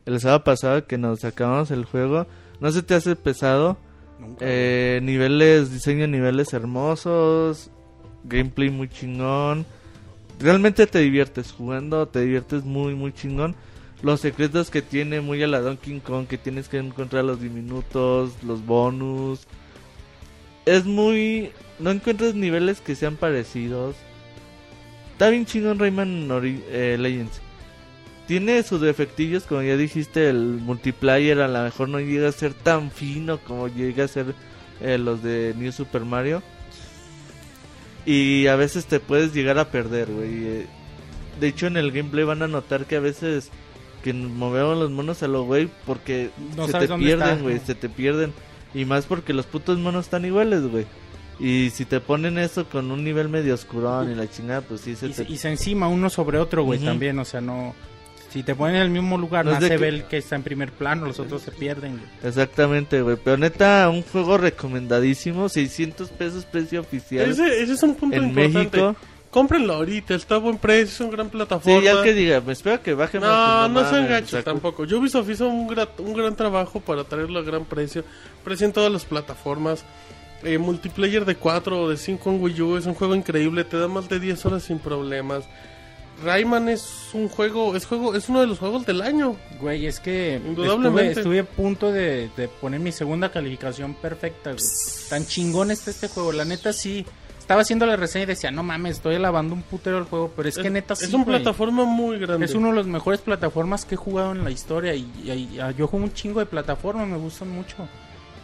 [0.06, 2.26] el sábado pasado que nos acabamos el juego.
[2.60, 3.76] No se te hace pesado.
[4.18, 4.44] Nunca.
[4.48, 7.70] Eh, niveles, diseño niveles hermosos,
[8.24, 9.66] gameplay muy chingón.
[10.38, 13.54] Realmente te diviertes jugando, te diviertes muy, muy chingón.
[14.02, 18.42] Los secretos que tiene muy a la Donkey Kong, que tienes que encontrar los diminutos,
[18.42, 19.46] los bonus.
[20.66, 21.50] Es muy...
[21.78, 23.96] No encuentras niveles que sean parecidos.
[25.12, 26.28] Está bien chingón Rayman
[26.70, 27.40] eh, Legends.
[28.26, 32.54] Tiene sus defectillos, como ya dijiste, el multiplayer a lo mejor no llega a ser
[32.54, 34.34] tan fino como llega a ser
[34.80, 36.42] eh, los de New Super Mario.
[38.06, 40.44] Y a veces te puedes llegar a perder, güey.
[40.46, 40.66] Eh,
[41.40, 43.50] De hecho, en el gameplay van a notar que a veces
[44.02, 47.42] que movemos los monos a lo güey porque No se te pierden, está.
[47.42, 48.32] güey, se te pierden.
[48.74, 50.86] Y más porque los putos monos están iguales, güey.
[51.40, 54.94] Y si te ponen eso con un nivel medio oscurón y la chingada, pues sí
[54.94, 55.24] se y, te...
[55.28, 57.18] y se encima uno sobre otro, güey, también.
[57.18, 57.74] O sea, no.
[58.30, 60.42] Si te ponen en el mismo lugar, No se que- ve el que está en
[60.42, 62.08] primer plano, los otros se pierden, güey.
[62.24, 63.16] Exactamente, güey.
[63.22, 65.48] Pero neta, un juego recomendadísimo.
[65.50, 68.58] 600 pesos precio oficial Ese, ese es un punto en importante.
[68.58, 68.96] México.
[69.32, 71.80] Cómprenlo ahorita, está a buen precio, es una gran plataforma.
[71.80, 73.28] Sí, ya que diga, me espero que baje más.
[73.68, 74.82] No, pues, no sean mames, gachos o sea, tampoco.
[74.82, 78.04] Ubisoft hizo un, gra- un gran trabajo para traerlo a gran precio.
[78.44, 79.84] Precio en todas las plataformas.
[80.44, 83.64] Eh, multiplayer de 4 o de 5 en Wii U es un juego increíble.
[83.64, 85.44] Te da más de 10 horas sin problemas.
[86.22, 89.36] Rayman es un juego, es juego, es uno de los juegos del año.
[89.60, 91.12] Güey, es que Indudablemente.
[91.20, 94.62] estuve, estuve a punto de, de poner mi segunda calificación perfecta, güey.
[95.08, 97.04] Tan chingón está este juego, la neta sí.
[97.52, 100.48] Estaba haciendo la reseña y decía, no mames, estoy alabando un putero el juego, pero
[100.48, 101.36] es que neta sí, es una güey.
[101.36, 102.46] plataforma muy grande.
[102.46, 105.58] Es uno de los mejores plataformas que he jugado en la historia y, y- y-
[105.76, 107.76] yo juego un chingo de plataformas, me gustan mucho.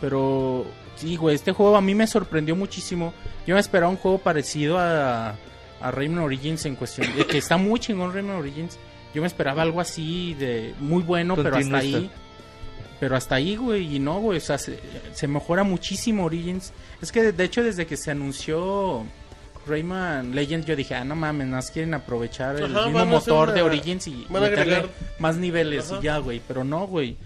[0.00, 0.64] Pero
[0.96, 3.12] sí, güey, este juego a mí me sorprendió muchísimo.
[3.46, 5.30] Yo me esperaba un juego parecido a,
[5.80, 8.78] a Rayman Origins en cuestión de que está muy chingón Rayman Origins.
[9.14, 12.10] Yo me esperaba algo así de muy bueno, pero hasta ahí.
[13.00, 14.78] Pero hasta ahí, güey, y no, güey, o sea, se,
[15.12, 16.72] se mejora muchísimo Origins.
[17.00, 19.04] Es que de hecho desde que se anunció
[19.66, 23.62] Rayman Legends yo dije, ah, no mames, más quieren aprovechar el Ajá, mismo motor de
[23.62, 26.00] Origins y meterle agregar- más niveles Ajá.
[26.00, 26.40] y ya, güey.
[26.48, 27.16] Pero no, güey.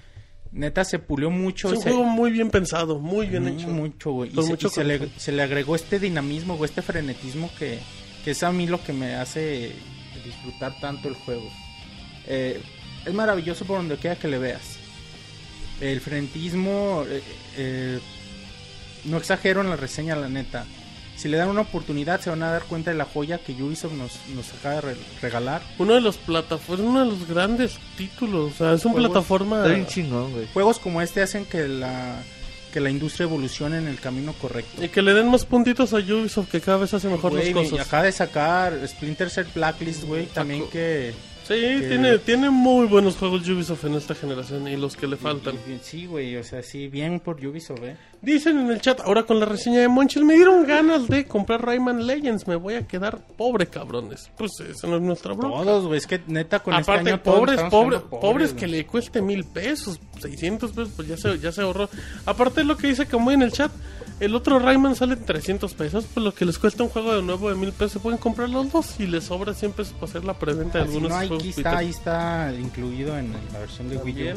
[0.50, 1.68] Neta se pulió mucho.
[1.68, 3.68] Es un se- juego muy bien pensado, muy bien muy- hecho.
[3.68, 4.30] Mucho, güey.
[4.30, 7.78] Y, se, mucho y se le, se le agregó este dinamismo, güey, este frenetismo que,
[8.24, 9.72] que es a mí lo que me hace
[10.22, 11.48] disfrutar tanto el juego.
[12.26, 12.60] Eh,
[13.06, 14.78] es maravilloso por donde quiera que le veas.
[15.82, 17.22] El frenetismo, eh,
[17.56, 17.98] eh,
[19.04, 20.64] no exagero en la reseña, la neta.
[21.16, 23.92] Si le dan una oportunidad, se van a dar cuenta de la joya que Ubisoft
[23.92, 25.62] nos, nos acaba de re- regalar.
[25.78, 29.56] Uno de los plataformas, uno de los grandes títulos, o sea, es una Juegos- plataforma
[29.58, 30.46] Está bien chingón, güey.
[30.52, 32.22] Juegos como este hacen que la,
[32.72, 34.82] que la industria evolucione en el camino correcto.
[34.84, 37.66] y que le den más puntitos a Ubisoft que cada vez hace mejor Güey, las
[37.66, 37.86] y cosas.
[37.86, 41.12] acaba de sacar Splinter Cell Blacklist, güey, también que...
[41.46, 41.54] Sí,
[41.88, 45.56] tiene, tiene muy buenos juegos Ubisoft en esta generación y los que le faltan.
[45.66, 47.96] y- y- sí, güey, o sea, sí, bien por Ubisoft, eh.
[48.20, 51.64] Dicen en el chat, ahora con la reseña de Monchil, me dieron ganas de comprar
[51.66, 54.30] Rayman Legends, me voy a quedar pobre, cabrones.
[54.38, 55.64] Pues esa no es nuestra bronca.
[55.64, 58.86] Todos, güey, es que neta con Aparte, este año pobres, estamos pobres, pobres que le
[58.86, 61.90] cueste mil pesos, 600 pesos, pues ya se, ya se ahorró.
[62.24, 63.72] Aparte lo que dice Camuy en el chat,
[64.24, 67.22] el otro Rayman sale en 300 pesos, pues lo que les cuesta un juego de
[67.22, 70.06] nuevo de mil pesos, se pueden comprar los dos y les sobra 100 pesos para
[70.06, 71.46] hacer la preventa de Ah, si algunos no, ahí juegos.
[71.46, 74.36] está, ahí está incluido en la versión de Wii U.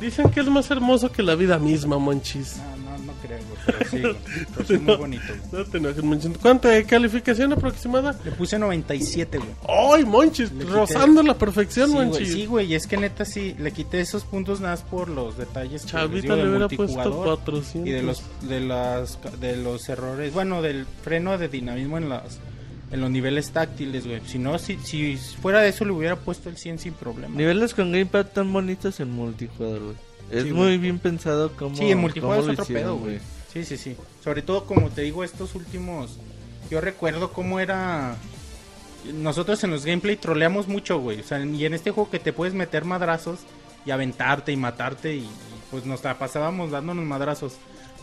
[0.00, 2.56] Dicen que es más hermoso que la vida misma, Monchis.
[2.56, 4.16] No, no, no creo, güey, pero sí, güey,
[4.54, 5.64] pero sí es muy bonito, güey.
[5.64, 6.30] No te enojes, Monchis.
[6.40, 8.18] ¿Cuánta de calificación aproximada?
[8.24, 9.50] Le puse 97, güey.
[9.68, 10.52] ¡Ay, Monchis!
[10.52, 12.32] Le quité- Rozando la perfección, Sí, güey, Monchis.
[12.32, 15.36] sí, güey, y es que neta sí, le quité esos puntos nada más por los
[15.36, 17.88] detalles que les Chavita digo le del hubiera puesto multijugador 400.
[17.88, 22.38] y de los de las de los errores, bueno, del freno de dinamismo en las
[22.92, 24.20] en los niveles táctiles, güey.
[24.26, 27.34] Si no si, si fuera de eso le hubiera puesto el 100 sin problema.
[27.36, 29.96] Niveles con gamepad tan bonitos en multijugador, güey.
[30.30, 30.78] Es Sí, muy güey.
[30.78, 33.18] bien pensado como Sí, en multijugador es otro hicieron, pedo, güey.
[33.52, 33.96] Sí, sí, sí.
[34.22, 36.18] Sobre todo, como te digo, estos últimos.
[36.70, 38.16] Yo recuerdo cómo era.
[39.14, 41.20] Nosotros en los gameplay troleamos mucho, güey.
[41.20, 43.38] O sea, y en este juego que te puedes meter madrazos
[43.84, 45.30] y aventarte y matarte y, y,
[45.70, 47.54] pues nos la pasábamos dándonos madrazos.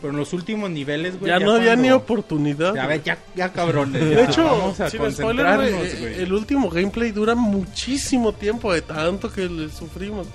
[0.02, 1.30] Pero en los últimos niveles, güey.
[1.32, 2.74] ya, no había cuando- ni oportunidad.
[2.74, 4.02] Ya, ya, ya cabrones.
[4.02, 6.22] ya, De hecho, vamos a spoiler, concentrarnos, güey, güey.
[6.24, 10.27] el último gameplay dura muchísimo tiempo de tanto que le sufrimos.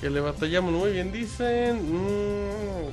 [0.00, 1.76] Que le batallamos muy bien, dicen.
[1.76, 2.90] mm.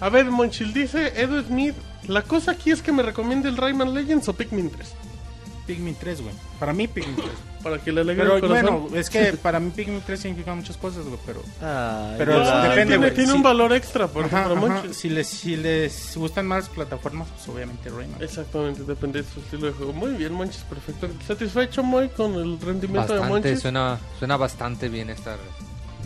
[0.00, 1.74] A ver, Monchil dice Edu Smith.
[2.08, 4.94] La cosa aquí es que me recomiende el Rayman Legends o Pikmin 3.
[5.66, 6.34] Pikmin 3, güey.
[6.60, 7.28] Para mí, Pikmin 3.
[7.64, 8.82] Para que le alegre Pero el corazón.
[8.82, 11.18] bueno, es que para mí Pikmin 3 significa muchas cosas, güey.
[11.24, 12.62] Pero Ay, Pero No, güey.
[12.68, 13.14] depende, tiene, güey.
[13.14, 14.82] tiene un valor extra, por Ajá, ejemplo, ajá.
[14.92, 18.22] Si les, si les gustan más plataformas, pues obviamente Rayman.
[18.22, 19.92] Exactamente, depende de su estilo de juego.
[19.94, 21.08] Muy bien, Monchis, perfecto.
[21.26, 23.60] ¿Satisfecho, Moy, con el rendimiento de Bastante, Monchis?
[23.62, 25.36] suena, suena bastante bien esta.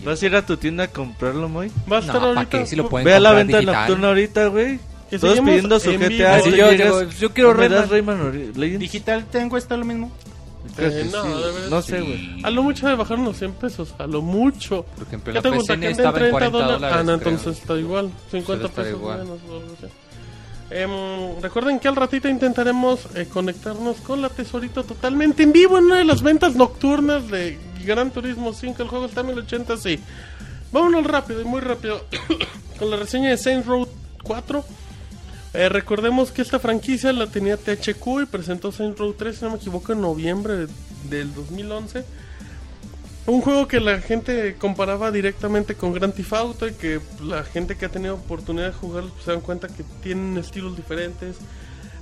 [0.04, 1.72] ¿Vas a ir a tu tienda a comprarlo, muy?
[1.90, 2.58] Va a estar No, ¿para ahorita.
[2.60, 2.66] qué?
[2.66, 3.74] Si lo pueden Ve a la venta digital.
[3.80, 4.78] nocturna ahorita, güey.
[5.16, 6.36] Todos pidiendo su en GTA.
[6.36, 8.18] Así yo llegas, digo, yo quiero ¿me das Rayman.
[8.32, 8.80] Rayman Legends?
[8.80, 10.10] Digital tengo está lo mismo.
[10.76, 11.28] Eh, no, sí.
[11.28, 11.68] de verdad.
[11.70, 12.44] No sé, güey.
[12.44, 14.84] A lo mucho de bajar unos 100 pesos, a lo mucho.
[14.96, 15.74] Por ejemplo, ¿Qué la te gusta?
[15.74, 16.80] PCN Que ande estaba en 40 dólares.
[16.80, 16.96] dólares.
[16.98, 17.30] Ah, no, creo.
[17.34, 18.10] entonces está igual.
[18.30, 19.18] 50 estar pesos igual.
[19.24, 19.38] menos.
[20.70, 25.84] Em, recuerden que al ratito intentaremos eh, conectarnos con la Tesorito totalmente en vivo en
[25.84, 28.82] una de las ventas nocturnas de Gran Turismo 5.
[28.82, 29.98] El juego está en 1080, sí.
[30.70, 32.04] Vámonos rápido y muy rápido
[32.78, 33.88] con la reseña de Saints Row
[34.22, 34.62] 4.
[35.54, 39.52] Eh, recordemos que esta franquicia la tenía THQ y presentó Saints Row 3, si no
[39.52, 40.68] me equivoco, en noviembre de-
[41.08, 42.04] del 2011.
[43.26, 47.76] Un juego que la gente comparaba directamente con Grand Theft Auto y que la gente
[47.76, 51.36] que ha tenido oportunidad de jugarlo pues, se dan cuenta que tienen estilos diferentes.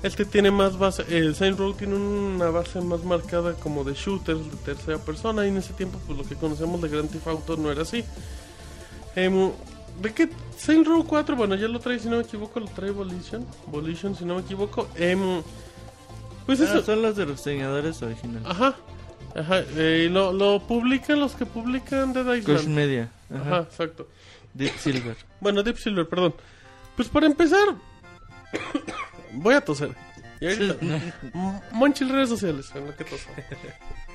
[0.03, 4.45] Este tiene más base, el Saints Row tiene una base más marcada como de shooters
[4.51, 7.57] de tercera persona y en ese tiempo pues lo que conocemos de Grand Theft Auto
[7.57, 8.05] no era así.
[9.17, 9.51] Em,
[10.01, 10.29] ¿De qué?
[10.57, 14.15] Saints Row 4, bueno ya lo trae si no me equivoco, lo trae Volition, Volition
[14.15, 14.89] si no me equivoco.
[14.97, 15.43] Em,
[16.45, 18.47] pues Ah, eso, son los de los diseñadores originales.
[18.49, 18.75] Ajá.
[19.35, 19.61] Ajá.
[19.77, 22.69] eh, lo, lo publican los que publican Dead Coach Island.
[22.69, 23.11] Media.
[23.35, 23.59] Ajá, Ajá.
[23.63, 24.09] exacto.
[24.55, 25.17] Deep Silver.
[25.41, 26.35] Bueno, Deep Silver, perdón.
[26.97, 27.75] Pues para empezar,
[29.33, 29.91] voy a toser.
[30.41, 30.77] Y ahorita,
[31.73, 33.45] Monchil redes sociales, en lo que saben.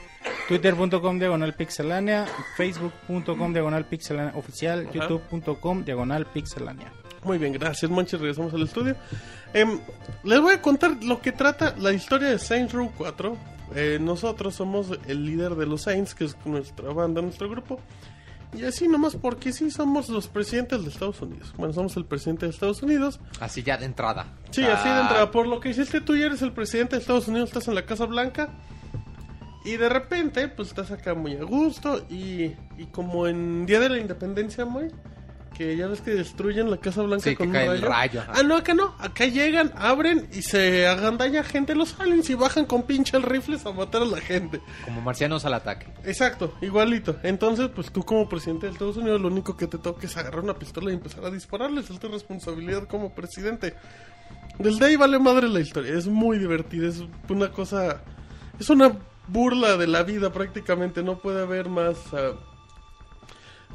[0.52, 2.26] Twitter.com diagonal pixelánea,
[2.58, 4.86] Facebook.com diagonal pixelánea oficial.
[4.92, 6.92] YouTube.com diagonal pixelánea.
[7.24, 8.98] Muy bien, gracias Monchil, regresamos al estudio.
[9.54, 9.80] Em,
[10.26, 13.38] les voy a contar lo que trata la historia de Saints Row 4.
[13.76, 17.80] Eh, nosotros somos el líder de los Saints, que es nuestra banda, nuestro grupo.
[18.54, 21.54] Y así nomás porque sí somos los presidentes de Estados Unidos.
[21.56, 23.22] Bueno, somos el presidente de Estados Unidos.
[23.40, 24.26] Así ya de entrada.
[24.50, 25.32] Sí, Ah, así de entrada.
[25.32, 27.86] Por lo que hiciste tú ya eres el presidente de Estados Unidos, estás en la
[27.86, 28.50] Casa Blanca.
[29.64, 32.06] Y de repente, pues estás acá muy a gusto.
[32.10, 32.46] Y,
[32.78, 34.88] y como en Día de la Independencia, muy.
[35.56, 37.90] Que ya ves que destruyen la Casa Blanca Sí, que con un cae el rayo.
[37.90, 38.32] rayo, ajá.
[38.38, 38.96] Ah, no, acá no.
[39.00, 43.72] Acá llegan, abren y se agandaña gente los aliens y bajan con pinches rifles a
[43.74, 44.62] matar a la gente.
[44.86, 45.88] Como marcianos al ataque.
[46.06, 47.18] Exacto, igualito.
[47.22, 50.40] Entonces, pues tú como presidente de Estados Unidos, lo único que te toca es agarrar
[50.44, 51.90] una pistola y empezar a dispararles.
[51.90, 53.76] Es tu responsabilidad como presidente.
[54.58, 55.94] Desde ahí vale madre la historia.
[55.94, 56.88] Es muy divertida.
[56.88, 58.02] Es una cosa.
[58.58, 58.94] Es una
[59.32, 61.04] burla de la vida prácticamente.
[61.04, 61.98] No puede haber más.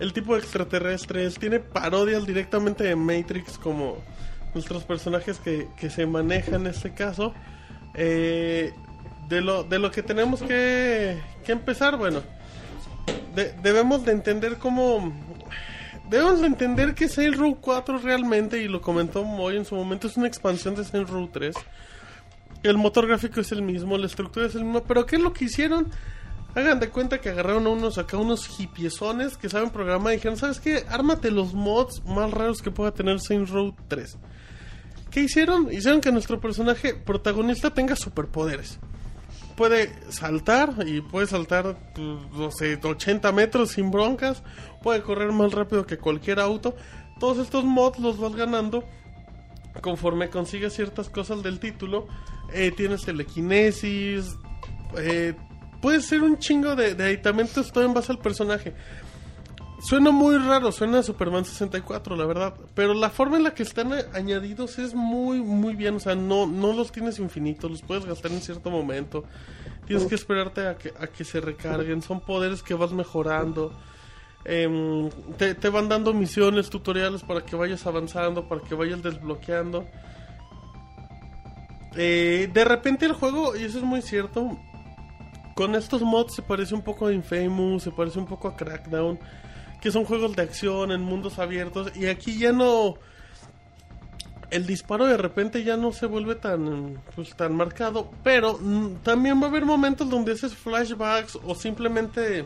[0.01, 1.39] el tipo de extraterrestres.
[1.39, 3.97] Tiene parodias directamente de Matrix como
[4.55, 7.33] nuestros personajes que, que se manejan en este caso.
[7.94, 8.73] Eh,
[9.28, 12.23] de, lo, de lo que tenemos que, que empezar, bueno.
[13.35, 15.12] de- debemos de entender cómo...
[16.09, 20.17] Debemos de entender que Row 4 realmente, y lo comentó Moy en su momento, es
[20.17, 21.57] una expansión de Row 3.
[22.67, 25.33] El motor gráfico es el mismo, la estructura es el mismo, pero ¿qué es lo
[25.33, 25.89] que hicieron?
[26.57, 30.36] Hagan de cuenta que agarraron a unos acá, unos hipiezones que saben programar y dijeron,
[30.36, 30.85] ¿sabes qué?
[30.89, 34.19] Ármate los mods más raros que pueda tener Saints Row 3.
[35.11, 35.73] ¿Qué hicieron?
[35.73, 38.81] Hicieron que nuestro personaje protagonista tenga superpoderes.
[39.55, 44.43] Puede saltar y puede saltar, pues, no sé, 80 metros sin broncas.
[44.83, 46.75] Puede correr más rápido que cualquier auto.
[47.20, 48.83] Todos estos mods los vas ganando
[49.81, 52.09] conforme consigues ciertas cosas del título.
[52.52, 54.36] Eh, tienes telequinesis.
[54.99, 55.34] Eh,
[55.81, 58.75] puede ser un chingo de, de aditamentos todo en base al personaje.
[59.78, 62.55] Suena muy raro, suena a Superman 64, la verdad.
[62.75, 65.97] Pero la forma en la que están añadidos es muy, muy bien.
[65.97, 69.25] O sea, no, no los tienes infinitos, los puedes gastar en cierto momento.
[69.86, 72.02] Tienes que esperarte a que, a que se recarguen.
[72.02, 73.78] Son poderes que vas mejorando.
[74.44, 79.86] Em, te, te van dando misiones, tutoriales para que vayas avanzando, para que vayas desbloqueando.
[81.97, 84.58] Eh, de repente el juego, y eso es muy cierto,
[85.55, 89.18] con estos mods se parece un poco a Infamous, se parece un poco a Crackdown,
[89.81, 92.94] que son juegos de acción en mundos abiertos, y aquí ya no...
[94.49, 98.60] El disparo de repente ya no se vuelve tan, pues, tan marcado, pero
[99.02, 102.44] también va a haber momentos donde haces flashbacks o simplemente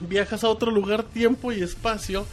[0.00, 2.26] viajas a otro lugar, tiempo y espacio.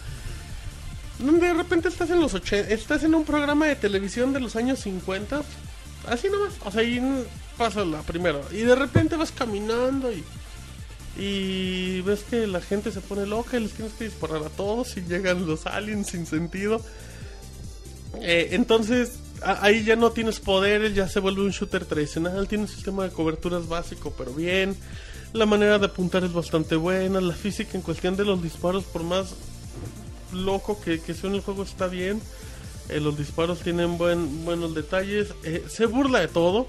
[1.19, 4.79] De repente estás en los 80, estás en un programa de televisión de los años
[4.79, 5.41] 50.
[6.07, 6.53] Así nomás.
[6.63, 7.01] O sea, ahí
[7.57, 8.41] pasa la primera.
[8.51, 10.23] Y de repente vas caminando y.
[11.19, 14.97] Y ves que la gente se pone loca y les tienes que disparar a todos
[14.97, 16.79] y llegan los aliens sin sentido.
[18.21, 22.47] Eh, entonces, ahí ya no tienes poderes, ya se vuelve un shooter tradicional.
[22.47, 24.75] Tiene un sistema de coberturas básico, pero bien.
[25.33, 27.19] La manera de apuntar es bastante buena.
[27.19, 29.33] La física en cuestión de los disparos, por más
[30.31, 32.21] loco que, que en el juego, está bien.
[32.89, 35.33] Eh, los disparos tienen buen, buenos detalles.
[35.43, 36.67] Eh, se burla de todo.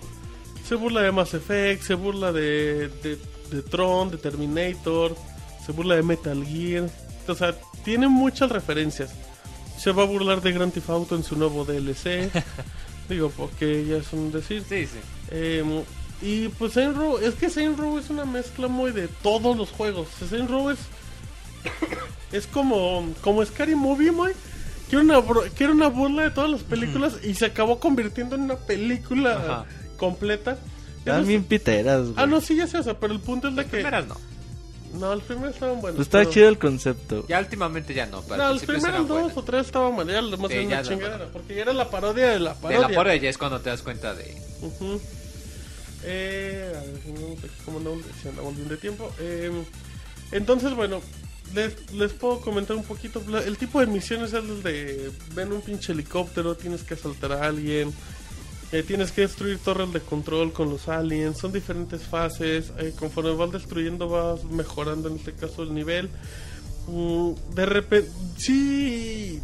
[0.66, 3.18] Se burla de Mass Effect, se burla de, de,
[3.50, 5.16] de Tron, de Terminator,
[5.64, 6.90] se burla de Metal Gear.
[7.26, 7.54] O sea,
[7.84, 9.10] tiene muchas referencias.
[9.78, 12.30] Se va a burlar de Grand Theft Auto en su nuevo DLC.
[13.08, 14.62] Digo, porque ya es un decir.
[14.68, 14.98] Sí, sí.
[15.30, 15.64] Eh,
[16.20, 19.70] y pues Saints Row, es que Saints Row es una mezcla muy de todos los
[19.70, 20.08] juegos.
[20.18, 20.78] Saints Row es
[22.32, 24.32] es como como Scary Movie, muy
[24.90, 25.22] que era una
[25.54, 29.32] que era una burla de todas las películas y se acabó convirtiendo en una película
[29.34, 29.64] Ajá.
[29.96, 30.58] completa.
[31.04, 32.14] Eso bien piteras, güey.
[32.16, 34.16] Ah, no, sí, ya sé, o sea, pero el punto es de que Primeras no.
[34.94, 35.96] no, los primeros estaban buenos.
[35.96, 37.24] Pues estaba pero- chido el concepto.
[37.28, 39.36] Ya últimamente ya no, pero No, primeros eran dos buenas.
[39.38, 41.32] o tres estaban mal, ya los demás Sí, eran chingadera, no.
[41.32, 42.88] porque ya era la parodia de la De parodia.
[42.88, 44.36] la parodia ya es cuando te das cuenta de...
[44.60, 45.00] Ujú.
[46.04, 47.90] Eh, a ver, no, como no,
[48.22, 49.10] si andamos bien de tiempo.
[49.18, 49.50] Eh,
[50.32, 51.00] entonces, bueno,
[51.54, 53.22] les, les puedo comentar un poquito.
[53.44, 57.46] El tipo de misiones es el de: ven un pinche helicóptero, tienes que asaltar a
[57.46, 57.92] alguien,
[58.72, 61.38] eh, tienes que destruir torres de control con los aliens.
[61.38, 62.72] Son diferentes fases.
[62.78, 66.10] eh, conforme vas destruyendo, vas mejorando en este caso el nivel.
[66.86, 69.40] Mm, de repente, sí,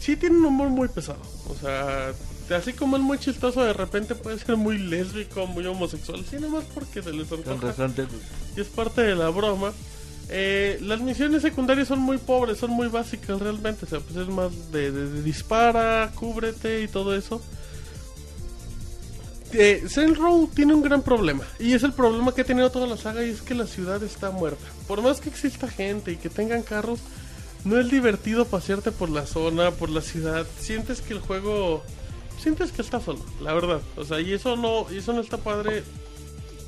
[0.00, 1.22] sí tiene un humor muy pesado.
[1.48, 2.12] O sea,
[2.56, 6.24] así como es muy chistoso, de repente puede ser muy lésbico, muy homosexual.
[6.28, 7.88] Sí, nomás porque se les antoja.
[8.56, 9.72] Y es parte de la broma.
[10.30, 13.84] Eh, las misiones secundarias son muy pobres, son muy básicas realmente.
[13.84, 17.42] O sea, pues es más de, de- dispara, cúbrete y todo eso.
[19.52, 19.84] eh,
[20.16, 21.44] Row tiene un gran problema.
[21.58, 24.02] Y es el problema que ha tenido toda la saga y es que la ciudad
[24.02, 24.64] está muerta.
[24.88, 27.00] Por más que exista gente y que tengan carros,
[27.64, 30.46] no es divertido pasearte por la zona, por la ciudad.
[30.58, 31.82] Sientes que el juego...
[32.42, 33.80] Sientes que está solo, la verdad.
[33.96, 35.82] O sea, y eso no, y eso no está padre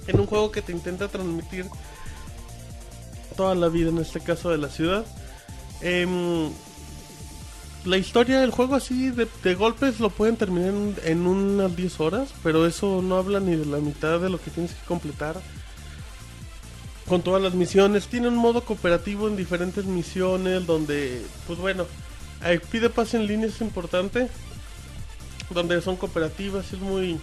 [0.07, 1.67] en un juego que te intenta transmitir
[3.37, 5.05] toda la vida, en este caso de la ciudad.
[5.81, 6.51] Em,
[7.85, 12.31] la historia del juego así de, golpes lo pueden terminar en, en unas 10 horas,
[12.43, 15.41] pero eso no habla ni de la mitad de lo que tienes que completar
[17.09, 18.09] con todas las misiones.
[18.09, 21.87] Tiene un modo cooperativo en diferentes misiones donde, pues bueno,
[22.45, 24.29] eh, pide pase en línea es importante,
[25.51, 27.19] donde son cooperativas, es muy,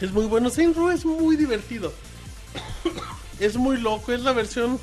[0.00, 0.50] es muy bueno.
[0.50, 1.92] Saints Row es muy divertido,
[3.40, 4.78] es muy loco, es la versión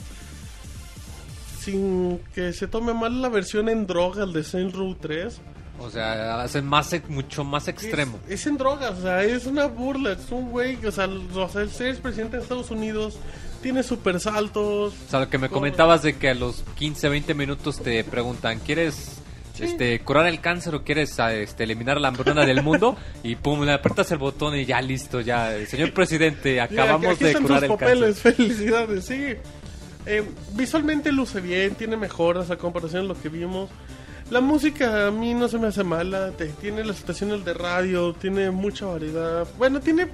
[1.59, 5.39] sin que se tome mal la versión en droga el de Saints Row 3.
[5.79, 8.19] O sea, hacen más, mucho más extremo.
[8.27, 11.27] Es, es en drogas, o sea, es una burla, es un güey, o sea, el-
[11.35, 13.17] o sea, el ser presidente de Estados Unidos
[13.61, 14.93] tiene super saltos.
[15.07, 18.59] O sea, lo que me comentabas de que a los 15, 20 minutos te preguntan,
[18.59, 19.21] ¿quieres
[19.59, 22.97] este, curar el cáncer o quieres ah, este, eliminar la hambruna del mundo?
[23.23, 25.53] Y pum, le apretas el botón y ya listo, ya.
[25.67, 28.33] Señor presidente, acabamos aquí de curar el papeles, cáncer.
[28.35, 29.35] felicidades, sí.
[30.05, 30.23] Eh,
[30.53, 33.69] visualmente luce bien, tiene mejoras a comparación de lo que vimos.
[34.29, 38.13] La música a mí no se me hace mala, te- tiene las estaciones de radio,
[38.13, 39.47] tiene mucha variedad.
[39.57, 40.07] Bueno, tiene,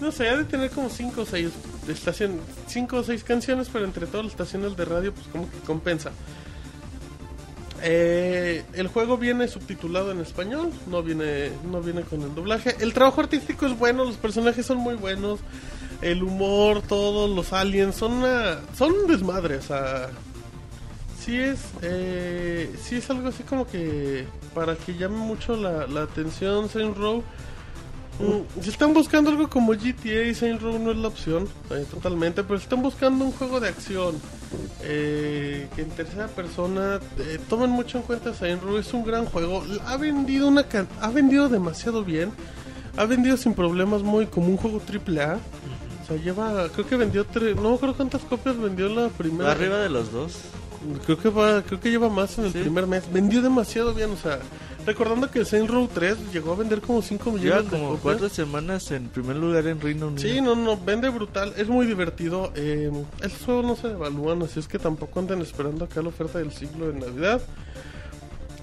[0.00, 1.48] no sé, ha de tener como 5 o 6
[1.88, 5.58] estaciones, 5 o 6 canciones, pero entre todas las estaciones de radio, pues como que
[5.60, 6.10] compensa.
[7.82, 12.76] Eh, el juego viene subtitulado en español, no viene, no viene con el doblaje.
[12.80, 15.40] El trabajo artístico es bueno, los personajes son muy buenos,
[16.02, 20.08] el humor, todos los aliens son una, son un desmadre, o sea,
[21.20, 26.02] sí es, eh, sí es algo así como que para que llame mucho la, la
[26.02, 27.22] atención Saints Row.
[28.18, 32.42] Mm, Si están buscando algo como GTA, Saints Row no es la opción, eh, totalmente,
[32.42, 34.16] pero si están buscando un juego de acción
[34.82, 39.24] eh, que en tercera persona, eh, tomen mucho en cuenta Saints Row, es un gran
[39.26, 40.64] juego, ha vendido una
[41.00, 42.30] ha vendido demasiado bien,
[42.96, 45.38] ha vendido sin problemas muy como un juego triple A.
[46.02, 49.50] O sea, lleva, creo que vendió tres, no creo cuántas copias vendió la primera.
[49.52, 50.38] Arriba de los dos.
[51.04, 52.60] Creo que va, creo que lleva más en el Sí.
[52.60, 53.04] primer mes.
[53.12, 54.38] Vendió demasiado bien, o sea,
[54.88, 58.02] recordando que Saints Row 3 llegó a vender como 5 Lleva millones de como copias.
[58.02, 60.22] cuatro semanas en primer lugar en Reino Unido.
[60.22, 62.50] Sí, no, no, vende brutal, es muy divertido.
[62.54, 62.90] Eh,
[63.22, 66.52] estos juegos no se devalúan, así es que tampoco anden esperando acá la oferta del
[66.52, 67.42] siglo de Navidad.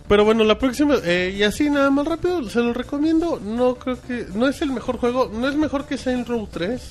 [0.08, 3.40] Pero bueno, la próxima, eh, y así nada más rápido, se lo recomiendo.
[3.40, 6.82] No creo que, no es el mejor juego, no es mejor que Saints Row 3,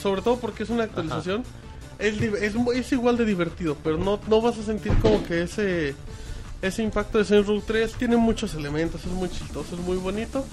[0.00, 1.42] sobre todo porque es una actualización.
[1.98, 5.94] Es, es, es igual de divertido, pero no, no vas a sentir como que ese,
[6.66, 10.44] ese impacto de Saints Row 3 tiene muchos elementos, es muy chistoso, es muy bonito.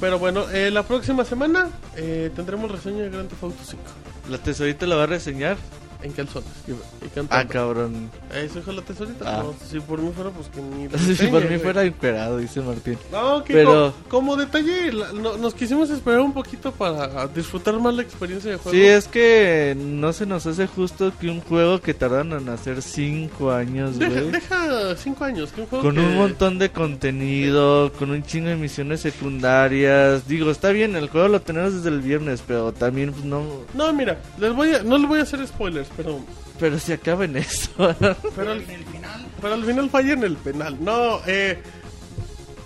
[0.00, 3.82] Pero bueno, eh, la próxima semana eh, tendremos reseña de Grand Theft Auto 5
[4.30, 5.56] La tesorita la va a reseñar.
[6.02, 6.72] En calzones y,
[7.30, 8.10] Ah, cabrón.
[8.34, 9.24] ¿Eso es la tesorita?
[9.38, 9.42] Ah.
[9.44, 12.98] No, si por mí fuera, pues que ni si por mí fuera encuerado, dice Martín.
[13.10, 17.78] No, que Pero- co- como detalle, la- no- nos quisimos esperar un poquito para disfrutar
[17.80, 18.76] más la experiencia de juego.
[18.76, 22.82] Sí, es que no se nos hace justo que un juego que tardan en hacer
[22.82, 24.30] cinco años, Deja, güey.
[24.30, 25.50] deja cinco años.
[25.52, 30.26] Que un juego Con que- un montón de contenido, con un chingo de misiones secundarias.
[30.28, 33.44] Digo, está bien, el juego lo tenemos desde el viernes, pero también pues, no...
[33.74, 36.20] No, mira, les voy a, no les voy a hacer spoilers, pero
[36.58, 37.70] Pero si acaba en eso.
[38.36, 38.64] Pero al,
[39.42, 40.78] pero al final falla en el penal.
[40.80, 41.58] No, eh.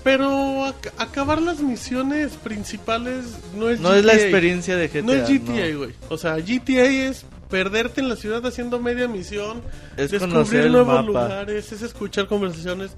[0.03, 3.25] Pero ac- acabar las misiones principales
[3.57, 5.03] no es no es la experiencia de GTA.
[5.03, 5.79] No es GTA, no.
[5.79, 5.95] güey.
[6.09, 9.61] O sea, GTA es perderte en la ciudad haciendo media misión,
[9.99, 11.03] Es descubrir nuevos mapa.
[11.03, 12.93] lugares, es escuchar conversaciones.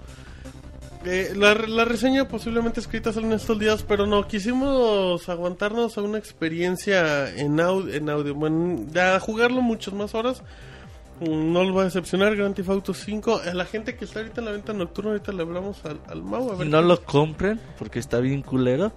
[1.05, 6.02] Eh, la, la reseña posiblemente escrita sale en estos días, pero no, quisimos aguantarnos a
[6.02, 10.42] una experiencia en, au- en audio, bueno, ya jugarlo muchas más horas.
[11.20, 13.40] Mm, No lo va a decepcionar, Grand Theft Auto 5.
[13.50, 16.22] A la gente que está ahorita en la venta nocturna, ahorita le hablamos al, al
[16.22, 16.52] Mau.
[16.52, 18.92] A ver No qué- lo compren porque está bien culero.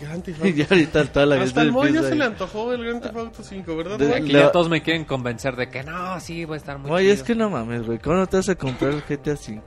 [0.00, 2.72] Grand Theft Y Auto ya ahorita toda la Hasta el Mau ya se le antojó
[2.72, 3.98] el Grand Theft Auto 5, ¿verdad?
[3.98, 4.14] De- Mau?
[4.16, 6.90] Aquí La- ya todos me quieren convencer de que no, sí, va a estar muy
[6.90, 7.14] Oye, chido.
[7.14, 7.98] es que no mames, güey.
[7.98, 9.60] ¿Cómo no te vas a comprar el GTA V?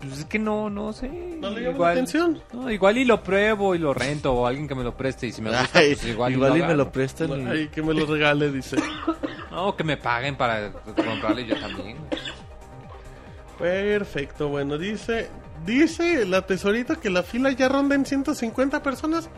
[0.00, 1.08] Pues es que no, no sé.
[1.08, 2.40] ¿No le igual, atención?
[2.52, 5.32] no, igual y lo pruebo y lo rento o alguien que me lo preste y
[5.32, 6.92] si me gusta, Ay, pues igual, igual, y lo me lo agarro.
[6.92, 7.30] prestan.
[7.40, 8.76] y- Ay, que me lo regale, dice.
[9.50, 11.96] No, que me paguen para comprarle yo también.
[13.58, 15.28] Perfecto, bueno, dice
[15.66, 19.28] dice la tesorita que la fila ya ronda en 150 personas.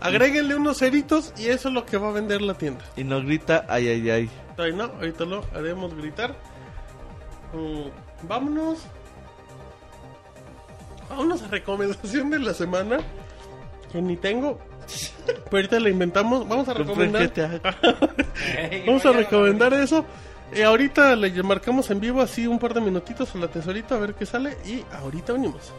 [0.00, 2.84] Agréguenle unos ceritos y eso es lo que va a vender la tienda.
[2.96, 4.30] Y no grita, ay, ay, ay.
[4.56, 6.34] Ay, no, ahorita lo haremos gritar.
[7.52, 8.78] Mm, vámonos.
[11.10, 12.98] Vámonos a recomendación de la semana.
[13.92, 14.58] Que ni tengo.
[15.26, 16.48] Pero ahorita le inventamos.
[16.48, 17.60] Vamos a Compren recomendar.
[17.60, 17.76] GTA.
[18.86, 20.04] Vamos a recomendar eso.
[20.54, 23.98] Y ahorita le marcamos en vivo así un par de minutitos a la tesorita a
[23.98, 24.56] ver qué sale.
[24.64, 25.72] Y ahorita venimos.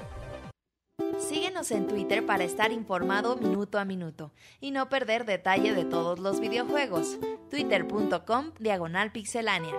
[1.19, 6.19] Síguenos en Twitter para estar informado minuto a minuto y no perder detalle de todos
[6.19, 7.17] los videojuegos.
[7.49, 9.75] Twitter.com Diagonal Pixelánea.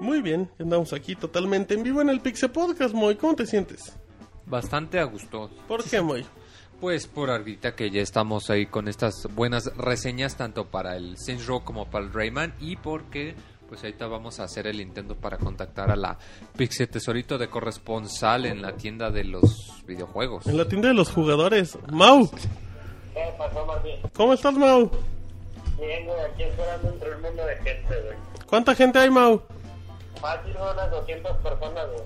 [0.00, 3.16] Muy bien, andamos aquí totalmente en vivo en el Pixel Podcast, Moy.
[3.16, 3.96] ¿Cómo te sientes?
[4.46, 5.50] Bastante a gusto.
[5.68, 6.24] ¿Por qué, Moy?
[6.80, 11.46] Pues por ahorita que ya estamos ahí con estas buenas reseñas tanto para el Saints
[11.46, 13.36] Row como para el Rayman y porque
[13.68, 16.18] pues ahorita vamos a hacer el intento para contactar a la
[16.56, 20.46] Pixel Tesorito de corresponsal en la tienda de los videojuegos.
[20.46, 21.78] En la tienda de los jugadores.
[21.90, 22.28] Mau,
[23.14, 23.96] ¿Qué pasó, Martín?
[24.14, 24.90] ¿cómo estás, Mau?
[25.78, 28.18] Bien, güey, aquí esperando entre un mundo de gente, güey.
[28.46, 29.40] ¿Cuánta gente hay, Mau?
[30.20, 32.04] Fácil, güey, unas 200 personas, güey.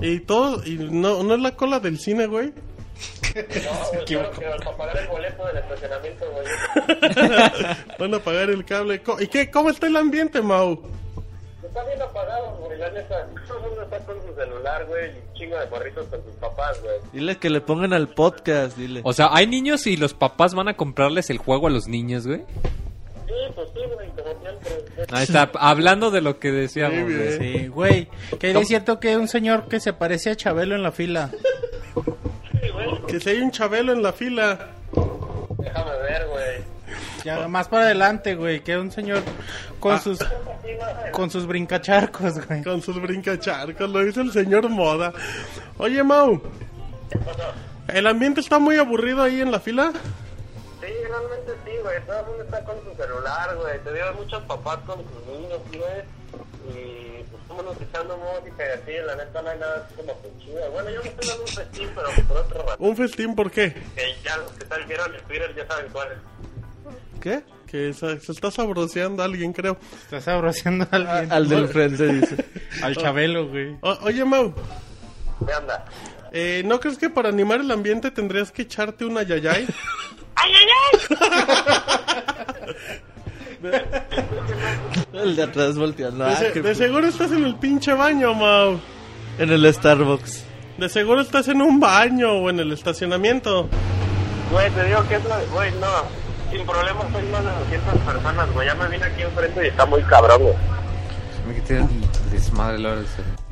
[0.00, 2.52] Y todo, y no, no es la cola del cine, güey.
[3.34, 7.76] No, claro que para pagar el boleto del estacionamiento, güey.
[7.98, 9.00] Van a pagar el cable.
[9.20, 9.50] ¿Y qué?
[9.50, 10.82] ¿Cómo está el ambiente, Mau?
[11.62, 13.28] Está bien apagado, güey, la neta.
[13.46, 16.34] Todo el mundo está con su celular, güey, y un chingo de morritos con sus
[16.34, 16.94] papás, güey.
[17.12, 19.02] Dile que le pongan al podcast, dile.
[19.04, 22.26] O sea, hay niños y los papás van a comprarles el juego a los niños,
[22.26, 22.42] güey.
[23.38, 24.08] Sí, pues sí, güey.
[25.12, 27.06] Ahí está, hablando de lo que decíamos.
[27.06, 27.36] Bien.
[27.36, 27.38] güey.
[27.38, 28.08] Sí, güey.
[28.38, 31.30] Que es cierto que un señor que se parece a Chabelo en la fila.
[31.94, 34.70] Sí, güey, Que si hay un chabelo en la fila.
[35.58, 36.78] déjame ver, güey.
[37.24, 38.60] Ya más para adelante, güey.
[38.60, 39.22] Que un señor
[39.78, 40.18] con sus
[41.12, 42.62] con sus brincacharcos, güey.
[42.64, 45.12] Con sus brincacharcos, lo dice el señor Moda.
[45.76, 46.42] Oye, Mau.
[47.86, 49.92] ¿El ambiente está muy aburrido ahí en la fila?
[50.88, 52.00] Sí, realmente sí, güey.
[52.06, 53.78] Todo el mundo está con su celular, güey.
[53.84, 56.18] Te digo, muchos papás con sus niños, güey.
[56.68, 58.92] Y pues estamos escuchando música y así.
[59.06, 60.70] La neta no hay nada así como que chido.
[60.70, 62.76] Bueno, yo me estoy dando un festín, pero por otro rato.
[62.82, 63.72] ¿Un festín por qué?
[63.94, 66.18] Que ya los que tal vieron en Twitter ya saben cuál es.
[67.20, 67.42] ¿Qué?
[67.66, 69.76] Que se, se está sabroseando a alguien, creo.
[70.04, 71.32] Está sabroseando a alguien.
[71.32, 72.44] Al del frente, dice.
[72.82, 73.76] Al Chabelo, güey.
[73.82, 74.54] O- oye, Mau.
[75.46, 75.84] ¿Qué anda?
[76.32, 79.66] Eh, ¿No crees que para animar el ambiente tendrías que echarte una yayay?
[80.36, 82.74] ¡Ay, ay, ay!
[85.12, 86.24] El de atrás volteando.
[86.24, 88.78] De, Ah, se- de seguro estás en el pinche baño, Mau.
[89.38, 90.44] En el Starbucks.
[90.78, 93.68] De seguro estás en un baño o en el estacionamiento.
[94.52, 95.86] Güey, te digo que eso, güey, no.
[96.52, 98.66] Sin problemas soy más de 200 personas, güey.
[98.68, 100.54] Ya me vine aquí enfrente y está muy cabrón, güey.
[101.48, 101.86] Me quité el
[102.30, 102.78] desmadre.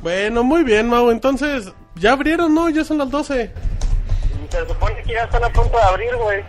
[0.01, 1.11] Bueno, muy bien, Mau.
[1.11, 2.69] Entonces, ya abrieron, ¿no?
[2.69, 3.51] Ya son las 12.
[4.47, 6.43] Y se supone que ya están a punto de abrir, güey.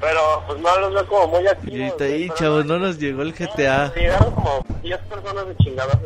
[0.00, 1.74] Pero, pues no los veo como muy activos.
[1.74, 3.92] Y güey, ahí, chavos, no- no nos llegó el GTA.
[3.94, 5.98] Llegaron como 10 personas de chingadas.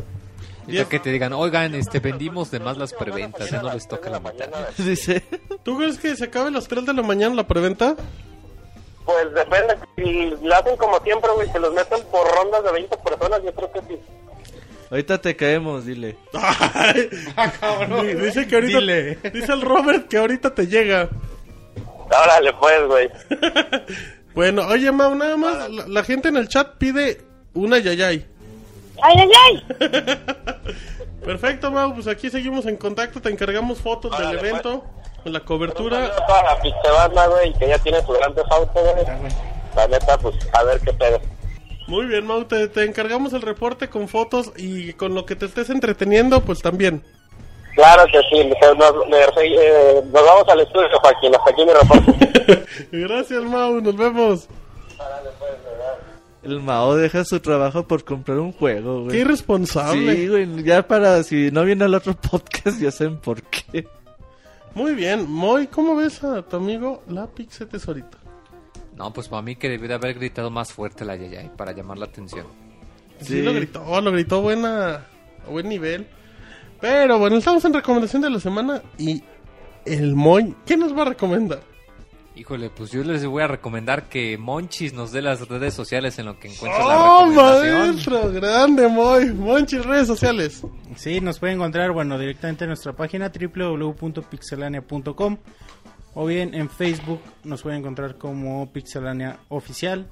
[0.67, 4.09] Ahorita que te digan, oigan, este, vendimos de más las preventas, ya no les toca
[4.11, 4.49] la mitad.
[4.79, 5.23] Dice.
[5.63, 7.95] ¿Tú crees que se acabe a las 3 de la mañana la preventa?
[9.05, 9.77] Pues depende.
[9.97, 13.53] Si lo hacen como siempre, güey, se los meten por rondas de 20 personas, yo
[13.55, 13.99] creo que sí.
[14.95, 16.17] Ahorita te caemos, dile.
[16.33, 18.79] Ay, di- dice que ahorita.
[18.79, 19.19] Dile.
[19.33, 21.09] Dice el Robert que ahorita te llega.
[22.07, 23.11] Órale, pues, güey.
[24.37, 25.69] Bueno, oye, Mau, nada más.
[25.71, 27.21] La, la gente en el chat pide
[27.55, 28.25] una yayay.
[29.03, 29.31] ¡Ay, ay,
[29.81, 30.17] ay!
[31.25, 31.93] Perfecto, Mau.
[31.95, 33.21] Pues aquí seguimos en contacto.
[33.21, 34.51] Te encargamos fotos del Órale, pues.
[34.51, 34.85] evento,
[35.25, 36.15] la cobertura.
[36.27, 39.07] toda la pichebanda, güey, que ya tiene su grande auto, güey.
[39.77, 41.21] La neta, pues, a ver qué pedo.
[41.87, 42.45] Muy bien, Mau.
[42.45, 46.61] Te, te encargamos el reporte con fotos y con lo que te estés entreteniendo, pues
[46.63, 47.03] también.
[47.75, 48.49] Claro que sí,
[48.79, 52.65] nos, nos, eh, nos vamos al estudio, Joaquín, hasta aquí mi reporte.
[52.93, 53.81] Gracias, Mau.
[53.81, 54.49] Nos vemos.
[56.45, 59.21] El Mao deja su trabajo por comprar un juego, Qué güey.
[59.21, 60.15] irresponsable.
[60.15, 63.89] Sí, güey, ya para si no viene al otro podcast ya saben por qué.
[64.75, 68.19] Muy bien, Moy, ¿cómo ves a tu amigo la Tesorito?
[68.97, 71.99] No, pues para mí que debió de haber gritado más fuerte la Yayay para llamar
[71.99, 72.47] la atención.
[73.21, 73.43] Sí, Sí.
[73.43, 75.07] lo gritó, lo gritó buena,
[75.47, 76.07] a buen nivel.
[76.81, 79.23] Pero bueno, estamos en recomendación de la semana y
[79.85, 81.61] el Moy, ¿qué nos va a recomendar?
[82.37, 86.27] Híjole, pues yo les voy a recomendar que Monchis nos dé las redes sociales en
[86.27, 87.89] lo que encuentre la ¡Oh, recomendación.
[87.91, 88.33] maestro!
[88.33, 89.33] Grande, Moy.
[89.33, 90.63] Monchis, redes sociales.
[90.97, 95.37] Sí, nos puede encontrar, bueno, directamente en nuestra página www.pixelania.com
[96.15, 100.09] o bien en Facebook nos pueden encontrar como Pixelania Oficial.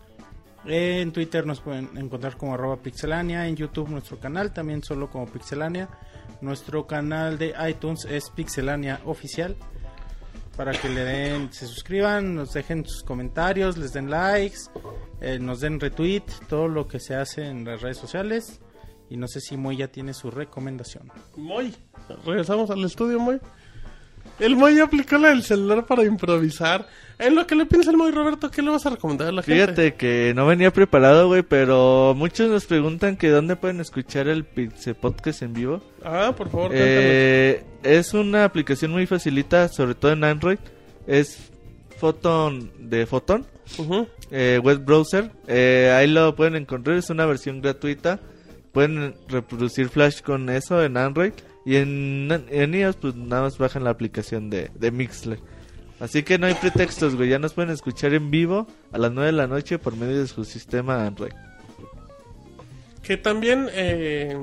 [0.65, 5.27] En Twitter nos pueden encontrar como arroba pixelania, en YouTube nuestro canal también solo como
[5.27, 5.89] pixelania.
[6.41, 9.57] Nuestro canal de iTunes es pixelania oficial.
[10.57, 14.59] Para que le den, se suscriban, nos dejen sus comentarios, les den likes,
[15.21, 18.61] eh, nos den retweet, todo lo que se hace en las redes sociales.
[19.09, 21.11] Y no sé si Moy ya tiene su recomendación.
[21.37, 21.75] Moy,
[22.25, 23.41] regresamos al estudio, Moy.
[24.43, 26.89] El Moy aplicó la del celular para improvisar.
[27.17, 29.43] En lo que le piensa el Moy, Roberto, ¿qué le vas a recomendar a la
[29.43, 29.63] gente?
[29.63, 34.45] Fíjate que no venía preparado, güey, pero muchos nos preguntan que dónde pueden escuchar el
[34.45, 35.81] Pixel Podcast en vivo.
[36.05, 36.73] Ah, por favor.
[36.75, 40.59] Eh, es una aplicación muy facilita, sobre todo en Android.
[41.07, 41.53] Es
[41.99, 43.47] Photon de Photon,
[44.33, 45.31] eh, web browser.
[45.47, 48.19] Eh, ahí lo pueden encontrar, es una versión gratuita.
[48.73, 51.33] Pueden reproducir Flash con eso en Android.
[51.65, 55.39] Y en, en iOS, pues nada más bajan la aplicación de, de Mixler.
[56.01, 57.29] Así que no hay pretextos, güey.
[57.29, 60.27] Ya nos pueden escuchar en vivo a las 9 de la noche por medio de
[60.27, 61.33] su sistema Android.
[63.05, 64.37] Que también, eh,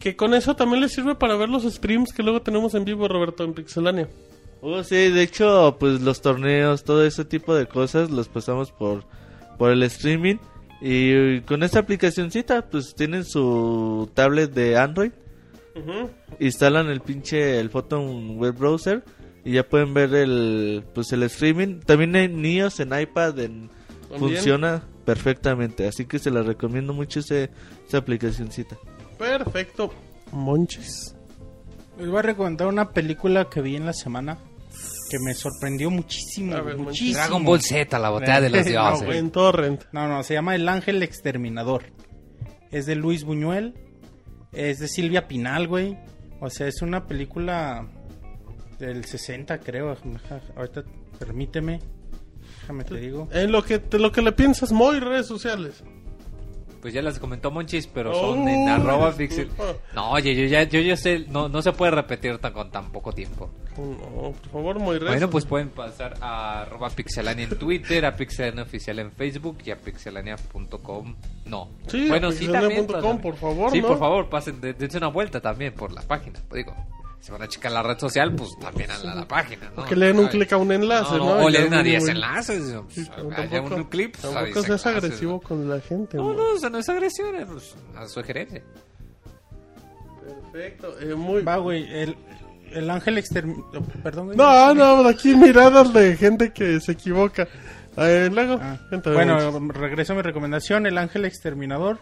[0.00, 3.06] que con eso también les sirve para ver los streams que luego tenemos en vivo,
[3.06, 4.08] Roberto, en Pixelania.
[4.60, 9.04] Oh, sí, de hecho, pues los torneos, todo ese tipo de cosas los pasamos por,
[9.56, 10.36] por el streaming.
[10.80, 15.12] Y con esta aplicacioncita, pues tienen su tablet de Android,
[16.38, 19.04] Instalan el pinche, el Photon web browser
[19.44, 21.80] y ya pueden ver el, pues el streaming.
[21.80, 23.70] También en iOS, en iPad, en,
[24.18, 25.88] funciona perfectamente.
[25.88, 27.50] Así que se la recomiendo mucho ese,
[27.86, 28.76] esa aplicacioncita.
[29.18, 29.92] Perfecto.
[30.32, 31.14] Monchis.
[31.98, 34.38] Les voy a recomendar una película que vi en la semana
[35.08, 36.62] que me sorprendió muchísimo.
[36.62, 37.14] Ver, muchísimo.
[37.14, 39.16] Dragon Ball Z, la botella de los dioses.
[39.16, 39.84] En Torrent.
[39.92, 41.84] No, no, se llama El Ángel Exterminador.
[42.70, 43.74] Es de Luis Buñuel.
[44.52, 45.96] Es de Silvia Pinal, güey.
[46.40, 47.86] O sea, es una película
[48.78, 49.96] del 60, creo.
[50.56, 50.84] Ahorita,
[51.18, 51.80] permíteme.
[52.60, 53.28] Déjame te digo.
[53.32, 55.82] En lo que, de lo que le piensas, Moy, redes sociales.
[56.80, 59.50] Pues ya las comentó Monchis, pero Oh, son en arroba pixel.
[59.94, 62.92] No, oye, yo ya, yo ya sé, no, no se puede repetir tan, con tan
[62.92, 63.50] poco tiempo.
[63.76, 68.62] No, por favor, redes Bueno, pues pueden pasar a arroba pixelania en Twitter, a pixelania
[68.62, 71.14] oficial en Facebook y a pixelania.com.
[71.46, 71.68] No.
[71.88, 72.86] Sí, a bueno, sí también.
[72.86, 73.18] pasen.
[73.20, 73.88] por favor, Sí, ¿no?
[73.88, 76.38] por favor, pasen, de- dense una vuelta también por la página.
[76.52, 76.74] Digo,
[77.20, 79.82] si van a checar la red social, pues también a la, la página, ¿no?
[79.82, 81.24] O que le den un clic a un enlace, ¿no?
[81.44, 82.14] o Y le den a muy 10 bueno.
[82.16, 82.74] enlaces.
[82.94, 84.16] pues, tampoco, un clip.
[84.20, 85.40] pues, tampoco 10 seas agresivo ¿no?
[85.40, 86.16] con la gente.
[86.16, 88.62] No, no, eso no es agresión, es pues, a sugerencia.
[90.52, 90.98] Perfecto.
[91.00, 91.42] eh, muy...
[91.42, 91.84] Va, güey.
[91.92, 92.16] El,
[92.72, 93.82] el Ángel Exterminador.
[94.02, 94.36] Perdón, güey.
[94.36, 97.48] No, no, aquí miradas de gente que se equivoca.
[97.96, 98.78] Eh, luego, Ah,
[99.12, 101.98] bueno, regreso a mi recomendación, El Ángel Exterminador,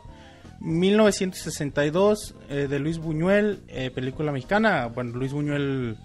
[0.60, 4.86] 1962, eh, de Luis Buñuel, eh, película mexicana.
[4.86, 5.96] Bueno, Luis Buñuel,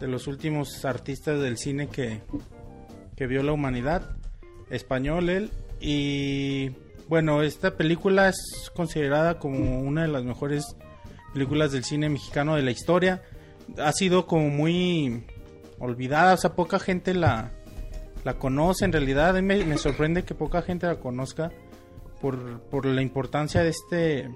[0.00, 2.20] de los últimos artistas del cine que,
[3.16, 4.16] que vio la humanidad,
[4.70, 5.50] español él.
[5.80, 6.70] Y
[7.08, 10.76] bueno, esta película es considerada como una de las mejores
[11.32, 13.22] películas del cine mexicano de la historia.
[13.78, 15.24] Ha sido como muy
[15.78, 17.52] olvidada, o sea, poca gente la,
[18.24, 19.34] la conoce en realidad.
[19.42, 21.50] Me, me sorprende que poca gente la conozca
[22.24, 24.30] por, por la importancia de este,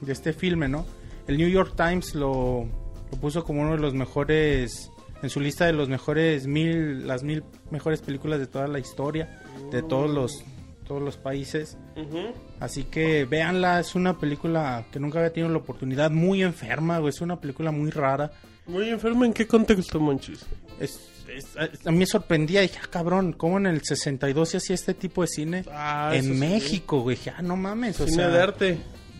[0.00, 0.86] de este filme, ¿no?
[1.28, 2.66] El New York Times lo,
[3.10, 4.90] lo puso como uno de los mejores,
[5.22, 9.42] en su lista de los mejores mil, las mil mejores películas de toda la historia,
[9.70, 10.44] de todos los,
[10.86, 11.76] todos los países.
[11.94, 12.32] Ujú.
[12.58, 17.10] Así que véanla, es una película que nunca había tenido la oportunidad, muy enferma, güey,
[17.10, 18.30] es una película muy rara.
[18.66, 20.46] Muy enfermo, ¿en qué contexto, Monchis?
[20.80, 24.74] Es, es- a mí me sorprendía, dije, ah, cabrón, ¿cómo en el 62 se hacía
[24.74, 25.64] este tipo de cine?
[25.70, 26.30] Ah, en sí.
[26.30, 28.78] México, güey, dije, ah, no mames, o Cine sea, de arte.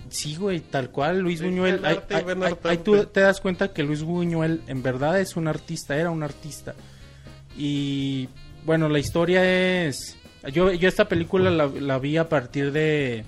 [0.09, 4.63] sí, güey, tal cual, Luis Sí, Buñuel, ahí, tú te das cuenta que Luis Buñuel
[4.67, 6.75] en verdad es un artista, era un artista.
[7.57, 8.29] Y
[8.65, 9.45] bueno, la historia
[9.87, 10.17] es,
[10.53, 13.25] yo, yo esta película la, la vi a partir de,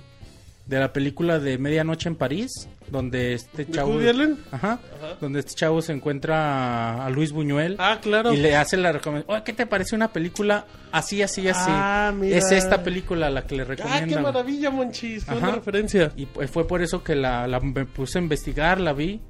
[0.69, 3.95] de la película de Medianoche en París, donde este ¿De chavo...
[3.95, 4.39] Woody Allen?
[4.53, 4.79] Ajá,
[5.19, 7.77] donde este chavo se encuentra a, Luis Buñuel.
[7.79, 8.35] Ah, claro.
[8.35, 9.35] Y le hace la recomendación.
[9.35, 11.71] Oye, ¿qué te parece una película así, así, así?
[11.73, 12.37] Ah, mira.
[12.37, 14.17] Es esta película la que le Ah, recomienda.
[14.17, 15.25] qué maravilla, Monchis.
[15.25, 15.41] Qué Ajá.
[15.41, 16.13] buena referencia.
[16.17, 19.21] Y fue por eso que la, la- me puse a investigar, la vi.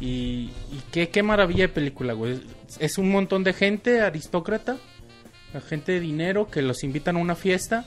[0.00, 2.40] Y, y qué, qué maravilla de película, güey.
[2.78, 4.76] Es un montón de gente aristócrata,
[5.68, 7.84] gente de dinero que los invitan a una fiesta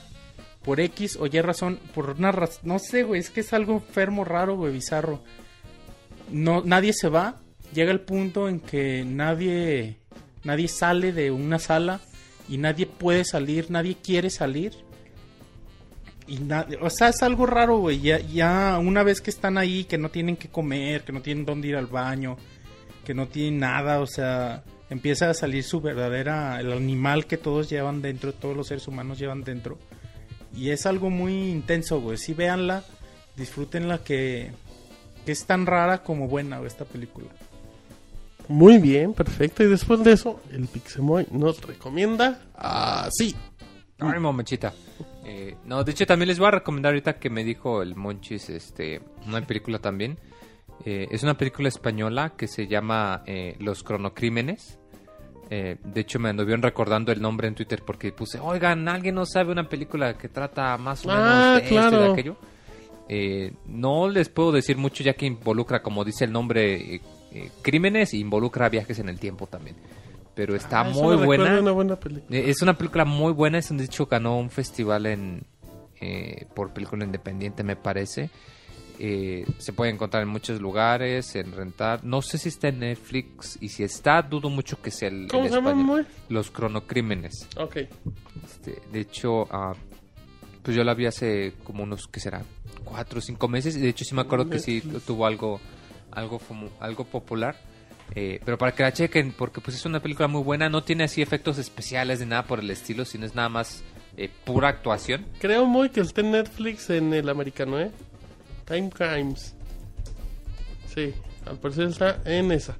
[0.62, 3.74] por X o Y razón, por una razón, no sé, güey, es que es algo
[3.74, 5.22] enfermo, raro, güey, bizarro.
[6.30, 7.40] No, nadie se va,
[7.72, 9.98] llega el punto en que nadie,
[10.44, 12.00] nadie sale de una sala
[12.48, 14.72] y nadie puede salir, nadie quiere salir.
[16.26, 16.40] Y
[16.82, 18.00] o sea, es algo raro, güey.
[18.00, 21.46] Ya, ya una vez que están ahí, que no tienen que comer, que no tienen
[21.46, 22.36] dónde ir al baño,
[23.04, 27.70] que no tienen nada, o sea, empieza a salir su verdadera, el animal que todos
[27.70, 29.78] llevan dentro, todos los seres humanos llevan dentro.
[30.54, 32.16] Y es algo muy intenso, güey.
[32.16, 32.84] Sí, véanla,
[33.36, 34.50] disfrútenla, que,
[35.24, 37.28] que es tan rara como buena, güey, esta película.
[38.48, 39.62] Muy bien, perfecto.
[39.62, 43.36] Y después de eso, el Pixemoy nos recomienda así.
[43.98, 44.72] Ay, mamachita.
[45.24, 48.48] Eh, no, de hecho también les voy a recomendar ahorita que me dijo el Monchis,
[48.48, 50.18] este, una película también.
[50.84, 54.78] Eh, es una película española que se llama eh, Los Cronocrímenes.
[55.50, 59.24] Eh, de hecho, me anduvieron recordando el nombre en Twitter porque puse, oigan, ¿alguien no
[59.24, 62.36] sabe una película que trata más o menos Ah, de esto y de aquello?
[63.08, 67.00] Eh, no les puedo decir mucho ya que involucra, como dice el nombre, eh,
[67.32, 69.76] eh, crímenes e involucra viajes en el tiempo también.
[70.34, 71.58] Pero está Ah, muy buena.
[71.60, 71.98] Una buena
[72.30, 75.42] Es una película muy buena, es un dicho ganó un festival en
[76.00, 78.30] eh, por película independiente me parece.
[79.00, 82.02] Eh, se puede encontrar en muchos lugares, en rentar.
[82.04, 85.28] No sé si está en Netflix y si está, dudo mucho que sea el, el
[85.28, 86.04] ¿Cómo se llama?
[86.28, 87.46] Los cronocrímenes.
[87.56, 87.76] Ok.
[88.44, 89.72] Este, de hecho, ah,
[90.62, 92.42] pues yo la vi hace como unos, ¿qué será?
[92.84, 93.76] Cuatro o cinco meses.
[93.76, 95.60] Y de hecho sí me acuerdo que sí tu- tuvo algo,
[96.10, 96.40] algo,
[96.80, 97.56] algo popular.
[98.14, 101.04] Eh, pero para que la chequen, porque pues es una película muy buena, no tiene
[101.04, 103.84] así efectos especiales ni nada por el estilo, sino es nada más
[104.16, 105.26] eh, pura actuación.
[105.38, 107.90] Creo muy que está en Netflix en el americano, ¿eh?
[108.68, 109.54] Time Crimes.
[110.94, 111.12] Sí,
[111.46, 112.76] al parecer está en esa.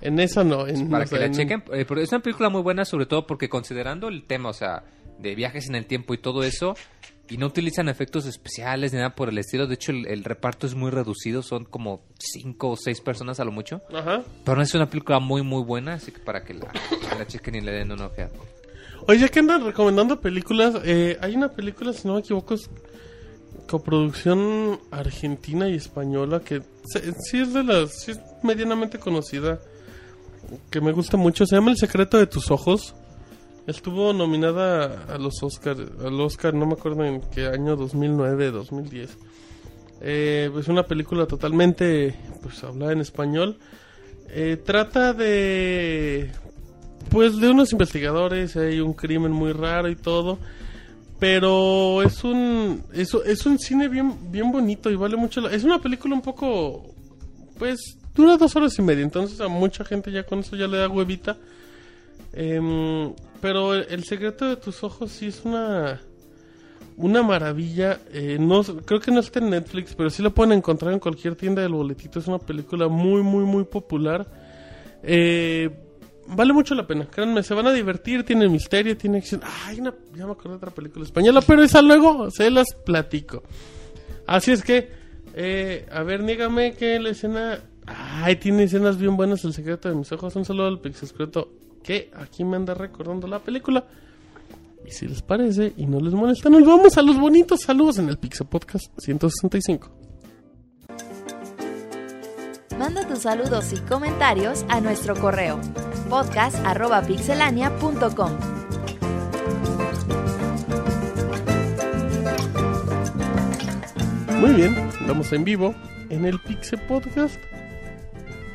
[0.00, 2.20] En esa no, en Para o sea, que la en- chequen, eh, pero es una
[2.20, 4.84] película muy buena sobre todo porque considerando el tema, o sea,
[5.18, 6.74] de viajes en el tiempo y todo eso,
[7.28, 10.66] y no utilizan efectos especiales ni nada por el estilo, de hecho el, el reparto
[10.68, 13.82] es muy reducido, son como cinco o seis personas a lo mucho.
[13.92, 14.22] Ajá.
[14.44, 16.68] Pero es una película muy muy buena, así que para que la,
[17.18, 18.30] la chequen y le den una ojeada.
[19.08, 22.70] Oye, ya que andan recomendando películas, eh, hay una película, si no me equivoco, es
[23.68, 28.06] coproducción argentina y española que se- sí es de las,
[28.42, 29.58] medianamente conocida,
[30.70, 32.94] que me gusta mucho, se llama El secreto de tus ojos.
[33.66, 39.18] Estuvo nominada a los Oscar, al Oscar, no me acuerdo en qué año, 2009, 2010.
[40.00, 43.58] Eh, es una película totalmente, pues, hablada en español.
[44.30, 46.30] Eh, trata de,
[47.10, 50.38] pues, de unos investigadores, hay un crimen muy raro y todo.
[51.18, 55.52] Pero es un, es, es un cine bien, bien bonito y vale mucho la...
[55.52, 56.94] Es una película un poco,
[57.58, 60.78] pues, dura dos horas y media, entonces a mucha gente ya con eso ya le
[60.78, 61.36] da huevita.
[62.32, 66.00] Em, pero el, secreto de tus ojos sí es una
[66.96, 68.00] una maravilla.
[68.12, 71.36] eh, no creo que no está en Netflix, pero sí lo pueden encontrar en cualquier
[71.36, 72.18] tienda del boletito.
[72.18, 74.26] Es una película muy muy muy popular.
[75.02, 75.70] Eh,
[76.34, 77.06] vale mucho la pena.
[77.06, 78.24] Créanme, se van a divertir.
[78.24, 79.40] Tiene misterio, tiene acción.
[79.64, 83.42] Ay, una, ya me acordé de otra película española, pero esa luego se las platico.
[84.26, 84.90] Así es que,
[85.34, 87.60] eh, a ver, nígame que la escena.
[87.86, 89.44] Ay, tiene escenas bien buenas.
[89.44, 90.36] El secreto de mis ojos.
[90.36, 91.50] Un saludo al Pixescreto
[91.82, 93.84] que aquí me anda recordando la película.
[94.86, 98.08] Y si les parece y no les molesta, nos vamos a los bonitos saludos en
[98.08, 99.97] el Pixel Podcast 165.
[102.78, 105.58] Manda tus saludos y comentarios a nuestro correo
[106.08, 108.30] podcast.pixelania.com.
[114.40, 115.74] Muy bien, estamos en vivo
[116.08, 117.34] en el Pixel Podcast.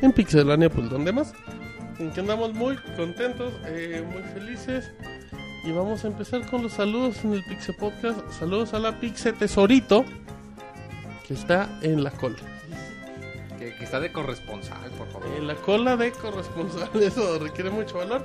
[0.00, 1.34] En Pixelania, pues donde más.
[1.98, 4.90] En que andamos muy contentos, eh, muy felices.
[5.64, 8.18] Y vamos a empezar con los saludos en el Pixel Podcast.
[8.30, 10.06] Saludos a la Pixel Tesorito,
[11.28, 12.53] que está en la cola.
[13.58, 15.28] Que, que está de corresponsal, por favor.
[15.36, 18.22] En la cola de corresponsal, eso requiere mucho valor.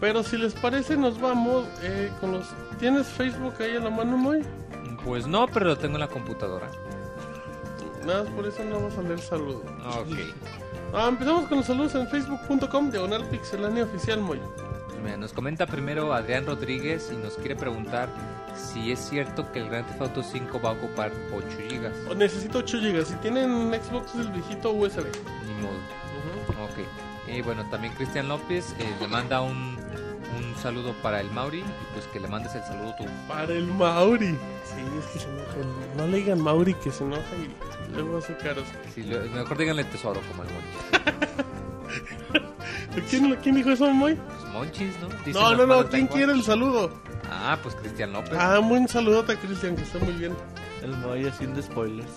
[0.00, 2.46] Pero si les parece, nos vamos eh, con los.
[2.78, 4.42] ¿Tienes Facebook ahí a la mano, muy?
[5.04, 6.70] Pues no, pero lo tengo en la computadora.
[8.04, 9.62] Nada, por eso no vamos a leer saludos.
[9.98, 10.18] Ok.
[10.92, 14.40] Ah, empezamos con los saludos en facebook.com, diagonal pixelania oficial, muy.
[15.02, 18.08] Mira, nos comenta primero Adrián Rodríguez y nos quiere preguntar
[18.54, 21.92] si es cierto que el Grand Theft Auto 5 va a ocupar 8 gigas.
[22.08, 23.04] Oh, Necesito 8 GB.
[23.06, 25.06] Si tienen Xbox, es el viejito USB.
[25.46, 26.64] Ni modo.
[26.64, 26.78] Ok.
[27.34, 29.76] Y bueno, también Cristian López eh, le manda un,
[30.38, 31.64] un saludo para el Mauri y
[31.94, 33.04] pues que le mandes el saludo tú.
[33.28, 34.36] Para el Mauri.
[34.64, 35.54] Sí, es que se enoja.
[35.96, 38.64] No le digan Mauri que se enoja y luego hace caras.
[38.94, 41.44] Sí, mejor díganle tesoro como el Monchis.
[43.10, 44.18] ¿Quién, quién dijo eso, Moy?
[44.52, 45.08] Monchis, ¿no?
[45.24, 45.86] Dicen No, no, no.
[45.88, 46.90] ¿Quién quiere el saludo?
[47.30, 48.32] Ah, pues Cristian López.
[48.38, 50.34] Ah, buen saludote a Cristian, que está muy bien.
[50.82, 52.10] El Moy haciendo spoilers.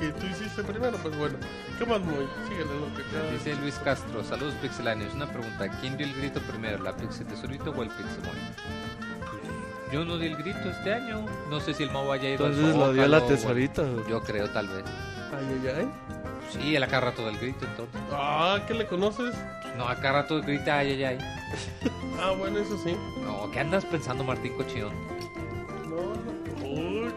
[0.00, 1.36] Que tú hiciste primero, pues bueno.
[1.78, 2.26] ¿Qué más, Moy?
[2.48, 3.30] Síguele lo que acá.
[3.32, 5.14] Dice Luis Castro, saludos pixelanios.
[5.14, 8.34] Una pregunta, ¿quién dio el grito primero, la Pixel Tesorito o el Pixelmon?
[9.92, 11.24] Yo no di el grito este año.
[11.48, 13.82] No sé si el Mau haya ido al Entonces lo dio la Zócalo o- tesorita.
[14.08, 14.84] Yo creo, tal vez.
[15.32, 15.88] Ay, ay, ay.
[16.60, 18.00] Sí, él acá rato del grito, entonces.
[18.12, 19.34] Ah, ¿qué le conoces?
[19.76, 21.18] No, acá rato grita, ay, ay, ay.
[22.20, 22.96] Ah, bueno, eso sí.
[23.24, 24.92] No, ¿qué andas pensando, Martín Cochinón?
[25.88, 26.66] No, no.
[26.68, 27.10] Uy,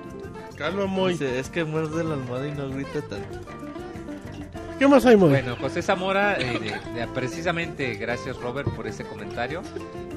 [0.57, 1.13] calma, Moy.
[1.13, 3.39] Dice, es que muerde la almohada y no grita tanto.
[4.79, 5.29] ¿Qué más hay, Moy?
[5.29, 9.61] Bueno, José Zamora, eh, de- de- precisamente gracias Robert por ese comentario,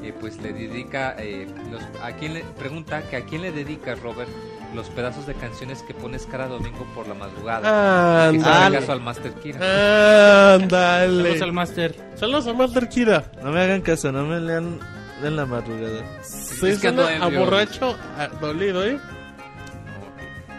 [0.02, 3.94] eh, pues le dedica, eh, los- a quién le pregunta que a quién le dedica
[3.94, 4.30] Robert
[4.74, 8.32] los pedazos de canciones que pones cada domingo por la madrugada.
[8.32, 8.78] Y Ándale.
[8.80, 10.54] caso al Master Kira.
[10.54, 11.22] Ándale.
[11.22, 11.94] Saludos al Master.
[12.14, 13.24] Saludos a Master Kira.
[13.42, 14.78] No me hagan caso, no me lean
[15.22, 16.02] en la madrugada.
[16.22, 18.98] Sí, Es que ando a borracho, a dolido, ¿eh?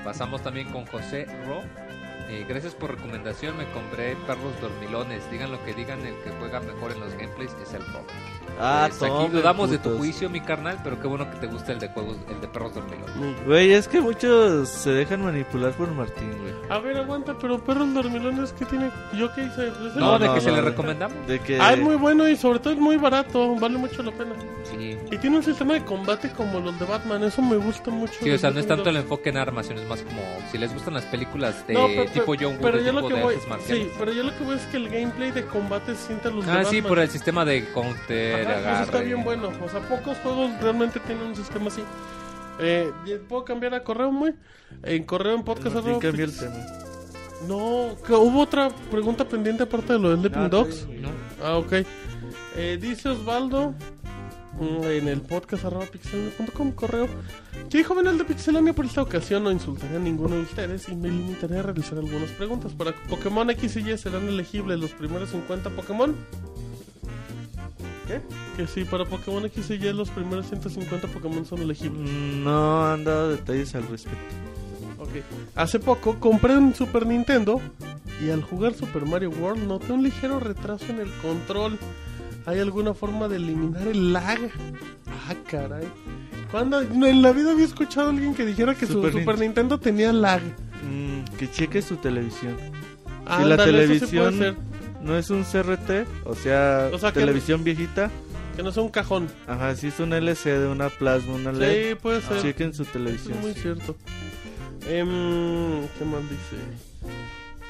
[0.03, 1.61] Pasamos también con José Ro.
[2.29, 5.29] Eh, gracias por recomendación, me compré perros dormilones.
[5.29, 8.05] Digan lo que digan, el que juega mejor en los gameplays es el Ro.
[8.59, 9.97] Ah, Pues aquí dudamos de tu putos.
[9.99, 12.75] juicio, mi carnal, pero qué bueno que te gusta el de juegos, el de perros
[12.75, 13.45] dormilones.
[13.45, 16.53] Güey, es que muchos se dejan manipular por Martín, güey.
[16.69, 18.91] A ver, aguanta, pero perros dormilones, ¿qué tiene?
[19.13, 19.67] ¿Yo qué hice?
[19.69, 20.67] ¿Es el- No, de no, que se no, le no.
[20.69, 21.17] recomendamos.
[21.27, 21.59] De que...
[21.59, 24.33] Ah, es muy bueno y sobre todo es muy barato, vale mucho la pena.
[24.63, 24.95] Sí.
[25.11, 28.13] Y tiene un sistema de combate como los de Batman, eso me gusta mucho.
[28.21, 30.21] Sí, o sea, no es tanto el enfoque en armas, sino es más como
[30.51, 33.01] si les gustan las películas de No, pero- tipo John Woo, pero de yo tipo
[33.01, 35.45] lo que de voy, sí, pero yo lo que voy es que el gameplay de
[35.45, 38.83] combate se siente a los de Ah, sí, por el sistema de counter, Ajá, eso
[38.83, 39.05] está agarre.
[39.05, 39.49] bien bueno.
[39.63, 41.81] O sea, pocos juegos realmente tienen un sistema así.
[42.59, 42.91] Eh,
[43.27, 44.33] ¿Puedo cambiar a correo, muy?
[44.83, 45.75] En correo en podcast.
[45.75, 46.55] Arroba cambió el tema.
[47.47, 50.87] No, que hubo otra pregunta pendiente aparte de lo del Sleeping Ah, Dogs.
[50.87, 51.09] ¿no?
[51.43, 51.73] Ah, ok.
[52.55, 53.73] Eh, dice Osvaldo
[54.59, 57.07] mm, en el podcast arroba pixelania.com correo
[57.69, 60.95] que dijo venal de Pixelania por esta ocasión no insultaré a ninguno de ustedes y
[60.95, 62.73] me limitaré a realizar algunas preguntas.
[62.73, 66.15] Para Pokémon X y Y serán elegibles los primeros 50 Pokémon.
[68.11, 68.21] ¿Qué?
[68.57, 72.09] Que sí, para Pokémon X y Y los primeros 150 Pokémon son elegibles.
[72.09, 74.19] Mm, No han dado detalles al respecto.
[74.99, 75.09] Ok.
[75.55, 77.59] Hace poco compré un Super Nintendo
[78.23, 81.77] y al jugar Super Mario World noté un ligero retraso en el control.
[82.45, 84.39] ¿Hay alguna forma de eliminar el lag?
[85.27, 85.87] Ah, caray.
[86.51, 86.81] ¿Cuándo?
[86.81, 89.79] En la vida había escuchado a alguien que dijera que Super su Super Nint- Nintendo
[89.79, 90.41] tenía lag.
[90.83, 92.57] Mm, que cheque su televisión.
[93.25, 94.57] Ah, si la televisión.
[95.03, 98.09] No es un CRT, o sea, O sea, que- televisión viejita,
[98.55, 99.27] Que no sea un cajón.
[99.47, 102.41] ajá, si es un LCD, una plasma, una LED, Sí, puede ser.
[102.41, 103.37] chequen su televisión.
[103.37, 103.95] es muy cierto.
[104.87, 106.57] Em, ¿Qué más dice?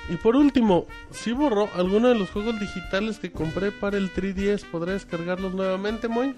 [0.10, 4.66] Y por último, si borró alguno de los juegos digitales que compré para el 3DS,
[4.66, 6.36] ¿podré descargarlos nuevamente, Moy?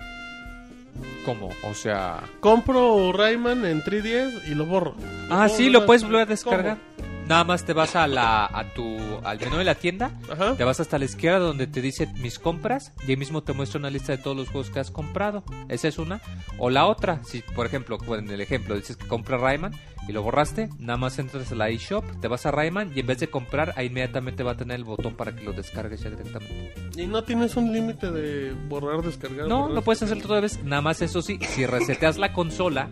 [1.25, 1.49] ¿Cómo?
[1.63, 2.21] O sea...
[2.39, 4.95] Compro Rayman en 3DS y lo borro.
[5.29, 6.77] Ah, ¿Cómo sí, lo puedes volver a descargar.
[6.97, 7.12] ¿Cómo?
[7.27, 10.55] Nada más te vas a la a tu al menú de la tienda, Ajá.
[10.55, 13.79] te vas hasta la izquierda donde te dice mis compras y ahí mismo te muestra
[13.79, 15.43] una lista de todos los juegos que has comprado.
[15.69, 16.21] Esa es una.
[16.57, 19.73] O la otra, si por ejemplo, en el ejemplo dices que compras Rayman
[20.07, 23.07] y lo borraste, nada más entras a la eShop, te vas a Rayman y en
[23.07, 26.09] vez de comprar, ahí inmediatamente va a tener el botón para que lo descargues ya
[26.09, 26.73] directamente.
[26.97, 29.47] Y no tienes un límite de borrar, descargar.
[29.47, 29.75] No, borrar.
[29.75, 30.61] lo puedes hacer toda vez.
[30.63, 32.89] Nada más eso sí, si reseteas la consola,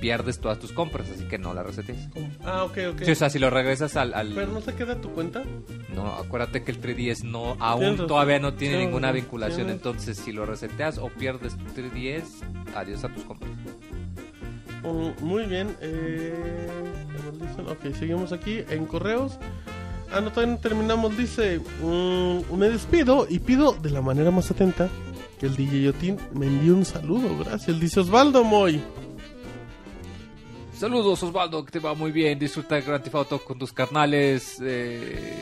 [0.00, 1.96] pierdes todas tus compras, así que no la resetes.
[2.44, 3.02] Ah, ok, ok.
[3.04, 5.42] Sí, o sea, si lo regresas al, al- Pero no se queda tu cuenta.
[5.94, 9.66] No, acuérdate que el 3DS no, aún todavía no tiene Tienes ninguna vinculación.
[9.68, 12.42] Tienes- Entonces, si lo reseteas o pierdes tu 3DS,
[12.74, 13.50] adiós a tus compras.
[14.82, 15.74] Mm, muy bien.
[15.80, 16.34] Eh.
[17.68, 19.38] Ok, seguimos aquí en correos.
[20.12, 21.16] Ah, no, todavía no terminamos.
[21.16, 24.88] Dice: mm, Me despido y pido de la manera más atenta
[25.40, 27.36] que el DJ Yotin me envíe un saludo.
[27.38, 27.80] Gracias.
[27.80, 28.80] Dice Osvaldo Moy.
[30.78, 32.38] Saludos, Osvaldo, que te va muy bien.
[32.38, 35.34] Disfruta el Grand Theft Auto con tus carnales eh,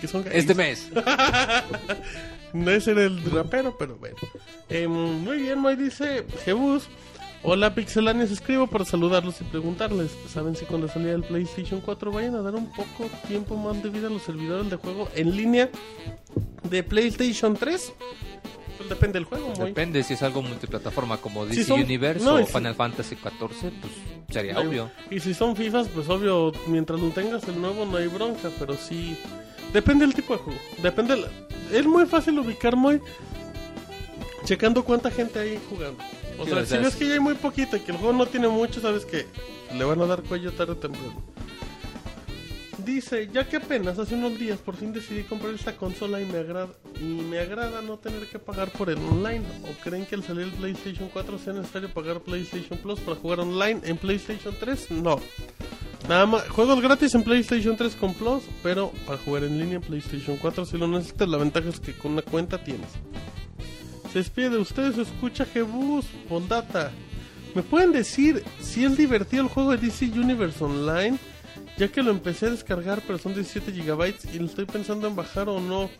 [0.00, 0.36] Que son gays.
[0.36, 0.88] este mes.
[2.52, 4.16] No es ser el rapero, pero bueno.
[4.68, 6.86] Eh, muy bien, Moy dice Jebus.
[7.42, 12.34] Hola Pixelanios, escribo para saludarlos y preguntarles, ¿saben si cuando salía el PlayStation 4 vayan
[12.34, 15.70] a dar un poco tiempo más de vida a los servidores de juego en línea
[16.64, 17.94] de PlayStation 3?
[18.82, 19.52] Pues depende del juego.
[19.64, 23.16] Depende si es algo multiplataforma como Si DC son- Universe no, o si- Final Fantasy
[23.16, 23.92] XIV, pues
[24.30, 24.90] sería obvio.
[25.10, 28.74] Y si son FIFAs, pues obvio, mientras lo tengas el nuevo no hay bronca, pero
[28.76, 29.16] sí...
[29.72, 30.60] Depende del tipo de juego.
[30.82, 31.16] Depende...
[31.16, 31.28] la-
[31.72, 33.00] Es muy fácil ubicar muy...
[34.44, 36.02] Checando cuánta gente hay jugando.
[36.38, 38.12] O Sí, sea, si ves es- que ya hay muy poquito y que el juego
[38.12, 39.26] no tiene mucho, sabes que
[39.76, 41.14] le van a dar cuello tarde o temprano.
[42.84, 46.38] Dice, ya que apenas hace unos días por fin decidí comprar esta consola y me
[46.38, 46.68] agrada
[47.00, 49.44] y me agrada no tener que pagar por el online.
[49.64, 53.40] ¿O creen que al salir el PlayStation 4 sea necesario pagar PlayStation Plus para jugar
[53.40, 54.90] online en PlayStation 3?
[54.90, 55.20] No.
[56.08, 59.82] Nada más, juegos gratis en PlayStation 3 con Plus, pero para jugar en línea en
[59.82, 62.90] PlayStation 4 si lo necesitas, la ventaja es que con una cuenta tienes.
[64.12, 66.06] Se despide de ustedes, escucha Jebus,
[66.48, 66.90] Data.
[67.54, 71.18] ¿Me pueden decir si es divertido el juego de DC Universe Online?
[71.78, 75.16] Ya que lo empecé a descargar, pero son 17 gigabytes y lo estoy pensando en
[75.16, 75.90] bajar o no.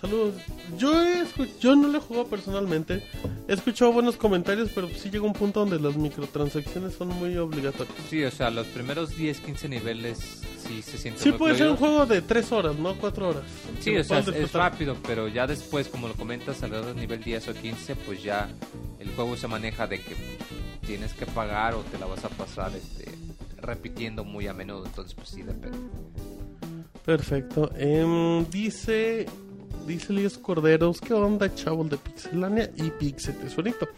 [0.00, 0.34] Saludos.
[0.76, 1.24] Yo, he
[1.60, 3.02] yo no lo he jugado personalmente.
[3.48, 7.94] He escuchado buenos comentarios, pero sí llega un punto donde las microtransacciones son muy obligatorias.
[8.08, 10.18] Sí, o sea, los primeros 10, 15 niveles
[10.66, 13.42] sí se sienten Sí muy puede ser un juego de 3 horas, no 4 horas.
[13.80, 17.22] Sí, o sea, es, es rápido, pero ya después, como lo comentas, alrededor del nivel
[17.22, 18.48] 10 o 15, pues ya
[18.98, 20.16] el juego se maneja de que
[20.86, 23.19] tienes que pagar o te la vas a pasar este,
[23.60, 25.78] repitiendo muy a menudo, entonces pues sí depende.
[27.04, 27.70] Perfecto.
[27.76, 29.26] Em, dice.
[29.86, 31.00] Dice Elías Corderos.
[31.00, 33.88] ¿Qué onda, chavos de Pixelania y Pixel Tesorito?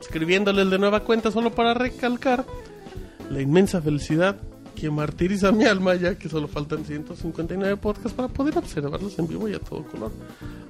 [0.00, 2.44] Escribiéndole el de nueva cuenta solo para recalcar
[3.30, 4.36] la inmensa felicidad
[4.74, 9.48] que martiriza mi alma, ya que solo faltan 159 podcasts para poder observarlos en vivo
[9.48, 10.10] y a todo color.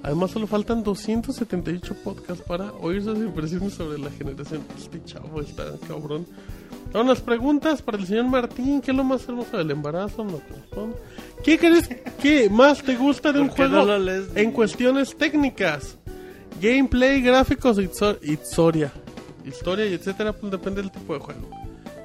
[0.03, 4.63] Además, solo faltan 278 podcasts para oír sus impresiones sobre la generación.
[4.77, 6.27] Este chavo está cabrón.
[6.93, 8.81] Ahora unas preguntas para el señor Martín.
[8.81, 10.25] ¿Qué es lo más hermoso del embarazo?
[10.25, 10.97] No corresponde.
[11.45, 11.89] ¿Qué crees
[12.21, 15.97] que más te gusta de un ¿Por qué juego no en cuestiones técnicas?
[16.61, 18.93] Gameplay, gráficos, histo- historia.
[19.47, 21.49] Historia y etcétera, pues depende del tipo de juego.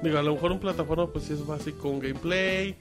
[0.02, 2.76] Digo, a lo mejor un plataforma pues sí es básico, un gameplay.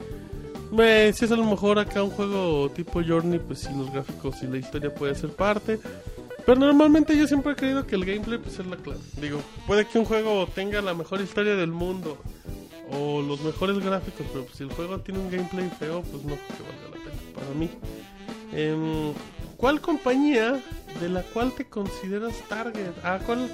[0.78, 4.42] Eh, si es a lo mejor acá un juego tipo Journey, pues sí los gráficos
[4.44, 5.80] y la historia puede ser parte.
[6.46, 9.00] Pero normalmente yo siempre he creído que el gameplay pues es la clave.
[9.20, 12.18] Digo, puede que un juego tenga la mejor historia del mundo
[12.92, 16.36] o los mejores gráficos, pero pues, si el juego tiene un gameplay feo, pues no
[16.36, 17.70] creo que valga la pena para mí.
[18.54, 19.14] Em,
[19.58, 20.60] ¿Cuál compañía
[21.02, 22.92] de la cual te consideras target?
[23.04, 23.50] Ah, ¿cuál,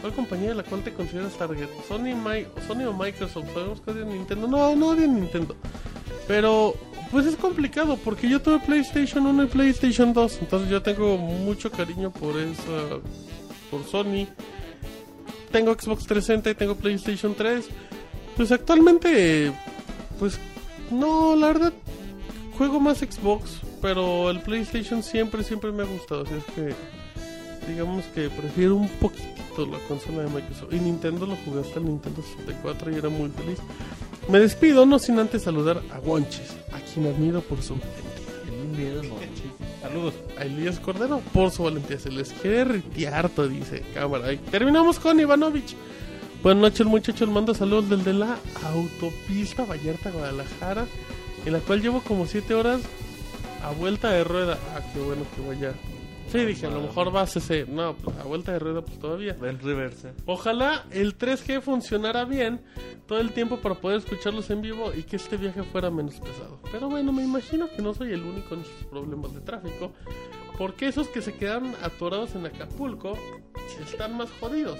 [0.00, 1.68] ¿cuál compañía de la cual te consideras target?
[1.88, 3.52] ¿Sony, Mi- Sony o Microsoft?
[3.52, 4.46] ¿Sabemos que odian Nintendo?
[4.48, 5.56] No, no odian Nintendo.
[6.26, 6.74] Pero,
[7.10, 10.38] pues es complicado porque yo tuve PlayStation 1 y PlayStation 2.
[10.40, 13.00] Entonces yo tengo mucho cariño por esa.
[13.70, 14.26] por Sony.
[15.50, 17.66] Tengo Xbox 360 y tengo PlayStation 3.
[18.36, 19.52] Pues actualmente,
[20.18, 20.38] pues
[20.90, 21.72] no, la verdad,
[22.58, 23.60] juego más Xbox.
[23.80, 26.22] Pero el PlayStation siempre, siempre me ha gustado.
[26.22, 30.72] Así es que, digamos que prefiero un poquitito la consola de Microsoft.
[30.72, 33.58] Y Nintendo lo jugué hasta el Nintendo 64 y era muy feliz.
[34.28, 37.76] Me despido, no sin antes saludar a Wonchis, a quien admiro por su
[39.80, 40.14] Saludos.
[40.38, 41.98] a Elías Cordero por su valentía.
[41.98, 44.32] Se les quiere retiarto, dice cámara.
[44.32, 45.76] Y terminamos con Ivanovich.
[46.42, 47.28] Buenas noches, muchachos.
[47.28, 50.86] Mando saludos del de la autopista Vallarta Guadalajara,
[51.44, 52.80] en la cual llevo como 7 horas
[53.62, 54.58] a vuelta de rueda.
[54.74, 55.74] Ah, qué bueno que vaya.
[56.28, 57.64] Sí, dije, a lo mejor vas ese.
[57.66, 59.36] No, pues a vuelta de rueda, pues todavía.
[59.40, 60.12] Va en reversa.
[60.26, 62.60] Ojalá el 3G funcionara bien
[63.06, 66.58] todo el tiempo para poder escucharlos en vivo y que este viaje fuera menos pesado.
[66.72, 69.92] Pero bueno, me imagino que no soy el único en estos problemas de tráfico,
[70.58, 73.16] porque esos que se quedaron atorados en Acapulco
[73.86, 74.78] están más jodidos.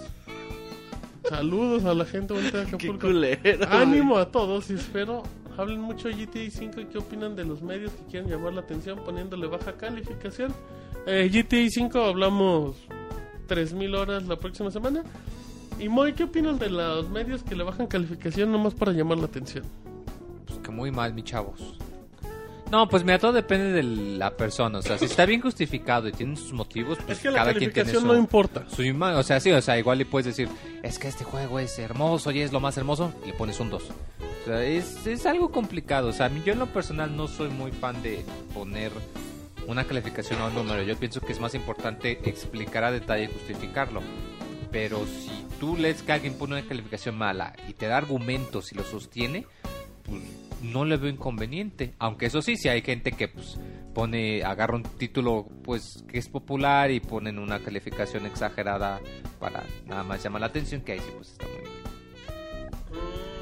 [1.29, 3.07] Saludos a la gente bonita de Qué Acapulco.
[3.07, 3.67] culero.
[3.71, 5.23] Ánimo a todos y espero
[5.57, 8.61] hablen mucho de GTA 5 y qué opinan de los medios que quieren llamar la
[8.61, 10.55] atención poniéndole baja calificación.
[11.07, 12.77] Eh, GTA 5 hablamos
[13.47, 15.03] 3000 horas la próxima semana.
[15.79, 19.27] Y Moy, ¿qué opinan de los medios que le bajan calificación nomás para llamar la
[19.27, 19.65] atención?
[20.47, 21.77] Pues que muy mal, mi chavos.
[22.71, 24.79] No, pues mira, todo depende de la persona.
[24.79, 27.51] O sea, si está bien justificado y tiene sus motivos, pues es que la cada
[27.53, 28.65] quien tiene calificación su, no importa.
[28.69, 30.49] su ima- O sea, sí, o sea, igual le puedes decir,
[30.83, 33.71] es que este juego es hermoso y es lo más hermoso, y le pones un
[33.71, 33.83] 2.
[33.83, 36.09] O sea, es, es algo complicado.
[36.09, 38.91] O sea, yo en lo personal no soy muy fan de poner
[39.69, 40.83] una calificación a un número.
[40.83, 44.03] Yo pienso que es más importante explicar a detalle y justificarlo.
[44.73, 48.75] Pero si tú lees que alguien pone una calificación mala y te da argumentos y
[48.75, 49.47] lo sostiene,
[50.05, 50.21] pues
[50.73, 51.95] no le veo inconveniente.
[51.99, 53.59] Aunque eso sí, si hay gente que pues
[53.95, 59.01] pone, agarra un título pues que es popular y ponen una calificación exagerada
[59.39, 61.75] para nada más llamar la atención, que ahí sí pues está muy mal.
[62.91, 63.35] Mm.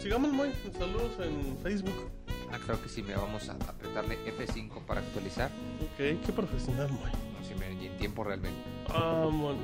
[0.00, 0.50] Sigamos, Moy.
[0.78, 2.10] Saludos en Facebook.
[2.50, 5.50] Ah, creo que sí, me vamos a apretarle F5 para actualizar.
[5.80, 7.31] Ok, qué profesional, Moy.
[7.80, 8.58] Y en tiempo realmente.
[8.88, 9.56] Vámonos.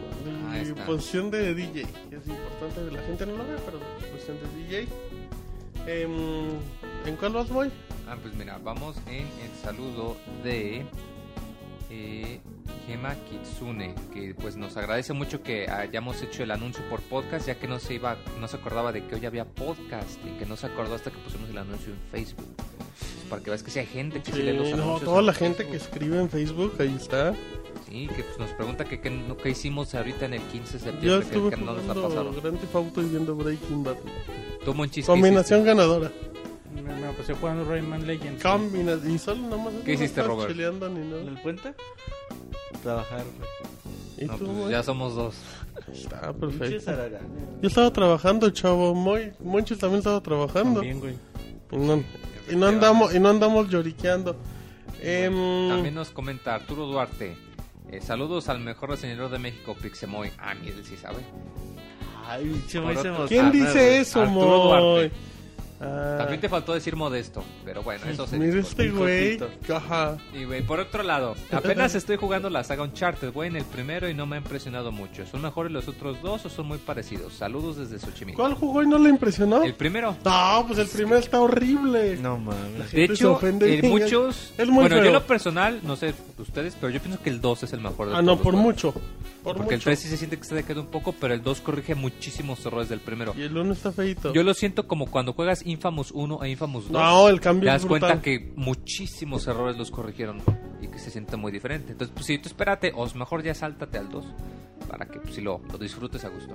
[0.54, 0.86] Está.
[0.86, 1.84] posición de DJ.
[2.10, 3.78] que Es importante, la gente no lo ve, pero
[4.12, 4.88] posición de DJ.
[5.86, 6.48] Em,
[7.06, 7.70] ¿En cuál vas, Moy?
[8.08, 10.84] Ah, pues mira, vamos en el saludo de
[11.90, 12.40] eh,
[12.86, 17.58] Gema Kitsune, que pues nos agradece mucho que hayamos hecho el anuncio por podcast, ya
[17.58, 20.56] que no se iba, no se acordaba de que hoy había podcast y que no
[20.56, 22.46] se acordó hasta que pusimos el anuncio en Facebook.
[22.56, 25.04] Pues, para que veas que sí hay gente que sí, lee los Sí, no, anuncios.
[25.10, 25.92] toda la gente que Facebook.
[25.94, 27.34] escribe en Facebook, ahí está.
[27.88, 30.78] Sí, que pues, nos pregunta que qué no- qué hicimos ahorita en el 15 de
[30.78, 32.36] Yo septiembre, que, estuve que no nos la pasaron.
[32.40, 33.96] Grand Theft Auto y viendo Breaking Bad.
[34.64, 36.10] Tú, Monchis, ¿qué Combinación ganadora.
[36.74, 38.42] Me, me pasé jugando Rayman Legends.
[38.42, 40.50] Combina y solo nomás ¿Qué no hiciste, Robert?
[40.50, 41.22] chileando ni ¿En nada.
[41.22, 41.74] el puente?
[42.82, 43.48] Trabajar, güey.
[44.18, 44.70] ¿Y No, tú, pues, Moy?
[44.72, 45.34] ya somos dos.
[45.92, 46.92] Está Pinche perfecto.
[47.62, 48.94] Yo estaba trabajando, chavo.
[48.94, 50.80] Moy, Monchis también estaba trabajando.
[50.80, 51.14] También, güey.
[51.72, 52.02] Y no,
[52.50, 54.36] y no andamos, y no andamos lloriqueando.
[55.00, 57.36] Em, También nos comenta Arturo Duarte.
[57.90, 60.30] Eh, saludos al mejor reseñador de México, Pixemoy.
[60.38, 61.18] Ah, él sí sabe.
[62.26, 65.10] Ay, pinche Moy Por se ¿Quién dice eso, Moy?
[65.80, 69.38] Ah, También te faltó decir modesto, pero bueno, eso se Mira este güey.
[70.34, 74.08] Y güey, por otro lado, apenas estoy jugando la saga Uncharted, voy en el primero
[74.08, 75.24] y no me ha impresionado mucho.
[75.26, 77.34] ¿Son mejores los otros dos o son muy parecidos?
[77.34, 78.42] Saludos desde Xochimilco.
[78.42, 79.62] ¿Cuál jugó y no le impresionó?
[79.62, 80.16] El primero.
[80.24, 82.16] No, pues el primero está horrible.
[82.16, 82.92] No mames.
[82.92, 84.52] De hecho, eh, muchos...
[84.58, 87.40] Es muy bueno, yo en lo personal, no sé ustedes, pero yo pienso que el
[87.40, 88.92] 2 es el mejor de Ah, no, por mucho.
[89.42, 89.90] Por Porque el mucho.
[89.90, 92.88] 3 sí se siente que se decayendo un poco, pero el 2 corrige muchísimos errores
[92.88, 93.34] del primero.
[93.36, 94.32] Y el uno está feito.
[94.32, 96.92] Yo lo siento como cuando juegas Infamous 1 e Infamous 2.
[96.92, 98.00] No, el cambio Te es das brutal.
[98.10, 100.40] cuenta que muchísimos errores los corrigieron
[100.80, 101.92] y que se siente muy diferente.
[101.92, 104.24] Entonces, pues si tú espérate, o mejor ya sáltate al 2
[104.88, 106.54] para que pues, si lo, lo disfrutes a gusto.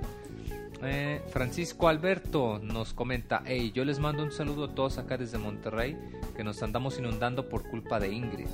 [0.82, 5.38] Eh, Francisco Alberto nos comenta, hey, yo les mando un saludo a todos acá desde
[5.38, 5.96] Monterrey,
[6.36, 8.48] que nos andamos inundando por culpa de Ingrid.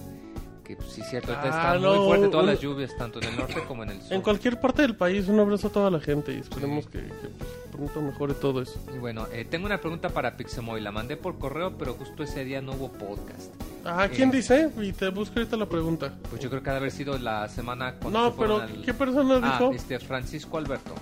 [0.71, 3.19] Que pues, sí, cierto, ahorita Ah, está no, muy fuerte todas un- las lluvias, tanto
[3.21, 4.13] en el norte como en el sur.
[4.13, 7.09] En cualquier parte del país, un abrazo a toda la gente y esperemos que, que,
[7.39, 8.79] pues, pronto mejore todo eso.
[8.95, 12.45] Y bueno, eh, tengo una pregunta para Pixemoy, la mandé por correo, pero justo ese
[12.45, 13.53] día no hubo podcast.
[13.85, 14.37] Ah, ¿quién Eh.
[14.37, 14.71] dice?
[14.81, 16.15] Y te busco ahorita la pregunta.
[16.29, 18.83] Pues yo creo que ha de haber sido la semana cuando No, se pero al-
[18.85, 19.73] ¿qué persona Ah, dijo?
[19.73, 20.95] este Francisco Alberto.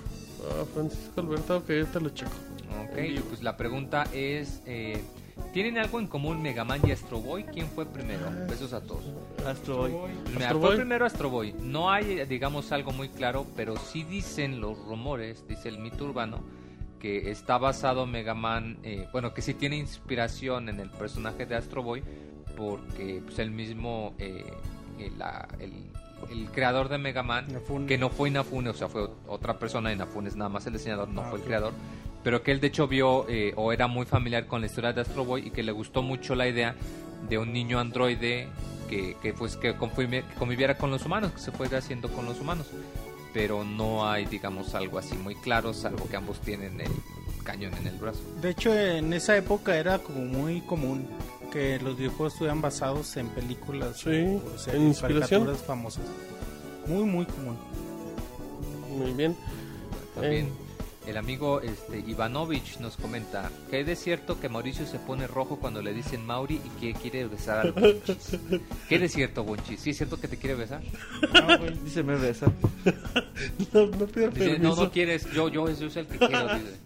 [0.51, 2.31] Ah, Francisco Alberto, ok, ahorita lo checo.
[2.91, 5.03] Ok, y pues la pregunta es, eh,
[5.53, 7.45] ¿tienen algo en común Mega Man y Astro Boy?
[7.45, 8.31] ¿Quién fue primero?
[8.49, 9.05] Besos a todos.
[9.47, 9.93] Astro Boy.
[10.33, 10.77] Mira, Astro fue Boy.
[10.77, 11.55] primero Astro Boy.
[11.61, 16.41] No hay, digamos, algo muy claro, pero sí dicen los rumores, dice el mito urbano,
[17.01, 21.55] que está basado Mega Man, eh, bueno, que sí tiene inspiración en el personaje de
[21.57, 22.03] Astro Boy,
[22.57, 24.45] porque pues, el mismo, eh,
[25.17, 25.73] la- el,
[26.31, 27.87] el creador de Mega Man, Inafune.
[27.87, 31.09] que no fue Inafune, o sea, fue otra persona, Inafune es nada más el diseñador,
[31.09, 31.73] no Ah, fue el creador,
[32.29, 35.01] pero que él de hecho vio eh, o era muy familiar con la historia de
[35.01, 36.75] Astro Boy y que le gustó mucho la idea
[37.27, 38.49] de un niño androide
[38.87, 42.27] que, que pues que convivi- que conviviera con los humanos, que se fuera haciendo con
[42.27, 42.67] los humanos.
[43.33, 46.91] Pero no hay, digamos, algo así muy claro, salvo que ambos tienen el
[47.45, 48.21] cañón en el brazo.
[48.43, 51.07] De hecho, en esa época era como muy común
[51.51, 55.45] que los videojuegos estuvieran basados en películas Sí, o en series, inspiración.
[55.47, 56.05] caricaturas famosas.
[56.87, 57.57] Muy, muy común.
[58.99, 59.35] Muy bien.
[60.15, 60.68] También Eh.
[61.09, 65.57] El amigo este Ivanovich nos comenta que hay de cierto que Mauricio se pone rojo
[65.59, 68.39] cuando le dicen Mauri y que quiere besar al Bonchis.
[68.89, 69.81] ¿Qué de cierto, Bonchis?
[69.81, 70.83] ¿Sí es cierto que te quiere besar?
[71.83, 72.53] Dice me besa.
[73.73, 74.85] No, no Dice, no, permiso.
[74.85, 76.77] no quieres, yo, yo, yo soy el que quiero, dice.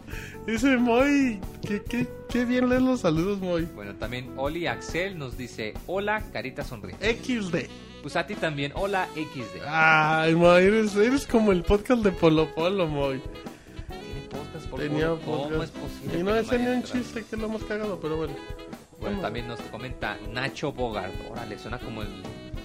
[0.45, 3.67] Dice Moy, qué, qué, qué bien lees los saludos, Moy.
[3.73, 7.15] Bueno, también Oli Axel nos dice, hola, carita sonriente.
[7.15, 7.55] XD.
[8.01, 9.61] Pues a ti también, hola, XD.
[9.65, 13.21] Ay, Moy, eres, eres como el podcast de Polo Polo, Moy.
[14.77, 15.07] Tenía.
[15.25, 15.63] ¿Cómo podcast.
[15.63, 16.19] es posible?
[16.19, 18.33] Y no decía ni un chiste que es lo más cagado, pero bueno.
[18.99, 21.13] Bueno, también nos comenta Nacho Bogart.
[21.29, 22.07] Órale, suena como el,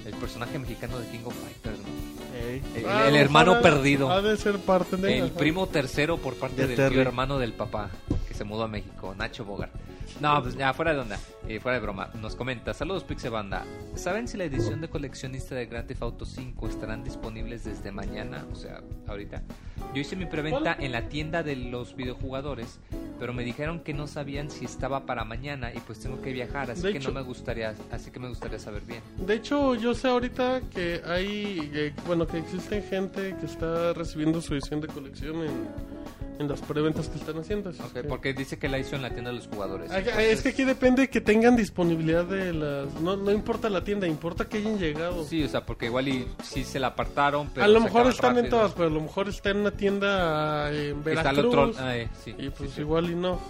[0.06, 2.38] el personaje mexicano de King of Fighters, ¿no?
[2.38, 2.62] Ey.
[2.76, 4.10] El, Ah, el hermano perdido.
[4.12, 5.34] Ha de ser parte de El ajá.
[5.34, 7.90] primo tercero por parte De del tío hermano del papá
[8.28, 9.72] que se mudó a México, Nacho Bogart.
[10.20, 12.10] No, pues ya fuera de onda, eh, fuera de broma.
[12.20, 13.64] Nos comenta, saludos Pixe Banda.
[13.94, 18.44] ¿Saben si la edición de coleccionista de Grand Theft Auto 5 estarán disponibles desde mañana?
[18.52, 19.42] O sea, ahorita.
[19.94, 22.80] Yo hice mi preventa en la tienda de los videojugadores,
[23.20, 26.70] pero me dijeron que no sabían si estaba para mañana y pues tengo que viajar,
[26.70, 29.00] así De que hecho- no me gustaría, así que me gustaría saber bien.
[29.24, 34.40] De hecho, yo sé ahorita que hay, eh, bueno, que existe gente que está recibiendo
[34.42, 35.68] su edición de colección en,
[36.38, 37.70] en las preventas que están haciendo.
[37.70, 39.90] así Ok, que- porque dice que la hizo en la tienda de los jugadores.
[39.90, 42.94] Ah, entonces- Es que aquí depende que tengan disponibilidad de las...
[43.00, 45.24] No, no importa la tienda, importa que hayan llegado.
[45.24, 48.30] Sí, o sea, porque igual y sí se la apartaron, pero a lo mejor están
[48.38, 48.58] en rápido.
[48.58, 51.02] todas, pero a lo mejor está en una tienda eh, en Está
[51.32, 51.38] Veracruz.
[51.38, 52.80] el otro, ah, eh, sí, y pues sí, sí.
[52.82, 53.40] igual y no.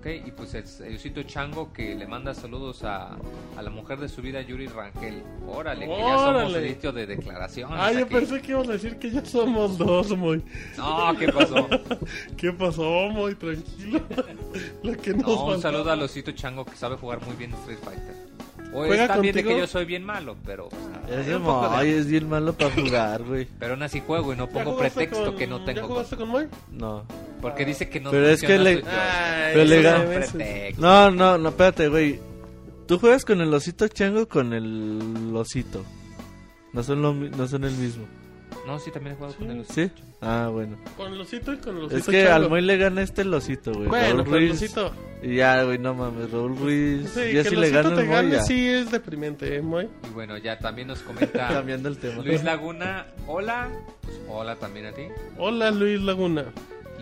[0.00, 3.18] Ok, y pues el, el Osito Chango que le manda saludos a,
[3.54, 5.22] a la mujer de su vida, Yuri Rangel.
[5.46, 6.68] Órale, que ya somos Órale.
[6.70, 7.76] sitio de declaraciones.
[7.78, 8.14] Ah, yo aquí.
[8.14, 10.42] pensé que ibas a decir que ya somos dos, muy.
[10.78, 11.68] No, ¿qué pasó?
[12.38, 14.00] ¿Qué pasó, muy tranquilo?
[14.82, 17.78] Lo que nos No, un saludo al Osito Chango que sabe jugar muy bien Street
[17.84, 18.29] Fighter.
[18.72, 20.68] O ¿Juega es también de que yo soy bien malo, pero
[21.08, 23.48] Es de- Moy, es bien malo para jugar, güey.
[23.58, 25.88] pero aún así juego y no ¿Ya pongo pretexto con- que no ¿Ya tengo.
[25.88, 26.46] jugaste con Moy?
[26.70, 27.04] No.
[27.42, 28.82] Porque dice que no Pero es que le-.
[28.86, 30.74] Ay, Pero le.
[30.78, 32.20] No, no, no, espérate, güey.
[32.86, 35.84] ¿Tú juegas con el osito chango o con el osito?
[36.72, 38.04] No son, lo, no son el mismo.
[38.66, 39.90] No, sí, también he jugado con el ¿Sí?
[40.20, 40.76] Ah, bueno.
[40.96, 41.96] Con el osito y con el osito.
[41.98, 42.34] Es que chango.
[42.44, 43.88] al Moy le gana este el osito, güey.
[43.88, 44.52] Bueno, Raúl el Ruiz.
[44.62, 44.92] osito.
[45.22, 47.10] Y ya, güey, no mames, Raúl Ruiz.
[47.10, 48.42] Sí, ya que si el le osito gana te el gane ya.
[48.42, 49.88] sí es deprimente, ¿eh, Moy?
[50.08, 52.22] Y bueno, ya también nos comenta Cambiando el tema.
[52.22, 53.68] Luis Laguna, hola.
[54.02, 55.02] Pues, hola también a ti.
[55.38, 56.44] Hola, Luis Laguna.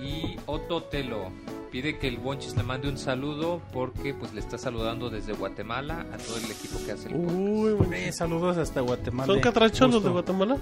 [0.00, 1.32] Y Otto Telo
[1.72, 6.06] pide que el Bonchis le mande un saludo porque pues le está saludando desde Guatemala
[6.12, 7.34] a todo el equipo que hace el podcast.
[7.36, 9.26] Uy, Eh, saludos hasta Guatemala.
[9.32, 10.08] ¿Son catrachos los de.
[10.10, 10.56] Guatemala?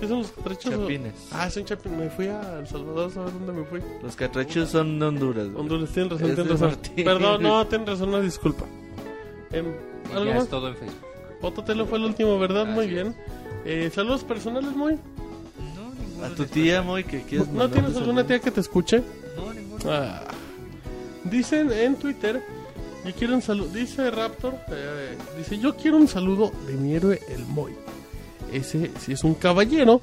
[0.00, 0.72] ¿Sí son los catrachos?
[0.72, 1.14] Chapines.
[1.32, 1.98] Ah, son chapines.
[1.98, 3.80] Me fui a El Salvador, ¿sabes dónde me fui?
[4.02, 5.46] Los catrachos son de Honduras.
[5.48, 5.60] güey.
[5.60, 6.68] Honduras, tienen razón, Es tienen de razón.
[6.70, 7.04] Martín.
[7.04, 8.64] Perdón, no, tienen razón, una disculpa.
[9.52, 9.56] Y
[10.14, 10.44] ¿Algo ya más?
[10.44, 11.04] es todo en Facebook.
[11.42, 12.66] Ototelo fue el último, ¿verdad?
[12.66, 13.14] Muy bien.
[13.64, 14.98] Eh, saludos personales, muy.
[16.24, 19.02] A tu tía, Moy, que quieres ¿No tienes alguna tía que te escuche?
[19.36, 19.82] No, ninguno.
[19.86, 20.22] Ah.
[21.24, 22.42] Dicen en Twitter,
[23.04, 27.20] yo quiero un saludo, dice Raptor, eh, dice yo quiero un saludo de mi héroe
[27.28, 27.72] el Moy.
[28.52, 30.00] Ese sí es un caballero,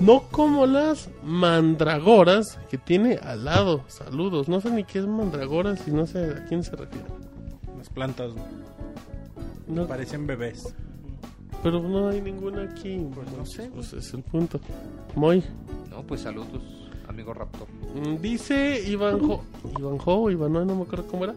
[0.00, 3.82] no como las mandragoras que tiene al lado.
[3.88, 7.06] Saludos, no sé ni qué es mandragoras y no sé a quién se refiere.
[7.76, 8.32] Las plantas.
[9.66, 10.74] No, Parecen bebés.
[11.62, 13.06] pero no hay ninguna aquí.
[13.14, 14.60] Pues no sé, Pues es el punto.
[15.14, 15.44] Moy.
[15.90, 16.62] No, pues saludos,
[17.08, 17.68] amigo Raptor.
[17.94, 19.42] Mm, Dice Ivanjo,
[19.78, 21.34] Ivanjo, Ivanoy, no me acuerdo cómo era.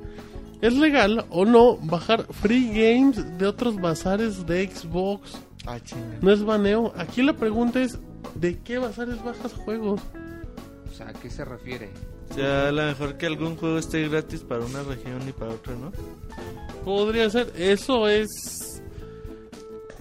[0.61, 5.37] ¿Es legal o no bajar free games de otros bazares de Xbox?
[5.65, 6.17] Ah, chinga.
[6.21, 6.93] No es baneo.
[6.97, 7.97] Aquí la pregunta es,
[8.35, 10.01] ¿de qué bazares bajas juegos?
[10.91, 11.89] O sea, ¿a qué se refiere?
[12.31, 15.51] O sea, a lo mejor que algún juego esté gratis para una región y para
[15.51, 15.91] otra, ¿no?
[16.83, 18.81] Podría ser, eso es...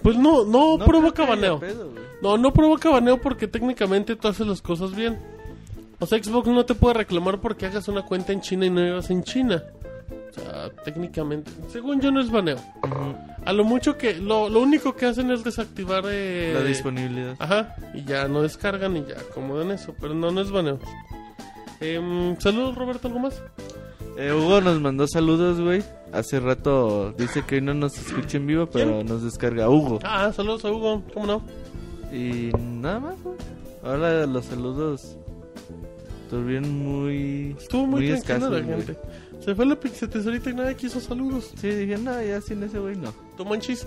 [0.01, 1.59] Pues no, no, No provoca baneo.
[1.59, 1.89] pedo.
[2.21, 5.17] No, no provoca baneo porque técnicamente tú haces las cosas bien.
[5.99, 8.81] O sea, Xbox no te puede reclamar porque hagas una cuenta en China y no
[8.83, 9.63] vivas en China.
[10.35, 12.57] O sea, técnicamente, según yo no es baneo.
[13.45, 17.35] A lo mucho que, lo, lo único que hacen es desactivar eh, La disponibilidad.
[17.39, 20.79] Ajá, y ya no descargan y ya acomodan eso, pero no, no es baneo.
[21.79, 23.41] Em, saludos Roberto, ¿algo más?
[24.17, 25.83] Eh, Hugo nos mandó saludos, güey.
[26.11, 29.99] Hace rato dice que hoy no nos escucha en vivo, pero nos descarga Hugo.
[30.03, 31.41] Ah, saludos a Hugo, ¿cómo no?
[32.11, 33.37] Y nada más, güey.
[33.83, 35.17] Ahora los saludos
[36.33, 37.55] estuvieron muy.
[37.59, 38.97] Estuvo muy, tranquila escasos, la gente.
[39.43, 41.51] Se fue la pixetesorita y nadie quiso saludos.
[41.59, 43.13] Sí, dije, no, ya sin ese güey no.
[43.35, 43.85] ¿Tú manchis?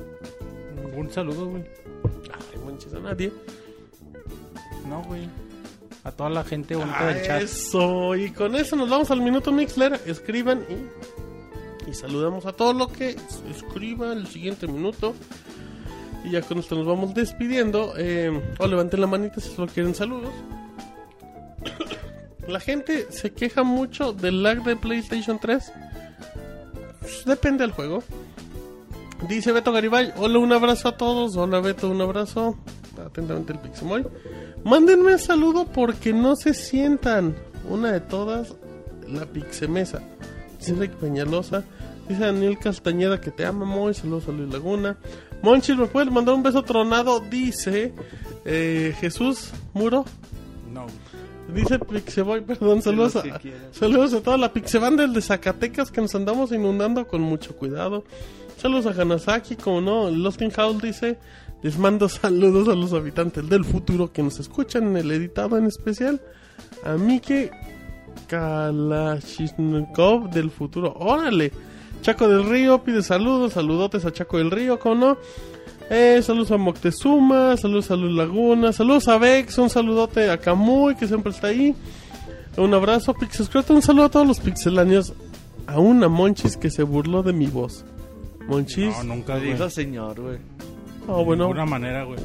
[0.97, 1.65] Un saludo, güey.
[2.33, 3.33] Ay, manchis a nadie.
[4.89, 5.29] No, güey.
[6.05, 7.43] A toda la gente bonita Ah, del chat.
[7.43, 10.01] Eso, y con eso nos vamos al minuto Mixler.
[10.07, 13.17] Escriban y, y saludamos a todo lo que
[13.51, 15.15] escriba el siguiente minuto.
[16.25, 17.95] Y ya con esto nos vamos despidiendo.
[17.97, 20.33] Eh, o levanten la manita si solo quieren saludos.
[22.49, 25.73] La gente se queja mucho del lag de PlayStation 3.
[27.01, 28.03] Pues, depende del juego.
[29.29, 31.37] Dice Beto Garibay, hola, un abrazo a todos.
[31.37, 32.57] Hola Beto, un abrazo.
[33.05, 34.07] Atentamente el Pixemoy.
[34.65, 37.35] Mándenme saludo porque no se sientan.
[37.69, 38.55] Una de todas,
[39.09, 40.03] la Pixemesa.
[40.59, 41.65] Dice Rick Peñalosa.
[42.09, 43.95] Dice Daniel Castañeda que te ama, Moy.
[43.95, 44.97] Saludos a Luis Laguna.
[45.43, 47.21] Monchil, ¿me puedes mandar un beso tronado?
[47.21, 47.93] Dice
[48.45, 50.05] eh, Jesús Muro.
[50.73, 50.87] No.
[51.55, 53.23] Dice Pixeboy, perdón, saludos a,
[53.71, 58.05] saludos a toda la Pixebanda de Zacatecas que nos andamos inundando con mucho cuidado.
[58.57, 61.19] Saludos a Hanasaki, como no, Lost in House dice,
[61.63, 65.67] les mando saludos a los habitantes del futuro que nos escuchan en el editado en
[65.67, 66.21] especial.
[66.85, 67.51] A Mike
[68.27, 71.53] Kalashnikov del futuro, órale.
[72.03, 75.19] Chaco del Río pide saludos, saludotes a Chaco del Río, como no.
[75.89, 80.97] Eh, saludos a Moctezuma, saludos a Luz Laguna, saludos a Vex, un saludote a Camuy
[80.97, 81.75] que siempre está ahí.
[82.57, 85.13] Un abrazo, Pixescroto, un saludo a todos los pixelanios.
[85.67, 87.85] A una Monchis que se burló de mi voz.
[88.49, 88.97] Monchis.
[88.99, 90.39] No, nunca, dijo señor, güey.
[91.09, 91.45] Ah, De bueno.
[91.45, 92.19] ninguna manera, güey.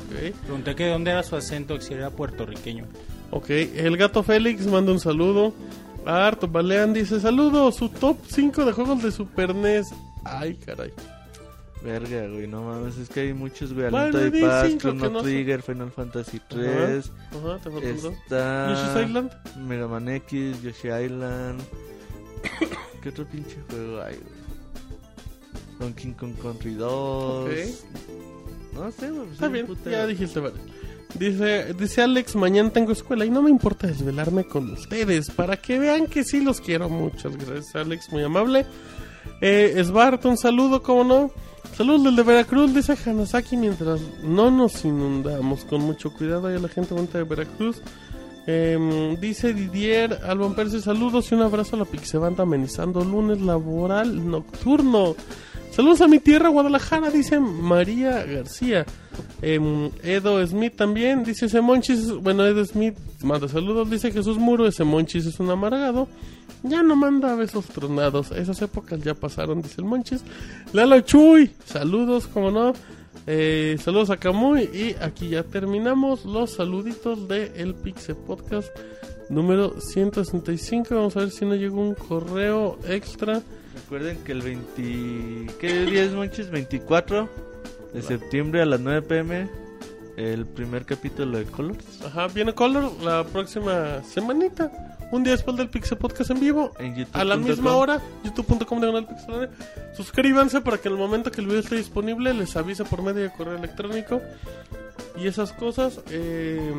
[0.44, 2.86] Pregunté que dónde era su acento, que si era puertorriqueño.
[3.32, 5.54] Ok, el gato Félix manda un saludo.
[6.06, 9.88] Art Balean dice: Saludos, su top 5 de juegos de Super NES.
[10.24, 10.92] Ay, caray.
[11.84, 13.88] Verga, güey, no mames, es que hay muchos, güey.
[13.88, 15.24] Aliento de Paz, Chrono no son.
[15.24, 17.12] Trigger, Final Fantasy Ajá, 3.
[17.32, 18.14] Ajá, te faltan dos.
[18.14, 18.70] Está.
[18.70, 19.32] Yoshi's Island.
[19.68, 21.62] Mega Man X, Yoshi Island.
[23.02, 24.42] ¿Qué otro pinche juego hay, güey?
[25.80, 27.46] Donkey Kong Country 2.
[27.46, 27.52] Ok.
[28.74, 29.22] No sé, güey.
[29.22, 29.92] pues Está bien, putero.
[29.92, 30.56] ya dijiste, vale.
[31.18, 35.78] Dice, dice Alex, mañana tengo escuela y no me importa desvelarme con ustedes para que
[35.80, 36.88] vean que sí los quiero.
[36.90, 38.66] Muchas gracias, Alex, muy amable.
[39.42, 41.32] Eh, Svart, un saludo, ¿cómo no?
[41.76, 45.66] Saludos desde Veracruz, dice Hanasaki, mientras no nos inundamos.
[45.66, 47.82] Con mucho cuidado ahí a la gente bonita de Veracruz.
[48.48, 54.28] Em, dice Didier Albon Percy, saludos y un abrazo a la Pixebanda amenizando lunes laboral
[54.30, 55.16] nocturno.
[55.72, 58.86] Saludos a mi tierra, Guadalajara, dice María García.
[59.42, 62.12] Em, Edo Smith también, dice ese Monchis.
[62.12, 66.08] Bueno, Edo Smith manda saludos, dice Jesús Muro, ese Monchis es un amargado.
[66.64, 70.24] Ya no manda besos tronados, esas épocas ya pasaron, dice el Monchis.
[70.74, 72.74] Lalo Chuy, saludos, como no.
[73.28, 78.70] Eh, saludos a Camuy y aquí ya terminamos los saluditos de El Pixe Podcast
[79.30, 80.96] número 165.
[80.96, 83.42] Vamos a ver si no llegó un correo extra.
[83.76, 85.54] Recuerden que el 20.
[85.60, 86.50] ¿Qué día es, Monchis?
[86.50, 87.51] 24
[87.94, 89.50] de septiembre a las 9 pm.
[90.18, 94.72] el primer capítulo de Colors Ajá, viene Color la próxima semanita.
[95.12, 96.72] Un día después del Pixel Podcast en vivo.
[96.80, 97.16] en YouTube.
[97.20, 99.50] A la misma hora, youtube.com diagonal pixelania.
[99.94, 103.22] Suscríbanse para que en el momento que el video esté disponible les avise por medio
[103.24, 104.22] de correo electrónico.
[105.18, 106.00] Y esas cosas.
[106.12, 106.72] Eh,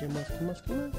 [0.00, 0.24] ¿Qué más?
[0.30, 0.62] ¿Qué más?
[0.62, 0.90] ¿Qué más?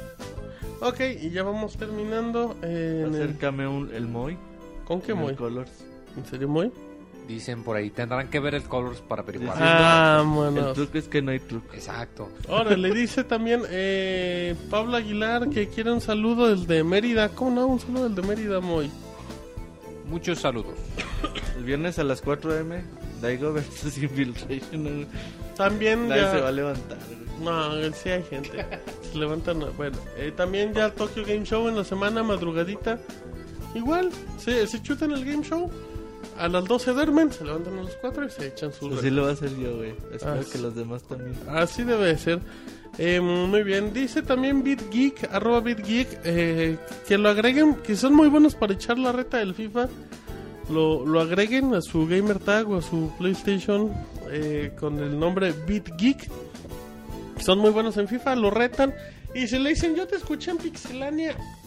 [0.81, 2.55] Ok, y ya vamos terminando.
[2.61, 4.37] eh, en el- Acércame un, el Moy.
[4.85, 5.33] ¿Con qué el muy?
[5.35, 5.71] Colors.
[6.17, 6.71] ¿En serio muy?
[7.27, 9.55] Dicen por ahí, tendrán que ver el Colors para averiguar.
[9.59, 10.73] Ah, El Vámonos.
[10.73, 11.73] truco es que no hay truco.
[11.73, 12.29] Exacto.
[12.47, 17.29] Ahora le dice también eh, Pablo Aguilar que quiere un saludo desde Mérida.
[17.29, 17.67] ¿Cómo no?
[17.67, 18.91] Un saludo desde Mérida, muy.
[20.07, 20.75] Muchos saludos.
[21.57, 22.69] El viernes a las 4 am,
[23.21, 25.07] Daigo versus Infiltration.
[25.57, 26.31] También Nadie ya...
[26.31, 26.97] se va a levantar.
[27.41, 28.65] No, sí hay gente.
[29.11, 29.63] Se levantan.
[29.75, 32.99] Bueno, eh, también ya Tokyo Game Show en la semana, madrugadita.
[33.73, 35.71] Igual, se, se chutan el Game Show.
[36.37, 38.93] A las 12 duermen, se levantan a las 4 y se echan su.
[38.93, 39.93] Así lo va a hacer yo, güey.
[40.11, 41.33] Espero Ah, que los demás también.
[41.47, 42.39] Así debe ser.
[42.97, 43.93] Eh, muy bien.
[43.93, 48.97] Dice también BitGeek, arroba BitGeek, eh, que lo agreguen, que son muy buenos para echar
[48.99, 49.87] la reta del FIFA.
[50.69, 53.91] Lo, lo agreguen a su gamer tag o a su PlayStation
[54.31, 56.29] eh, con el nombre BitGeek.
[57.39, 58.93] Son muy buenos en FIFA, lo retan.
[59.33, 61.64] Y si le dicen, yo te escuché en Pixelania, pues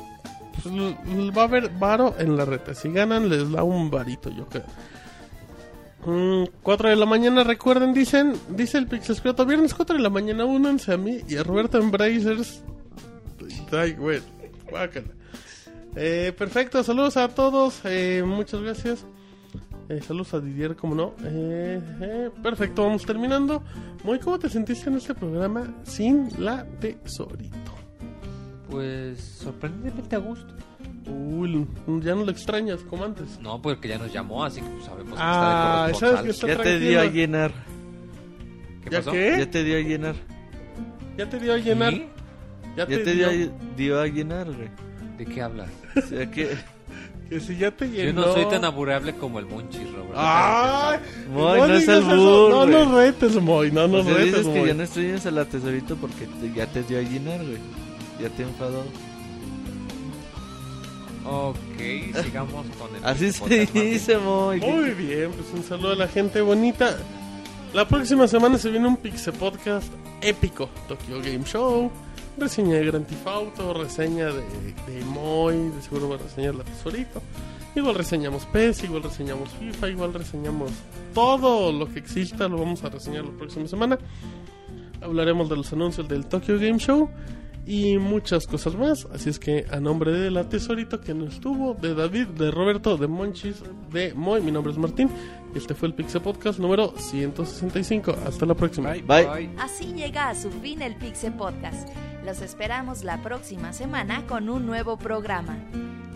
[0.66, 2.74] va a haber varo en la reta.
[2.74, 4.64] Si ganan, les da un varito, yo creo.
[6.62, 10.92] 4 de la mañana, recuerden, dicen, dice el Pixescroto, viernes 4 de la mañana, únanse
[10.92, 12.62] a mí y a Roberto Embracers.
[13.72, 14.20] Ay, güey.
[15.96, 19.04] Eh, perfecto, saludos a todos, eh, muchas gracias.
[19.88, 21.14] Eh, saludos a Didier, como no.
[21.24, 23.62] Eh, perfecto, vamos terminando.
[24.04, 27.77] Muy, ¿cómo te sentiste en este programa sin la tesorito?
[28.70, 30.54] Pues sorprendentemente a gusto.
[31.06, 31.66] Uy,
[32.02, 33.38] ya no lo extrañas como antes.
[33.40, 36.24] No, porque ya nos llamó, así que pues, sabemos que Ah, está de ¿sabes corresponsal.
[36.24, 37.52] que está Ya te dio a llenar.
[38.84, 39.12] ¿Qué ¿Ya pasó?
[39.12, 39.34] qué?
[39.38, 40.14] Ya te dio a llenar.
[41.16, 41.92] Ya te dio a llenar.
[41.94, 42.06] ¿Sí?
[42.76, 44.68] Ya, Ya te dio, a- dio a llenar, güey.
[45.16, 45.70] ¿De qué hablas?
[45.96, 46.56] O sea que.
[47.28, 48.22] Que si ya te Yo llenó.
[48.22, 50.14] no soy tan aburrible como el Monchis, Robert.
[50.16, 50.98] ¡Ay!
[51.30, 52.48] Moy, no es digas albur, eso.
[52.50, 53.70] No nos retes, Moy.
[53.72, 54.68] No O nos sea, retes, dices que Moy.
[54.68, 54.82] ya no
[55.26, 57.58] a la tesorito porque te- ya te dio a llenar, güey.
[58.20, 58.84] Ya te enfadó.
[61.24, 61.56] Ok,
[62.24, 64.60] sigamos con el Así se dice, Moy.
[64.60, 66.96] Muy bien, pues un saludo a la gente bonita.
[67.74, 70.70] La próxima semana se viene un Pixel Podcast épico.
[70.88, 71.90] Tokyo Game Show,
[72.38, 74.42] reseña de Grand Theft Auto, reseña de,
[74.86, 77.20] de Moy, de seguro va a reseñar la tesorito.
[77.74, 80.70] Igual reseñamos PES, igual reseñamos FIFA, igual reseñamos
[81.12, 83.98] todo lo que exista, lo vamos a reseñar la próxima semana.
[85.02, 87.10] Hablaremos de los anuncios del Tokyo Game Show
[87.68, 89.06] y muchas cosas más.
[89.12, 92.96] Así es que a nombre de la tesorito que no estuvo, de David, de Roberto,
[92.96, 95.10] de Monchis, de Moy, mi nombre es Martín.
[95.54, 98.16] Y este fue el Pixel Podcast número 165.
[98.26, 98.92] Hasta la próxima.
[98.92, 99.50] Bye.
[99.58, 101.90] Así llega a su fin el Pixel Podcast.
[102.24, 105.58] Los esperamos la próxima semana con un nuevo programa.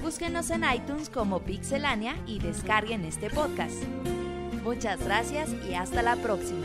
[0.02, 3.76] Búsquenos en iTunes como Pixelania y descarguen este podcast.
[4.64, 6.62] Muchas gracias y hasta la próxima.